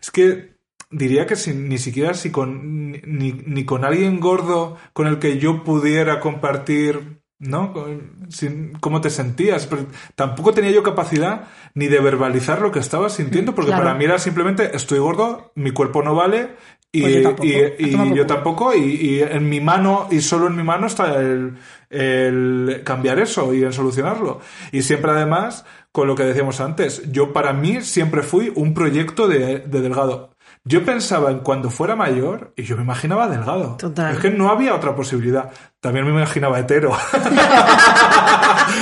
Es 0.00 0.10
que 0.10 0.56
diría 0.90 1.26
que 1.26 1.36
sin, 1.36 1.68
ni 1.68 1.78
siquiera 1.78 2.14
si 2.14 2.30
con, 2.30 2.90
ni, 2.92 3.32
ni 3.32 3.64
con 3.64 3.84
alguien 3.84 4.18
gordo 4.20 4.76
con 4.92 5.06
el 5.06 5.18
que 5.18 5.38
yo 5.38 5.62
pudiera 5.64 6.20
compartir, 6.20 7.22
¿no? 7.38 7.72
Sin- 8.28 8.72
cómo 8.80 9.00
te 9.00 9.10
sentías. 9.10 9.66
Pero 9.66 9.86
tampoco 10.14 10.52
tenía 10.52 10.70
yo 10.70 10.82
capacidad 10.82 11.48
ni 11.74 11.86
de 11.86 12.00
verbalizar 12.00 12.60
lo 12.60 12.72
que 12.72 12.78
estaba 12.80 13.08
sintiendo, 13.10 13.54
porque 13.54 13.70
Claro. 13.70 13.84
para 13.84 13.96
mí 13.96 14.04
era 14.04 14.18
simplemente 14.18 14.74
estoy 14.76 14.98
gordo, 14.98 15.52
mi 15.54 15.70
cuerpo 15.70 16.02
no 16.02 16.14
vale 16.14 16.56
y, 16.92 17.02
Pues 17.02 17.14
yo 17.14 17.22
tampoco. 17.22 17.44
y- 17.48 18.14
yo 18.16 18.26
tampoco 18.26 18.74
y, 18.74 18.78
y 18.80 19.22
en 19.22 19.48
mi 19.48 19.60
mano 19.60 20.08
y 20.10 20.20
solo 20.20 20.48
en 20.48 20.56
mi 20.56 20.62
mano 20.64 20.86
está 20.88 21.20
el, 21.20 21.54
el 21.90 22.82
cambiar 22.84 23.18
eso 23.18 23.52
y 23.54 23.62
el 23.62 23.72
solucionarlo 23.72 24.40
y 24.72 24.82
siempre 24.82 25.10
además 25.10 25.64
con 25.92 26.06
lo 26.08 26.14
que 26.14 26.24
decíamos 26.24 26.60
antes 26.60 27.10
yo 27.12 27.32
para 27.32 27.52
mí 27.52 27.82
siempre 27.82 28.22
fui 28.22 28.52
un 28.54 28.74
proyecto 28.74 29.28
de, 29.28 29.58
de 29.60 29.80
delgado 29.80 30.30
yo 30.64 30.84
pensaba 30.84 31.30
en 31.30 31.38
cuando 31.40 31.70
fuera 31.70 31.96
mayor 31.96 32.52
y 32.56 32.64
yo 32.64 32.76
me 32.76 32.82
imaginaba 32.82 33.28
delgado 33.28 33.76
Total. 33.78 34.14
es 34.14 34.20
que 34.20 34.30
no 34.30 34.50
había 34.50 34.74
otra 34.74 34.94
posibilidad 34.94 35.50
también 35.80 36.04
me 36.04 36.10
imaginaba 36.12 36.58
hetero 36.58 36.90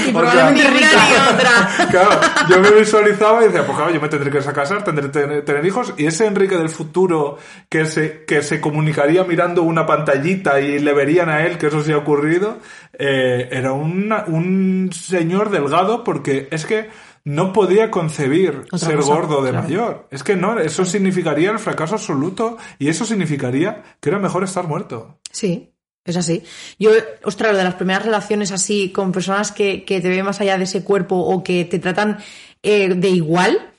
Y 0.09 0.15
O 0.15 0.31
sea, 0.31 0.51
rica. 0.51 0.89
otra. 1.33 1.87
Claro, 1.91 2.21
yo 2.49 2.61
me 2.61 2.71
visualizaba 2.73 3.43
y 3.43 3.47
decía, 3.47 3.65
pues 3.65 3.77
claro, 3.77 3.93
yo 3.93 4.01
me 4.01 4.09
tendré 4.09 4.31
que 4.31 4.39
casar, 4.53 4.85
tendré 4.85 5.07
que 5.07 5.11
tener, 5.13 5.45
tener 5.45 5.65
hijos, 5.65 5.95
y 5.97 6.07
ese 6.07 6.27
Enrique 6.27 6.57
del 6.57 6.69
futuro 6.69 7.39
que 7.69 7.87
se, 7.87 8.25
que 8.27 8.43
se 8.43 8.61
comunicaría 8.61 9.25
mirando 9.25 9.63
una 9.63 9.87
pantallita 9.87 10.61
y 10.61 10.79
le 10.79 10.93
verían 10.93 11.29
a 11.31 11.45
él 11.47 11.57
que 11.59 11.69
eso 11.69 11.83
se 11.83 11.93
ha 11.95 11.97
ocurrido, 11.97 12.59
eh, 12.99 13.49
era 13.51 13.73
una- 13.73 14.25
un 14.27 14.91
señor 14.93 15.51
delgado 15.51 16.05
porque 16.05 16.49
es 16.51 16.67
que 16.67 16.91
no 17.25 17.53
podía 17.53 17.91
concebir 17.91 18.63
Otra 18.71 18.79
ser 18.79 18.97
cosa, 18.97 19.15
gordo 19.15 19.43
de 19.43 19.51
claro. 19.51 19.65
mayor. 19.69 20.09
Es 20.11 20.23
que 20.23 20.37
no, 20.37 20.59
eso 20.59 20.85
significaría 20.85 21.51
el 21.51 21.59
fracaso 21.59 21.95
absoluto 21.95 22.57
y 22.79 22.89
eso 22.89 23.05
significaría 23.05 23.83
que 24.01 24.09
era 24.11 24.19
mejor 24.19 24.45
estar 24.45 24.67
muerto. 24.67 25.19
Sí, 25.31 25.73
es 26.05 26.17
así. 26.17 26.43
Yo, 26.79 26.91
ostras, 27.25 27.53
lo 27.53 27.59
de 27.59 27.65
las 27.65 27.75
primeras 27.75 28.05
relaciones 28.05 28.53
así 28.53 28.91
con 28.91 29.12
personas 29.12 29.53
que, 29.53 29.85
que 29.85 30.01
te 30.01 30.09
ven 30.09 30.25
más 30.25 30.41
allá 30.41 30.59
de 30.59 30.65
ese 30.65 30.83
cuerpo 30.83 31.16
o 31.16 31.43
que 31.43 31.65
te 31.65 31.79
tratan 31.79 32.19
eh, 32.62 32.95
de 32.95 33.09
igual, 33.11 33.73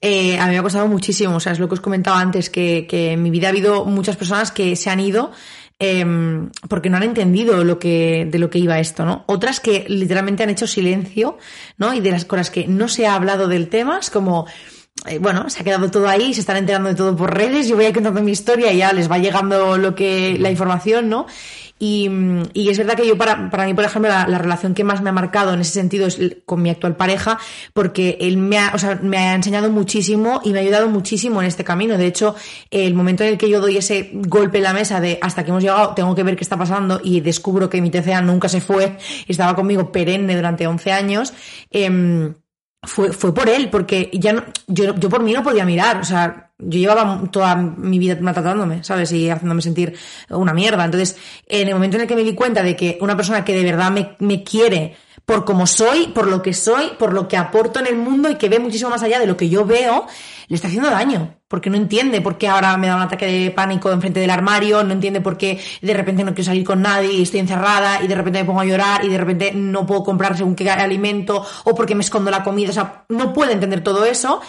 eh, 0.00 0.38
a 0.38 0.46
mí 0.46 0.52
me 0.52 0.58
ha 0.58 0.62
costado 0.62 0.88
muchísimo. 0.88 1.36
O 1.36 1.40
sea, 1.40 1.52
es 1.52 1.58
lo 1.58 1.68
que 1.68 1.74
os 1.74 1.80
comentaba 1.80 2.20
antes, 2.20 2.50
que, 2.50 2.86
que 2.88 3.12
en 3.12 3.22
mi 3.22 3.30
vida 3.30 3.48
ha 3.48 3.50
habido 3.50 3.84
muchas 3.84 4.16
personas 4.16 4.52
que 4.52 4.76
se 4.76 4.90
han 4.90 5.00
ido 5.00 5.32
em, 5.78 6.50
porque 6.68 6.90
no 6.90 6.96
han 6.96 7.04
entendido 7.04 7.64
lo 7.64 7.78
que, 7.78 8.26
de 8.30 8.38
lo 8.38 8.50
que 8.50 8.58
iba 8.58 8.78
esto, 8.80 9.04
¿no? 9.04 9.24
Otras 9.26 9.60
que 9.60 9.84
literalmente 9.88 10.42
han 10.42 10.50
hecho 10.50 10.66
silencio, 10.66 11.38
¿no? 11.76 11.94
Y 11.94 12.00
de 12.00 12.10
las 12.10 12.24
con 12.24 12.38
las 12.38 12.50
que 12.50 12.66
no 12.66 12.88
se 12.88 13.06
ha 13.06 13.14
hablado 13.14 13.48
del 13.48 13.68
tema, 13.68 13.98
es 13.98 14.10
como, 14.10 14.46
eh, 15.06 15.18
bueno, 15.18 15.48
se 15.48 15.60
ha 15.60 15.64
quedado 15.64 15.90
todo 15.90 16.08
ahí, 16.08 16.34
se 16.34 16.40
están 16.40 16.56
enterando 16.56 16.88
de 16.88 16.94
todo 16.94 17.16
por 17.16 17.34
redes, 17.34 17.68
yo 17.68 17.76
voy 17.76 17.84
a 17.84 17.88
ir 17.88 17.94
contando 17.94 18.22
mi 18.22 18.32
historia 18.32 18.72
y 18.72 18.78
ya 18.78 18.92
les 18.92 19.10
va 19.10 19.18
llegando 19.18 19.78
lo 19.78 19.94
que, 19.94 20.36
la 20.38 20.50
información, 20.50 21.08
¿no? 21.08 21.26
Y, 21.78 22.10
y 22.54 22.70
es 22.70 22.78
verdad 22.78 22.96
que 22.96 23.06
yo, 23.06 23.16
para, 23.16 23.50
para 23.50 23.64
mí, 23.64 23.74
por 23.74 23.84
ejemplo, 23.84 24.10
la, 24.10 24.26
la 24.26 24.38
relación 24.38 24.74
que 24.74 24.82
más 24.82 25.00
me 25.00 25.10
ha 25.10 25.12
marcado 25.12 25.54
en 25.54 25.60
ese 25.60 25.72
sentido 25.72 26.06
es 26.06 26.18
con 26.44 26.60
mi 26.60 26.70
actual 26.70 26.96
pareja, 26.96 27.38
porque 27.72 28.18
él 28.20 28.36
me 28.36 28.58
ha, 28.58 28.72
o 28.74 28.78
sea, 28.78 28.98
me 29.00 29.18
ha 29.18 29.34
enseñado 29.34 29.70
muchísimo 29.70 30.40
y 30.44 30.52
me 30.52 30.58
ha 30.58 30.62
ayudado 30.62 30.88
muchísimo 30.88 31.40
en 31.40 31.46
este 31.46 31.62
camino. 31.62 31.96
De 31.96 32.06
hecho, 32.06 32.34
el 32.70 32.94
momento 32.94 33.22
en 33.22 33.30
el 33.30 33.38
que 33.38 33.48
yo 33.48 33.60
doy 33.60 33.76
ese 33.76 34.10
golpe 34.12 34.58
en 34.58 34.64
la 34.64 34.72
mesa 34.72 35.00
de 35.00 35.18
hasta 35.22 35.44
que 35.44 35.50
hemos 35.50 35.62
llegado, 35.62 35.94
tengo 35.94 36.14
que 36.16 36.24
ver 36.24 36.34
qué 36.34 36.42
está 36.42 36.56
pasando 36.56 37.00
y 37.02 37.20
descubro 37.20 37.70
que 37.70 37.80
mi 37.80 37.90
TCA 37.90 38.22
nunca 38.22 38.48
se 38.48 38.60
fue, 38.60 38.96
estaba 39.28 39.54
conmigo 39.54 39.92
perenne 39.92 40.34
durante 40.34 40.66
11 40.66 40.90
años, 40.90 41.32
em, 41.70 42.34
fue, 42.82 43.12
fue 43.12 43.34
por 43.34 43.48
él, 43.48 43.70
porque 43.70 44.10
ya 44.12 44.32
no, 44.32 44.44
yo, 44.66 44.94
yo 44.94 45.08
por 45.08 45.22
mí 45.22 45.32
no 45.32 45.42
podía 45.42 45.64
mirar, 45.64 46.00
o 46.00 46.04
sea, 46.04 46.50
yo 46.58 46.78
llevaba 46.78 47.22
toda 47.30 47.56
mi 47.56 47.98
vida 47.98 48.18
maltratándome, 48.20 48.82
¿sabes? 48.82 49.12
Y 49.12 49.30
haciéndome 49.30 49.62
sentir 49.62 49.96
una 50.30 50.52
mierda. 50.52 50.84
Entonces, 50.84 51.16
en 51.46 51.68
el 51.68 51.74
momento 51.74 51.96
en 51.96 52.02
el 52.02 52.08
que 52.08 52.16
me 52.16 52.24
di 52.24 52.34
cuenta 52.34 52.62
de 52.62 52.74
que 52.74 52.98
una 53.00 53.16
persona 53.16 53.44
que 53.44 53.54
de 53.54 53.64
verdad 53.64 53.90
me, 53.90 54.16
me 54.18 54.42
quiere 54.42 54.96
por 55.28 55.44
como 55.44 55.66
soy, 55.66 56.06
por 56.06 56.26
lo 56.26 56.40
que 56.40 56.54
soy, 56.54 56.92
por 56.98 57.12
lo 57.12 57.28
que 57.28 57.36
aporto 57.36 57.80
en 57.80 57.86
el 57.86 57.96
mundo 57.96 58.30
y 58.30 58.36
que 58.36 58.48
ve 58.48 58.58
muchísimo 58.58 58.88
más 58.88 59.02
allá 59.02 59.18
de 59.18 59.26
lo 59.26 59.36
que 59.36 59.50
yo 59.50 59.66
veo, 59.66 60.06
le 60.46 60.56
está 60.56 60.68
haciendo 60.68 60.88
daño. 60.88 61.34
Porque 61.48 61.68
no 61.68 61.76
entiende 61.76 62.22
por 62.22 62.38
qué 62.38 62.48
ahora 62.48 62.74
me 62.78 62.86
da 62.86 62.96
un 62.96 63.02
ataque 63.02 63.26
de 63.26 63.50
pánico 63.50 63.92
enfrente 63.92 64.20
del 64.20 64.30
armario, 64.30 64.82
no 64.84 64.94
entiende 64.94 65.20
por 65.20 65.36
qué 65.36 65.60
de 65.82 65.92
repente 65.92 66.24
no 66.24 66.32
quiero 66.32 66.44
salir 66.46 66.64
con 66.64 66.80
nadie 66.80 67.12
y 67.12 67.24
estoy 67.24 67.40
encerrada 67.40 68.02
y 68.02 68.06
de 68.06 68.14
repente 68.14 68.38
me 68.38 68.46
pongo 68.46 68.62
a 68.62 68.64
llorar 68.64 69.04
y 69.04 69.10
de 69.10 69.18
repente 69.18 69.52
no 69.52 69.84
puedo 69.84 70.02
comprar 70.02 70.34
según 70.34 70.54
qué 70.54 70.70
alimento 70.70 71.44
o 71.64 71.74
porque 71.74 71.94
me 71.94 72.00
escondo 72.00 72.30
la 72.30 72.42
comida. 72.42 72.70
O 72.70 72.72
sea, 72.72 73.04
no 73.10 73.34
puede 73.34 73.52
entender 73.52 73.84
todo 73.84 74.06
eso. 74.06 74.40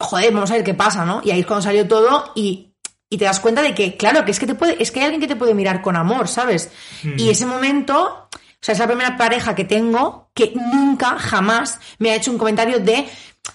Joder, 0.00 0.32
vamos 0.32 0.50
a 0.52 0.54
ver 0.54 0.64
qué 0.64 0.72
pasa, 0.72 1.04
¿no? 1.04 1.20
Y 1.22 1.32
ahí 1.32 1.40
es 1.40 1.46
cuando 1.46 1.64
salió 1.64 1.86
todo 1.86 2.32
y, 2.34 2.72
y 3.10 3.18
te 3.18 3.26
das 3.26 3.40
cuenta 3.40 3.60
de 3.60 3.74
que, 3.74 3.98
claro, 3.98 4.24
que 4.24 4.30
es 4.30 4.40
que 4.40 4.46
te 4.46 4.54
puede, 4.54 4.82
es 4.82 4.90
que 4.90 5.00
hay 5.00 5.04
alguien 5.04 5.20
que 5.20 5.28
te 5.28 5.36
puede 5.36 5.52
mirar 5.52 5.82
con 5.82 5.96
amor, 5.96 6.28
¿sabes? 6.28 6.70
Y 7.18 7.28
ese 7.28 7.44
momento, 7.44 8.30
o 8.62 8.64
sea, 8.64 8.74
es 8.74 8.78
la 8.78 8.86
primera 8.86 9.16
pareja 9.16 9.56
que 9.56 9.64
tengo 9.64 10.30
que 10.34 10.52
nunca, 10.54 11.18
jamás 11.18 11.80
me 11.98 12.12
ha 12.12 12.14
hecho 12.14 12.30
un 12.30 12.38
comentario 12.38 12.78
de 12.78 13.08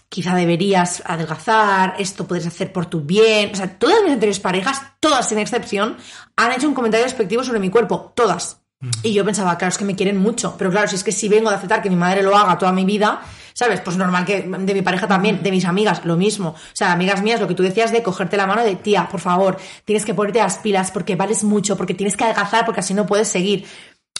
quizá 0.09 0.35
deberías 0.35 1.01
adelgazar, 1.05 1.95
esto 1.97 2.27
puedes 2.27 2.45
hacer 2.45 2.73
por 2.73 2.87
tu 2.87 2.99
bien. 2.99 3.51
O 3.53 3.55
sea, 3.55 3.79
todas 3.79 4.03
mis 4.03 4.11
anteriores 4.11 4.41
parejas, 4.41 4.81
todas 4.99 5.29
sin 5.29 5.37
excepción, 5.37 5.95
han 6.35 6.51
hecho 6.51 6.67
un 6.67 6.73
comentario 6.73 7.05
despectivo 7.05 7.41
sobre 7.45 7.61
mi 7.61 7.69
cuerpo, 7.69 8.11
todas. 8.17 8.59
Y 9.01 9.13
yo 9.13 9.23
pensaba, 9.23 9.57
claro, 9.57 9.71
es 9.71 9.77
que 9.77 9.85
me 9.85 9.95
quieren 9.95 10.17
mucho. 10.17 10.55
Pero 10.57 10.69
claro, 10.71 10.89
si 10.89 10.95
es 10.95 11.05
que 11.05 11.13
si 11.13 11.29
vengo 11.29 11.49
de 11.49 11.55
aceptar 11.55 11.81
que 11.81 11.89
mi 11.89 11.95
madre 11.95 12.21
lo 12.21 12.35
haga 12.37 12.57
toda 12.57 12.73
mi 12.73 12.83
vida, 12.83 13.21
¿sabes? 13.53 13.79
Pues 13.79 13.95
normal 13.95 14.25
que 14.25 14.41
de 14.41 14.73
mi 14.73 14.81
pareja 14.81 15.07
también, 15.07 15.41
de 15.41 15.51
mis 15.51 15.63
amigas, 15.63 16.03
lo 16.03 16.17
mismo. 16.17 16.49
O 16.49 16.75
sea, 16.75 16.91
amigas 16.91 17.23
mías, 17.23 17.39
lo 17.39 17.47
que 17.47 17.55
tú 17.55 17.63
decías 17.63 17.93
de 17.93 18.03
cogerte 18.03 18.35
la 18.35 18.45
mano 18.45 18.63
de 18.63 18.75
tía, 18.75 19.07
por 19.09 19.21
favor, 19.21 19.57
tienes 19.85 20.05
que 20.05 20.13
ponerte 20.13 20.39
las 20.39 20.57
pilas 20.57 20.91
porque 20.91 21.15
vales 21.15 21.45
mucho, 21.45 21.77
porque 21.77 21.93
tienes 21.95 22.17
que 22.17 22.25
adelgazar, 22.25 22.65
porque 22.65 22.81
así 22.81 22.93
no 22.93 23.07
puedes 23.07 23.29
seguir. 23.29 23.65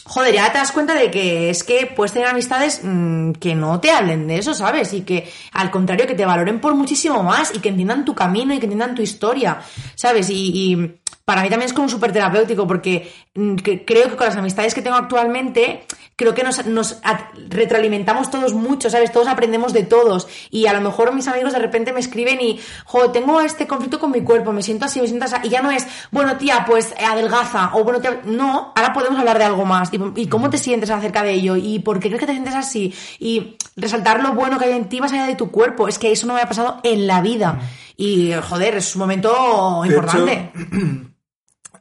Joder, 0.09 0.33
ya 0.33 0.51
te 0.53 0.57
das 0.57 0.71
cuenta 0.71 0.93
de 0.93 1.11
que 1.11 1.49
es 1.49 1.65
que 1.65 1.85
puedes 1.85 2.13
tener 2.13 2.29
amistades 2.29 2.79
mmm, 2.81 3.33
que 3.33 3.55
no 3.55 3.81
te 3.81 3.91
hablen 3.91 4.25
de 4.27 4.37
eso, 4.37 4.53
¿sabes? 4.53 4.93
Y 4.93 5.01
que 5.01 5.29
al 5.51 5.69
contrario, 5.69 6.07
que 6.07 6.15
te 6.15 6.25
valoren 6.25 6.61
por 6.61 6.75
muchísimo 6.75 7.23
más 7.23 7.53
y 7.53 7.59
que 7.59 7.69
entiendan 7.69 8.05
tu 8.05 8.15
camino 8.15 8.53
y 8.53 8.59
que 8.59 8.67
entiendan 8.67 8.95
tu 8.95 9.01
historia, 9.01 9.59
¿sabes? 9.95 10.29
Y, 10.29 10.51
y 10.55 10.95
para 11.27 11.41
mí 11.41 11.49
también 11.49 11.67
es 11.67 11.73
como 11.73 11.89
súper 11.89 12.13
terapéutico 12.13 12.65
porque 12.65 13.11
mm, 13.35 13.55
creo 13.85 14.09
que 14.09 14.15
con 14.15 14.27
las 14.27 14.37
amistades 14.37 14.73
que 14.73 14.81
tengo 14.81 14.95
actualmente, 14.95 15.85
creo 16.15 16.33
que 16.33 16.41
nos, 16.41 16.65
nos 16.65 17.01
retroalimentamos 17.49 18.31
todos 18.31 18.53
mucho, 18.53 18.89
¿sabes? 18.89 19.11
Todos 19.11 19.27
aprendemos 19.27 19.73
de 19.73 19.83
todos. 19.83 20.29
Y 20.51 20.67
a 20.67 20.73
lo 20.73 20.79
mejor 20.79 21.13
mis 21.13 21.27
amigos 21.27 21.51
de 21.51 21.59
repente 21.59 21.91
me 21.91 21.99
escriben 21.99 22.39
y, 22.39 22.61
jo, 22.85 23.11
tengo 23.11 23.41
este 23.41 23.67
conflicto 23.67 23.99
con 23.99 24.11
mi 24.11 24.21
cuerpo, 24.21 24.53
me 24.53 24.63
siento 24.63 24.85
así, 24.85 25.01
me 25.01 25.07
siento 25.07 25.25
así. 25.25 25.35
Y 25.43 25.49
ya 25.49 25.61
no 25.61 25.69
es, 25.69 25.85
bueno, 26.11 26.37
tía, 26.37 26.63
pues 26.65 26.95
adelgaza. 26.97 27.71
O 27.73 27.83
bueno, 27.83 27.99
tía, 27.99 28.21
no, 28.23 28.71
ahora 28.73 28.93
podemos 28.93 29.19
hablar 29.19 29.37
de 29.37 29.43
algo 29.43 29.65
más. 29.65 29.91
Y, 29.91 29.99
y 30.15 30.27
cómo 30.27 30.49
te 30.49 30.57
sientes 30.57 30.89
acerca 30.91 31.23
de 31.23 31.33
ello. 31.33 31.57
Y 31.57 31.79
por 31.79 31.99
qué 31.99 32.07
crees 32.07 32.21
que 32.21 32.27
te 32.27 32.31
sientes 32.31 32.55
así. 32.55 32.95
Y 33.19 33.57
resaltar 33.75 34.23
lo 34.23 34.31
bueno 34.31 34.57
que 34.57 34.63
hay 34.63 34.77
en 34.77 34.87
ti 34.87 35.01
más 35.01 35.11
allá 35.11 35.25
de 35.25 35.35
tu 35.35 35.51
cuerpo. 35.51 35.89
Es 35.89 35.99
que 35.99 36.09
eso 36.09 36.25
no 36.25 36.35
me 36.35 36.41
ha 36.41 36.47
pasado 36.47 36.79
en 36.83 37.05
la 37.05 37.19
vida. 37.19 37.59
Y, 37.97 38.31
joder, 38.47 38.77
es 38.77 38.95
un 38.95 39.01
momento 39.01 39.83
importante. 39.83 40.53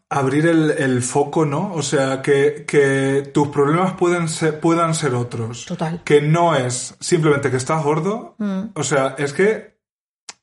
abrir 0.09 0.47
el, 0.47 0.70
el 0.70 1.03
foco, 1.03 1.45
¿no? 1.45 1.73
O 1.74 1.83
sea, 1.83 2.23
que, 2.23 2.65
que 2.66 3.31
tus 3.35 3.49
problemas 3.49 3.93
pueden 3.95 4.28
ser, 4.28 4.61
puedan 4.61 4.95
ser 4.95 5.15
otros. 5.15 5.66
Total. 5.66 6.03
Que 6.05 6.20
no 6.23 6.55
es 6.55 6.95
simplemente 7.01 7.51
que 7.51 7.57
estás 7.57 7.83
gordo. 7.83 8.37
O 8.74 8.83
sea, 8.85 9.15
es 9.19 9.33
que 9.33 9.74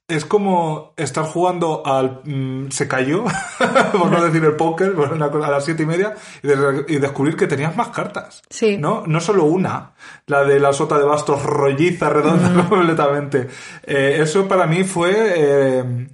es 0.05 0.25
como 0.25 0.93
estar 0.97 1.23
jugando 1.23 1.81
al 1.87 2.21
mm, 2.25 2.71
se 2.71 2.89
cayó, 2.89 3.23
por 3.93 4.11
no 4.11 4.23
decir 4.25 4.43
el 4.43 4.57
póker, 4.57 4.93
por 4.95 5.13
una 5.13 5.31
cosa, 5.31 5.47
a 5.47 5.51
las 5.51 5.63
siete 5.65 5.83
y 5.83 5.85
media, 5.85 6.13
y, 6.43 6.47
de- 6.49 6.85
y 6.89 6.97
descubrir 6.97 7.37
que 7.37 7.47
tenías 7.47 7.75
más 7.77 7.87
cartas. 7.87 8.41
Sí. 8.49 8.77
¿No? 8.77 9.03
No 9.07 9.21
solo 9.21 9.45
una, 9.45 9.93
la 10.27 10.43
de 10.43 10.59
la 10.59 10.73
sota 10.73 10.97
de 10.97 11.05
bastos 11.05 11.41
rolliza, 11.43 12.09
redonda 12.09 12.65
completamente. 12.69 13.47
Eh, 13.83 14.17
eso 14.19 14.45
para 14.47 14.67
mí 14.67 14.83
fue. 14.83 15.13
eh, 15.15 16.07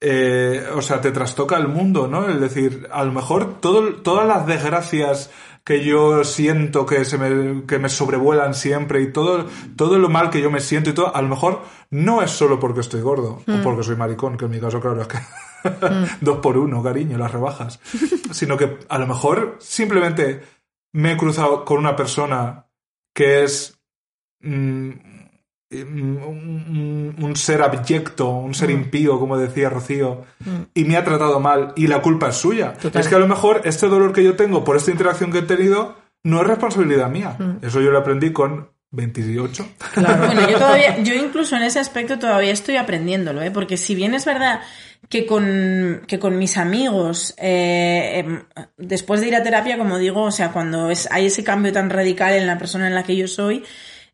eh, 0.00 0.64
o 0.74 0.82
sea, 0.82 1.00
te 1.00 1.10
trastoca 1.10 1.56
el 1.56 1.68
mundo, 1.68 2.06
¿no? 2.06 2.28
Es 2.28 2.40
decir, 2.40 2.88
a 2.92 3.04
lo 3.04 3.12
mejor 3.12 3.60
todo, 3.60 3.94
todas 3.94 4.26
las 4.26 4.46
desgracias 4.46 5.30
que 5.64 5.84
yo 5.84 6.24
siento 6.24 6.86
que 6.86 7.04
se 7.04 7.18
me, 7.18 7.66
que 7.66 7.78
me 7.78 7.88
sobrevuelan 7.88 8.54
siempre 8.54 9.02
y 9.02 9.12
todo, 9.12 9.46
todo 9.76 9.98
lo 9.98 10.08
mal 10.08 10.30
que 10.30 10.40
yo 10.40 10.50
me 10.50 10.60
siento 10.60 10.90
y 10.90 10.94
todo, 10.94 11.14
a 11.14 11.20
lo 11.20 11.28
mejor 11.28 11.60
no 11.90 12.22
es 12.22 12.30
solo 12.30 12.58
porque 12.58 12.80
estoy 12.80 13.02
gordo 13.02 13.42
o 13.46 13.62
porque 13.62 13.82
soy 13.82 13.96
maricón, 13.96 14.38
que 14.38 14.46
en 14.46 14.50
mi 14.52 14.60
caso, 14.60 14.80
claro, 14.80 15.02
es 15.02 15.08
que 15.08 15.18
dos 16.22 16.38
por 16.38 16.56
uno, 16.56 16.82
cariño, 16.82 17.18
las 17.18 17.32
rebajas, 17.32 17.80
sino 18.30 18.56
que 18.56 18.78
a 18.88 18.98
lo 18.98 19.06
mejor 19.06 19.56
simplemente 19.60 20.40
me 20.92 21.12
he 21.12 21.16
cruzado 21.16 21.64
con 21.64 21.78
una 21.78 21.94
persona 21.94 22.66
que 23.12 23.44
es 23.44 23.78
mm, 24.40 24.88
mm, 24.88 25.07
un, 25.70 27.14
un 27.18 27.36
ser 27.36 27.62
abyecto, 27.62 28.30
un 28.30 28.54
ser 28.54 28.70
impío, 28.70 29.18
como 29.18 29.36
decía 29.36 29.68
Rocío, 29.68 30.24
y 30.74 30.84
me 30.84 30.96
ha 30.96 31.04
tratado 31.04 31.40
mal 31.40 31.72
y 31.76 31.86
la 31.86 32.00
culpa 32.00 32.28
es 32.28 32.36
suya. 32.36 32.74
Total. 32.74 33.00
Es 33.00 33.08
que 33.08 33.14
a 33.14 33.18
lo 33.18 33.28
mejor 33.28 33.62
este 33.64 33.88
dolor 33.88 34.12
que 34.12 34.24
yo 34.24 34.36
tengo 34.36 34.64
por 34.64 34.76
esta 34.76 34.90
interacción 34.90 35.30
que 35.30 35.38
he 35.38 35.42
tenido 35.42 35.96
no 36.24 36.40
es 36.40 36.46
responsabilidad 36.46 37.10
mía. 37.10 37.36
Eso 37.62 37.80
yo 37.80 37.90
lo 37.90 37.98
aprendí 37.98 38.32
con 38.32 38.70
28. 38.90 39.68
Bueno, 39.96 40.48
yo 40.48 40.58
todavía, 40.58 40.98
yo 41.02 41.14
incluso 41.14 41.56
en 41.56 41.62
ese 41.62 41.78
aspecto 41.78 42.18
todavía 42.18 42.52
estoy 42.52 42.76
aprendiéndolo, 42.76 43.42
¿eh? 43.42 43.50
Porque 43.50 43.76
si 43.76 43.94
bien 43.94 44.14
es 44.14 44.24
verdad 44.24 44.60
que 45.08 45.26
con, 45.26 46.02
que 46.06 46.18
con 46.18 46.38
mis 46.38 46.56
amigos, 46.56 47.34
eh, 47.38 48.24
em, 48.24 48.42
después 48.78 49.20
de 49.20 49.28
ir 49.28 49.36
a 49.36 49.42
terapia, 49.42 49.76
como 49.76 49.98
digo, 49.98 50.22
o 50.22 50.30
sea, 50.30 50.52
cuando 50.52 50.90
es, 50.90 51.08
hay 51.10 51.26
ese 51.26 51.44
cambio 51.44 51.72
tan 51.72 51.90
radical 51.90 52.34
en 52.34 52.46
la 52.46 52.58
persona 52.58 52.88
en 52.88 52.94
la 52.94 53.02
que 53.02 53.16
yo 53.16 53.28
soy, 53.28 53.62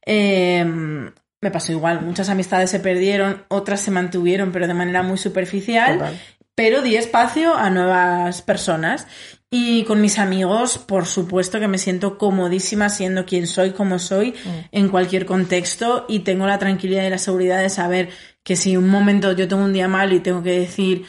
eh, 0.05 1.11
me 1.45 1.51
pasó 1.51 1.73
igual. 1.73 2.01
Muchas 2.01 2.31
amistades 2.31 2.71
se 2.71 2.81
perdieron, 2.81 3.45
otras 3.49 3.83
se 3.83 3.91
mantuvieron, 3.91 4.51
pero 4.51 4.67
de 4.67 4.73
manera 4.73 5.03
muy 5.03 5.19
superficial. 5.19 5.99
Total. 5.99 6.21
Pero 6.55 6.81
di 6.81 6.97
espacio 6.97 7.55
a 7.55 7.69
nuevas 7.69 8.41
personas. 8.41 9.07
Y 9.51 9.85
con 9.85 10.01
mis 10.01 10.19
amigos, 10.19 10.79
por 10.79 11.05
supuesto 11.05 11.61
que 11.61 11.69
me 11.69 11.77
siento 11.77 12.17
comodísima 12.17 12.89
siendo 12.89 13.27
quien 13.27 13.47
soy, 13.47 13.73
como 13.73 13.99
soy, 13.99 14.35
en 14.73 14.89
cualquier 14.89 15.27
contexto. 15.27 16.07
Y 16.09 16.21
tengo 16.21 16.47
la 16.47 16.59
tranquilidad 16.59 17.05
y 17.05 17.11
la 17.11 17.19
seguridad 17.19 17.61
de 17.61 17.69
saber 17.69 18.09
que 18.43 18.57
si 18.57 18.79
un 18.79 18.89
momento 18.89 19.33
yo 19.33 19.47
tengo 19.47 19.65
un 19.65 19.75
día 19.75 19.87
malo 19.87 20.15
y 20.15 20.21
tengo 20.21 20.43
que 20.43 20.61
decir, 20.61 21.05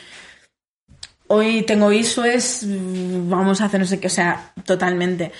hoy 1.27 1.61
tengo 1.61 1.93
ISOES, 1.93 2.65
mm, 2.67 3.29
vamos 3.29 3.61
a 3.61 3.65
hacer 3.65 3.79
no 3.79 3.85
sé 3.85 4.01
qué, 4.01 4.07
o 4.07 4.11
sea, 4.11 4.53
totalmente. 4.65 5.31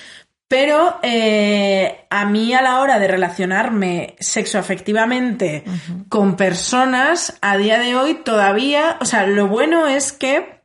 Pero 0.48 1.00
eh, 1.02 2.06
a 2.10 2.26
mí 2.26 2.54
a 2.54 2.62
la 2.62 2.80
hora 2.80 3.00
de 3.00 3.08
relacionarme 3.08 4.16
sexoafectivamente 4.20 5.64
con 6.08 6.36
personas, 6.36 7.38
a 7.42 7.58
día 7.58 7.80
de 7.80 7.96
hoy 7.96 8.16
todavía, 8.24 8.98
o 9.02 9.06
sea, 9.06 9.26
lo 9.26 9.48
bueno 9.48 9.88
es 9.88 10.12
que 10.12 10.62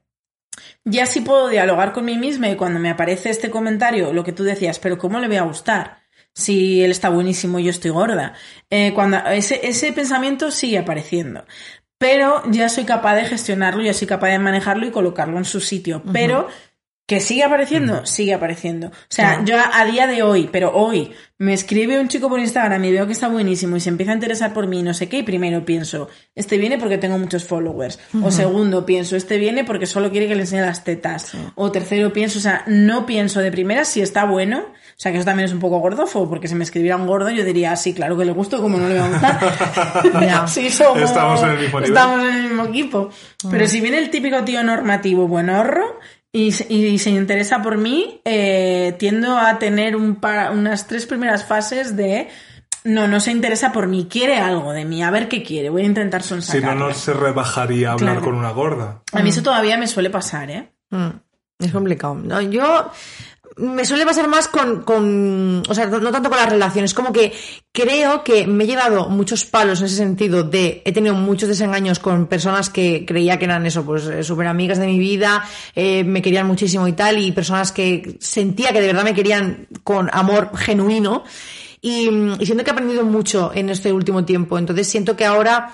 ya 0.84 1.06
sí 1.06 1.22
puedo 1.22 1.48
dialogar 1.48 1.92
con 1.92 2.04
mí 2.04 2.18
misma 2.18 2.50
y 2.50 2.56
cuando 2.56 2.78
me 2.78 2.90
aparece 2.90 3.30
este 3.30 3.50
comentario, 3.50 4.12
lo 4.12 4.22
que 4.22 4.32
tú 4.32 4.44
decías, 4.44 4.78
pero 4.78 4.98
¿cómo 4.98 5.18
le 5.18 5.28
voy 5.28 5.36
a 5.36 5.42
gustar? 5.42 6.00
Si 6.34 6.82
él 6.82 6.90
está 6.90 7.08
buenísimo 7.08 7.58
y 7.58 7.64
yo 7.64 7.70
estoy 7.70 7.90
gorda. 7.90 8.34
Eh, 8.68 8.92
cuando 8.94 9.18
ese, 9.30 9.66
ese 9.66 9.92
pensamiento 9.92 10.50
sigue 10.50 10.78
apareciendo. 10.78 11.44
Pero 11.98 12.42
ya 12.50 12.70
soy 12.70 12.84
capaz 12.84 13.16
de 13.16 13.26
gestionarlo, 13.26 13.82
ya 13.82 13.92
soy 13.92 14.06
capaz 14.06 14.28
de 14.28 14.38
manejarlo 14.38 14.86
y 14.86 14.90
colocarlo 14.90 15.36
en 15.36 15.44
su 15.44 15.60
sitio. 15.60 16.02
Pero 16.12 16.48
que 17.10 17.18
sigue 17.18 17.42
apareciendo, 17.42 18.06
sigue 18.06 18.34
apareciendo. 18.34 18.86
O 18.86 18.92
sea, 19.08 19.44
yo 19.44 19.58
a, 19.58 19.80
a 19.80 19.84
día 19.84 20.06
de 20.06 20.22
hoy, 20.22 20.48
pero 20.52 20.70
hoy, 20.72 21.10
me 21.40 21.54
escribe 21.54 21.98
un 21.98 22.06
chico 22.06 22.28
por 22.28 22.38
Instagram 22.38 22.84
y 22.84 22.92
veo 22.92 23.06
que 23.06 23.14
está 23.14 23.26
buenísimo 23.26 23.74
y 23.74 23.80
se 23.80 23.88
empieza 23.88 24.12
a 24.12 24.14
interesar 24.14 24.52
por 24.52 24.66
mí, 24.66 24.82
no 24.82 24.92
sé 24.92 25.08
qué, 25.08 25.18
y 25.18 25.22
primero 25.22 25.64
pienso, 25.64 26.08
este 26.36 26.58
viene 26.58 26.78
porque 26.78 26.98
tengo 26.98 27.18
muchos 27.18 27.44
followers. 27.44 27.98
O 28.22 28.30
segundo, 28.30 28.86
pienso, 28.86 29.16
este 29.16 29.38
viene 29.38 29.64
porque 29.64 29.86
solo 29.86 30.12
quiere 30.12 30.28
que 30.28 30.36
le 30.36 30.42
enseñe 30.42 30.60
las 30.60 30.84
tetas. 30.84 31.32
O 31.54 31.72
tercero, 31.72 32.12
pienso, 32.12 32.38
o 32.38 32.42
sea, 32.42 32.62
no 32.66 33.06
pienso 33.06 33.40
de 33.40 33.50
primera 33.50 33.84
si 33.84 34.02
está 34.02 34.24
bueno. 34.24 34.58
O 34.58 35.02
sea, 35.02 35.12
que 35.12 35.18
eso 35.18 35.24
también 35.24 35.46
es 35.46 35.52
un 35.52 35.60
poco 35.60 35.78
gordofo, 35.78 36.28
porque 36.28 36.46
si 36.46 36.54
me 36.54 36.62
escribiera 36.62 36.96
un 36.96 37.06
gordo 37.06 37.30
yo 37.30 37.42
diría, 37.42 37.74
sí, 37.74 37.94
claro 37.94 38.18
que 38.18 38.26
le 38.26 38.32
gusto, 38.32 38.60
como 38.60 38.76
no 38.76 38.86
le 38.86 38.98
va 38.98 39.06
a 39.06 39.08
gustar. 39.08 40.46
Sí, 40.46 40.68
somos, 40.68 41.04
Estamos 41.04 41.42
en 41.42 41.50
el 41.50 41.58
mismo 41.58 41.80
nivel. 41.80 41.96
Estamos 41.96 42.22
en 42.22 42.34
el 42.34 42.42
mismo 42.42 42.64
equipo. 42.66 43.10
Pero 43.50 43.66
si 43.66 43.80
viene 43.80 43.96
el 43.98 44.10
típico 44.10 44.44
tío 44.44 44.62
normativo 44.62 45.26
buenorro, 45.26 45.98
y, 46.32 46.52
se- 46.52 46.72
y 46.72 46.98
se 46.98 47.10
interesa 47.10 47.62
por 47.62 47.76
mí, 47.78 48.20
eh, 48.24 48.94
tiendo 48.98 49.36
a 49.38 49.58
tener 49.58 49.96
un 49.96 50.16
par- 50.16 50.52
unas 50.52 50.86
tres 50.86 51.06
primeras 51.06 51.44
fases 51.44 51.96
de 51.96 52.28
no, 52.84 53.06
no 53.08 53.20
se 53.20 53.30
interesa 53.30 53.72
por 53.72 53.88
mí, 53.88 54.06
quiere 54.10 54.38
algo 54.38 54.72
de 54.72 54.84
mí, 54.86 55.02
a 55.02 55.10
ver 55.10 55.28
qué 55.28 55.42
quiere, 55.42 55.68
voy 55.68 55.82
a 55.82 55.86
intentar 55.86 56.22
Si 56.22 56.34
no, 56.34 56.40
sonsacarle. 56.40 56.80
no 56.80 56.94
se 56.94 57.12
rebajaría 57.12 57.90
a 57.90 57.92
hablar 57.92 58.14
Claro. 58.16 58.24
con 58.26 58.34
una 58.36 58.50
gorda. 58.52 59.02
A 59.12 59.22
mí 59.22 59.28
eso 59.30 59.42
todavía 59.42 59.76
me 59.76 59.86
suele 59.86 60.08
pasar, 60.08 60.50
¿eh? 60.50 60.72
Mm, 60.90 61.08
Es 61.64 61.72
complicado. 61.72 62.14
No, 62.14 62.40
yo 62.40 62.90
me 63.56 63.84
suele 63.84 64.06
pasar 64.06 64.28
más 64.28 64.48
con, 64.48 64.82
con- 64.82 65.62
o 65.68 65.74
sea, 65.74 65.86
no, 65.86 65.98
no 65.98 66.10
tanto 66.12 66.28
con 66.28 66.38
las 66.38 66.48
relaciones, 66.48 66.94
como 66.94 67.12
que 67.12 67.32
creo 67.72 68.22
que 68.24 68.46
me 68.46 68.64
he 68.64 68.66
llevado 68.66 69.08
muchos 69.08 69.44
palos 69.44 69.80
en 69.80 69.86
ese 69.86 69.96
sentido 69.96 70.44
de, 70.44 70.82
he 70.84 70.92
tenido 70.92 71.14
muchos 71.14 71.48
desengaños 71.48 71.98
con 71.98 72.26
personas 72.26 72.70
que 72.70 73.04
creía 73.06 73.38
que 73.38 73.44
eran 73.46 73.66
eso, 73.66 73.84
pues 73.84 74.06
eh, 74.06 74.22
súper 74.22 74.46
amigas 74.46 74.78
de 74.78 74.86
mi 74.86 74.98
vida, 74.98 75.44
eh, 75.74 76.04
me 76.04 76.22
querían 76.22 76.46
muchísimo 76.46 76.86
y 76.88 76.92
tal, 76.92 77.18
y 77.18 77.32
personas 77.32 77.72
que 77.72 78.16
sentía 78.20 78.72
que 78.72 78.80
de 78.80 78.86
verdad 78.86 79.04
me 79.04 79.14
querían 79.14 79.66
con 79.84 80.08
amor 80.12 80.50
genuino. 80.56 81.24
Y, 81.82 82.08
y 82.38 82.44
siento 82.46 82.62
que 82.62 82.70
he 82.70 82.72
aprendido 82.72 83.04
mucho 83.04 83.52
en 83.54 83.70
este 83.70 83.90
último 83.90 84.24
tiempo. 84.26 84.58
Entonces 84.58 84.86
siento 84.86 85.16
que 85.16 85.24
ahora 85.24 85.72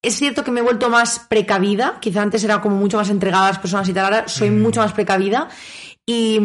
es 0.00 0.14
cierto 0.16 0.44
que 0.44 0.50
me 0.50 0.60
he 0.60 0.62
vuelto 0.62 0.88
más 0.88 1.18
precavida, 1.28 1.98
quizá 2.00 2.22
antes 2.22 2.42
era 2.44 2.60
como 2.60 2.76
mucho 2.76 2.96
más 2.96 3.10
entregada 3.10 3.46
a 3.46 3.48
las 3.50 3.58
personas 3.58 3.88
y 3.88 3.92
tal, 3.92 4.04
ahora 4.04 4.28
soy 4.28 4.50
mucho 4.50 4.80
más 4.80 4.92
precavida 4.92 5.48
y, 6.04 6.40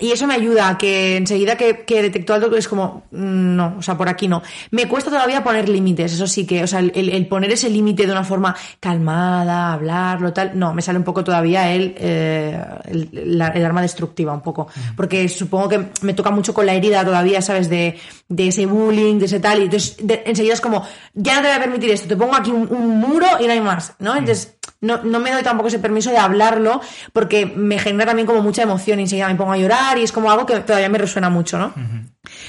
y 0.00 0.12
eso 0.12 0.26
me 0.26 0.32
ayuda 0.34 0.78
que 0.78 1.18
enseguida 1.18 1.56
que, 1.56 1.84
que 1.84 2.00
detecto 2.00 2.32
algo 2.32 2.56
es 2.56 2.66
como, 2.68 3.04
mm, 3.10 3.54
no, 3.56 3.74
o 3.78 3.82
sea, 3.82 3.98
por 3.98 4.08
aquí 4.08 4.28
no. 4.28 4.42
Me 4.70 4.88
cuesta 4.88 5.10
todavía 5.10 5.44
poner 5.44 5.68
límites, 5.68 6.14
eso 6.14 6.26
sí 6.26 6.46
que, 6.46 6.62
o 6.64 6.66
sea, 6.66 6.78
el, 6.80 6.92
el 6.94 7.26
poner 7.26 7.52
ese 7.52 7.68
límite 7.68 8.06
de 8.06 8.12
una 8.12 8.24
forma 8.24 8.56
calmada, 8.80 9.74
hablarlo, 9.74 10.32
tal, 10.32 10.58
no, 10.58 10.72
me 10.72 10.80
sale 10.80 10.98
un 10.98 11.04
poco 11.04 11.22
todavía 11.22 11.70
el, 11.74 11.94
eh, 11.98 12.58
el, 12.86 13.10
la- 13.38 13.48
el 13.48 13.64
arma 13.64 13.82
destructiva, 13.82 14.32
un 14.32 14.40
poco, 14.40 14.68
porque 14.96 15.28
supongo 15.28 15.68
que 15.68 15.86
me 16.00 16.14
toca 16.14 16.30
mucho 16.30 16.54
con 16.54 16.64
la 16.64 16.72
herida 16.74 17.04
todavía, 17.04 17.42
¿sabes? 17.42 17.68
De, 17.68 17.98
de 18.28 18.48
ese 18.48 18.64
bullying, 18.64 19.18
de 19.18 19.26
ese 19.26 19.38
tal, 19.40 19.60
y 19.60 19.64
entonces 19.64 19.96
de- 20.02 20.22
enseguida 20.24 20.54
es 20.54 20.60
como, 20.62 20.82
ya 21.12 21.34
no 21.36 21.42
te 21.42 21.48
voy 21.48 21.56
a 21.56 21.60
permitir 21.60 21.90
esto, 21.90 22.08
te 22.08 22.16
pongo 22.16 22.34
aquí 22.34 22.50
un, 22.50 22.68
un 22.74 22.98
muro 23.00 23.26
y 23.38 23.46
no 23.46 23.52
hay 23.52 23.60
más, 23.60 23.92
¿no? 23.98 24.12
Entonces, 24.16 24.56
no, 24.84 25.02
no 25.02 25.18
me 25.20 25.32
doy 25.32 25.42
tampoco 25.42 25.68
ese 25.68 25.78
permiso 25.78 26.10
de 26.10 26.18
hablarlo 26.18 26.80
porque 27.12 27.46
me 27.46 27.78
genera 27.78 28.06
también 28.06 28.26
como 28.26 28.42
mucha 28.42 28.62
emoción 28.62 29.00
y 29.00 29.02
enseguida 29.02 29.28
me 29.28 29.34
pongo 29.34 29.52
a 29.52 29.56
llorar 29.56 29.98
y 29.98 30.02
es 30.02 30.12
como 30.12 30.30
algo 30.30 30.46
que 30.46 30.60
todavía 30.60 30.88
me 30.88 30.98
resuena 30.98 31.30
mucho, 31.30 31.58
¿no? 31.58 31.72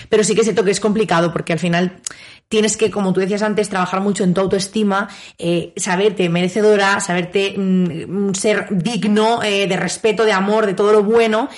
Pero 0.10 0.24
sí 0.24 0.36
que 0.36 0.42
es 0.42 0.46
cierto 0.46 0.64
que 0.64 0.72
es 0.72 0.80
complicado 0.80 1.32
porque 1.34 1.54
al 1.54 1.60
final 1.60 2.00
tienes 2.48 2.78
que, 2.78 2.92
como 2.92 3.14
tú 3.14 3.20
decías 3.20 3.42
antes, 3.42 3.70
trabajar 3.70 4.02
mucho 4.02 4.24
en 4.24 4.34
tu 4.34 4.42
autoestima, 4.42 5.10
eh, 5.38 5.74
saberte 5.78 6.30
merecedora, 6.30 7.00
saberte 7.00 7.56
mm, 7.58 8.34
ser 8.34 8.68
digno 8.70 9.42
eh, 9.44 9.68
de 9.68 9.78
respeto, 9.78 10.26
de 10.26 10.32
amor, 10.32 10.66
de 10.66 10.74
todo 10.74 10.92
lo 10.92 11.04
bueno 11.04 11.50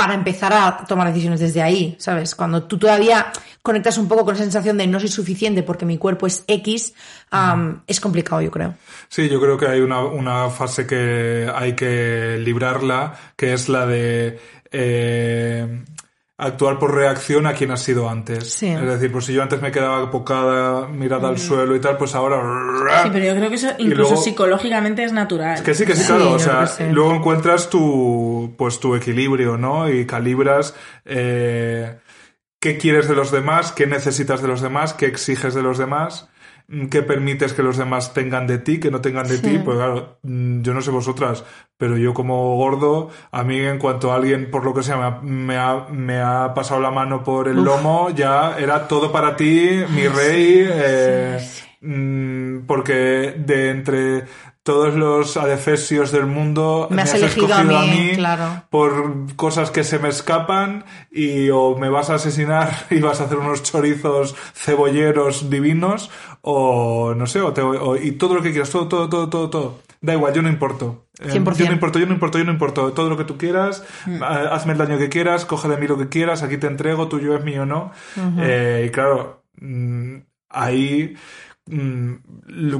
para 0.00 0.14
empezar 0.14 0.50
a 0.54 0.78
tomar 0.86 1.08
decisiones 1.08 1.40
desde 1.40 1.60
ahí, 1.60 1.94
¿sabes? 1.98 2.34
Cuando 2.34 2.62
tú 2.62 2.78
todavía 2.78 3.30
conectas 3.60 3.98
un 3.98 4.08
poco 4.08 4.24
con 4.24 4.34
esa 4.34 4.44
sensación 4.44 4.78
de 4.78 4.86
no 4.86 4.98
soy 4.98 5.10
suficiente 5.10 5.62
porque 5.62 5.84
mi 5.84 5.98
cuerpo 5.98 6.26
es 6.26 6.42
X, 6.46 6.94
es 7.86 8.00
complicado, 8.00 8.40
yo 8.40 8.50
creo. 8.50 8.76
Sí, 9.10 9.28
yo 9.28 9.38
creo 9.38 9.58
que 9.58 9.66
hay 9.66 9.80
una, 9.80 10.02
una 10.02 10.48
fase 10.48 10.86
que 10.86 11.52
hay 11.54 11.74
que 11.74 12.38
librarla, 12.42 13.12
que 13.36 13.52
es 13.52 13.68
la 13.68 13.84
de 13.84 14.40
eh, 14.72 15.84
actuar 16.40 16.78
por 16.78 16.94
reacción 16.94 17.46
a 17.46 17.52
quien 17.52 17.70
has 17.70 17.82
sido 17.82 18.08
antes. 18.08 18.52
Sí. 18.54 18.68
Es 18.68 18.80
decir, 18.86 19.12
pues 19.12 19.26
si 19.26 19.32
yo 19.34 19.42
antes 19.42 19.60
me 19.60 19.70
quedaba 19.70 20.04
bocada, 20.06 20.88
mirada 20.88 21.28
al 21.28 21.38
suelo 21.38 21.76
y 21.76 21.80
tal, 21.80 21.96
pues 21.98 22.14
ahora... 22.14 22.40
Sí, 23.02 23.10
pero 23.12 23.24
yo 23.24 23.34
creo 23.36 23.48
que 23.50 23.56
eso 23.56 23.68
incluso 23.78 24.10
luego- 24.10 24.22
psicológicamente 24.22 25.04
es 25.04 25.12
natural. 25.12 25.62
Que 25.62 25.74
sí, 25.74 25.84
que 25.84 25.94
sí, 25.94 26.06
claro. 26.06 26.32
O 26.32 26.38
sea, 26.38 26.66
sí. 26.66 26.84
luego 26.90 27.14
encuentras 27.14 27.68
tu, 27.70 28.54
pues, 28.56 28.80
tu 28.80 28.94
equilibrio, 28.94 29.56
¿no? 29.56 29.88
Y 29.90 30.06
calibras 30.06 30.74
eh, 31.04 31.98
qué 32.58 32.78
quieres 32.78 33.08
de 33.08 33.14
los 33.14 33.30
demás, 33.30 33.72
qué 33.72 33.86
necesitas 33.86 34.42
de 34.42 34.48
los 34.48 34.60
demás, 34.60 34.94
qué 34.94 35.06
exiges 35.06 35.54
de 35.54 35.62
los 35.62 35.78
demás, 35.78 36.28
mm, 36.70 36.86
qué 36.86 37.02
permites 37.02 37.52
que 37.52 37.62
los 37.62 37.76
demás 37.76 38.14
tengan 38.14 38.46
de 38.46 38.58
ti, 38.58 38.80
que 38.80 38.90
no 38.90 39.00
tengan 39.00 39.28
de 39.28 39.38
ti. 39.38 39.58
Pues 39.64 39.76
claro, 39.76 40.18
mm, 40.22 40.62
yo 40.62 40.72
no 40.74 40.80
sé 40.80 40.90
vosotras, 40.90 41.44
pero 41.76 41.96
yo 41.98 42.14
como 42.14 42.56
gordo, 42.56 43.10
a 43.30 43.42
mí 43.44 43.58
en 43.60 43.78
cuanto 43.78 44.12
alguien, 44.12 44.50
por 44.50 44.64
lo 44.64 44.72
que 44.74 44.82
sea, 44.82 44.96
me 44.96 45.04
ha, 45.04 45.20
me 45.22 45.58
ha, 45.58 45.86
me 45.90 46.20
ha 46.20 46.54
pasado 46.54 46.80
la 46.80 46.90
mano 46.90 47.22
por 47.24 47.48
el 47.48 47.56
lomo, 47.62 48.10
ya 48.10 48.56
era 48.58 48.88
todo 48.88 49.12
para 49.12 49.36
ti, 49.36 49.82
mi 49.90 50.06
rey. 50.08 50.66
eh, 50.70 51.38
mm, 51.80 52.66
porque 52.66 53.34
de 53.36 53.70
entre 53.70 54.24
todos 54.70 54.94
los 54.94 55.36
adefesios 55.36 56.12
del 56.12 56.26
mundo 56.26 56.86
Me 56.90 57.02
has 57.02 57.12
elegido 57.14 57.46
escogido 57.48 57.76
a 57.78 57.82
mí, 57.86 58.12
claro. 58.14 58.62
por 58.70 59.34
cosas 59.34 59.70
que 59.72 59.82
se 59.82 59.98
me 59.98 60.08
escapan 60.08 60.84
y 61.10 61.50
o 61.50 61.76
me 61.76 61.88
vas 61.88 62.08
a 62.10 62.14
asesinar 62.14 62.70
y 62.90 63.00
vas 63.00 63.20
a 63.20 63.24
hacer 63.24 63.38
unos 63.38 63.62
chorizos 63.64 64.36
cebolleros 64.54 65.50
divinos 65.50 66.10
o 66.42 67.14
no 67.16 67.26
sé, 67.26 67.40
o 67.40 67.52
te- 67.52 67.62
o- 67.62 67.96
y 67.96 68.12
todo 68.12 68.34
lo 68.36 68.42
que 68.42 68.50
quieras, 68.52 68.70
todo, 68.70 68.86
todo, 68.88 69.08
todo, 69.08 69.28
todo, 69.28 69.50
todo. 69.50 69.78
Da 70.00 70.14
igual, 70.14 70.32
yo 70.32 70.40
no 70.40 70.48
importo. 70.48 71.08
Eh, 71.18 71.28
100%. 71.30 71.56
Yo 71.58 71.66
no 71.66 71.72
importo, 71.72 71.98
yo 71.98 72.06
no 72.06 72.14
importo, 72.14 72.38
yo 72.38 72.44
no 72.44 72.52
importo. 72.52 72.92
Todo 72.92 73.10
lo 73.10 73.18
que 73.18 73.24
tú 73.24 73.36
quieras, 73.36 73.84
Mm. 74.06 74.22
hazme 74.22 74.72
el 74.72 74.78
daño 74.78 74.96
que 74.98 75.08
quieras, 75.10 75.44
coge 75.44 75.68
de 75.68 75.76
mí 75.76 75.86
lo 75.86 75.98
que 75.98 76.08
quieras, 76.08 76.42
aquí 76.42 76.56
te 76.56 76.68
entrego, 76.68 77.08
tuyo 77.08 77.36
es 77.36 77.44
mío, 77.44 77.66
¿no? 77.66 77.92
Eh, 78.38 78.84
y 78.86 78.90
claro, 78.90 79.42
mm, 79.60 80.16
ahí 80.48 81.14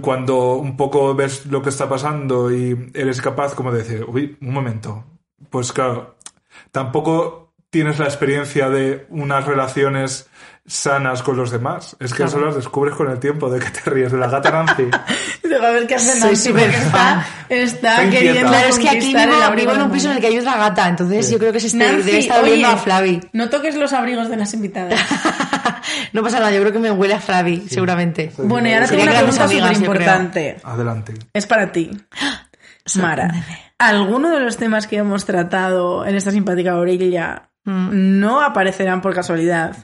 cuando 0.01 0.55
un 0.55 0.77
poco 0.77 1.15
ves 1.15 1.47
lo 1.47 1.62
que 1.62 1.69
está 1.69 1.89
pasando 1.89 2.55
y 2.55 2.91
eres 2.95 3.21
capaz 3.21 3.55
como 3.55 3.73
de 3.73 3.79
decir, 3.79 4.05
uy, 4.09 4.37
un 4.41 4.53
momento, 4.53 5.05
pues 5.51 5.73
claro, 5.73 6.17
tampoco 6.73 7.53
tienes 7.71 7.99
la 7.99 8.07
experiencia 8.07 8.69
de 8.69 9.07
unas 9.11 9.47
relaciones 9.47 10.29
sanas 10.67 11.23
con 11.23 11.37
los 11.37 11.51
demás. 11.51 11.97
Es 12.01 12.12
que 12.15 12.25
eso 12.25 12.41
las 12.41 12.55
descubres 12.55 12.95
con 12.95 13.11
el 13.11 13.19
tiempo, 13.19 13.51
de 13.51 13.61
que 13.61 13.71
te 13.71 13.91
ríes 13.91 14.12
de 14.12 14.19
la 14.19 14.29
gata 14.29 14.51
Nancy. 14.51 14.89
A 14.93 15.71
ver 15.71 15.87
qué 15.87 15.97
hace 15.97 16.19
Nancy, 16.21 16.51
porque 16.51 16.67
está, 16.69 17.27
está 17.49 18.11
queriendo 18.11 18.49
Claro, 18.49 18.69
es 18.69 18.79
que 18.79 18.89
aquí 18.89 19.15
vivo, 19.15 19.35
abrigo 19.43 19.73
vivo 19.73 19.73
en 19.73 19.83
un 19.87 19.91
piso 19.91 20.11
en 20.11 20.17
el 20.17 20.21
que 20.21 20.29
hay 20.29 20.39
otra 20.39 20.57
gata, 20.57 20.89
entonces 20.89 21.31
yo 21.31 21.39
creo 21.39 21.53
que 21.53 21.61
se 21.61 21.69
está, 21.69 21.79
Nancy, 21.79 22.03
debe 22.03 22.19
estar 22.19 22.43
oliendo 22.43 22.69
oye, 22.69 22.77
a 22.77 22.79
Flavi. 22.79 23.21
No 23.33 23.51
toques 23.51 23.75
los 23.77 23.93
abrigos 23.93 24.29
de 24.29 24.37
las 24.37 24.55
invitadas. 24.55 25.01
no 26.12 26.22
pasa 26.22 26.39
nada, 26.39 26.52
yo 26.52 26.60
creo 26.60 26.72
que 26.72 26.78
me 26.78 26.90
huele 26.90 27.14
a 27.14 27.20
Flavi, 27.20 27.68
seguramente. 27.68 28.32
bueno, 28.39 28.68
y 28.68 28.72
ahora 28.74 28.86
tengo 28.86 29.02
una 29.02 29.12
pregunta 29.12 29.48
súper 29.48 29.77
importante. 29.77 30.56
Adelante. 30.62 31.14
Es 31.32 31.47
para 31.47 31.72
ti. 31.72 31.90
Mara, 32.97 33.32
¿alguno 33.78 34.31
de 34.31 34.40
los 34.40 34.56
temas 34.56 34.86
que 34.86 34.97
hemos 34.97 35.24
tratado 35.24 36.06
en 36.06 36.16
esta 36.16 36.31
simpática 36.31 36.77
orilla 36.77 37.51
Mm. 37.64 38.20
no 38.20 38.40
aparecerán 38.40 39.02
por 39.02 39.14
casualidad 39.14 39.77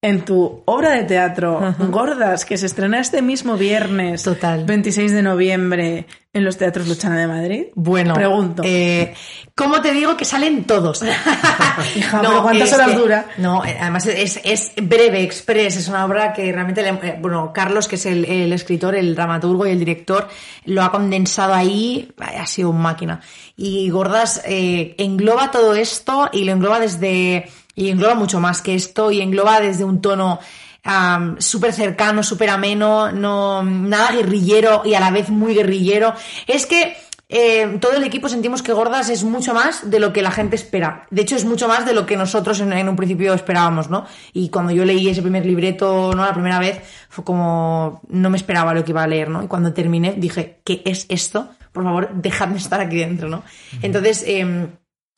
en 0.00 0.24
tu 0.24 0.62
obra 0.64 0.90
de 0.92 1.02
teatro 1.04 1.74
Gordas, 1.90 2.44
que 2.44 2.56
se 2.56 2.66
estrena 2.66 3.00
este 3.00 3.20
mismo 3.20 3.56
viernes, 3.56 4.22
Total. 4.22 4.64
26 4.64 5.10
de 5.12 5.22
noviembre, 5.22 6.06
en 6.32 6.44
los 6.44 6.56
Teatros 6.56 6.86
Luchana 6.86 7.18
de 7.18 7.26
Madrid? 7.26 7.64
Bueno, 7.74 8.14
Pregunto. 8.14 8.62
eh, 8.64 9.12
¿cómo 9.56 9.80
te 9.80 9.92
digo 9.92 10.16
que 10.16 10.24
salen 10.24 10.64
todos? 10.64 11.02
Hija, 11.96 12.20
pero 12.20 12.42
¿cuántas 12.42 12.72
horas 12.74 12.96
dura? 12.96 13.26
No, 13.38 13.64
eh, 13.64 13.76
además 13.80 14.06
es, 14.06 14.38
es 14.44 14.72
breve, 14.80 15.22
express, 15.22 15.76
es 15.76 15.88
una 15.88 16.04
obra 16.04 16.32
que 16.32 16.52
realmente, 16.52 16.82
le- 16.82 16.90
eh, 17.08 17.18
bueno, 17.20 17.50
Carlos, 17.52 17.88
que 17.88 17.96
es 17.96 18.06
el, 18.06 18.24
el 18.24 18.52
escritor, 18.52 18.94
el 18.94 19.16
dramaturgo 19.16 19.66
y 19.66 19.70
el 19.70 19.78
director, 19.80 20.28
lo 20.66 20.82
ha 20.84 20.92
condensado 20.92 21.54
ahí, 21.54 22.12
ha 22.18 22.46
sido 22.46 22.70
un 22.70 22.80
máquina. 22.80 23.20
Y 23.56 23.90
Gordas 23.90 24.42
eh, 24.44 24.94
engloba 24.98 25.50
todo 25.50 25.74
esto 25.74 26.28
y 26.32 26.44
lo 26.44 26.52
engloba 26.52 26.78
desde, 26.78 27.50
y 27.78 27.90
engloba 27.90 28.16
mucho 28.16 28.40
más 28.40 28.60
que 28.60 28.74
esto, 28.74 29.12
y 29.12 29.20
engloba 29.20 29.60
desde 29.60 29.84
un 29.84 30.00
tono 30.00 30.40
am, 30.82 31.40
súper 31.40 31.72
cercano, 31.72 32.24
súper 32.24 32.50
ameno, 32.50 33.12
no, 33.12 33.62
nada 33.62 34.10
guerrillero 34.10 34.82
y 34.84 34.94
a 34.94 35.00
la 35.00 35.12
vez 35.12 35.30
muy 35.30 35.54
guerrillero. 35.54 36.12
Es 36.48 36.66
que 36.66 36.96
eh, 37.28 37.78
todo 37.80 37.92
el 37.92 38.02
equipo 38.02 38.28
sentimos 38.28 38.62
que 38.62 38.72
Gordas 38.72 39.10
es 39.10 39.22
mucho 39.22 39.54
más 39.54 39.88
de 39.88 40.00
lo 40.00 40.12
que 40.12 40.22
la 40.22 40.32
gente 40.32 40.56
espera. 40.56 41.06
De 41.10 41.22
hecho, 41.22 41.36
es 41.36 41.44
mucho 41.44 41.68
más 41.68 41.86
de 41.86 41.92
lo 41.92 42.04
que 42.04 42.16
nosotros 42.16 42.58
en, 42.58 42.72
en 42.72 42.88
un 42.88 42.96
principio 42.96 43.32
esperábamos, 43.32 43.88
¿no? 43.88 44.06
Y 44.32 44.48
cuando 44.48 44.72
yo 44.72 44.84
leí 44.84 45.08
ese 45.08 45.22
primer 45.22 45.46
libreto, 45.46 46.12
¿no? 46.16 46.24
La 46.24 46.32
primera 46.32 46.58
vez, 46.58 46.80
fue 47.08 47.22
como, 47.22 48.00
no 48.08 48.28
me 48.28 48.38
esperaba 48.38 48.74
lo 48.74 48.84
que 48.84 48.90
iba 48.90 49.04
a 49.04 49.06
leer, 49.06 49.28
¿no? 49.28 49.44
Y 49.44 49.46
cuando 49.46 49.72
terminé, 49.72 50.14
dije, 50.16 50.58
¿qué 50.64 50.82
es 50.84 51.06
esto? 51.08 51.48
Por 51.70 51.84
favor, 51.84 52.10
dejadme 52.12 52.56
estar 52.56 52.80
aquí 52.80 52.96
dentro, 52.96 53.28
¿no? 53.28 53.44
Entonces, 53.82 54.24
eh, 54.26 54.68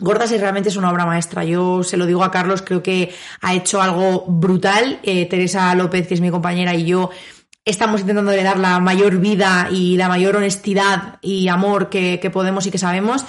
Gordas 0.00 0.32
es- 0.32 0.40
realmente 0.40 0.68
es 0.70 0.76
una 0.76 0.90
obra 0.90 1.06
maestra. 1.06 1.44
Yo 1.44 1.82
se 1.82 1.96
lo 1.96 2.06
digo 2.06 2.24
a 2.24 2.30
Carlos, 2.30 2.62
creo 2.62 2.82
que 2.82 3.14
ha 3.40 3.54
hecho 3.54 3.80
algo 3.82 4.24
brutal. 4.26 4.98
Eh, 5.02 5.26
Teresa 5.26 5.74
López, 5.74 6.06
que 6.08 6.14
es 6.14 6.20
mi 6.20 6.30
compañera, 6.30 6.74
y 6.74 6.84
yo 6.86 7.10
estamos 7.64 8.00
intentando 8.00 8.32
dar 8.32 8.58
la 8.58 8.80
mayor 8.80 9.18
vida 9.18 9.68
y 9.70 9.96
la 9.96 10.08
mayor 10.08 10.36
honestidad 10.36 11.18
y 11.20 11.48
amor 11.48 11.88
que 11.90 12.30
podemos 12.32 12.66
y 12.66 12.70
que 12.70 12.78
sabemos. 12.78 13.24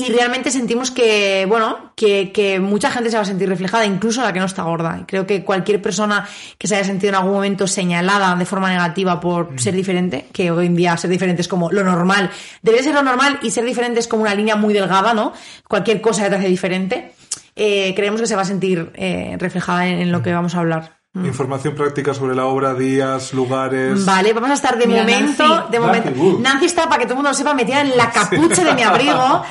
Y 0.00 0.10
realmente 0.10 0.50
sentimos 0.50 0.90
que, 0.90 1.44
bueno, 1.46 1.92
que, 1.94 2.32
que 2.32 2.58
mucha 2.58 2.90
gente 2.90 3.10
se 3.10 3.16
va 3.16 3.22
a 3.22 3.26
sentir 3.26 3.50
reflejada, 3.50 3.84
incluso 3.84 4.22
la 4.22 4.32
que 4.32 4.38
no 4.38 4.46
está 4.46 4.62
gorda. 4.62 4.98
Y 5.02 5.04
creo 5.04 5.26
que 5.26 5.44
cualquier 5.44 5.82
persona 5.82 6.26
que 6.56 6.66
se 6.66 6.76
haya 6.76 6.84
sentido 6.84 7.10
en 7.10 7.16
algún 7.16 7.34
momento 7.34 7.66
señalada 7.66 8.34
de 8.34 8.46
forma 8.46 8.70
negativa 8.70 9.20
por 9.20 9.60
ser 9.60 9.74
diferente, 9.74 10.26
que 10.32 10.50
hoy 10.50 10.66
en 10.66 10.74
día 10.74 10.96
ser 10.96 11.10
diferente 11.10 11.42
es 11.42 11.48
como 11.48 11.70
lo 11.70 11.84
normal, 11.84 12.30
debería 12.62 12.82
ser 12.82 12.94
lo 12.94 13.02
normal 13.02 13.40
y 13.42 13.50
ser 13.50 13.64
diferente 13.64 14.00
es 14.00 14.08
como 14.08 14.22
una 14.22 14.34
línea 14.34 14.56
muy 14.56 14.72
delgada, 14.72 15.12
¿no? 15.12 15.34
Cualquier 15.68 16.00
cosa 16.00 16.24
que 16.24 16.30
te 16.30 16.36
hace 16.36 16.48
diferente, 16.48 17.12
eh, 17.54 17.92
creemos 17.94 18.22
que 18.22 18.26
se 18.26 18.36
va 18.36 18.42
a 18.42 18.46
sentir 18.46 18.90
eh, 18.94 19.36
reflejada 19.38 19.86
en, 19.86 19.98
en 19.98 20.12
lo 20.12 20.22
que 20.22 20.32
vamos 20.32 20.54
a 20.54 20.60
hablar. 20.60 20.99
Información 21.12 21.74
práctica 21.74 22.14
sobre 22.14 22.36
la 22.36 22.46
obra, 22.46 22.72
días, 22.74 23.34
lugares. 23.34 24.04
Vale, 24.04 24.32
vamos 24.32 24.50
a 24.50 24.54
estar 24.54 24.78
de 24.78 24.86
Mira, 24.86 25.00
momento, 25.00 25.42
Nancy. 25.42 25.70
de 25.72 25.80
momento. 25.80 26.08
Nancy, 26.10 26.20
uh. 26.20 26.38
Nancy 26.40 26.66
está, 26.66 26.84
para 26.88 26.98
que 26.98 27.04
todo 27.06 27.14
el 27.14 27.16
mundo 27.16 27.30
lo 27.30 27.34
sepa, 27.34 27.52
metida 27.52 27.80
en 27.80 27.96
la 27.96 28.10
capucha 28.12 28.62
de 28.62 28.74
mi 28.74 28.82
abrigo, 28.84 29.42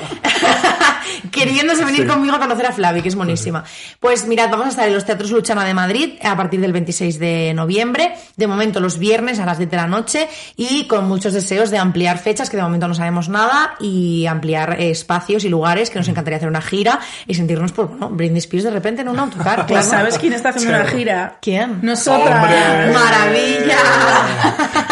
queriéndose 1.30 1.84
venir 1.84 2.02
Sí. 2.02 2.06
conmigo 2.06 2.34
a 2.34 2.38
conocer 2.38 2.66
a 2.66 2.72
Flavi, 2.72 3.02
que 3.02 3.08
es 3.08 3.16
monísima. 3.16 3.64
Pues 4.00 4.26
mirad, 4.26 4.50
vamos 4.50 4.66
a 4.66 4.68
estar 4.70 4.86
en 4.88 4.94
los 4.94 5.04
Teatros 5.04 5.30
Luchana 5.30 5.64
de 5.64 5.74
Madrid 5.74 6.14
a 6.22 6.36
partir 6.36 6.60
del 6.60 6.72
26 6.72 7.18
de 7.18 7.52
noviembre, 7.54 8.14
de 8.36 8.46
momento 8.46 8.80
los 8.80 8.98
viernes 8.98 9.38
a 9.38 9.46
las 9.46 9.58
10 9.58 9.70
de 9.70 9.76
la 9.76 9.86
noche 9.86 10.28
y 10.56 10.86
con 10.86 11.06
muchos 11.08 11.32
deseos 11.32 11.70
de 11.70 11.78
ampliar 11.78 12.18
fechas, 12.18 12.50
que 12.50 12.56
de 12.56 12.62
momento 12.62 12.88
no 12.88 12.94
sabemos 12.94 13.28
nada, 13.28 13.74
y 13.80 14.26
ampliar 14.26 14.76
eh, 14.80 14.90
espacios 14.90 15.44
y 15.44 15.48
lugares, 15.48 15.90
que 15.90 15.98
nos 15.98 16.08
encantaría 16.08 16.36
hacer 16.38 16.48
una 16.48 16.60
gira 16.62 17.00
y 17.26 17.34
sentirnos, 17.34 17.72
pues, 17.72 17.88
bueno, 17.88 18.10
Britney 18.10 18.38
Spears 18.38 18.64
de 18.64 18.70
repente 18.70 19.02
en 19.02 19.08
un 19.08 19.18
autocar. 19.18 19.66
Claro. 19.70 19.82
¿sabes 19.88 20.18
quién 20.18 20.32
está 20.32 20.50
haciendo 20.50 20.70
Claro. 20.70 20.84
una 20.84 20.92
gira? 20.98 21.38
¿Quién? 21.40 21.78
Nosotras. 21.82 22.44
¡Hombre! 22.44 22.92
¡Maravilla! 22.92 23.76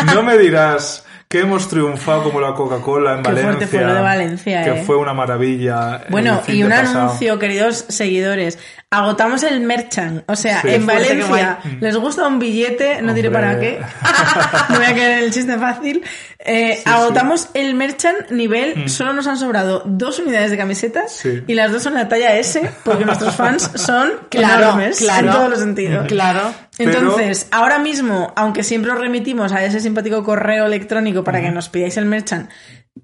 No 0.14 0.22
me 0.22 0.36
dirás 0.38 1.04
que 1.28 1.40
hemos 1.40 1.68
triunfado 1.68 2.22
como 2.22 2.40
la 2.40 2.54
Coca-Cola 2.54 3.12
en 3.16 3.22
Qué 3.22 3.28
Valencia. 3.28 3.52
fuerte 3.52 3.66
fue 3.66 3.84
lo 3.84 3.94
de 3.94 4.00
Valencia, 4.00 4.64
Que 4.64 4.70
eh. 4.70 4.82
fue 4.86 4.96
una 4.96 5.12
maravilla. 5.12 6.04
Bueno, 6.08 6.42
y 6.46 6.62
un 6.62 6.70
pasado. 6.70 7.00
anuncio, 7.02 7.38
queridos 7.38 7.84
seguidores. 7.88 8.58
Agotamos 8.90 9.42
el 9.42 9.60
merchant. 9.60 10.22
O 10.26 10.34
sea, 10.34 10.62
Sí. 10.62 10.68
en 10.70 10.86
Valencia 10.86 11.58
qué 11.62 11.76
les 11.80 11.96
gusta 11.98 12.26
un 12.26 12.38
billete, 12.38 13.02
no 13.02 13.12
diré 13.12 13.30
para 13.30 13.60
qué. 13.60 13.78
no 14.70 14.76
voy 14.76 14.84
a 14.86 14.94
caer 14.94 15.18
en 15.18 15.24
el 15.24 15.30
chiste 15.30 15.58
fácil. 15.58 16.02
Eh, 16.38 16.80
agotamos 16.86 17.50
el 17.52 17.74
merchant 17.74 18.30
nivel, 18.30 18.88
solo 18.88 19.12
nos 19.12 19.26
han 19.26 19.36
sobrado 19.36 19.82
dos 19.84 20.18
unidades 20.20 20.50
de 20.50 20.56
camisetas 20.56 21.12
Sí. 21.12 21.42
y 21.46 21.52
las 21.52 21.70
dos 21.72 21.82
son 21.82 21.92
la 21.94 22.08
talla 22.08 22.36
S, 22.36 22.70
porque 22.84 23.04
nuestros 23.04 23.34
fans 23.36 23.70
son 23.74 24.12
Claro, 24.30 24.62
enormes 24.62 24.98
claro. 24.98 25.26
en 25.26 25.32
todos 25.34 25.50
los 25.50 25.58
sentidos. 25.58 26.06
Claro. 26.06 26.54
Pero- 26.78 26.92
Entonces, 26.98 27.48
ahora 27.50 27.78
mismo, 27.78 28.32
aunque 28.36 28.62
siempre 28.62 28.92
os 28.92 28.98
remitimos 28.98 29.52
a 29.52 29.64
ese 29.64 29.80
simpático 29.80 30.22
correo 30.24 30.64
electrónico 30.66 31.24
para 31.24 31.40
que 31.40 31.50
nos 31.50 31.68
pidáis 31.68 31.96
el 31.96 32.04
merchant, 32.06 32.50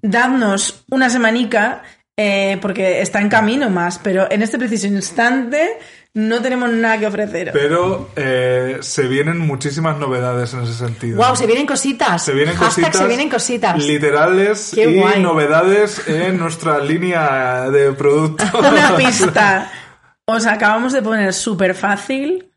dadnos 0.01 0.85
una 0.89 1.09
semanica, 1.09 1.83
eh, 2.17 2.57
porque 2.61 3.01
está 3.01 3.19
en 3.19 3.29
camino 3.29 3.69
más, 3.69 3.99
pero 4.01 4.31
en 4.31 4.41
este 4.41 4.57
preciso 4.57 4.87
instante 4.87 5.77
no 6.13 6.41
tenemos 6.41 6.69
nada 6.71 6.97
que 6.97 7.07
ofreceros. 7.07 7.53
Pero 7.53 8.09
eh, 8.15 8.77
se 8.79 9.05
vienen 9.09 9.37
muchísimas 9.37 9.97
novedades 9.97 10.53
en 10.53 10.61
ese 10.63 10.73
sentido. 10.73 11.17
Wow, 11.17 11.35
se 11.35 11.45
vienen 11.45 11.65
cositas. 11.65 12.23
Se 12.23 12.31
vienen 12.33 12.55
Hashtag 12.55 12.85
cositas, 12.85 12.97
se 13.01 13.07
vienen 13.07 13.29
cositas. 13.29 13.83
literales 13.83 14.71
Qué 14.73 14.89
y 14.89 14.99
guay. 14.99 15.21
novedades 15.21 16.07
en 16.07 16.37
nuestra 16.37 16.79
línea 16.79 17.69
de 17.69 17.91
productos. 17.91 18.49
Una 18.57 18.95
pista. 18.95 19.69
Os 20.25 20.45
acabamos 20.45 20.93
de 20.93 21.01
poner 21.01 21.33
súper 21.33 21.75
fácil 21.75 22.49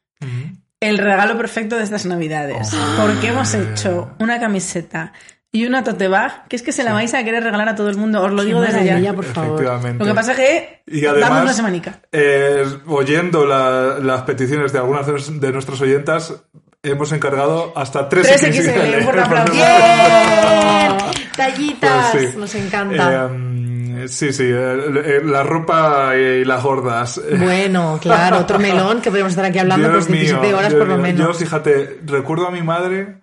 el 0.80 0.98
regalo 0.98 1.36
perfecto 1.36 1.76
de 1.76 1.84
estas 1.84 2.06
navidades. 2.06 2.70
Porque 3.00 3.28
hemos 3.28 3.52
hecho 3.54 4.10
una 4.18 4.38
camiseta 4.40 5.12
y 5.50 5.64
una 5.66 5.82
tote 5.82 6.08
bag, 6.08 6.46
que 6.48 6.56
es 6.56 6.62
que 6.62 6.72
se 6.72 6.84
la 6.84 6.92
vais 6.92 7.12
a 7.14 7.24
querer 7.24 7.42
regalar 7.42 7.68
a 7.70 7.74
todo 7.74 7.88
el 7.88 7.96
mundo. 7.96 8.22
Os 8.22 8.30
lo 8.32 8.44
digo 8.44 8.60
desde 8.60 8.84
ya. 9.00 9.12
por 9.14 9.24
favor. 9.24 9.62
Lo 9.98 10.04
que 10.04 10.14
pasa 10.14 10.32
es 10.32 10.36
que 10.38 10.82
Y 10.86 11.00
damos 11.00 11.22
además, 11.22 11.42
una 11.42 11.52
semanica. 11.54 12.00
eh, 12.12 12.64
oyendo 12.86 13.46
la- 13.46 13.98
las 14.00 14.22
peticiones 14.22 14.72
de 14.72 14.78
algunas 14.78 15.06
de- 15.06 15.52
nuestras 15.52 15.80
oyentas, 15.80 16.34
hemos 16.82 17.10
encargado 17.12 17.72
hasta 17.74 18.08
3 18.08 18.26
3 18.26 18.40
XL, 18.42 18.98
un 18.98 19.02
fuerte 19.04 19.20
aplauso. 19.22 19.52
¡Bien! 19.52 21.28
Tallitas, 21.36 22.10
Pues 22.12 22.30
sí. 22.32 22.36
nos 22.36 22.54
encanta. 22.54 23.30
Eh, 23.32 23.67
sí, 24.06 24.32
sí, 24.32 24.44
eh, 24.44 24.78
eh, 25.04 25.20
la 25.24 25.42
ropa 25.42 26.14
y 26.16 26.44
las 26.44 26.62
gordas. 26.62 27.20
Bueno, 27.38 27.98
claro, 28.00 28.38
otro 28.38 28.58
melón 28.60 29.00
que 29.00 29.10
podemos 29.10 29.32
estar 29.32 29.44
aquí 29.44 29.58
hablando 29.58 29.88
Dios 29.88 30.06
pues 30.06 30.18
17 30.18 30.46
mío, 30.46 30.56
horas 30.58 30.70
Dios 30.70 30.80
por 30.80 30.88
lo 30.88 30.98
menos. 31.02 31.26
Yo, 31.26 31.34
fíjate, 31.34 32.00
recuerdo 32.06 32.46
a 32.46 32.50
mi 32.50 32.62
madre 32.62 33.22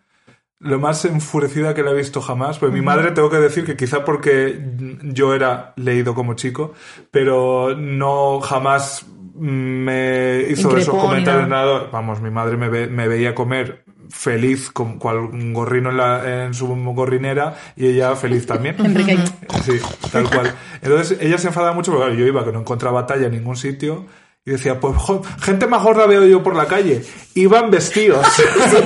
lo 0.59 0.79
más 0.79 1.05
enfurecida 1.05 1.73
que 1.75 1.83
la 1.83 1.91
he 1.91 1.95
visto 1.95 2.21
jamás. 2.21 2.57
Pues 2.59 2.71
mi 2.71 2.81
madre, 2.81 3.11
tengo 3.11 3.29
que 3.29 3.37
decir 3.37 3.65
que 3.65 3.75
quizá 3.75 4.03
porque 4.03 4.59
yo 5.03 5.33
era 5.35 5.73
leído 5.75 6.15
como 6.15 6.33
chico, 6.33 6.73
pero 7.11 7.75
no 7.77 8.39
jamás 8.41 9.05
me 9.35 10.41
hizo 10.49 10.69
Increpó 10.69 10.77
esos 10.77 10.95
comentarios 10.95 11.47
nada. 11.47 11.65
nada. 11.79 11.89
Vamos, 11.91 12.21
mi 12.21 12.31
madre 12.31 12.57
me, 12.57 12.69
ve- 12.69 12.87
me 12.87 13.07
veía 13.07 13.35
comer 13.35 13.83
feliz 14.09 14.69
con 14.71 14.99
cual 14.99 15.17
un 15.17 15.53
gorrino 15.53 15.89
en, 15.89 15.97
la- 15.97 16.45
en 16.45 16.53
su 16.53 16.67
gorrinera 16.67 17.55
y 17.75 17.87
ella 17.87 18.15
feliz 18.15 18.45
también. 18.45 18.75
Enrique. 18.83 19.17
Sí, 19.63 19.73
tal 20.11 20.29
cual. 20.29 20.53
Entonces 20.81 21.17
ella 21.21 21.37
se 21.37 21.47
enfadaba 21.47 21.73
mucho 21.73 21.91
porque 21.91 22.05
claro, 22.07 22.19
yo 22.19 22.25
iba 22.27 22.43
que 22.45 22.51
no 22.51 22.59
encontraba 22.59 23.05
talla 23.05 23.27
en 23.27 23.33
ningún 23.33 23.55
sitio 23.55 24.05
y 24.45 24.51
decía, 24.51 24.79
pues 24.79 24.95
jo, 24.97 25.23
gente 25.41 25.65
más 25.65 25.81
gorda 25.81 26.05
veo 26.05 26.23
yo 26.25 26.43
por 26.43 26.55
la 26.55 26.67
calle. 26.67 27.03
Iban 27.33 27.71
vestidos. 27.71 28.23
Eso 28.37 28.77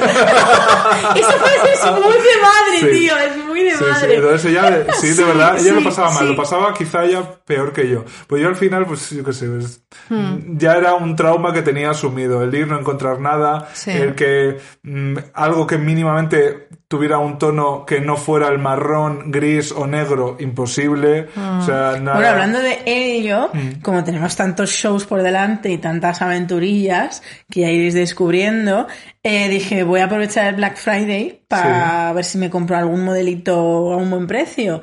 es 1.74 1.92
muy 1.92 2.14
de 2.14 2.42
madre, 2.42 2.80
Sí. 2.80 2.88
tío. 2.92 3.18
Es 3.18 3.38
muy 3.46 3.64
de 3.64 3.72
Sí, 3.76 3.84
madre. 3.84 4.16
entonces 4.16 4.46
ella, 4.52 4.86
sí, 5.00 5.14
de 5.14 5.24
verdad, 5.24 5.58
ella 5.60 5.74
lo 5.74 5.84
pasaba 5.84 6.12
mal, 6.12 6.30
lo 6.30 6.36
pasaba 6.36 6.74
quizá 6.74 7.04
ella 7.04 7.24
peor 7.46 7.74
que 7.74 7.90
yo. 7.90 8.06
Pues 8.28 8.42
yo 8.42 8.48
al 8.48 8.56
final, 8.56 8.86
pues 8.86 9.10
yo 9.10 9.24
qué 9.24 9.34
sé, 9.34 9.48
pues, 9.48 9.82
Hmm. 10.08 10.58
ya 10.58 10.74
era 10.78 10.94
un 10.96 11.16
trauma 11.16 11.52
que 11.54 11.62
tenía 11.62 11.90
asumido, 11.92 12.42
el 12.44 12.54
ir 12.54 12.68
no 12.68 12.80
encontrar 12.80 13.20
nada, 13.20 13.70
el 13.86 14.16
que 14.16 14.60
mm, 14.84 15.18
algo 15.34 15.68
que 15.68 15.78
mínimamente 15.78 16.70
tuviera 16.90 17.20
un 17.20 17.38
tono 17.38 17.86
que 17.86 18.02
no 18.02 18.18
fuera 18.18 18.48
el 18.48 18.58
marrón, 18.58 19.32
gris 19.32 19.72
o 19.72 19.86
negro, 19.86 20.38
imposible. 20.40 21.28
O 21.38 21.62
sea, 21.62 22.00
nada. 22.02 22.16
Hmm. 22.16 22.18
Bueno, 22.18 22.28
hablando 22.30 22.60
de 22.62 22.80
ello, 22.86 23.52
Mm. 23.54 23.82
como 23.84 24.04
tenemos 24.04 24.36
tantos 24.36 24.72
shows 24.72 25.06
por 25.06 25.22
delante 25.22 25.70
y 25.70 25.78
tantas 25.78 26.22
aventurillas 26.24 27.22
que 27.50 27.62
ya 27.62 27.70
iréis 27.70 27.94
descubriendo, 27.94 28.88
eh, 29.22 29.50
dije, 29.50 29.84
voy 29.84 30.00
a 30.00 30.06
aprovechar 30.06 30.48
el 30.48 30.56
Black 30.56 30.78
Friday 30.78 31.44
para 31.48 32.12
ver 32.14 32.26
si 32.26 32.40
me 32.40 32.50
compro 32.50 32.76
algún 32.76 33.06
modelito 33.06 33.54
a 33.94 33.96
un 33.96 34.10
buen 34.10 34.26
precio. 34.26 34.82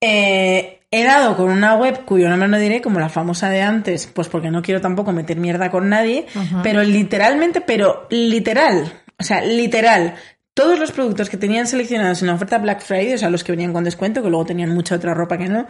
Eh, 0.00 0.80
he 0.90 1.04
dado 1.04 1.36
con 1.36 1.50
una 1.50 1.76
web 1.76 2.04
cuyo 2.04 2.28
nombre 2.28 2.48
no 2.48 2.58
diré, 2.58 2.80
como 2.80 2.98
la 2.98 3.08
famosa 3.08 3.48
de 3.48 3.62
antes, 3.62 4.08
pues 4.12 4.28
porque 4.28 4.50
no 4.50 4.60
quiero 4.60 4.80
tampoco 4.80 5.12
meter 5.12 5.36
mierda 5.36 5.70
con 5.70 5.88
nadie, 5.88 6.26
pero 6.64 6.82
literalmente, 6.82 7.60
pero 7.60 8.06
literal, 8.10 8.92
o 9.18 9.22
sea, 9.22 9.40
literal, 9.40 10.14
todos 10.54 10.78
los 10.78 10.92
productos 10.92 11.28
que 11.28 11.36
tenían 11.36 11.66
seleccionados 11.66 12.22
en 12.22 12.28
la 12.28 12.34
oferta 12.34 12.58
Black 12.58 12.82
Friday, 12.82 13.14
o 13.14 13.18
sea, 13.18 13.30
los 13.30 13.44
que 13.44 13.52
venían 13.52 13.72
con 13.72 13.84
descuento, 13.84 14.22
que 14.22 14.30
luego 14.30 14.46
tenían 14.46 14.70
mucha 14.70 14.94
otra 14.94 15.12
ropa 15.14 15.36
que 15.36 15.48
no, 15.48 15.66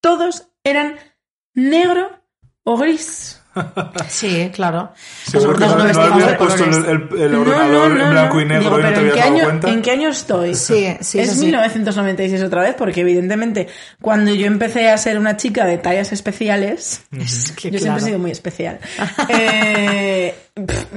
todos 0.00 0.48
eran 0.64 0.96
negro 1.54 2.10
o 2.64 2.76
gris. 2.76 3.40
Sí, 4.08 4.50
claro. 4.52 4.92
Seguro 5.26 5.54
que 5.54 5.60
Nosotros 5.60 5.76
no, 5.76 5.78
no 5.78 5.84
vestimos 5.84 6.12
habías 6.12 6.30
de 6.32 6.36
puesto 6.36 6.64
el, 6.64 6.70
colores. 6.70 7.10
el- 7.14 7.20
el 7.22 7.32
No, 7.32 7.40
ordenador 7.42 7.88
no, 7.90 7.94
no, 7.98 8.04
en 8.04 8.10
blanco 8.10 8.40
y 8.40 8.44
negro 8.46 8.62
Digo, 8.64 8.80
y 8.80 8.82
no 8.82 8.88
pero 8.88 8.94
te 8.94 8.94
¿en 8.94 8.98
habías 8.98 9.14
qué 9.14 9.20
dado 9.20 9.34
año, 9.36 9.44
cuenta. 9.44 9.68
¿En 9.70 9.82
qué 9.82 9.90
año 9.92 10.08
estoy? 10.08 10.54
Sí, 10.56 10.96
sí, 11.00 11.18
es 11.20 11.30
sí, 11.30 11.36
sí. 11.36 11.44
1996 11.46 12.42
otra 12.42 12.62
vez, 12.62 12.74
porque 12.76 13.02
evidentemente 13.02 13.68
cuando 14.02 14.34
yo 14.34 14.46
empecé 14.46 14.88
a 14.90 14.98
ser 14.98 15.18
una 15.20 15.36
chica 15.36 15.66
de 15.66 15.78
tallas 15.78 16.10
especiales, 16.12 17.04
Es 17.12 17.52
que, 17.52 17.70
yo 17.70 17.78
siempre 17.78 18.02
he 18.02 18.06
sido 18.06 18.18
muy 18.18 18.32
especial. 18.32 18.80
Eh, 19.28 20.34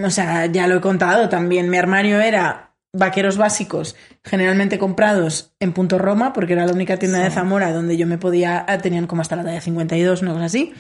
o 0.03 0.09
sea, 0.09 0.47
ya 0.47 0.65
lo 0.67 0.77
he 0.77 0.81
contado 0.81 1.29
también. 1.29 1.69
Mi 1.69 1.77
armario 1.77 2.19
era 2.19 2.66
vaqueros 2.93 3.37
básicos, 3.37 3.95
generalmente 4.23 4.79
comprados 4.79 5.53
en 5.59 5.73
Punto 5.73 5.97
Roma, 5.97 6.33
porque 6.33 6.53
era 6.53 6.65
la 6.65 6.73
única 6.73 6.97
tienda 6.97 7.19
de 7.19 7.29
Zamora 7.31 7.71
donde 7.71 7.97
yo 7.97 8.07
me 8.07 8.17
podía. 8.17 8.65
ah, 8.67 8.77
Tenían 8.77 9.07
como 9.07 9.21
hasta 9.21 9.35
la 9.35 9.43
talla 9.43 9.61
52, 9.61 10.21
una 10.21 10.33
cosa 10.33 10.45
así. 10.45 10.73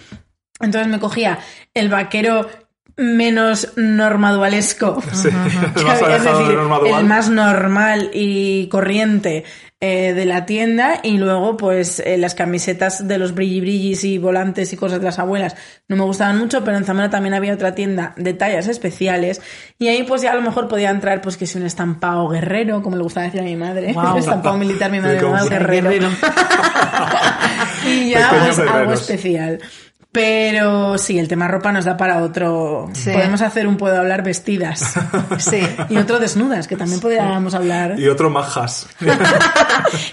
Entonces 0.59 0.87
me 0.91 0.99
cogía 0.99 1.39
el 1.73 1.89
vaquero 1.89 2.49
menos 2.95 3.73
normadualesco. 3.75 5.01
Sí, 5.13 5.27
es 5.27 6.23
decir, 6.23 6.57
el 6.95 7.05
más 7.05 7.29
normal 7.29 8.09
y 8.13 8.67
corriente 8.69 9.43
eh, 9.79 10.13
de 10.15 10.25
la 10.25 10.47
tienda 10.47 11.01
y 11.03 11.19
luego 11.19 11.55
pues 11.55 11.99
eh, 11.99 12.17
las 12.17 12.33
camisetas 12.33 13.07
de 13.07 13.19
los 13.19 13.35
brilli 13.35 13.61
brillis 13.61 14.03
y 14.05 14.17
volantes 14.17 14.73
y 14.73 14.75
cosas 14.75 14.97
de 14.97 15.05
las 15.05 15.19
abuelas 15.19 15.55
no 15.87 15.95
me 15.95 16.03
gustaban 16.03 16.39
mucho 16.39 16.63
pero 16.63 16.77
en 16.77 16.83
Zamora 16.83 17.11
también 17.11 17.35
había 17.35 17.53
otra 17.53 17.75
tienda 17.75 18.15
de 18.17 18.33
tallas 18.33 18.67
especiales 18.67 19.39
y 19.77 19.89
ahí 19.89 20.01
pues 20.01 20.23
ya 20.23 20.31
a 20.31 20.35
lo 20.35 20.41
mejor 20.41 20.67
podía 20.67 20.89
entrar 20.89 21.21
pues 21.21 21.37
que 21.37 21.45
si 21.45 21.59
un 21.59 21.65
estampado 21.67 22.27
guerrero 22.27 22.81
como 22.81 22.95
le 22.95 23.03
gustaba 23.03 23.25
decir 23.25 23.41
a 23.41 23.43
mi 23.43 23.55
madre. 23.55 23.93
Estampado 24.17 24.57
militar 24.57 24.89
mi 24.89 24.99
madre 24.99 25.21
guerrero. 25.47 25.91
y 27.85 28.09
ya 28.09 28.31
pues 28.31 28.57
algo 28.57 28.93
especial 28.93 29.59
Pero 30.17 30.97
sí, 30.97 31.19
el 31.19 31.27
tema 31.27 31.47
ropa 31.47 31.71
nos 31.71 31.85
da 31.85 31.95
para 31.95 32.23
otro. 32.23 32.89
Sí. 32.93 33.11
Podemos 33.11 33.39
hacer 33.43 33.67
un 33.67 33.77
puedo 33.77 33.99
hablar 33.99 34.23
vestidas. 34.23 34.95
Sí. 35.37 35.61
y 35.89 35.97
otro 35.97 36.19
desnudas, 36.19 36.67
que 36.67 36.75
también 36.75 36.99
podríamos 36.99 37.53
hablar. 37.53 37.99
Y 37.99 38.07
otro 38.07 38.31
majas. 38.31 38.87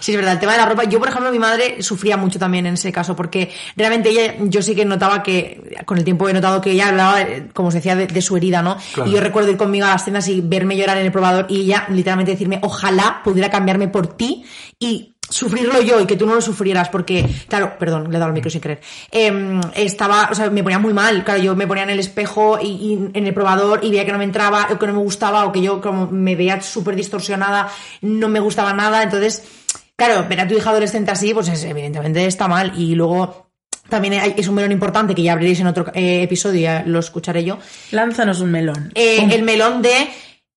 Sí, 0.00 0.12
es 0.12 0.16
verdad, 0.18 0.34
el 0.34 0.38
tema 0.38 0.52
de 0.52 0.58
la 0.58 0.66
ropa. 0.66 0.84
Yo, 0.84 0.98
por 0.98 1.08
ejemplo, 1.08 1.32
mi 1.32 1.38
madre 1.38 1.82
sufría 1.82 2.16
mucho 2.16 2.38
también 2.38 2.66
en 2.66 2.74
ese 2.74 2.92
caso, 2.92 3.16
porque 3.16 3.50
realmente 3.76 4.10
ella, 4.10 4.34
yo 4.40 4.60
sí 4.60 4.74
que 4.74 4.84
notaba 4.84 5.22
que, 5.22 5.76
con 5.86 5.96
el 5.96 6.04
tiempo 6.04 6.28
he 6.28 6.32
notado 6.32 6.60
que 6.60 6.72
ella 6.72 6.88
hablaba, 6.88 7.22
eh, 7.22 7.48
como 7.52 7.70
se 7.70 7.78
decía, 7.78 7.96
de, 7.96 8.06
de 8.06 8.22
su 8.22 8.36
herida, 8.36 8.62
¿no? 8.62 8.76
Claro. 8.92 9.10
Y 9.10 9.14
yo 9.14 9.20
recuerdo 9.20 9.50
ir 9.50 9.56
conmigo 9.56 9.86
a 9.86 9.90
las 9.90 10.04
tiendas 10.04 10.28
y 10.28 10.42
verme 10.42 10.76
llorar 10.76 10.98
en 10.98 11.06
el 11.06 11.12
probador 11.12 11.46
y 11.48 11.62
ella 11.62 11.86
literalmente 11.88 12.32
decirme, 12.32 12.58
ojalá 12.62 13.22
pudiera 13.24 13.50
cambiarme 13.50 13.88
por 13.88 14.06
ti 14.06 14.44
y 14.78 15.13
sufrirlo 15.28 15.80
yo 15.82 16.00
y 16.00 16.06
que 16.06 16.16
tú 16.16 16.26
no 16.26 16.34
lo 16.34 16.40
sufrieras 16.40 16.88
porque, 16.90 17.24
claro, 17.48 17.74
perdón, 17.78 18.10
le 18.10 18.16
he 18.16 18.18
dado 18.20 18.28
el 18.28 18.34
micro 18.34 18.50
sin 18.50 18.60
querer, 18.60 18.80
Em, 19.10 19.60
estaba, 19.74 20.28
o 20.30 20.34
sea, 20.34 20.50
me 20.50 20.62
ponía 20.62 20.78
muy 20.78 20.92
mal, 20.92 21.24
claro, 21.24 21.40
yo 21.42 21.56
me 21.56 21.66
ponía 21.66 21.82
en 21.84 21.90
el 21.90 21.98
espejo 21.98 22.58
y, 22.62 22.66
y 22.66 23.10
en 23.18 23.26
el 23.26 23.34
probador 23.34 23.80
y 23.82 23.90
veía 23.90 24.04
que 24.04 24.12
no 24.12 24.18
me 24.18 24.24
entraba 24.24 24.68
o 24.70 24.78
que 24.78 24.86
no 24.86 24.92
me 24.92 24.98
gustaba 25.00 25.44
o 25.46 25.52
que 25.52 25.62
yo 25.62 25.80
como 25.80 26.06
me 26.08 26.36
veía 26.36 26.60
súper 26.60 26.94
distorsionada, 26.96 27.68
no 28.02 28.28
me 28.28 28.40
gustaba 28.40 28.72
nada, 28.72 29.02
entonces, 29.02 29.42
claro, 29.96 30.26
ver 30.28 30.40
a 30.40 30.48
tu 30.48 30.54
hija 30.54 30.70
adolescente 30.70 31.10
así, 31.10 31.32
pues 31.34 31.48
es, 31.48 31.64
evidentemente 31.64 32.24
está 32.26 32.48
mal 32.48 32.72
y 32.76 32.94
luego... 32.94 33.42
También 33.86 34.14
hay- 34.14 34.34
es 34.38 34.48
un 34.48 34.54
melón 34.54 34.72
importante 34.72 35.14
que 35.14 35.22
ya 35.22 35.34
abriréis 35.34 35.60
en 35.60 35.66
otro 35.66 35.84
eh, 35.94 36.22
episodio, 36.22 36.58
ya 36.62 36.82
lo 36.86 37.00
escucharé 37.00 37.44
yo. 37.44 37.58
Lánzanos 37.90 38.40
un 38.40 38.50
melón. 38.50 38.90
Eh, 38.94 39.28
el 39.30 39.42
melón 39.42 39.82
de, 39.82 40.08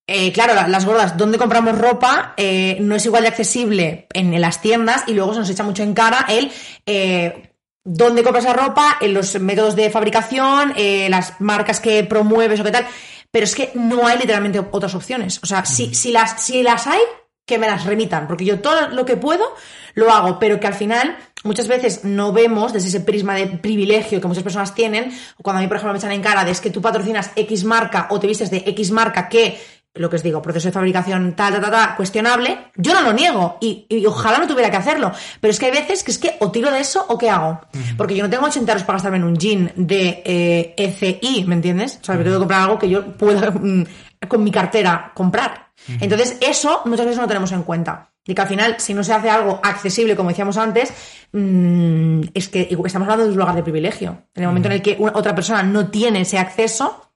eh, 0.07 0.31
claro, 0.31 0.53
la- 0.55 0.67
las 0.67 0.85
gordas, 0.85 1.17
¿dónde 1.17 1.37
compramos 1.37 1.77
ropa? 1.77 2.33
Eh, 2.37 2.77
no 2.79 2.95
es 2.95 3.05
igual 3.05 3.23
de 3.23 3.27
accesible 3.29 4.07
en, 4.13 4.33
en 4.33 4.41
las 4.41 4.61
tiendas 4.61 5.03
y 5.07 5.13
luego 5.13 5.33
se 5.33 5.39
nos 5.41 5.49
echa 5.49 5.63
mucho 5.63 5.83
en 5.83 5.93
cara 5.93 6.25
el 6.29 6.49
eh, 6.85 7.51
dónde 7.83 8.23
compras 8.23 8.45
la 8.45 8.53
ropa, 8.53 8.97
en 9.01 9.13
los 9.13 9.39
métodos 9.39 9.75
de 9.75 9.89
fabricación, 9.89 10.73
eh, 10.75 11.07
las 11.09 11.39
marcas 11.39 11.79
que 11.79 12.03
promueves 12.03 12.59
o 12.59 12.63
qué 12.63 12.71
tal. 12.71 12.87
Pero 13.31 13.43
es 13.43 13.55
que 13.55 13.71
no 13.75 14.07
hay 14.07 14.17
literalmente 14.17 14.59
otras 14.71 14.95
opciones. 14.95 15.39
O 15.43 15.45
sea, 15.45 15.65
si, 15.65 15.93
si, 15.93 16.11
las, 16.11 16.41
si 16.41 16.63
las 16.63 16.87
hay, 16.87 16.99
que 17.45 17.57
me 17.57 17.67
las 17.67 17.85
remitan, 17.85 18.27
porque 18.27 18.43
yo 18.43 18.59
todo 18.59 18.89
lo 18.89 19.05
que 19.05 19.15
puedo 19.15 19.55
lo 19.93 20.11
hago, 20.11 20.37
pero 20.37 20.59
que 20.59 20.67
al 20.67 20.73
final 20.73 21.17
muchas 21.45 21.69
veces 21.69 22.03
no 22.03 22.33
vemos 22.33 22.73
desde 22.73 22.89
ese 22.89 22.99
prisma 22.99 23.35
de 23.35 23.47
privilegio 23.47 24.19
que 24.19 24.27
muchas 24.27 24.43
personas 24.43 24.75
tienen, 24.75 25.17
o 25.37 25.43
cuando 25.43 25.59
a 25.59 25.61
mí, 25.61 25.67
por 25.69 25.77
ejemplo, 25.77 25.93
me 25.93 25.99
echan 25.99 26.11
en 26.11 26.21
cara 26.21 26.43
de 26.43 26.51
es 26.51 26.59
que 26.59 26.71
tú 26.71 26.81
patrocinas 26.81 27.31
X 27.37 27.63
marca 27.63 28.07
o 28.09 28.19
te 28.19 28.27
vistes 28.27 28.51
de 28.51 28.63
X 28.67 28.91
marca 28.91 29.29
que, 29.29 29.57
lo 29.99 30.09
que 30.09 30.15
os 30.17 30.23
digo, 30.23 30.41
proceso 30.41 30.67
de 30.67 30.71
fabricación 30.71 31.33
tal, 31.35 31.53
tal, 31.53 31.61
tal, 31.61 31.71
tal, 31.71 31.95
cuestionable, 31.95 32.57
yo 32.75 32.93
no 32.93 33.01
lo 33.01 33.13
niego 33.13 33.57
y, 33.61 33.85
y 33.89 34.05
ojalá 34.05 34.37
no 34.37 34.47
tuviera 34.47 34.69
que 34.71 34.77
hacerlo, 34.77 35.11
pero 35.41 35.51
es 35.51 35.59
que 35.59 35.65
hay 35.67 35.71
veces 35.71 36.03
que 36.03 36.11
es 36.11 36.17
que 36.17 36.35
o 36.39 36.51
tiro 36.51 36.71
de 36.71 36.79
eso 36.79 37.05
o 37.09 37.17
qué 37.17 37.29
hago, 37.29 37.59
porque 37.97 38.15
yo 38.15 38.23
no 38.23 38.29
tengo 38.29 38.45
80 38.45 38.71
euros 38.71 38.83
para 38.83 38.97
gastarme 38.97 39.17
en 39.17 39.23
un 39.23 39.37
jean 39.37 39.71
de 39.75 40.21
eh, 40.25 40.73
ECI, 40.77 41.45
¿me 41.45 41.55
entiendes? 41.55 41.99
O 42.01 42.05
sea, 42.05 42.15
me 42.15 42.23
tengo 42.23 42.35
que 42.37 42.39
comprar 42.39 42.61
algo 42.61 42.79
que 42.79 42.89
yo 42.89 43.05
pueda 43.17 43.51
mm, 43.51 43.83
con 44.27 44.43
mi 44.43 44.51
cartera 44.51 45.11
comprar. 45.13 45.67
Entonces, 46.01 46.37
eso 46.41 46.81
muchas 46.85 47.05
veces 47.05 47.21
no 47.21 47.27
tenemos 47.27 47.51
en 47.51 47.63
cuenta. 47.63 48.09
Y 48.25 48.33
que 48.35 48.41
al 48.41 48.47
final, 48.47 48.75
si 48.77 48.93
no 48.93 49.03
se 49.05 49.13
hace 49.13 49.29
algo 49.29 49.59
accesible, 49.63 50.15
como 50.17 50.29
decíamos 50.29 50.57
antes, 50.57 50.91
mm, 51.31 52.21
es 52.33 52.49
que 52.49 52.61
estamos 52.85 53.05
hablando 53.05 53.23
de 53.25 53.31
un 53.31 53.37
lugar 53.37 53.55
de 53.55 53.63
privilegio. 53.63 54.23
En 54.35 54.43
el 54.43 54.47
momento 54.49 54.67
en 54.69 54.73
el 54.73 54.81
que 54.81 54.95
una- 54.99 55.13
otra 55.15 55.33
persona 55.35 55.63
no 55.63 55.87
tiene 55.87 56.21
ese 56.21 56.37
acceso, 56.39 57.06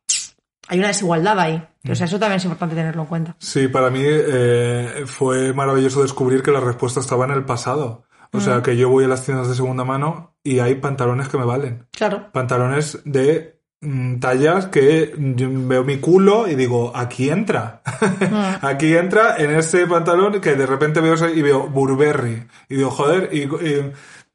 hay 0.72 0.80
una 0.80 0.88
desigualdad 0.88 1.38
ahí. 1.38 1.61
O 1.89 1.95
sea, 1.95 2.06
eso 2.06 2.18
también 2.18 2.38
es 2.38 2.45
importante 2.45 2.76
tenerlo 2.76 3.02
en 3.02 3.07
cuenta. 3.10 3.35
Sí, 3.39 3.68
para 3.68 3.89
mí 3.89 4.03
eh, 4.06 5.03
fue 5.06 5.52
maravilloso 5.52 6.02
descubrir 6.02 6.41
que 6.41 6.52
la 6.52 6.61
respuesta 6.61 7.02
estaba 7.02 7.26
en 7.26 7.31
el 7.31 7.43
pasado. 7.43 8.06
O 8.31 8.39
sea, 8.39 8.61
que 8.61 8.77
yo 8.77 8.88
voy 8.88 9.03
a 9.03 9.10
las 9.10 9.26
tiendas 9.26 9.49
de 9.49 9.56
segunda 9.56 9.84
mano 9.84 10.38
y 10.41 10.60
hay 10.60 10.76
pantalones 10.76 11.27
que 11.27 11.38
me 11.38 11.43
valen. 11.43 11.88
Claro. 11.91 12.31
Pantalones 12.31 12.99
de 13.03 13.60
mm, 13.81 14.19
tallas 14.19 14.68
que 14.68 15.14
yo 15.18 15.49
veo 15.52 15.84
mi 15.84 15.98
culo 15.98 16.48
y 16.48 16.56
digo, 16.56 16.93
aquí 16.95 17.30
entra. 17.30 17.81
aquí 18.61 18.95
entra 18.95 19.35
en 19.38 19.52
ese 19.52 19.85
pantalón 19.88 20.39
que 20.39 20.56
de 20.56 20.65
repente 20.65 21.02
veo 21.02 21.15
y 21.27 21.41
veo 21.41 21.68
Burberry. 21.68 22.48
Y 22.69 22.77
digo, 22.77 22.91
joder, 22.91 23.27
y, 23.34 23.41
y 23.41 23.91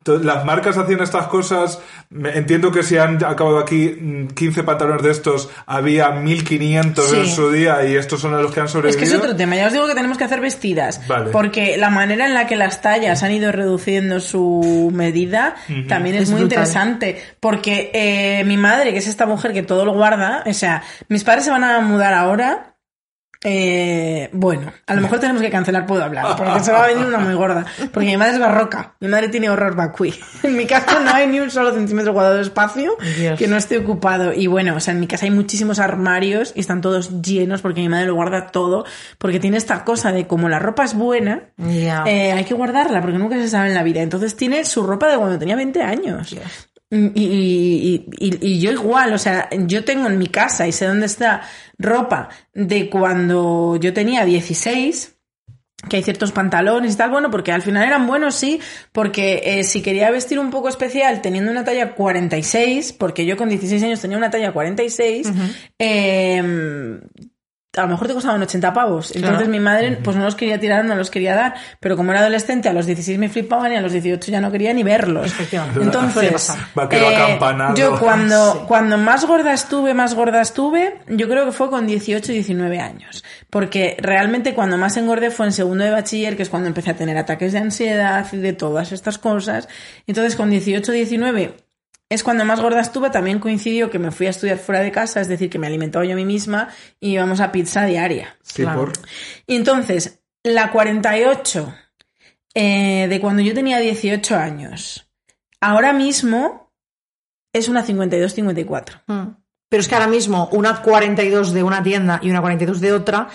las 0.06 0.44
marcas 0.44 0.76
hacían 0.78 1.00
estas 1.00 1.26
cosas. 1.28 1.80
Me- 2.10 2.30
Entiendo 2.36 2.70
que 2.70 2.82
si 2.82 2.96
han 2.98 3.16
acabado 3.24 3.58
aquí 3.58 3.96
mm, 4.00 4.28
15 4.28 4.62
pantalones 4.62 5.02
de 5.02 5.10
estos, 5.10 5.50
había 5.66 6.10
1500 6.10 7.12
en 7.12 7.24
Sí. 7.26 7.30
su 7.32 7.50
día 7.50 7.84
y 7.84 7.96
estos 7.96 8.20
son 8.20 8.32
los 8.40 8.52
que 8.52 8.60
han 8.60 8.66
Es 8.66 8.72
sobrevivido. 8.72 8.98
que 8.98 9.04
es 9.04 9.14
otro 9.14 9.34
tema. 9.36 9.56
Ya 9.56 9.66
os 9.66 9.72
digo 9.72 9.86
que 9.86 9.94
tenemos 9.94 10.16
que 10.18 10.24
hacer 10.24 10.40
vestidas. 10.40 11.00
Vale. 11.08 11.30
Porque 11.30 11.76
la 11.76 11.90
manera 11.90 12.26
en 12.26 12.34
la 12.34 12.46
que 12.46 12.56
las 12.56 12.80
tallas 12.82 13.22
han 13.22 13.32
ido 13.32 13.50
reduciendo 13.52 14.20
su 14.20 14.90
medida 14.94 15.56
también 15.88 16.16
es, 16.16 16.22
Es 16.22 16.30
muy 16.30 16.40
brutal. 16.40 16.58
interesante. 16.58 17.22
Porque 17.40 17.90
eh, 17.92 18.44
mi 18.44 18.56
madre, 18.56 18.92
que 18.92 18.98
es 18.98 19.06
esta 19.08 19.26
mujer 19.26 19.52
que 19.52 19.62
todo 19.62 19.84
lo 19.84 19.94
guarda, 19.94 20.42
o 20.46 20.52
sea, 20.52 20.82
mis 21.08 21.24
padres 21.24 21.44
se 21.44 21.50
van 21.50 21.64
a 21.64 21.80
mudar 21.80 22.14
ahora. 22.14 22.74
Eh, 23.44 24.30
bueno, 24.32 24.72
a 24.86 24.94
lo 24.94 25.02
mejor 25.02 25.20
tenemos 25.20 25.42
que 25.42 25.50
cancelar 25.50 25.86
Puedo 25.86 26.02
Hablar, 26.02 26.36
porque 26.36 26.60
se 26.60 26.72
va 26.72 26.84
a 26.84 26.86
venir 26.86 27.06
una 27.06 27.18
muy 27.18 27.34
gorda. 27.34 27.64
Porque 27.92 28.08
mi 28.08 28.16
madre 28.16 28.34
es 28.34 28.38
barroca, 28.38 28.94
mi 29.00 29.08
madre 29.08 29.28
tiene 29.28 29.50
horror 29.50 29.74
vacui. 29.76 30.14
En 30.42 30.56
mi 30.56 30.66
casa 30.66 31.00
no 31.00 31.12
hay 31.12 31.26
ni 31.26 31.40
un 31.40 31.50
solo 31.50 31.72
centímetro 31.72 32.12
cuadrado 32.12 32.36
de 32.36 32.42
espacio 32.42 32.96
Dios. 33.18 33.38
que 33.38 33.46
no 33.48 33.56
esté 33.56 33.78
ocupado. 33.78 34.32
Y 34.32 34.46
bueno, 34.46 34.76
o 34.76 34.80
sea, 34.80 34.94
en 34.94 35.00
mi 35.00 35.06
casa 35.06 35.26
hay 35.26 35.30
muchísimos 35.30 35.78
armarios 35.78 36.52
y 36.54 36.60
están 36.60 36.80
todos 36.80 37.22
llenos 37.22 37.62
porque 37.62 37.80
mi 37.80 37.88
madre 37.88 38.06
lo 38.06 38.14
guarda 38.14 38.48
todo. 38.48 38.84
Porque 39.18 39.40
tiene 39.40 39.56
esta 39.56 39.84
cosa 39.84 40.12
de 40.12 40.26
como 40.26 40.48
la 40.48 40.58
ropa 40.58 40.84
es 40.84 40.94
buena, 40.94 41.42
eh, 41.58 42.32
hay 42.32 42.44
que 42.44 42.54
guardarla 42.54 43.00
porque 43.00 43.18
nunca 43.18 43.36
se 43.36 43.48
sabe 43.48 43.68
en 43.68 43.74
la 43.74 43.82
vida. 43.82 44.02
Entonces 44.02 44.36
tiene 44.36 44.64
su 44.64 44.82
ropa 44.82 45.08
de 45.08 45.16
cuando 45.16 45.38
tenía 45.38 45.56
20 45.56 45.82
años. 45.82 46.34
Y, 46.88 47.10
y- 47.16 48.06
y- 48.18 48.38
y 48.46 48.60
yo 48.60 48.70
igual, 48.70 49.12
o 49.12 49.18
sea, 49.18 49.48
yo 49.66 49.84
tengo 49.84 50.06
en 50.06 50.18
mi 50.18 50.28
casa 50.28 50.68
y 50.68 50.72
sé 50.72 50.86
dónde 50.86 51.06
está 51.06 51.42
ropa 51.78 52.28
de 52.54 52.88
cuando 52.88 53.76
yo 53.80 53.92
tenía 53.92 54.24
16, 54.24 55.14
que 55.88 55.96
hay 55.96 56.02
ciertos 56.02 56.32
pantalones 56.32 56.94
y 56.94 56.96
tal, 56.96 57.10
bueno, 57.10 57.30
porque 57.30 57.50
al 57.52 57.62
final 57.62 57.84
eran 57.86 58.06
buenos, 58.06 58.34
sí, 58.36 58.60
porque 58.92 59.42
eh, 59.44 59.64
si 59.64 59.82
quería 59.82 60.10
vestir 60.10 60.38
un 60.38 60.50
poco 60.50 60.68
especial 60.68 61.20
teniendo 61.22 61.50
una 61.50 61.64
talla 61.64 61.94
46, 61.94 62.92
porque 62.92 63.26
yo 63.26 63.36
con 63.36 63.48
16 63.48 63.82
años 63.82 64.00
tenía 64.00 64.16
una 64.18 64.30
talla 64.30 64.52
46, 64.52 65.28
eh, 65.78 67.00
a 67.76 67.82
lo 67.82 67.88
mejor 67.88 68.08
te 68.08 68.14
costaban 68.14 68.42
80 68.42 68.72
pavos. 68.72 69.14
Entonces 69.14 69.36
Claro. 69.38 69.50
mi 69.50 69.60
madre 69.60 69.98
pues 70.02 70.16
no 70.16 70.24
los 70.24 70.34
quería 70.34 70.58
tirar, 70.58 70.84
no 70.84 70.94
los 70.94 71.10
quería 71.10 71.34
dar, 71.34 71.54
pero 71.80 71.96
como 71.96 72.10
era 72.12 72.20
adolescente, 72.20 72.68
a 72.68 72.72
los 72.72 72.86
16 72.86 73.18
me 73.18 73.28
flipaban 73.28 73.72
y 73.72 73.76
a 73.76 73.80
los 73.80 73.92
18 73.92 74.30
ya 74.30 74.40
no 74.40 74.50
quería 74.50 74.72
ni 74.72 74.82
verlos. 74.82 75.32
Entonces, 75.80 76.50
acampanado. 76.74 77.74
yo 77.76 77.98
cuando, 77.98 78.52
Sí. 78.52 78.58
cuando 78.66 78.98
más 78.98 79.24
gorda 79.26 79.52
estuve, 79.52 79.94
más 79.94 80.14
gorda 80.14 80.40
estuve, 80.40 80.98
yo 81.08 81.28
creo 81.28 81.44
que 81.44 81.52
fue 81.52 81.70
con 81.70 81.86
18 81.86 82.32
y 82.32 82.36
19 82.36 82.80
años. 82.80 83.24
Porque 83.50 83.96
realmente 84.00 84.54
cuando 84.54 84.76
más 84.76 84.96
engordé 84.96 85.30
fue 85.30 85.46
en 85.46 85.52
segundo 85.52 85.84
de 85.84 85.90
bachiller, 85.90 86.36
que 86.36 86.42
es 86.42 86.48
cuando 86.48 86.68
empecé 86.68 86.90
a 86.90 86.94
tener 86.94 87.16
ataques 87.18 87.52
de 87.52 87.58
ansiedad 87.58 88.26
y 88.32 88.36
de 88.38 88.52
todas 88.52 88.92
estas 88.92 89.18
cosas. 89.18 89.68
Entonces 90.06 90.36
con 90.36 90.50
18, 90.50 90.92
19 90.92 91.54
es 92.08 92.22
cuando 92.22 92.44
más 92.44 92.60
gorda 92.60 92.80
estuve, 92.80 93.10
también 93.10 93.40
coincidió 93.40 93.90
que 93.90 93.98
me 93.98 94.10
fui 94.10 94.26
a 94.26 94.30
estudiar 94.30 94.58
fuera 94.58 94.80
de 94.80 94.92
casa, 94.92 95.20
es 95.20 95.28
decir, 95.28 95.50
que 95.50 95.58
me 95.58 95.66
alimentaba 95.66 96.04
yo 96.04 96.12
a 96.12 96.16
mí 96.16 96.24
misma 96.24 96.68
y 97.00 97.14
íbamos 97.14 97.40
a 97.40 97.50
pizza 97.50 97.84
diaria. 97.84 98.36
Sí, 98.42 98.62
Claro. 98.62 98.80
por... 98.80 98.92
Y 99.46 99.56
entonces, 99.56 100.20
la 100.42 100.70
48 100.70 101.74
eh, 102.54 103.06
de 103.08 103.20
cuando 103.20 103.42
yo 103.42 103.54
tenía 103.54 103.78
18 103.78 104.36
años, 104.36 105.10
ahora 105.60 105.92
mismo 105.92 106.72
es 107.52 107.68
una 107.68 107.84
52-54. 107.84 109.02
Mm. 109.06 109.28
Pero 109.68 109.80
es 109.80 109.88
que 109.88 109.94
ahora 109.94 110.06
mismo 110.06 110.48
una 110.52 110.80
42 110.80 111.52
de 111.52 111.62
una 111.64 111.82
tienda 111.82 112.20
y 112.22 112.30
una 112.30 112.40
42 112.40 112.80
de 112.80 112.92
otra 112.92 113.28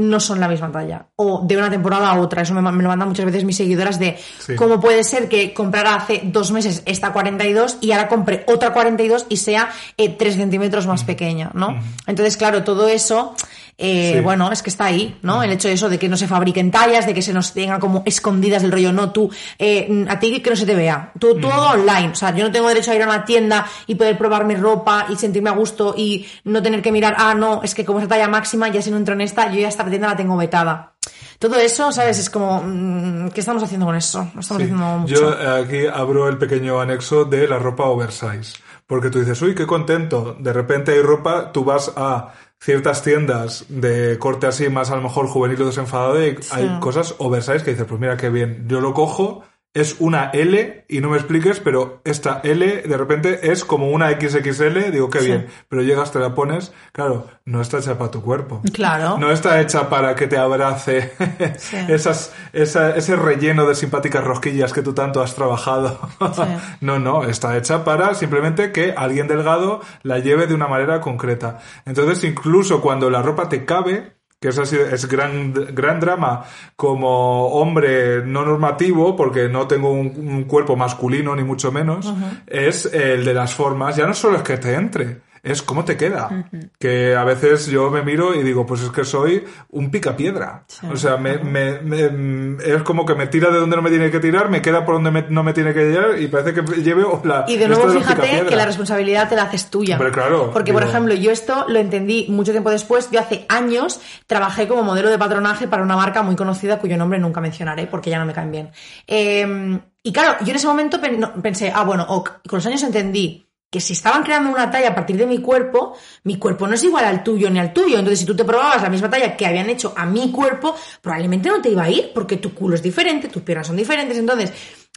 no 0.00 0.20
son 0.20 0.40
la 0.40 0.48
misma 0.48 0.70
talla. 0.72 1.06
O 1.16 1.42
de 1.46 1.56
una 1.56 1.70
temporada 1.70 2.10
a 2.10 2.18
otra. 2.20 2.42
Eso 2.42 2.54
me, 2.54 2.62
me 2.62 2.82
lo 2.82 2.88
mandan 2.88 3.08
muchas 3.08 3.26
veces 3.26 3.44
mis 3.44 3.56
seguidoras 3.56 3.98
de 3.98 4.16
Sí. 4.38 4.56
cómo 4.56 4.80
puede 4.80 5.04
ser 5.04 5.28
que 5.28 5.52
comprara 5.52 5.94
hace 5.94 6.22
dos 6.24 6.50
meses 6.52 6.82
esta 6.86 7.12
42 7.12 7.78
y 7.80 7.92
ahora 7.92 8.08
compre 8.08 8.44
otra 8.48 8.72
42 8.72 9.26
y 9.28 9.36
sea 9.36 9.70
eh, 9.96 10.08
3 10.08 10.34
centímetros 10.34 10.86
más 10.86 11.04
pequeña, 11.04 11.50
¿no? 11.54 11.78
Entonces, 12.06 12.36
claro, 12.36 12.64
todo 12.64 12.88
eso... 12.88 13.34
eh, 13.80 14.12
Sí. 14.16 14.20
Bueno, 14.20 14.52
es 14.52 14.62
que 14.62 14.70
está 14.70 14.84
ahí, 14.84 15.18
¿no? 15.22 15.42
El 15.42 15.50
hecho 15.52 15.66
de 15.68 15.74
eso, 15.74 15.88
de 15.88 15.98
que 15.98 16.08
no 16.08 16.16
se 16.16 16.28
fabriquen 16.28 16.70
tallas, 16.70 17.06
de 17.06 17.14
que 17.14 17.22
se 17.22 17.32
nos 17.32 17.52
tengan 17.54 17.80
como 17.80 18.02
escondidas 18.06 18.62
del 18.62 18.70
rollo, 18.70 18.92
no, 18.92 19.10
tú, 19.10 19.30
eh, 19.58 20.04
a 20.08 20.18
ti 20.20 20.40
que 20.40 20.50
no 20.50 20.56
se 20.56 20.66
te 20.66 20.74
vea, 20.74 21.12
tú, 21.18 21.40
todo 21.40 21.70
online, 21.70 22.10
o 22.10 22.14
sea, 22.14 22.34
yo 22.36 22.44
no 22.44 22.52
tengo 22.52 22.68
derecho 22.68 22.90
a 22.92 22.94
ir 22.94 23.02
a 23.02 23.06
una 23.06 23.24
tienda 23.24 23.66
y 23.86 23.94
poder 23.94 24.16
probar 24.18 24.44
mi 24.44 24.54
ropa 24.54 25.06
y 25.08 25.16
sentirme 25.16 25.50
a 25.50 25.54
gusto 25.54 25.94
y 25.96 26.26
no 26.44 26.62
tener 26.62 26.82
que 26.82 26.92
mirar, 26.92 27.14
ah, 27.18 27.34
no, 27.34 27.62
es 27.62 27.74
que 27.74 27.84
como 27.84 27.98
es 27.98 28.04
la 28.04 28.08
talla 28.10 28.28
máxima, 28.28 28.68
ya 28.68 28.82
si 28.82 28.90
no 28.90 28.96
entro 28.98 29.14
en 29.14 29.22
esta, 29.22 29.50
yo 29.50 29.58
ya 29.60 29.68
esta 29.68 29.84
tienda 29.86 30.08
la 30.08 30.16
tengo 30.16 30.36
vetada. 30.36 30.92
Todo 31.38 31.56
eso, 31.56 31.90
¿sabes? 31.90 32.18
Es 32.18 32.28
como, 32.28 32.62
mm, 32.62 33.30
¿qué 33.30 33.40
estamos 33.40 33.62
haciendo 33.62 33.86
con 33.86 33.96
eso? 33.96 34.28
No 34.34 34.40
estamos 34.40 34.62
Sí. 34.62 34.68
haciendo 34.70 34.98
mucho. 34.98 35.14
Yo 35.14 35.30
eh, 35.32 35.62
aquí 35.64 35.86
abro 35.86 36.28
el 36.28 36.36
pequeño 36.36 36.78
anexo 36.80 37.24
de 37.24 37.48
la 37.48 37.58
ropa 37.58 37.84
oversize. 37.84 38.58
Porque 38.86 39.08
tú 39.08 39.20
dices, 39.20 39.40
uy, 39.40 39.54
qué 39.54 39.66
contento. 39.66 40.36
De 40.38 40.52
repente 40.52 40.92
hay 40.92 41.00
ropa, 41.00 41.50
tú 41.52 41.64
vas 41.64 41.92
a 41.96 42.34
ciertas 42.60 43.02
tiendas 43.02 43.64
de 43.68 44.18
corte 44.18 44.46
así, 44.46 44.68
más 44.68 44.90
a 44.90 44.96
lo 44.96 45.02
mejor 45.02 45.26
juvenil 45.26 45.62
o 45.62 45.66
desenfadado, 45.66 46.24
y 46.24 46.36
hay 46.50 46.78
cosas 46.80 47.14
oversize 47.18 47.64
que 47.64 47.70
dices, 47.70 47.86
pues 47.88 48.00
mira 48.00 48.16
qué 48.16 48.28
bien. 48.28 48.66
Yo 48.68 48.80
lo 48.80 48.92
cojo 48.92 49.42
es 49.72 49.96
una 50.00 50.30
L 50.32 50.84
y 50.88 51.00
no 51.00 51.10
me 51.10 51.16
expliques, 51.16 51.60
pero 51.60 52.00
esta 52.04 52.40
L 52.42 52.82
de 52.82 52.96
repente 52.96 53.52
es 53.52 53.64
como 53.64 53.90
una 53.90 54.10
XXL, 54.10 54.90
digo, 54.90 55.08
qué 55.10 55.20
bien, 55.20 55.46
pero 55.68 55.82
llegas, 55.82 56.10
te 56.10 56.18
la 56.18 56.34
pones, 56.34 56.72
claro, 56.92 57.28
no 57.44 57.60
está 57.60 57.78
hecha 57.78 57.96
para 57.96 58.10
tu 58.10 58.20
cuerpo. 58.20 58.62
Claro. 58.72 59.16
No 59.18 59.30
está 59.30 59.60
hecha 59.60 59.88
para 59.88 60.14
que 60.16 60.26
te 60.26 60.36
abrace 60.38 61.12
esas, 61.88 62.32
esa- 62.52 62.96
ese 62.96 63.14
relleno 63.16 63.66
de 63.66 63.74
simpáticas 63.74 64.24
rosquillas 64.24 64.72
que 64.72 64.82
tú 64.82 64.92
tanto 64.92 65.22
has 65.22 65.34
trabajado. 65.34 66.00
no, 66.80 66.98
no, 66.98 67.24
está 67.24 67.56
hecha 67.56 67.84
para 67.84 68.14
simplemente 68.14 68.72
que 68.72 68.92
alguien 68.96 69.28
delgado 69.28 69.80
la 70.02 70.18
lleve 70.18 70.46
de 70.46 70.54
una 70.54 70.66
manera 70.66 71.00
concreta. 71.00 71.58
Entonces, 71.86 72.24
incluso 72.24 72.80
cuando 72.80 73.08
la 73.10 73.22
ropa 73.22 73.48
te 73.48 73.64
cabe, 73.64 74.14
que 74.40 74.48
es 74.48 74.58
así, 74.58 74.74
es 74.76 75.06
gran, 75.06 75.52
gran 75.52 76.00
drama 76.00 76.44
como 76.74 77.48
hombre 77.48 78.24
no 78.24 78.42
normativo, 78.42 79.14
porque 79.14 79.50
no 79.50 79.66
tengo 79.66 79.92
un, 79.92 80.14
un 80.16 80.44
cuerpo 80.44 80.76
masculino 80.76 81.36
ni 81.36 81.44
mucho 81.44 81.70
menos, 81.70 82.10
es 82.46 82.86
el 82.86 83.26
de 83.26 83.34
las 83.34 83.54
formas. 83.54 83.96
Ya 83.96 84.06
no 84.06 84.14
solo 84.14 84.38
es 84.38 84.42
que 84.42 84.56
te 84.56 84.74
entre, 84.74 85.20
es 85.42 85.62
cómo 85.62 85.84
te 85.84 85.96
queda. 85.96 86.46
Que 86.78 87.14
a 87.16 87.24
veces 87.24 87.66
yo 87.66 87.90
me 87.90 88.02
miro 88.02 88.34
y 88.34 88.42
digo, 88.42 88.66
pues 88.66 88.82
es 88.82 88.90
que 88.90 89.04
soy 89.04 89.44
un 89.70 89.90
picapiedra. 89.90 90.64
O 90.90 90.96
sea, 90.96 91.16
me, 91.16 91.38
me- 91.38 91.80
me- 91.80 92.62
es 92.64 92.82
como 92.82 93.06
que 93.06 93.14
me 93.14 93.26
tira 93.26 93.50
de 93.50 93.58
donde 93.58 93.76
no 93.76 93.82
me 93.82 93.90
tiene 93.90 94.10
que 94.10 94.20
tirar, 94.20 94.50
me 94.50 94.60
queda 94.62 94.84
por 94.84 95.02
donde 95.02 95.26
no 95.30 95.42
me 95.42 95.52
tiene 95.52 95.72
que 95.74 95.90
llevar 95.90 96.18
y 96.20 96.28
parece 96.28 96.52
que 96.54 96.62
lleve 96.82 97.04
la... 97.24 97.44
Y 97.48 97.56
de 97.56 97.68
nuevo, 97.68 97.88
fíjate 97.88 98.46
que 98.46 98.56
la 98.56 98.66
responsabilidad 98.66 99.28
te 99.28 99.36
la 99.36 99.42
haces 99.44 99.70
tuya. 99.70 99.96
Hombre, 99.96 100.10
claro, 100.12 100.50
Porque, 100.52 100.72
por 100.72 100.82
ejemplo, 100.82 101.14
yo 101.14 101.30
esto 101.30 101.66
lo 101.68 101.78
entendí 101.78 102.26
mucho 102.28 102.52
tiempo 102.52 102.70
después. 102.70 103.10
Yo 103.10 103.20
hace 103.20 103.46
años 103.48 104.00
trabajé 104.26 104.68
como 104.68 104.82
modelo 104.82 105.10
de 105.10 105.18
patronaje 105.18 105.68
para 105.68 105.82
una 105.82 105.96
marca 105.96 106.22
muy 106.22 106.36
conocida 106.36 106.78
cuyo 106.78 106.96
nombre 106.96 107.18
nunca 107.18 107.40
mencionaré 107.40 107.86
porque 107.86 108.10
ya 108.10 108.18
no 108.18 108.26
me 108.26 108.32
caen 108.32 108.50
bien. 108.52 108.70
Eh, 109.06 109.78
y 110.02 110.12
claro, 110.12 110.36
yo 110.42 110.50
en 110.50 110.56
ese 110.56 110.66
momento 110.66 110.98
pensé, 111.42 111.72
ah, 111.74 111.84
bueno, 111.84 112.04
ok. 112.08 112.30
Con 112.48 112.56
los 112.58 112.66
años 112.66 112.82
entendí 112.82 113.46
que 113.70 113.80
si 113.80 113.92
estaban 113.92 114.24
creando 114.24 114.50
una 114.50 114.70
talla 114.70 114.88
a 114.88 114.94
partir 114.94 115.16
de 115.16 115.26
mi 115.26 115.38
cuerpo, 115.38 115.96
mi 116.24 116.38
cuerpo 116.38 116.66
no 116.66 116.74
es 116.74 116.82
igual 116.82 117.04
al 117.04 117.22
tuyo 117.22 117.48
ni 117.50 117.60
al 117.60 117.72
tuyo. 117.72 117.98
Entonces, 117.98 118.18
si 118.18 118.26
tú 118.26 118.34
te 118.34 118.44
probabas 118.44 118.82
la 118.82 118.90
misma 118.90 119.08
talla 119.08 119.36
que 119.36 119.46
habían 119.46 119.70
hecho 119.70 119.94
a 119.96 120.06
mi 120.06 120.32
cuerpo, 120.32 120.74
probablemente 121.00 121.48
no 121.48 121.62
te 121.62 121.70
iba 121.70 121.84
a 121.84 121.90
ir 121.90 122.10
porque 122.12 122.36
tu 122.36 122.52
culo 122.52 122.74
es 122.74 122.82
diferente, 122.82 123.28
tus 123.28 123.42
piernas 123.42 123.68
son 123.68 123.76
diferentes. 123.76 124.18
Entonces, 124.18 124.52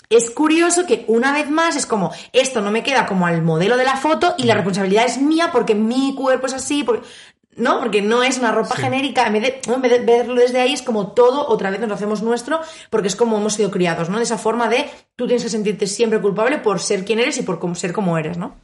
es 0.09 0.31
curioso 0.31 0.85
que 0.87 1.05
una 1.07 1.31
vez 1.31 1.49
más 1.49 1.75
es 1.75 1.85
como, 1.85 2.11
esto 2.33 2.61
no 2.61 2.71
me 2.71 2.83
queda 2.83 3.05
como 3.05 3.27
al 3.27 3.43
modelo 3.43 3.77
de 3.77 3.83
la 3.83 3.95
foto 3.95 4.33
y 4.37 4.43
la 4.43 4.55
responsabilidad 4.55 5.05
es 5.05 5.19
mía 5.19 5.49
porque 5.51 5.75
mi 5.75 6.15
cuerpo 6.15 6.47
es 6.47 6.53
así, 6.53 6.83
porque... 6.83 7.07
¿no? 7.55 7.79
Porque 7.79 8.01
no 8.01 8.23
es 8.23 8.39
una 8.39 8.51
ropa 8.51 8.75
genérica, 8.75 9.27
en 9.27 9.33
vez, 9.33 9.43
de, 9.43 9.61
¿no? 9.67 9.75
en 9.75 9.81
vez 9.81 9.91
de 9.91 9.99
verlo 9.99 10.35
desde 10.35 10.59
ahí 10.59 10.73
es 10.73 10.81
como 10.81 11.11
todo, 11.11 11.47
otra 11.47 11.69
vez 11.69 11.79
nos 11.79 11.89
lo 11.89 11.95
hacemos 11.95 12.21
nuestro, 12.23 12.61
porque 12.89 13.07
es 13.07 13.15
como 13.15 13.37
hemos 13.37 13.53
sido 13.53 13.69
criados, 13.69 14.09
¿no? 14.09 14.17
De 14.17 14.23
esa 14.23 14.39
forma 14.39 14.69
de 14.69 14.89
tú 15.15 15.27
tienes 15.27 15.43
que 15.43 15.49
sentirte 15.49 15.85
siempre 15.85 16.19
culpable 16.19 16.57
por 16.57 16.79
ser 16.79 17.05
quien 17.05 17.19
eres 17.19 17.37
y 17.37 17.43
por 17.43 17.59
como- 17.59 17.75
ser 17.75 17.93
como 17.93 18.17
eres, 18.17 18.37
¿no? 18.37 18.55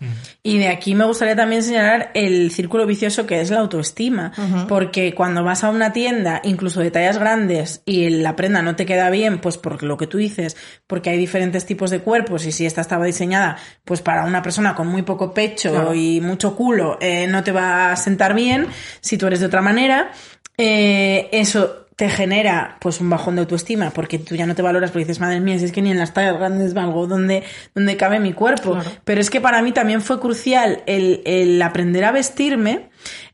Y 0.41 0.57
de 0.57 0.69
aquí 0.69 0.95
me 0.95 1.05
gustaría 1.05 1.35
también 1.35 1.61
señalar 1.61 2.09
el 2.15 2.49
círculo 2.49 2.87
vicioso 2.87 3.27
que 3.27 3.39
es 3.39 3.51
la 3.51 3.59
autoestima, 3.59 4.31
porque 4.67 5.13
cuando 5.13 5.43
vas 5.43 5.63
a 5.63 5.69
una 5.69 5.93
tienda, 5.93 6.41
incluso 6.43 6.81
de 6.81 6.89
tallas 6.89 7.19
grandes, 7.19 7.83
y 7.85 8.09
la 8.09 8.35
prenda 8.35 8.63
no 8.63 8.75
te 8.75 8.87
queda 8.87 9.11
bien, 9.11 9.39
pues 9.41 9.57
por 9.59 9.83
lo 9.83 9.95
que 9.97 10.07
tú 10.07 10.17
dices, 10.17 10.57
porque 10.87 11.11
hay 11.11 11.17
diferentes 11.17 11.67
tipos 11.67 11.91
de 11.91 11.99
cuerpos, 11.99 12.43
y 12.47 12.51
si 12.51 12.65
esta 12.65 12.81
estaba 12.81 13.05
diseñada, 13.05 13.57
pues 13.85 14.01
para 14.01 14.25
una 14.25 14.41
persona 14.41 14.73
con 14.73 14.87
muy 14.87 15.03
poco 15.03 15.33
pecho 15.35 15.69
Claro. 15.69 15.93
y 15.93 16.19
mucho 16.19 16.55
culo, 16.55 16.97
eh, 16.99 17.27
no 17.27 17.43
te 17.43 17.51
va 17.51 17.91
a 17.91 17.95
sentar 17.95 18.33
bien, 18.33 18.65
si 19.01 19.19
tú 19.19 19.27
eres 19.27 19.39
de 19.39 19.45
otra 19.45 19.61
manera, 19.61 20.11
eh, 20.57 21.29
eso 21.31 21.85
te 21.99 22.07
genera 22.07 22.77
pues 22.79 23.01
un 23.01 23.09
bajón 23.09 23.35
de 23.35 23.41
autoestima 23.41 23.89
porque 23.89 24.19
tú 24.19 24.33
ya 24.33 24.45
no 24.45 24.55
te 24.55 24.61
valoras 24.61 24.89
porque 24.91 25.03
dices, 25.03 25.19
madre 25.19 25.41
mía, 25.41 25.59
si 25.59 25.65
es 25.65 25.73
que 25.73 25.81
ni 25.81 25.91
en 25.91 25.97
las 25.97 26.13
tallas 26.13 26.37
grandes 26.37 26.73
valgo 26.73 27.07
donde, 27.07 27.43
donde 27.75 27.97
cabe 27.97 28.21
mi 28.21 28.31
cuerpo. 28.31 28.71
Claro. 28.71 28.89
Pero 29.03 29.19
es 29.19 29.29
que 29.29 29.41
para 29.41 29.61
mí 29.61 29.73
también 29.73 30.01
fue 30.01 30.17
crucial 30.17 30.81
el, 30.85 31.21
el 31.25 31.61
aprender 31.61 32.05
a 32.05 32.13
vestirme, 32.13 32.89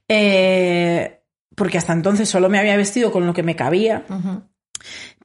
eh, 0.07 1.21
porque 1.55 1.77
hasta 1.77 1.93
entonces 1.93 2.27
solo 2.27 2.49
me 2.49 2.57
había 2.57 2.75
vestido 2.75 3.11
con 3.11 3.27
lo 3.27 3.35
que 3.35 3.43
me 3.43 3.55
cabía. 3.55 4.03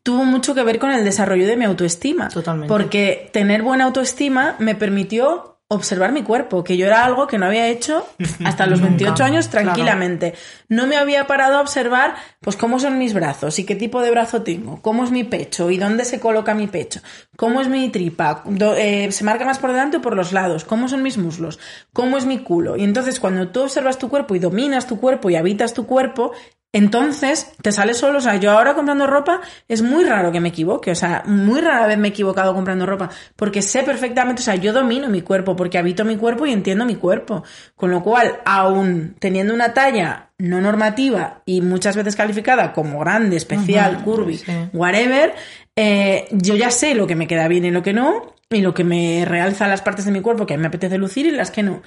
Tuvo 0.02 0.26
mucho 0.26 0.54
que 0.54 0.62
ver 0.62 0.78
con 0.78 0.90
el 0.90 1.02
desarrollo 1.02 1.46
de 1.46 1.56
mi 1.56 1.64
autoestima. 1.64 2.28
Totalmente. 2.28 2.68
Porque 2.68 3.30
tener 3.32 3.62
buena 3.62 3.84
autoestima 3.84 4.56
me 4.58 4.74
permitió 4.74 5.59
observar 5.72 6.10
mi 6.10 6.24
cuerpo, 6.24 6.64
que 6.64 6.76
yo 6.76 6.84
era 6.86 7.04
algo 7.04 7.28
que 7.28 7.38
no 7.38 7.46
había 7.46 7.68
hecho 7.68 8.04
hasta 8.44 8.66
los 8.66 8.80
28 8.80 9.22
años 9.22 9.46
claro. 9.48 9.66
tranquilamente. 9.66 10.34
No 10.68 10.88
me 10.88 10.96
había 10.96 11.28
parado 11.28 11.58
a 11.58 11.60
observar 11.60 12.16
pues 12.40 12.56
cómo 12.56 12.80
son 12.80 12.98
mis 12.98 13.14
brazos 13.14 13.56
y 13.60 13.64
qué 13.64 13.76
tipo 13.76 14.02
de 14.02 14.10
brazo 14.10 14.42
tengo, 14.42 14.82
cómo 14.82 15.04
es 15.04 15.12
mi 15.12 15.22
pecho 15.22 15.70
y 15.70 15.78
dónde 15.78 16.04
se 16.04 16.18
coloca 16.18 16.54
mi 16.54 16.66
pecho, 16.66 17.00
cómo 17.36 17.60
es 17.60 17.68
mi 17.68 17.88
tripa, 17.88 18.42
do- 18.46 18.74
eh, 18.74 19.12
se 19.12 19.22
marca 19.22 19.44
más 19.44 19.58
por 19.58 19.70
delante 19.70 19.98
o 19.98 20.02
por 20.02 20.16
los 20.16 20.32
lados, 20.32 20.64
cómo 20.64 20.88
son 20.88 21.02
mis 21.04 21.18
muslos, 21.18 21.60
cómo 21.92 22.18
es 22.18 22.26
mi 22.26 22.38
culo. 22.40 22.76
Y 22.76 22.82
entonces 22.82 23.20
cuando 23.20 23.48
tú 23.48 23.62
observas 23.62 23.98
tu 23.98 24.08
cuerpo 24.08 24.34
y 24.34 24.40
dominas 24.40 24.86
tu 24.88 24.98
cuerpo 24.98 25.30
y 25.30 25.36
habitas 25.36 25.72
tu 25.72 25.86
cuerpo, 25.86 26.32
entonces 26.72 27.52
te 27.62 27.72
sale 27.72 27.94
solo. 27.94 28.18
O 28.18 28.20
sea, 28.20 28.36
yo 28.36 28.52
ahora 28.52 28.74
comprando 28.74 29.06
ropa 29.06 29.40
es 29.68 29.82
muy 29.82 30.04
raro 30.04 30.30
que 30.30 30.40
me 30.40 30.50
equivoque. 30.50 30.90
O 30.90 30.94
sea, 30.94 31.22
muy 31.26 31.60
rara 31.60 31.86
vez 31.86 31.98
me 31.98 32.08
he 32.08 32.10
equivocado 32.10 32.54
comprando 32.54 32.86
ropa. 32.86 33.10
Porque 33.36 33.62
sé 33.62 33.82
perfectamente, 33.82 34.42
o 34.42 34.44
sea, 34.44 34.54
yo 34.54 34.72
domino 34.72 35.08
mi 35.08 35.22
cuerpo, 35.22 35.56
porque 35.56 35.78
habito 35.78 36.04
mi 36.04 36.16
cuerpo 36.16 36.46
y 36.46 36.52
entiendo 36.52 36.84
mi 36.84 36.96
cuerpo. 36.96 37.42
Con 37.74 37.90
lo 37.90 38.02
cual, 38.02 38.40
aún 38.44 39.16
teniendo 39.18 39.52
una 39.52 39.74
talla 39.74 40.30
no 40.38 40.60
normativa 40.60 41.42
y 41.44 41.60
muchas 41.60 41.96
veces 41.96 42.16
calificada 42.16 42.72
como 42.72 43.00
grande, 43.00 43.36
especial, 43.36 44.02
curvy, 44.04 44.38
sí. 44.38 44.52
whatever, 44.72 45.34
eh, 45.76 46.28
yo 46.30 46.56
ya 46.56 46.70
sé 46.70 46.94
lo 46.94 47.06
que 47.06 47.14
me 47.14 47.26
queda 47.26 47.46
bien 47.46 47.64
y 47.64 47.70
lo 47.70 47.82
que 47.82 47.92
no, 47.92 48.34
y 48.52 48.62
lo 48.62 48.74
que 48.74 48.84
me 48.84 49.24
realza 49.26 49.68
las 49.68 49.82
partes 49.82 50.04
de 50.06 50.10
mi 50.12 50.20
cuerpo 50.22 50.44
que 50.44 50.54
a 50.54 50.56
mí 50.56 50.60
me 50.60 50.68
apetece 50.68 50.98
lucir 50.98 51.26
y 51.26 51.30
las 51.30 51.50
que 51.50 51.62
no. 51.62 51.82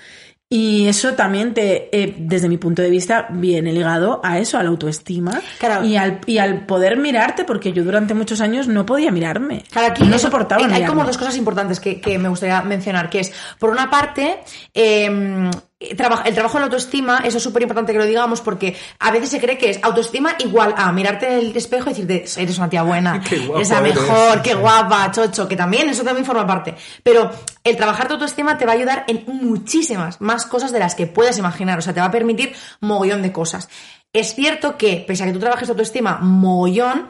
Y 0.55 0.87
eso 0.87 1.13
también 1.15 1.55
te, 1.55 1.89
eh, 1.91 2.13
desde 2.15 2.47
mi 2.47 2.57
punto 2.57 2.83
de 2.83 2.91
vista, 2.91 3.25
viene 3.31 3.73
ligado 3.73 4.21
a 4.23 4.37
eso, 4.37 4.59
a 4.59 4.61
la 4.63 4.69
autoestima 4.69 5.41
Claro. 5.57 5.83
y, 5.83 5.95
al, 5.97 6.19
y 6.27 6.37
al 6.37 6.67
poder 6.67 6.97
mirarte, 6.97 7.43
porque 7.43 7.73
yo 7.73 7.83
durante 7.83 8.13
muchos 8.13 8.39
años 8.39 8.67
no 8.67 8.85
podía 8.85 9.11
mirarme. 9.11 9.63
Claro, 9.71 9.87
aquí 9.87 10.03
no 10.03 10.15
eso- 10.15 10.27
soportaba 10.27 10.61
hay, 10.61 10.67
mirarme. 10.67 10.87
como 10.87 11.05
dos 11.05 11.17
cosas 11.17 11.37
importantes 11.37 11.79
que, 11.79 11.99
que 11.99 12.19
me 12.19 12.29
gustaría 12.29 12.61
mencionar, 12.61 13.09
que 13.09 13.21
es, 13.21 13.33
por 13.57 13.71
una 13.71 13.89
parte, 13.89 14.41
eh, 14.75 15.49
el 15.89 15.97
trabajo 15.97 16.57
en 16.57 16.61
la 16.61 16.65
autoestima, 16.65 17.21
eso 17.23 17.37
es 17.37 17.43
súper 17.43 17.61
importante 17.61 17.91
que 17.91 17.97
lo 17.99 18.05
digamos, 18.05 18.41
porque 18.41 18.75
a 18.99 19.11
veces 19.11 19.29
se 19.29 19.39
cree 19.39 19.57
que 19.57 19.71
es 19.71 19.79
autoestima 19.83 20.35
igual 20.39 20.73
a 20.77 20.91
mirarte 20.91 21.27
en 21.27 21.33
el 21.39 21.57
espejo 21.57 21.89
y 21.89 21.93
decirte, 21.93 22.25
eres 22.41 22.57
una 22.57 22.69
tía 22.69 22.83
buena, 22.83 23.21
Qué 23.29 23.37
guapo 23.39 23.57
eres 23.57 23.69
la 23.69 23.79
eres". 23.79 23.95
mejor, 23.95 24.41
qué 24.41 24.53
guapa, 24.53 25.11
chocho, 25.11 25.47
que 25.47 25.55
también, 25.55 25.89
eso 25.89 26.03
también 26.03 26.25
forma 26.25 26.45
parte. 26.45 26.75
Pero 27.03 27.31
el 27.63 27.75
trabajar 27.75 28.07
tu 28.07 28.13
autoestima 28.13 28.57
te 28.57 28.65
va 28.65 28.73
a 28.73 28.75
ayudar 28.75 29.05
en 29.07 29.23
muchísimas 29.27 30.21
más 30.21 30.45
cosas 30.45 30.71
de 30.71 30.79
las 30.79 30.95
que 30.95 31.07
puedas 31.07 31.37
imaginar, 31.37 31.79
o 31.79 31.81
sea, 31.81 31.93
te 31.93 31.99
va 31.99 32.07
a 32.07 32.11
permitir 32.11 32.53
mogollón 32.81 33.21
de 33.21 33.31
cosas. 33.31 33.69
Es 34.11 34.35
cierto 34.35 34.77
que, 34.77 35.03
pese 35.07 35.23
a 35.23 35.25
que 35.25 35.33
tú 35.33 35.39
trabajes 35.39 35.67
tu 35.67 35.73
autoestima 35.73 36.19
mogollón, 36.21 37.07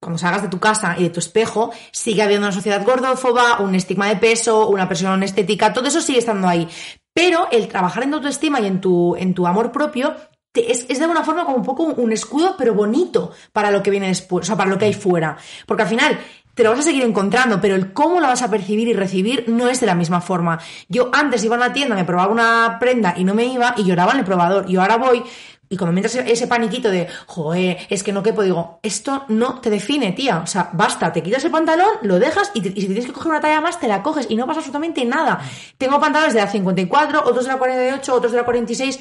cuando 0.00 0.18
salgas 0.18 0.42
de 0.42 0.48
tu 0.48 0.60
casa 0.60 0.94
y 0.96 1.02
de 1.02 1.10
tu 1.10 1.18
espejo, 1.18 1.72
sigue 1.90 2.22
habiendo 2.22 2.46
una 2.46 2.54
sociedad 2.54 2.84
gordófoba, 2.84 3.58
un 3.60 3.74
estigma 3.74 4.06
de 4.06 4.16
peso, 4.16 4.68
una 4.68 4.86
presión 4.86 5.22
estética, 5.22 5.72
todo 5.72 5.88
eso 5.88 6.00
sigue 6.00 6.20
estando 6.20 6.48
ahí. 6.48 6.68
Pero 7.18 7.48
el 7.50 7.66
trabajar 7.66 8.04
en 8.04 8.10
tu 8.10 8.16
autoestima 8.16 8.60
y 8.60 8.66
en 8.66 8.80
tu, 8.80 9.16
en 9.16 9.34
tu 9.34 9.44
amor 9.46 9.72
propio 9.72 10.14
te- 10.52 10.70
es, 10.70 10.86
es 10.88 10.98
de 10.98 11.04
alguna 11.04 11.24
forma 11.24 11.44
como 11.44 11.56
un 11.56 11.64
poco 11.64 11.82
un 11.82 12.12
escudo, 12.12 12.54
pero 12.56 12.74
bonito 12.74 13.32
para 13.52 13.72
lo 13.72 13.82
que 13.82 13.90
viene 13.90 14.06
después, 14.06 14.44
o 14.44 14.46
sea, 14.46 14.56
para 14.56 14.70
lo 14.70 14.78
que 14.78 14.84
hay 14.84 14.94
fuera. 14.94 15.36
Porque 15.66 15.82
al 15.82 15.88
final 15.88 16.16
te 16.54 16.62
lo 16.62 16.70
vas 16.70 16.78
a 16.78 16.82
seguir 16.84 17.02
encontrando, 17.02 17.60
pero 17.60 17.74
el 17.74 17.92
cómo 17.92 18.20
lo 18.20 18.28
vas 18.28 18.42
a 18.42 18.50
percibir 18.50 18.86
y 18.86 18.92
recibir 18.92 19.44
no 19.48 19.68
es 19.68 19.80
de 19.80 19.86
la 19.86 19.94
misma 19.96 20.20
forma. 20.20 20.60
Yo 20.88 21.08
antes 21.12 21.42
iba 21.44 21.56
a 21.56 21.58
una 21.58 21.72
tienda, 21.72 21.96
me 21.96 22.04
probaba 22.04 22.32
una 22.32 22.78
prenda 22.78 23.14
y 23.16 23.24
no 23.24 23.34
me 23.34 23.46
iba 23.46 23.74
y 23.76 23.82
lloraba 23.84 24.12
en 24.12 24.18
el 24.20 24.24
probador. 24.24 24.70
Y 24.70 24.76
ahora 24.76 24.96
voy 24.96 25.22
y 25.70 25.76
cuando 25.76 25.92
me 25.92 26.00
entra 26.00 26.22
ese, 26.22 26.46
paniquito 26.46 26.90
de, 26.90 27.08
joder, 27.26 27.76
es 27.90 28.02
que 28.02 28.12
no 28.12 28.22
quepo, 28.22 28.42
digo, 28.42 28.80
esto 28.82 29.24
no 29.28 29.60
te 29.60 29.68
define, 29.70 30.12
tía. 30.12 30.38
O 30.42 30.46
sea, 30.46 30.70
basta, 30.72 31.12
te 31.12 31.22
quitas 31.22 31.44
el 31.44 31.50
pantalón, 31.50 31.88
lo 32.02 32.18
dejas 32.18 32.50
y, 32.54 32.62
te- 32.62 32.68
y 32.70 32.80
si 32.80 32.86
tienes 32.86 33.06
que 33.06 33.12
coger 33.12 33.30
una 33.30 33.40
talla 33.40 33.60
más, 33.60 33.78
te 33.78 33.86
la 33.88 34.02
coges 34.02 34.26
y 34.30 34.36
no 34.36 34.46
pasa 34.46 34.60
absolutamente 34.60 35.04
nada. 35.04 35.40
Tengo 35.76 36.00
pantalones 36.00 36.32
de 36.34 36.40
la 36.40 36.48
54, 36.50 37.20
otros 37.24 37.44
de 37.44 37.52
la 37.52 37.58
48, 37.58 38.14
otros 38.14 38.32
de 38.32 38.38
la 38.38 38.44
46. 38.44 38.98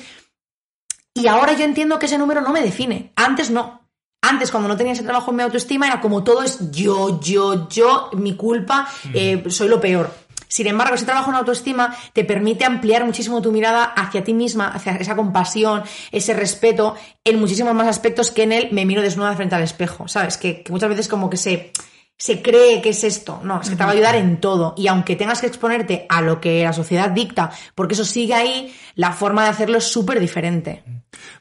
Y 1.13 1.27
ahora 1.27 1.53
yo 1.53 1.63
entiendo 1.65 1.97
que 1.99 2.05
ese 2.05 2.17
número 2.17 2.41
no 2.41 2.51
me 2.51 2.61
define. 2.61 3.11
Antes 3.15 3.49
no. 3.49 3.81
Antes, 4.21 4.51
cuando 4.51 4.67
no 4.67 4.75
tenía 4.75 4.93
ese 4.93 5.03
trabajo 5.03 5.31
en 5.31 5.37
mi 5.37 5.43
autoestima, 5.43 5.87
era 5.87 6.01
como 6.01 6.23
todo 6.23 6.43
es 6.43 6.71
yo, 6.71 7.19
yo, 7.21 7.69
yo, 7.69 8.09
mi 8.13 8.35
culpa, 8.35 8.87
eh, 9.13 9.43
soy 9.47 9.69
lo 9.69 9.79
peor. 9.79 10.11
Sin 10.47 10.67
embargo, 10.67 10.95
ese 10.95 11.05
trabajo 11.05 11.29
en 11.29 11.37
autoestima 11.37 11.95
te 12.13 12.23
permite 12.23 12.65
ampliar 12.65 13.05
muchísimo 13.05 13.41
tu 13.41 13.51
mirada 13.51 13.83
hacia 13.83 14.23
ti 14.23 14.33
misma, 14.33 14.67
hacia 14.67 14.95
esa 14.95 15.15
compasión, 15.15 15.83
ese 16.11 16.33
respeto, 16.33 16.95
en 17.23 17.39
muchísimos 17.39 17.73
más 17.73 17.87
aspectos 17.87 18.31
que 18.31 18.43
en 18.43 18.51
el 18.51 18.71
me 18.71 18.85
miro 18.85 19.01
desnuda 19.01 19.35
frente 19.35 19.55
al 19.55 19.63
espejo, 19.63 20.07
¿sabes? 20.07 20.37
Que, 20.37 20.63
que 20.63 20.71
muchas 20.71 20.89
veces 20.89 21.07
como 21.07 21.29
que 21.29 21.37
se, 21.37 21.71
se 22.17 22.41
cree 22.41 22.81
que 22.81 22.89
es 22.89 23.03
esto. 23.03 23.39
No, 23.43 23.61
es 23.61 23.69
que 23.69 23.75
te 23.75 23.83
va 23.83 23.91
a 23.91 23.93
ayudar 23.93 24.15
en 24.15 24.39
todo. 24.39 24.73
Y 24.77 24.87
aunque 24.87 25.15
tengas 25.15 25.41
que 25.41 25.47
exponerte 25.47 26.05
a 26.09 26.21
lo 26.21 26.41
que 26.41 26.63
la 26.63 26.73
sociedad 26.73 27.11
dicta, 27.11 27.51
porque 27.75 27.93
eso 27.93 28.05
sigue 28.05 28.33
ahí, 28.33 28.73
la 28.95 29.11
forma 29.11 29.43
de 29.43 29.49
hacerlo 29.49 29.77
es 29.77 29.85
súper 29.85 30.19
diferente. 30.19 30.83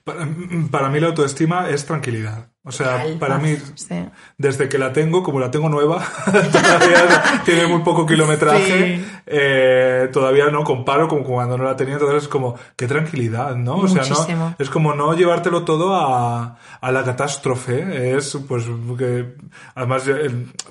Para, 0.05 0.29
para 0.71 0.89
mí 0.91 1.01
la 1.01 1.09
autoestima 1.09 1.69
es 1.71 1.87
tranquilidad. 1.87 2.51
O 2.69 2.73
sea, 2.73 3.05
para 3.21 3.37
paz, 3.37 3.43
mí, 3.45 3.57
sí. 3.77 4.05
desde 4.37 4.69
que 4.69 4.77
la 4.77 4.93
tengo, 4.93 5.23
como 5.23 5.39
la 5.39 5.53
tengo 5.53 5.69
nueva, 5.69 6.03
todavía 6.27 7.43
tiene 7.45 7.69
muy 7.69 7.83
poco 7.83 8.05
kilometraje, 8.05 8.97
Sí. 8.99 9.07
eh, 9.27 10.09
todavía 10.13 10.47
no 10.51 10.65
comparo 10.65 11.07
con 11.07 11.23
cuando 11.23 11.57
no 11.57 11.63
la 11.63 11.77
tenía, 11.77 11.95
entonces 11.95 12.25
es 12.25 12.29
como, 12.29 12.57
qué 12.75 12.89
tranquilidad, 12.89 13.55
¿no? 13.55 13.77
O 13.77 13.89
sea, 13.89 14.03
no, 14.35 14.57
es 14.59 14.69
como 14.69 14.95
no 14.95 15.15
llevártelo 15.15 15.63
todo 15.65 15.95
a, 15.95 16.59
a 16.81 16.91
la 16.93 17.05
catástrofe, 17.05 18.17
es 18.17 18.37
pues 18.49 18.65
que, 18.99 19.35
además, 19.77 20.03
eh, 20.09 20.29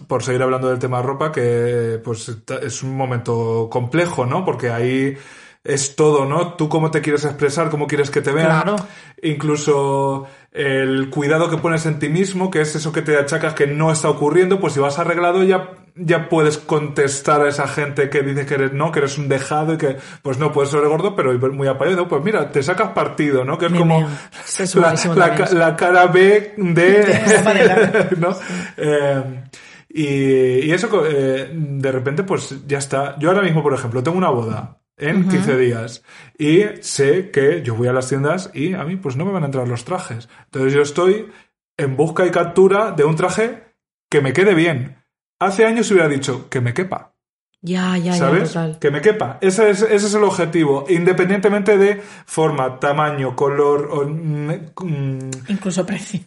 por 0.08 0.22
seguir 0.22 0.44
hablando 0.44 0.70
del 0.70 0.80
tema 0.80 1.02
ropa, 1.02 1.32
que 1.32 2.02
pues 2.04 2.30
es 2.62 2.84
un 2.84 2.98
momento 2.98 3.70
complejo, 3.72 4.26
¿no? 4.26 4.44
Porque 4.44 4.70
ahí 4.70 5.18
es 5.66 5.96
todo, 5.96 6.26
¿no? 6.26 6.54
Tú 6.54 6.70
cómo 6.70 6.92
te 6.92 7.02
quieres 7.02 7.26
expresar, 7.26 7.70
cómo 7.70 7.88
quieres 7.88 8.12
que 8.12 8.22
te 8.22 8.32
vean. 8.32 8.48
Claro. 8.48 8.76
Incluso 9.24 10.28
el 10.52 11.10
cuidado 11.10 11.50
que 11.50 11.58
pones 11.58 11.88
en 11.88 11.98
ti 11.98 12.08
mismo, 12.08 12.52
que 12.52 12.62
es 12.62 12.76
eso 12.76 12.94
que 12.94 13.02
te 13.02 13.18
achacas 13.18 13.56
que 13.56 13.66
no 13.66 13.92
está 13.92 14.10
ocurriendo, 14.10 14.60
pues 14.60 14.74
si 14.74 14.80
vas 14.80 15.00
arreglado 15.00 15.44
ya, 15.44 15.72
ya 15.96 16.30
puedes 16.30 16.60
contestar 16.60 17.42
a 17.42 17.50
esa 17.50 17.68
gente 17.68 18.12
que 18.12 18.22
dice 18.22 18.46
que 18.46 18.54
eres 18.54 18.74
no, 18.74 18.92
que 18.92 19.00
eres 19.00 19.18
un 19.18 19.28
dejado 19.28 19.74
y 19.74 19.78
que 19.78 19.98
pues 20.22 20.38
no 20.38 20.52
puedes 20.52 20.70
ser 20.70 20.88
gordo, 20.88 21.16
pero 21.16 21.34
muy 21.52 21.68
apayado. 21.68 22.08
Pues 22.08 22.24
mira, 22.24 22.52
te 22.52 22.62
sacas 22.62 22.90
partido, 22.90 23.44
¿no? 23.44 23.58
Que 23.58 23.66
es 23.66 23.72
Bien, 23.72 23.82
como. 23.82 24.08
Es 24.48 24.76
la, 24.76 25.76
cara 25.76 26.06
B 26.06 26.54
de. 26.58 28.08
¿no? 28.18 28.38
Eh, 28.78 29.44
y, 29.90 30.66
y 30.68 30.72
eso, 30.72 30.90
eh, 31.08 31.50
de 31.52 31.92
repente, 31.92 32.24
pues 32.24 32.56
ya 32.68 32.78
está. 32.78 33.18
Yo 33.18 33.30
ahora 33.30 33.42
mismo, 33.42 33.64
por 33.64 33.74
ejemplo, 33.74 34.04
tengo 34.04 34.18
una 34.18 34.30
boda 34.30 34.78
en 34.98 35.28
15 35.28 35.58
días 35.58 36.04
y 36.38 36.64
sé 36.82 37.30
que 37.32 37.62
yo 37.62 37.76
voy 37.76 37.88
a 37.88 37.94
las 37.94 38.08
tiendas 38.08 38.50
y 38.54 38.74
a 38.74 38.84
mí 38.84 38.96
pues 38.96 39.16
no 39.16 39.26
me 39.26 39.32
van 39.32 39.44
a 39.44 39.48
entrar 39.48 39.68
los 39.68 39.86
trajes. 39.86 40.30
Entonces 40.46 40.74
yo 40.74 40.82
estoy 40.82 41.32
en 41.78 41.98
busca 41.98 42.26
y 42.26 42.32
captura 42.32 42.92
de 42.92 43.04
un 43.04 43.16
traje 43.16 43.64
que 44.10 44.22
me 44.22 44.34
quede 44.34 44.54
bien. 44.54 45.04
Hace 45.40 45.66
años 45.66 45.92
hubiera 45.92 46.08
dicho 46.08 46.50
que 46.50 46.62
me 46.62 46.74
quepa. 46.74 47.14
Ya, 47.62 47.98
ya, 47.98 48.12
ya, 48.12 48.16
¿Sabes? 48.16 48.50
total. 48.50 48.78
Que 48.80 48.92
me 48.92 49.02
quepa. 49.02 49.40
Ese 49.42 49.70
es, 49.72 49.82
ese 49.82 50.08
es 50.08 50.14
el 50.14 50.24
objetivo. 50.24 50.86
Independientemente 50.88 51.78
de 51.78 52.00
forma, 52.26 52.80
tamaño, 52.80 53.36
color. 53.36 53.90
o, 53.92 54.08
mm, 54.08 54.52
mm, 54.82 55.30
Incluso 55.48 55.86
precio. 55.86 56.22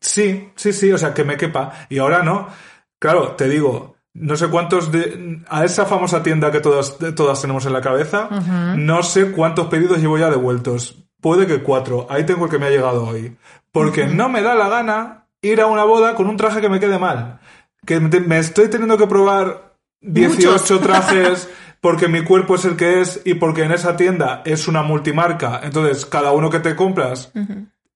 Sí, 0.00 0.50
sí, 0.54 0.72
sí, 0.72 0.92
o 0.92 0.96
sea, 0.98 1.12
que 1.12 1.24
me 1.24 1.36
quepa. 1.36 1.86
Y 1.88 1.98
ahora 1.98 2.22
no. 2.22 2.48
Claro, 3.00 3.32
te 3.32 3.48
digo, 3.48 3.96
no 4.20 4.36
sé 4.36 4.48
cuántos 4.48 4.90
de. 4.92 5.42
A 5.48 5.64
esa 5.64 5.86
famosa 5.86 6.22
tienda 6.22 6.50
que 6.50 6.60
todas, 6.60 6.98
todas 7.14 7.40
tenemos 7.40 7.66
en 7.66 7.72
la 7.72 7.80
cabeza, 7.80 8.28
no 8.76 9.02
sé 9.02 9.32
cuántos 9.32 9.66
pedidos 9.66 9.98
llevo 9.98 10.18
ya 10.18 10.30
devueltos. 10.30 11.04
Puede 11.20 11.46
que 11.46 11.62
cuatro. 11.62 12.06
Ahí 12.10 12.24
tengo 12.24 12.44
el 12.44 12.50
que 12.50 12.58
me 12.58 12.66
ha 12.66 12.70
llegado 12.70 13.04
hoy. 13.04 13.36
Porque 13.72 14.06
no 14.06 14.28
me 14.28 14.42
da 14.42 14.54
la 14.54 14.68
gana 14.68 15.26
ir 15.42 15.60
a 15.60 15.66
una 15.66 15.84
boda 15.84 16.14
con 16.14 16.28
un 16.28 16.36
traje 16.36 16.60
que 16.60 16.68
me 16.68 16.80
quede 16.80 16.98
mal. 16.98 17.40
Que 17.84 17.98
me, 18.00 18.38
estoy 18.38 18.68
teniendo 18.68 18.96
que 18.96 19.06
probar 19.06 19.74
18 20.00 20.48
Muchos. 20.48 20.80
trajes. 20.80 21.48
Porque 21.80 22.08
mi 22.08 22.24
cuerpo 22.24 22.56
es 22.56 22.64
el 22.64 22.76
que 22.76 23.00
es 23.00 23.22
y 23.24 23.34
porque 23.34 23.62
en 23.62 23.70
esa 23.70 23.96
tienda 23.96 24.42
es 24.44 24.66
una 24.66 24.82
multimarca. 24.82 25.60
Entonces, 25.62 26.06
cada 26.06 26.32
uno 26.32 26.50
que 26.50 26.58
te 26.58 26.74
compras 26.74 27.30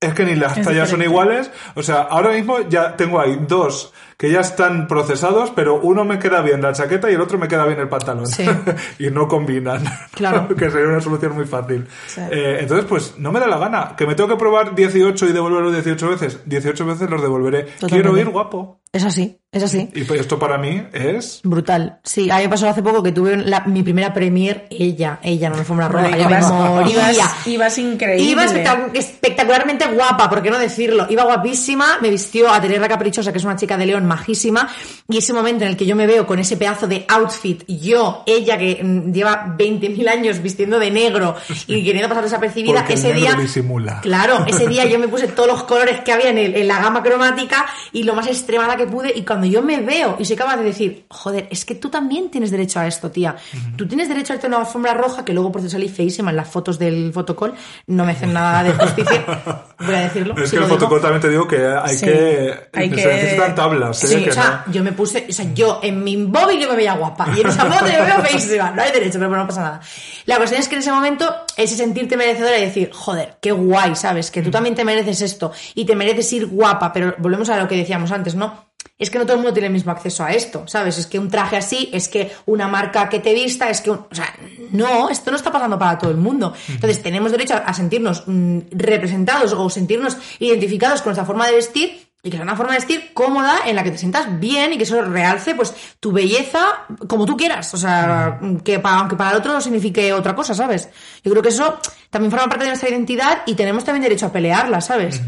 es 0.03 0.15
que 0.15 0.25
ni 0.25 0.35
las 0.35 0.57
Es 0.59 0.65
tallas 0.65 0.89
son 0.89 1.03
iguales. 1.03 1.51
O 1.75 1.83
sea, 1.83 2.03
ahora 2.03 2.31
mismo 2.31 2.61
ya 2.69 2.97
tengo 2.97 3.21
ahí 3.21 3.39
dos 3.47 3.93
que 4.17 4.31
ya 4.31 4.41
están 4.41 4.87
procesados, 4.87 5.51
pero 5.51 5.81
uno 5.81 6.05
me 6.05 6.19
queda 6.19 6.43
bien 6.43 6.63
la 6.63 6.73
chaqueta 6.73 7.11
y 7.11 7.15
el 7.15 7.21
otro 7.21 7.39
me 7.39 7.49
queda 7.49 7.67
bien 7.67 7.81
el 7.81 7.89
pantalón. 7.89 8.27
Sí. 8.27 8.45
y 9.01 9.11
no 9.11 9.27
combinan. 9.27 9.83
Claro. 10.13 10.47
que 10.57 10.71
sería 10.71 10.89
una 10.89 11.01
solución 11.01 11.35
muy 11.35 11.45
fácil. 11.45 11.89
Sí. 12.07 12.21
Eh, 12.31 12.59
entonces, 12.61 12.87
pues 12.89 13.15
no 13.19 13.33
me 13.33 13.41
da 13.41 13.49
la 13.49 13.59
gana. 13.59 13.97
Que 13.97 14.07
me 14.07 14.15
tengo 14.15 14.31
que 14.31 14.37
probar 14.37 14.75
18 14.77 15.27
y 15.27 15.33
devolverlo 15.33 15.73
18 15.73 16.09
veces. 16.09 16.41
18 16.47 16.87
veces 16.87 17.11
los 17.11 17.21
devolveré. 17.21 17.67
Quiero 17.89 18.17
ir 18.17 18.29
guapo. 18.29 18.81
Es 18.93 19.05
así, 19.05 19.42
es 19.53 19.63
así. 19.63 19.89
Y 19.95 20.05
pues 20.05 20.21
esto 20.21 20.39
para 20.39 20.57
mí 20.59 20.83
es... 20.93 21.41
Brutal. 21.45 21.99
Sí, 22.03 22.31
a 22.31 22.37
mí 22.39 22.43
me 22.45 22.49
pasó 22.49 22.69
hace 22.69 22.83
poco 22.83 23.03
que 23.03 23.13
tuve 23.13 23.37
la- 23.37 23.61
mi 23.67 23.83
primera 23.83 24.13
premier, 24.15 24.67
ella, 24.71 25.19
ella, 25.23 25.51
no 25.51 25.57
me 25.57 25.65
fue 25.65 25.77
una 25.77 25.89
roja, 25.89 26.09
Bueno, 26.09 26.17
yo 26.23 26.29
me 26.31 26.37
ibas, 26.39 26.51
moría. 26.53 27.13
ibas- 27.13 27.47
ibas 27.47 27.79
increíble. 27.79 28.31
Iba 28.31 28.45
espectac- 28.47 28.91
espectacularmente 28.95 29.87
guapa, 29.89 30.29
¿por 30.31 30.43
qué 30.43 30.51
no 30.51 30.59
decirlo? 30.59 31.07
Iba 31.11 31.25
guapísima, 31.25 31.99
me 32.01 32.09
vistió 32.11 32.51
a 32.51 32.61
Teresa 32.61 32.89
Caprichosa, 32.89 33.31
que 33.31 33.39
es 33.39 33.45
una 33.45 33.57
chica 33.57 33.77
de 33.77 33.87
León 33.87 34.07
majísima, 34.07 34.69
y 35.09 35.19
ese 35.19 35.33
momento 35.33 35.65
en 35.65 35.71
el 35.71 35.77
que 35.77 35.85
yo 35.87 35.97
me 35.97 36.07
veo 36.07 36.27
con 36.27 36.39
ese 36.39 36.57
pedazo 36.57 36.87
de 36.89 37.05
outfit, 37.09 37.63
yo, 37.69 38.23
ella 38.27 38.57
que 38.57 38.83
mm, 38.83 39.13
lleva 39.13 39.55
20.000 39.59 40.09
años 40.09 40.41
vistiendo 40.43 40.79
de 40.79 40.91
negro 40.91 41.37
y 41.67 41.85
queriendo 41.85 42.09
pasar 42.09 42.25
desapercibida, 42.25 42.75
Porque 42.77 42.95
el 42.95 42.99
ese 42.99 43.09
negro 43.15 43.21
día... 43.21 43.35
disimula. 43.35 44.01
Claro, 44.01 44.45
ese 44.47 44.67
día 44.67 44.87
yo 44.87 44.99
me 44.99 45.09
puse 45.13 45.29
todos 45.29 45.49
los 45.49 45.65
colores 45.65 46.01
que 46.01 46.13
había 46.13 46.31
en, 46.31 46.39
el- 46.39 46.55
en 46.57 46.69
la 46.69 46.79
gama 46.81 47.03
cromática 47.03 47.67
y 47.93 48.03
lo 48.05 48.15
más 48.15 48.27
extremada 48.27 48.77
que 48.77 48.87
pude. 48.87 49.13
Y 49.15 49.23
cuando 49.23 49.42
yo 49.47 49.63
me 49.63 49.81
veo 49.81 50.17
y 50.19 50.25
soy 50.25 50.37
capaz 50.37 50.57
de 50.57 50.65
decir, 50.65 51.05
joder, 51.09 51.49
es 51.51 51.65
que 51.65 51.75
tú 51.75 51.89
también 51.91 52.31
tienes 52.31 52.51
derecho 52.51 52.81
a 52.81 52.87
esto, 52.87 53.11
tía. 53.11 53.37
Tú 53.77 53.87
tienes 53.87 54.09
derecho 54.09 54.33
a 54.33 54.37
irte 54.37 54.47
a 54.47 54.49
una 54.49 54.59
alfombra 54.61 54.95
roja 54.95 55.25
que 55.25 55.33
luego 55.33 55.51
por 55.53 55.61
cierto 55.61 55.73
salí 55.73 55.89
feísima 55.89 56.31
en 56.31 56.37
las 56.37 56.49
fotos 56.49 56.79
del 56.79 57.13
fotocall. 57.13 57.55
No 57.87 58.05
me 58.05 58.13
hacen 58.13 58.33
nada 58.33 58.63
de 58.63 58.73
justicia. 58.73 59.25
Voy 59.79 59.95
a 59.95 60.01
decirlo. 60.01 60.35
Es 60.37 60.51
que 60.51 60.57
el 60.59 60.65
fotocall 60.65 61.01
también 61.01 61.21
te 61.21 61.29
digo 61.29 61.47
que 61.49 61.67
hay 61.67 61.97
Sí. 61.97 62.07
que... 62.07 62.55
Hay 62.73 62.89
se 62.91 62.95
que- 62.97 63.07
necesitan 63.07 63.55
tablas, 63.55 64.05
¿eh? 64.05 64.07
Sí, 64.09 64.25
que 64.25 64.31
o 64.31 64.33
sea, 64.35 64.65
no- 64.67 64.73
yo 64.73 64.83
me 64.83 64.93
puse, 64.93 65.27
o 65.29 65.33
sea, 65.33 65.53
yo 65.55 65.81
en 65.83 66.03
mi 66.05 66.17
móvil 66.17 66.61
yo 66.61 66.69
me 66.69 66.77
veía 66.77 66.95
guapa 66.95 67.29
y 67.37 67.41
en 67.41 67.49
esa 67.49 67.65
foto 67.67 67.87
yo 67.91 67.99
me 68.01 68.07
veo 68.07 68.21
feísima, 68.21 68.71
no 68.71 68.83
hay 68.83 68.93
derecho, 68.93 69.19
pero 69.19 69.29
bueno, 69.29 69.45
no 69.45 69.49
pasa 69.49 69.63
nada. 69.63 69.81
La 70.27 70.37
cuestión 70.37 70.61
es 70.61 70.69
que 70.69 70.77
en 70.77 70.81
ese 70.83 70.93
momento 70.93 71.35
ese 71.57 71.77
sentirte 71.77 72.17
merecedora 72.17 72.59
y 72.59 72.63
decir, 72.63 72.91
joder, 72.93 73.37
qué 73.41 73.53
guay, 73.53 73.97
¿sabes? 73.97 74.31
Que 74.31 74.43
tú 74.43 74.51
también 74.51 74.75
te 74.75 74.85
mereces 74.85 75.21
esto 75.23 75.53
y 75.75 75.85
te 75.85 75.97
mereces 75.97 76.33
ir 76.33 76.47
guapa, 76.47 76.93
pero 76.93 77.15
volvemos 77.19 77.49
a 77.49 77.57
lo 77.61 77.67
que 77.69 77.77
decíamos 77.77 78.13
antes, 78.13 78.35
¿no? 78.35 78.72
Es 79.03 79.11
que 79.11 79.19
no 79.19 79.25
todo 79.25 79.35
el 79.35 79.41
mundo 79.41 79.53
tiene 79.53 79.67
el 79.67 79.73
mismo 79.73 79.91
acceso 79.93 80.25
a 80.25 80.33
esto, 80.33 80.67
¿sabes? 80.67 80.97
Es 80.99 81.07
que 81.07 81.19
un 81.19 81.29
traje 81.29 81.57
así, 81.57 81.91
es 81.93 82.09
que 82.09 82.31
una 82.47 82.69
marca 82.69 83.09
que 83.09 83.19
te 83.21 83.35
vista, 83.35 83.69
es 83.69 83.81
que, 83.81 83.91
un- 83.91 84.07
o 84.11 84.15
sea, 84.15 84.33
no, 84.71 85.09
esto 85.11 85.31
no 85.31 85.37
está 85.37 85.51
pasando 85.53 85.79
para 85.79 85.99
todo 85.99 86.11
el 86.11 86.17
mundo. 86.17 86.55
Entonces 86.69 87.03
tenemos 87.03 87.31
derecho 87.33 87.55
a, 87.55 87.75
sentirnos 87.75 88.23
mm, 88.27 88.59
representados 88.71 89.53
o 89.53 89.69
sentirnos 89.71 90.17
identificados 90.39 91.03
con 91.03 91.11
nuestra 91.11 91.25
forma 91.27 91.47
de 91.49 91.55
vestir 91.57 92.09
y 92.25 92.31
que 92.31 92.37
sea 92.37 92.45
una 92.45 92.55
forma 92.55 92.73
de 92.75 92.79
vestir 92.79 93.11
cómoda 93.15 93.63
en 93.67 93.75
la 93.75 93.83
que 93.83 93.91
te 93.91 93.99
sientas 93.99 94.39
bien 94.39 94.73
y 94.73 94.77
que 94.77 94.85
eso 94.85 95.03
realce 95.03 95.57
pues 95.57 95.75
tu 95.99 96.13
belleza 96.13 96.85
como 97.09 97.27
tú 97.27 97.37
quieras. 97.37 97.75
O 97.75 97.77
sea, 97.77 98.39
que 98.63 98.79
pa- 98.79 98.95
aunque 99.01 99.17
para 99.17 99.31
el 99.33 99.37
otro 99.39 99.61
signifique 99.61 100.13
otra 100.13 100.33
cosa, 100.37 100.55
¿sabes? 100.55 100.89
Yo 101.25 101.33
creo 101.33 101.43
que 101.43 101.49
eso 101.49 101.81
también 102.11 102.31
forma 102.31 102.47
parte 102.49 102.63
de 102.65 102.71
nuestra 102.71 102.89
identidad 102.91 103.43
y 103.47 103.55
tenemos 103.57 103.83
también 103.85 104.05
derecho 104.05 104.27
a 104.27 104.33
pelearla, 104.33 104.81
¿sabes? 104.81 105.21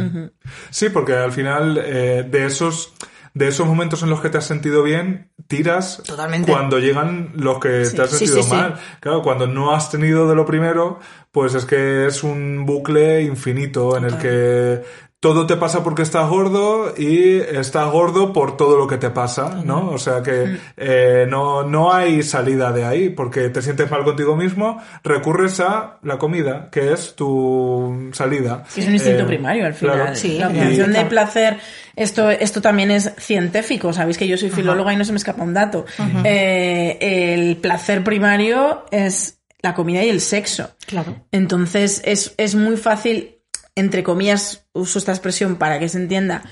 Sí, 0.70 0.88
porque 0.90 1.14
al 1.14 1.32
final 1.32 1.82
eh, 1.84 2.24
de 2.30 2.46
esos 2.46 2.92
de 3.34 3.48
esos 3.48 3.66
momentos 3.66 4.02
en 4.04 4.10
los 4.10 4.20
que 4.20 4.30
te 4.30 4.38
has 4.38 4.46
sentido 4.46 4.84
bien, 4.84 5.30
tiras 5.48 6.00
Totalmente. 6.06 6.50
cuando 6.50 6.78
llegan 6.78 7.32
los 7.34 7.58
que 7.58 7.82
te 7.94 8.02
has 8.02 8.10
sentido 8.10 8.42
sí, 8.42 8.48
sí. 8.48 8.50
mal. 8.54 8.80
Claro, 9.00 9.22
cuando 9.22 9.48
no 9.48 9.74
has 9.74 9.90
tenido 9.90 10.28
de 10.28 10.36
lo 10.36 10.46
primero, 10.46 11.00
pues 11.32 11.54
es 11.54 11.64
que 11.64 12.06
es 12.06 12.22
un 12.22 12.64
bucle 12.64 13.22
infinito 13.22 13.96
en 13.96 14.04
el 14.04 14.18
que 14.18 14.84
todo 15.24 15.46
te 15.46 15.56
pasa 15.56 15.82
porque 15.82 16.02
estás 16.02 16.28
gordo 16.28 16.92
y 16.98 17.36
estás 17.38 17.90
gordo 17.90 18.34
por 18.34 18.58
todo 18.58 18.76
lo 18.76 18.86
que 18.86 18.98
te 18.98 19.08
pasa, 19.08 19.62
¿no? 19.64 19.88
O 19.88 19.96
sea 19.96 20.22
que 20.22 20.58
eh, 20.76 21.24
no, 21.30 21.62
no 21.62 21.94
hay 21.94 22.22
salida 22.22 22.72
de 22.72 22.84
ahí 22.84 23.08
porque 23.08 23.48
te 23.48 23.62
sientes 23.62 23.90
mal 23.90 24.04
contigo 24.04 24.36
mismo, 24.36 24.82
recurres 25.02 25.60
a 25.60 25.96
la 26.02 26.18
comida, 26.18 26.68
que 26.70 26.92
es 26.92 27.14
tu 27.16 28.10
salida. 28.12 28.64
Es 28.76 28.86
un 28.86 28.92
instinto 28.92 29.22
Eh, 29.22 29.26
primario 29.26 29.64
al 29.64 29.72
final. 29.72 29.96
claro. 29.96 30.14
Sí, 30.14 30.36
la 30.36 30.48
obtención 30.48 30.92
de 30.92 31.06
placer, 31.06 31.56
esto, 31.96 32.30
esto 32.30 32.60
también 32.60 32.90
es 32.90 33.10
científico. 33.16 33.94
Sabéis 33.94 34.18
que 34.18 34.28
yo 34.28 34.36
soy 34.36 34.50
filóloga 34.50 34.92
y 34.92 34.96
no 34.96 35.06
se 35.06 35.12
me 35.12 35.16
escapa 35.18 35.42
un 35.42 35.54
dato. 35.54 35.86
Eh, 36.22 36.98
el 37.00 37.56
placer 37.56 38.04
primario 38.04 38.84
es 38.90 39.38
la 39.62 39.72
comida 39.72 40.04
y 40.04 40.10
el 40.10 40.20
sexo. 40.20 40.68
Claro. 40.86 41.16
Entonces 41.32 42.02
es, 42.04 42.34
es 42.36 42.54
muy 42.54 42.76
fácil, 42.76 43.33
entre 43.76 44.02
comillas, 44.02 44.66
uso 44.72 44.98
esta 44.98 45.12
expresión 45.12 45.56
para 45.56 45.78
que 45.78 45.88
se 45.88 45.98
entienda, 45.98 46.42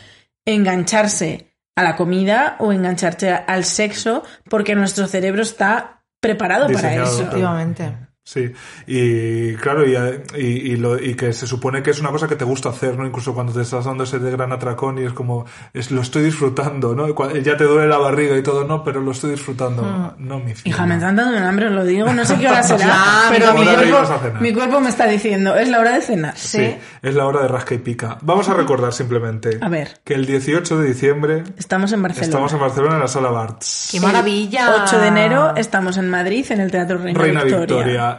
engancharse 0.45 1.53
a 1.77 1.83
la 1.83 1.97
comida 1.97 2.57
o 2.59 2.73
engancharse 2.73 3.31
al 3.31 3.65
sexo 3.65 4.23
porque 4.49 4.75
nuestro 4.75 5.07
cerebro 5.07 5.43
está 5.43 6.05
preparado 6.21 6.69
para 6.73 6.95
eso. 6.95 7.23
Efectivamente. 7.23 8.12
Sí, 8.25 8.53
y 8.87 9.55
claro, 9.57 9.85
y, 9.85 9.97
y, 10.41 10.47
y 10.73 10.77
lo- 10.77 10.97
y 11.03 11.15
que 11.17 11.33
se 11.33 11.45
supone 11.47 11.83
que 11.83 11.91
es 11.91 11.99
una 11.99 12.11
cosa 12.11 12.29
que 12.29 12.37
te 12.37 12.45
gusta 12.45 12.69
hacer, 12.69 12.97
¿no? 12.97 13.05
Incluso 13.05 13.35
cuando 13.35 13.53
te 13.53 13.63
estás 13.63 13.85
dando 13.85 14.05
ese 14.05 14.21
de 14.21 14.31
gran 14.31 14.53
atracón 14.53 14.97
y 14.99 15.05
es 15.05 15.13
como, 15.13 15.45
es, 15.75 15.91
lo 15.91 16.03
estoy 16.03 16.23
disfrutando, 16.23 16.95
¿no? 16.95 17.09
Ya 17.41 17.57
te 17.57 17.65
duele 17.65 17.89
la 17.89 17.99
barriga 17.99 18.37
y 18.39 18.43
todo, 18.45 18.65
no, 18.65 18.85
pero 18.85 19.01
lo 19.01 19.11
estoy 19.11 19.33
disfrutando. 19.33 19.83
Mm. 19.83 20.13
No, 20.29 20.39
mi 20.39 20.53
Hija, 20.65 20.87
me 20.87 20.95
están 20.95 21.17
dando 21.17 21.37
un 21.37 21.43
hambre, 21.43 21.67
os 21.67 21.73
lo 21.73 21.85
digo, 21.85 22.13
no 22.13 22.25
sé 22.25 22.39
qué 22.39 22.47
hora 22.49 22.63
será, 22.63 22.95
pero 23.29 23.55
mi 23.55 23.65
cuerpo, 23.65 24.05
cenar. 24.07 24.41
mi 24.41 24.53
cuerpo 24.55 24.81
me 24.81 24.89
está 24.91 25.09
diciendo, 25.09 25.57
es 25.57 25.69
la 25.69 25.81
hora 25.81 25.93
de 25.95 26.01
cenar. 26.03 26.37
Sí, 26.37 26.77
es 27.03 27.15
la 27.17 27.27
hora 27.27 27.43
de 27.43 27.49
rasca 27.49 27.75
y 27.75 27.79
pica. 27.79 28.19
Vamos 28.23 28.49
a 28.49 28.55
recordar 28.55 28.93
simplemente 28.93 29.59
A 29.61 29.69
ver. 29.69 29.99
que 30.05 30.15
el 30.15 30.27
18 30.27 30.79
de 30.79 30.87
diciembre 30.87 31.43
Estamos 31.59 31.91
en 31.93 32.03
Barcelona. 32.03 32.27
estamos 32.29 32.53
en 32.53 32.61
Barcelona 32.61 32.95
en 32.95 33.01
la 33.01 33.09
sala 33.09 33.31
Barts. 33.31 33.89
¡Qué 33.91 33.99
maravilla! 34.01 34.85
8 34.85 34.99
de 35.01 35.09
enero 35.09 35.57
estamos 35.57 35.97
en 35.97 36.09
Madrid, 36.09 36.47
en 36.51 36.61
el 36.61 36.71
Teatro 36.71 36.99
Reina, 36.99 37.21
Reina 37.21 37.43
Victoria. 37.43 37.77
Victoria. 37.77 38.12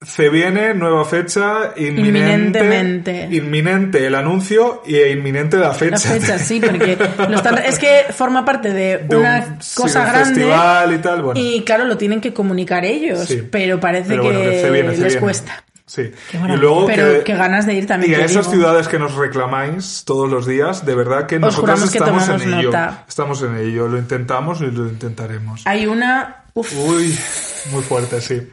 Se 0.00 0.28
viene 0.28 0.74
nueva 0.74 1.04
fecha 1.04 1.72
inminente. 1.76 2.60
Inminentemente. 2.60 3.28
Inminente 3.32 4.06
el 4.06 4.14
anuncio 4.14 4.82
y 4.86 4.96
inminente 5.00 5.56
la 5.56 5.72
fecha. 5.74 5.92
La 5.92 5.98
fecha, 6.20 6.38
sí, 6.38 6.60
porque 6.64 6.96
lo 7.28 7.36
están- 7.36 7.58
es 7.58 7.78
que 7.80 8.06
forma 8.12 8.44
parte 8.44 8.72
de, 8.72 8.98
De 8.98 9.16
un- 9.16 9.22
una 9.22 9.60
sí, 9.60 9.74
cosa 9.76 10.00
un 10.02 10.06
grande. 10.06 10.34
festival 10.34 10.94
y 10.94 10.98
tal, 10.98 11.22
bueno. 11.22 11.40
Y 11.40 11.62
claro, 11.64 11.84
lo 11.84 11.96
tienen 11.98 12.20
que 12.20 12.32
comunicar 12.32 12.84
ellos, 12.84 13.26
Sí. 13.26 13.42
pero 13.50 13.80
parece 13.80 14.10
Pero 14.10 14.22
que, 14.22 14.28
bueno, 14.28 14.50
que 14.50 14.60
se 14.60 14.70
viene, 14.70 14.90
se 14.94 15.00
les 15.00 15.06
viene. 15.14 15.20
cuesta. 15.20 15.64
Sí. 15.84 16.10
Qué 16.30 16.36
Y 16.36 16.56
luego 16.58 16.84
Pero 16.86 17.14
que, 17.14 17.24
qué 17.24 17.34
ganas 17.34 17.64
de 17.66 17.72
ir 17.74 17.86
también. 17.86 18.12
y 18.12 18.14
a 18.14 18.18
esas 18.26 18.44
digo. 18.50 18.56
ciudades 18.56 18.88
que 18.88 18.98
nos 18.98 19.14
reclamáis 19.16 20.02
todos 20.04 20.30
los 20.30 20.46
días, 20.46 20.84
de 20.84 20.94
verdad 20.94 21.26
que 21.26 21.38
nosotros 21.38 21.90
que 21.90 21.98
estamos 21.98 22.24
tomamos 22.26 22.42
en 22.46 22.52
ello. 22.54 22.62
nota. 22.64 23.04
Estamos 23.08 23.42
en 23.42 23.56
ello, 23.56 23.88
lo 23.88 23.96
intentamos 23.98 24.60
y 24.60 24.66
lo 24.66 24.86
intentaremos. 24.86 25.62
Hay 25.64 25.86
una. 25.86 26.44
Uf, 26.52 26.72
Uy, 26.76 27.18
muy 27.72 27.82
fuerte, 27.82 28.20
sí. 28.20 28.48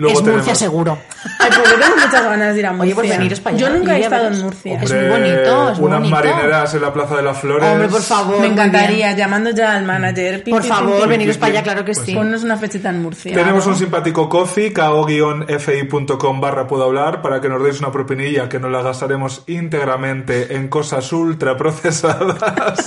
Luego 0.00 0.18
es 0.18 0.24
tenemos, 0.24 0.46
Murcia 0.46 0.54
seguro. 0.54 0.98
Ay, 1.38 1.50
pues 1.54 1.70
yo 1.70 1.78
tengo 1.78 1.96
muchas 1.96 2.24
ganas 2.24 2.54
de 2.54 2.60
ir 2.60 2.66
a 2.66 2.72
Murcia. 2.72 2.84
Oye, 2.84 2.94
pues 2.94 3.08
veniros 3.10 3.40
para 3.40 3.56
allá. 3.56 3.66
Yo 3.68 3.74
nunca 3.78 3.96
he 3.96 4.00
estado 4.00 4.26
en 4.28 4.40
Murcia. 4.42 4.80
Es 4.80 4.92
muy 4.92 5.08
bonito, 5.08 5.70
es 5.70 5.78
muy 5.78 5.86
unas 5.88 5.98
bonito. 6.00 6.16
marineras 6.16 6.74
en 6.74 6.82
la 6.82 6.92
Plaza 6.92 7.16
de 7.16 7.22
las 7.22 7.38
Flores. 7.38 7.68
Hombre, 7.70 7.88
por 7.88 8.02
favor. 8.02 8.40
Me 8.40 8.46
encantaría, 8.46 9.06
bien. 9.08 9.18
llamando 9.18 9.50
ya 9.50 9.74
al 9.76 9.84
manager. 9.84 10.42
Pim, 10.42 10.54
Por 10.54 10.62
pim, 10.62 10.70
favor, 10.70 11.00
pim. 11.00 11.08
veniros 11.10 11.36
pim, 11.36 11.40
para 11.40 11.52
allá, 11.52 11.62
claro 11.62 11.84
que 11.84 11.92
Pues 11.92 12.06
sí. 12.06 12.14
Ponnos 12.14 12.42
una 12.42 12.56
fechita 12.56 12.88
en 12.88 13.02
Murcia. 13.02 13.34
Tenemos 13.34 13.66
un 13.66 13.76
simpático 13.76 14.26
coffee, 14.28 14.72
kao-fi.com 14.72 16.40
barra 16.40 16.66
puedo 16.66 16.84
hablar, 16.84 17.20
para 17.20 17.40
que 17.42 17.50
nos 17.50 17.62
deis 17.62 17.78
una 17.80 17.92
propinilla 17.92 18.48
que 18.48 18.58
nos 18.58 18.72
la 18.72 18.80
gastaremos 18.80 19.42
íntegramente 19.46 20.56
en 20.56 20.68
cosas 20.68 21.12
ultra 21.12 21.56
procesadas. 21.58 22.38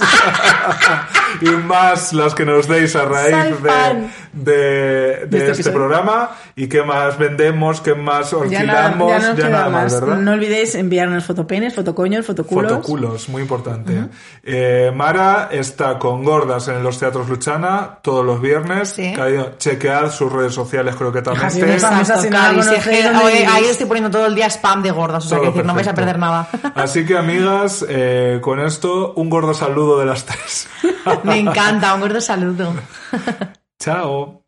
y 1.41 1.49
más 1.49 2.13
las 2.13 2.33
que 2.33 2.45
nos 2.45 2.67
deis 2.67 2.95
a 2.95 3.05
raíz 3.05 3.35
Soy 3.35 3.61
de, 3.63 3.69
fan. 3.69 4.13
De, 4.33 5.25
de 5.27 5.37
este 5.37 5.51
este 5.51 5.71
programa. 5.71 6.31
Y 6.55 6.67
qué 6.67 6.83
más 6.83 7.17
vendemos, 7.17 7.81
qué 7.81 7.95
más 7.95 8.31
Ya 8.49 8.63
nada, 8.63 8.85
alquilamos, 8.87 9.09
ya 9.09 9.19
nos 9.29 9.35
queda 9.35 9.49
nada 9.49 9.69
más, 9.69 9.83
más. 9.93 10.01
¿verdad? 10.01 10.17
No 10.17 10.31
olvidéis 10.33 10.75
enviarnos 10.75 11.23
fotopenes, 11.25 11.73
fotocoños, 11.73 12.25
fotoculos. 12.25 12.71
Fotoculos, 12.71 13.29
muy 13.29 13.41
importante. 13.41 14.07
Eh, 14.43 14.91
Mara 14.93 15.49
está 15.51 15.97
con 15.97 16.23
Gordas 16.23 16.67
en 16.67 16.83
los 16.83 16.99
teatros 16.99 17.29
Luchana 17.29 17.99
todos 18.01 18.25
los 18.25 18.41
viernes. 18.41 18.89
Sí. 18.89 19.13
Chequead 19.57 20.11
sus 20.11 20.31
redes 20.31 20.53
sociales, 20.53 20.95
creo 20.95 21.11
que 21.11 21.21
también 21.21 21.45
Así 21.45 21.59
esté. 21.61 21.75
es. 21.75 21.81
Vamos 21.83 22.09
a 22.09 22.13
Exacto, 22.13 22.21
si 22.23 22.29
no 22.29 22.37
la 22.37 22.43
Cari, 22.43 22.53
si 22.55 22.59
es 22.59 22.65
conocéis, 22.67 22.97
que 22.97 23.03
¿dónde 23.03 23.23
hoy- 23.25 23.33
vivís? 23.33 23.47
ahí 23.53 23.65
estoy 23.65 23.85
poniendo 23.87 24.09
todo 24.11 24.25
el 24.25 24.35
día 24.35 24.47
spam 24.49 24.83
de 24.83 24.91
gordas, 24.91 25.25
o 25.25 25.29
sea, 25.29 25.39
que 25.39 25.45
decir, 25.47 25.65
no 25.65 25.73
vais 25.73 25.87
a 25.87 25.93
perder 25.93 26.19
nada. 26.19 26.47
Así 26.75 27.05
que, 27.05 27.17
amigas, 27.17 27.85
eh, 27.87 28.39
con 28.41 28.59
esto, 28.59 29.13
un 29.15 29.29
gordo 29.29 29.53
saludo 29.53 29.99
de 29.99 30.05
las 30.05 30.25
tres. 30.25 30.67
Me 31.23 31.37
encanta, 31.39 31.93
un 31.95 32.01
gordo 32.01 32.19
saludo. 32.21 32.73
Chao. 33.83 34.42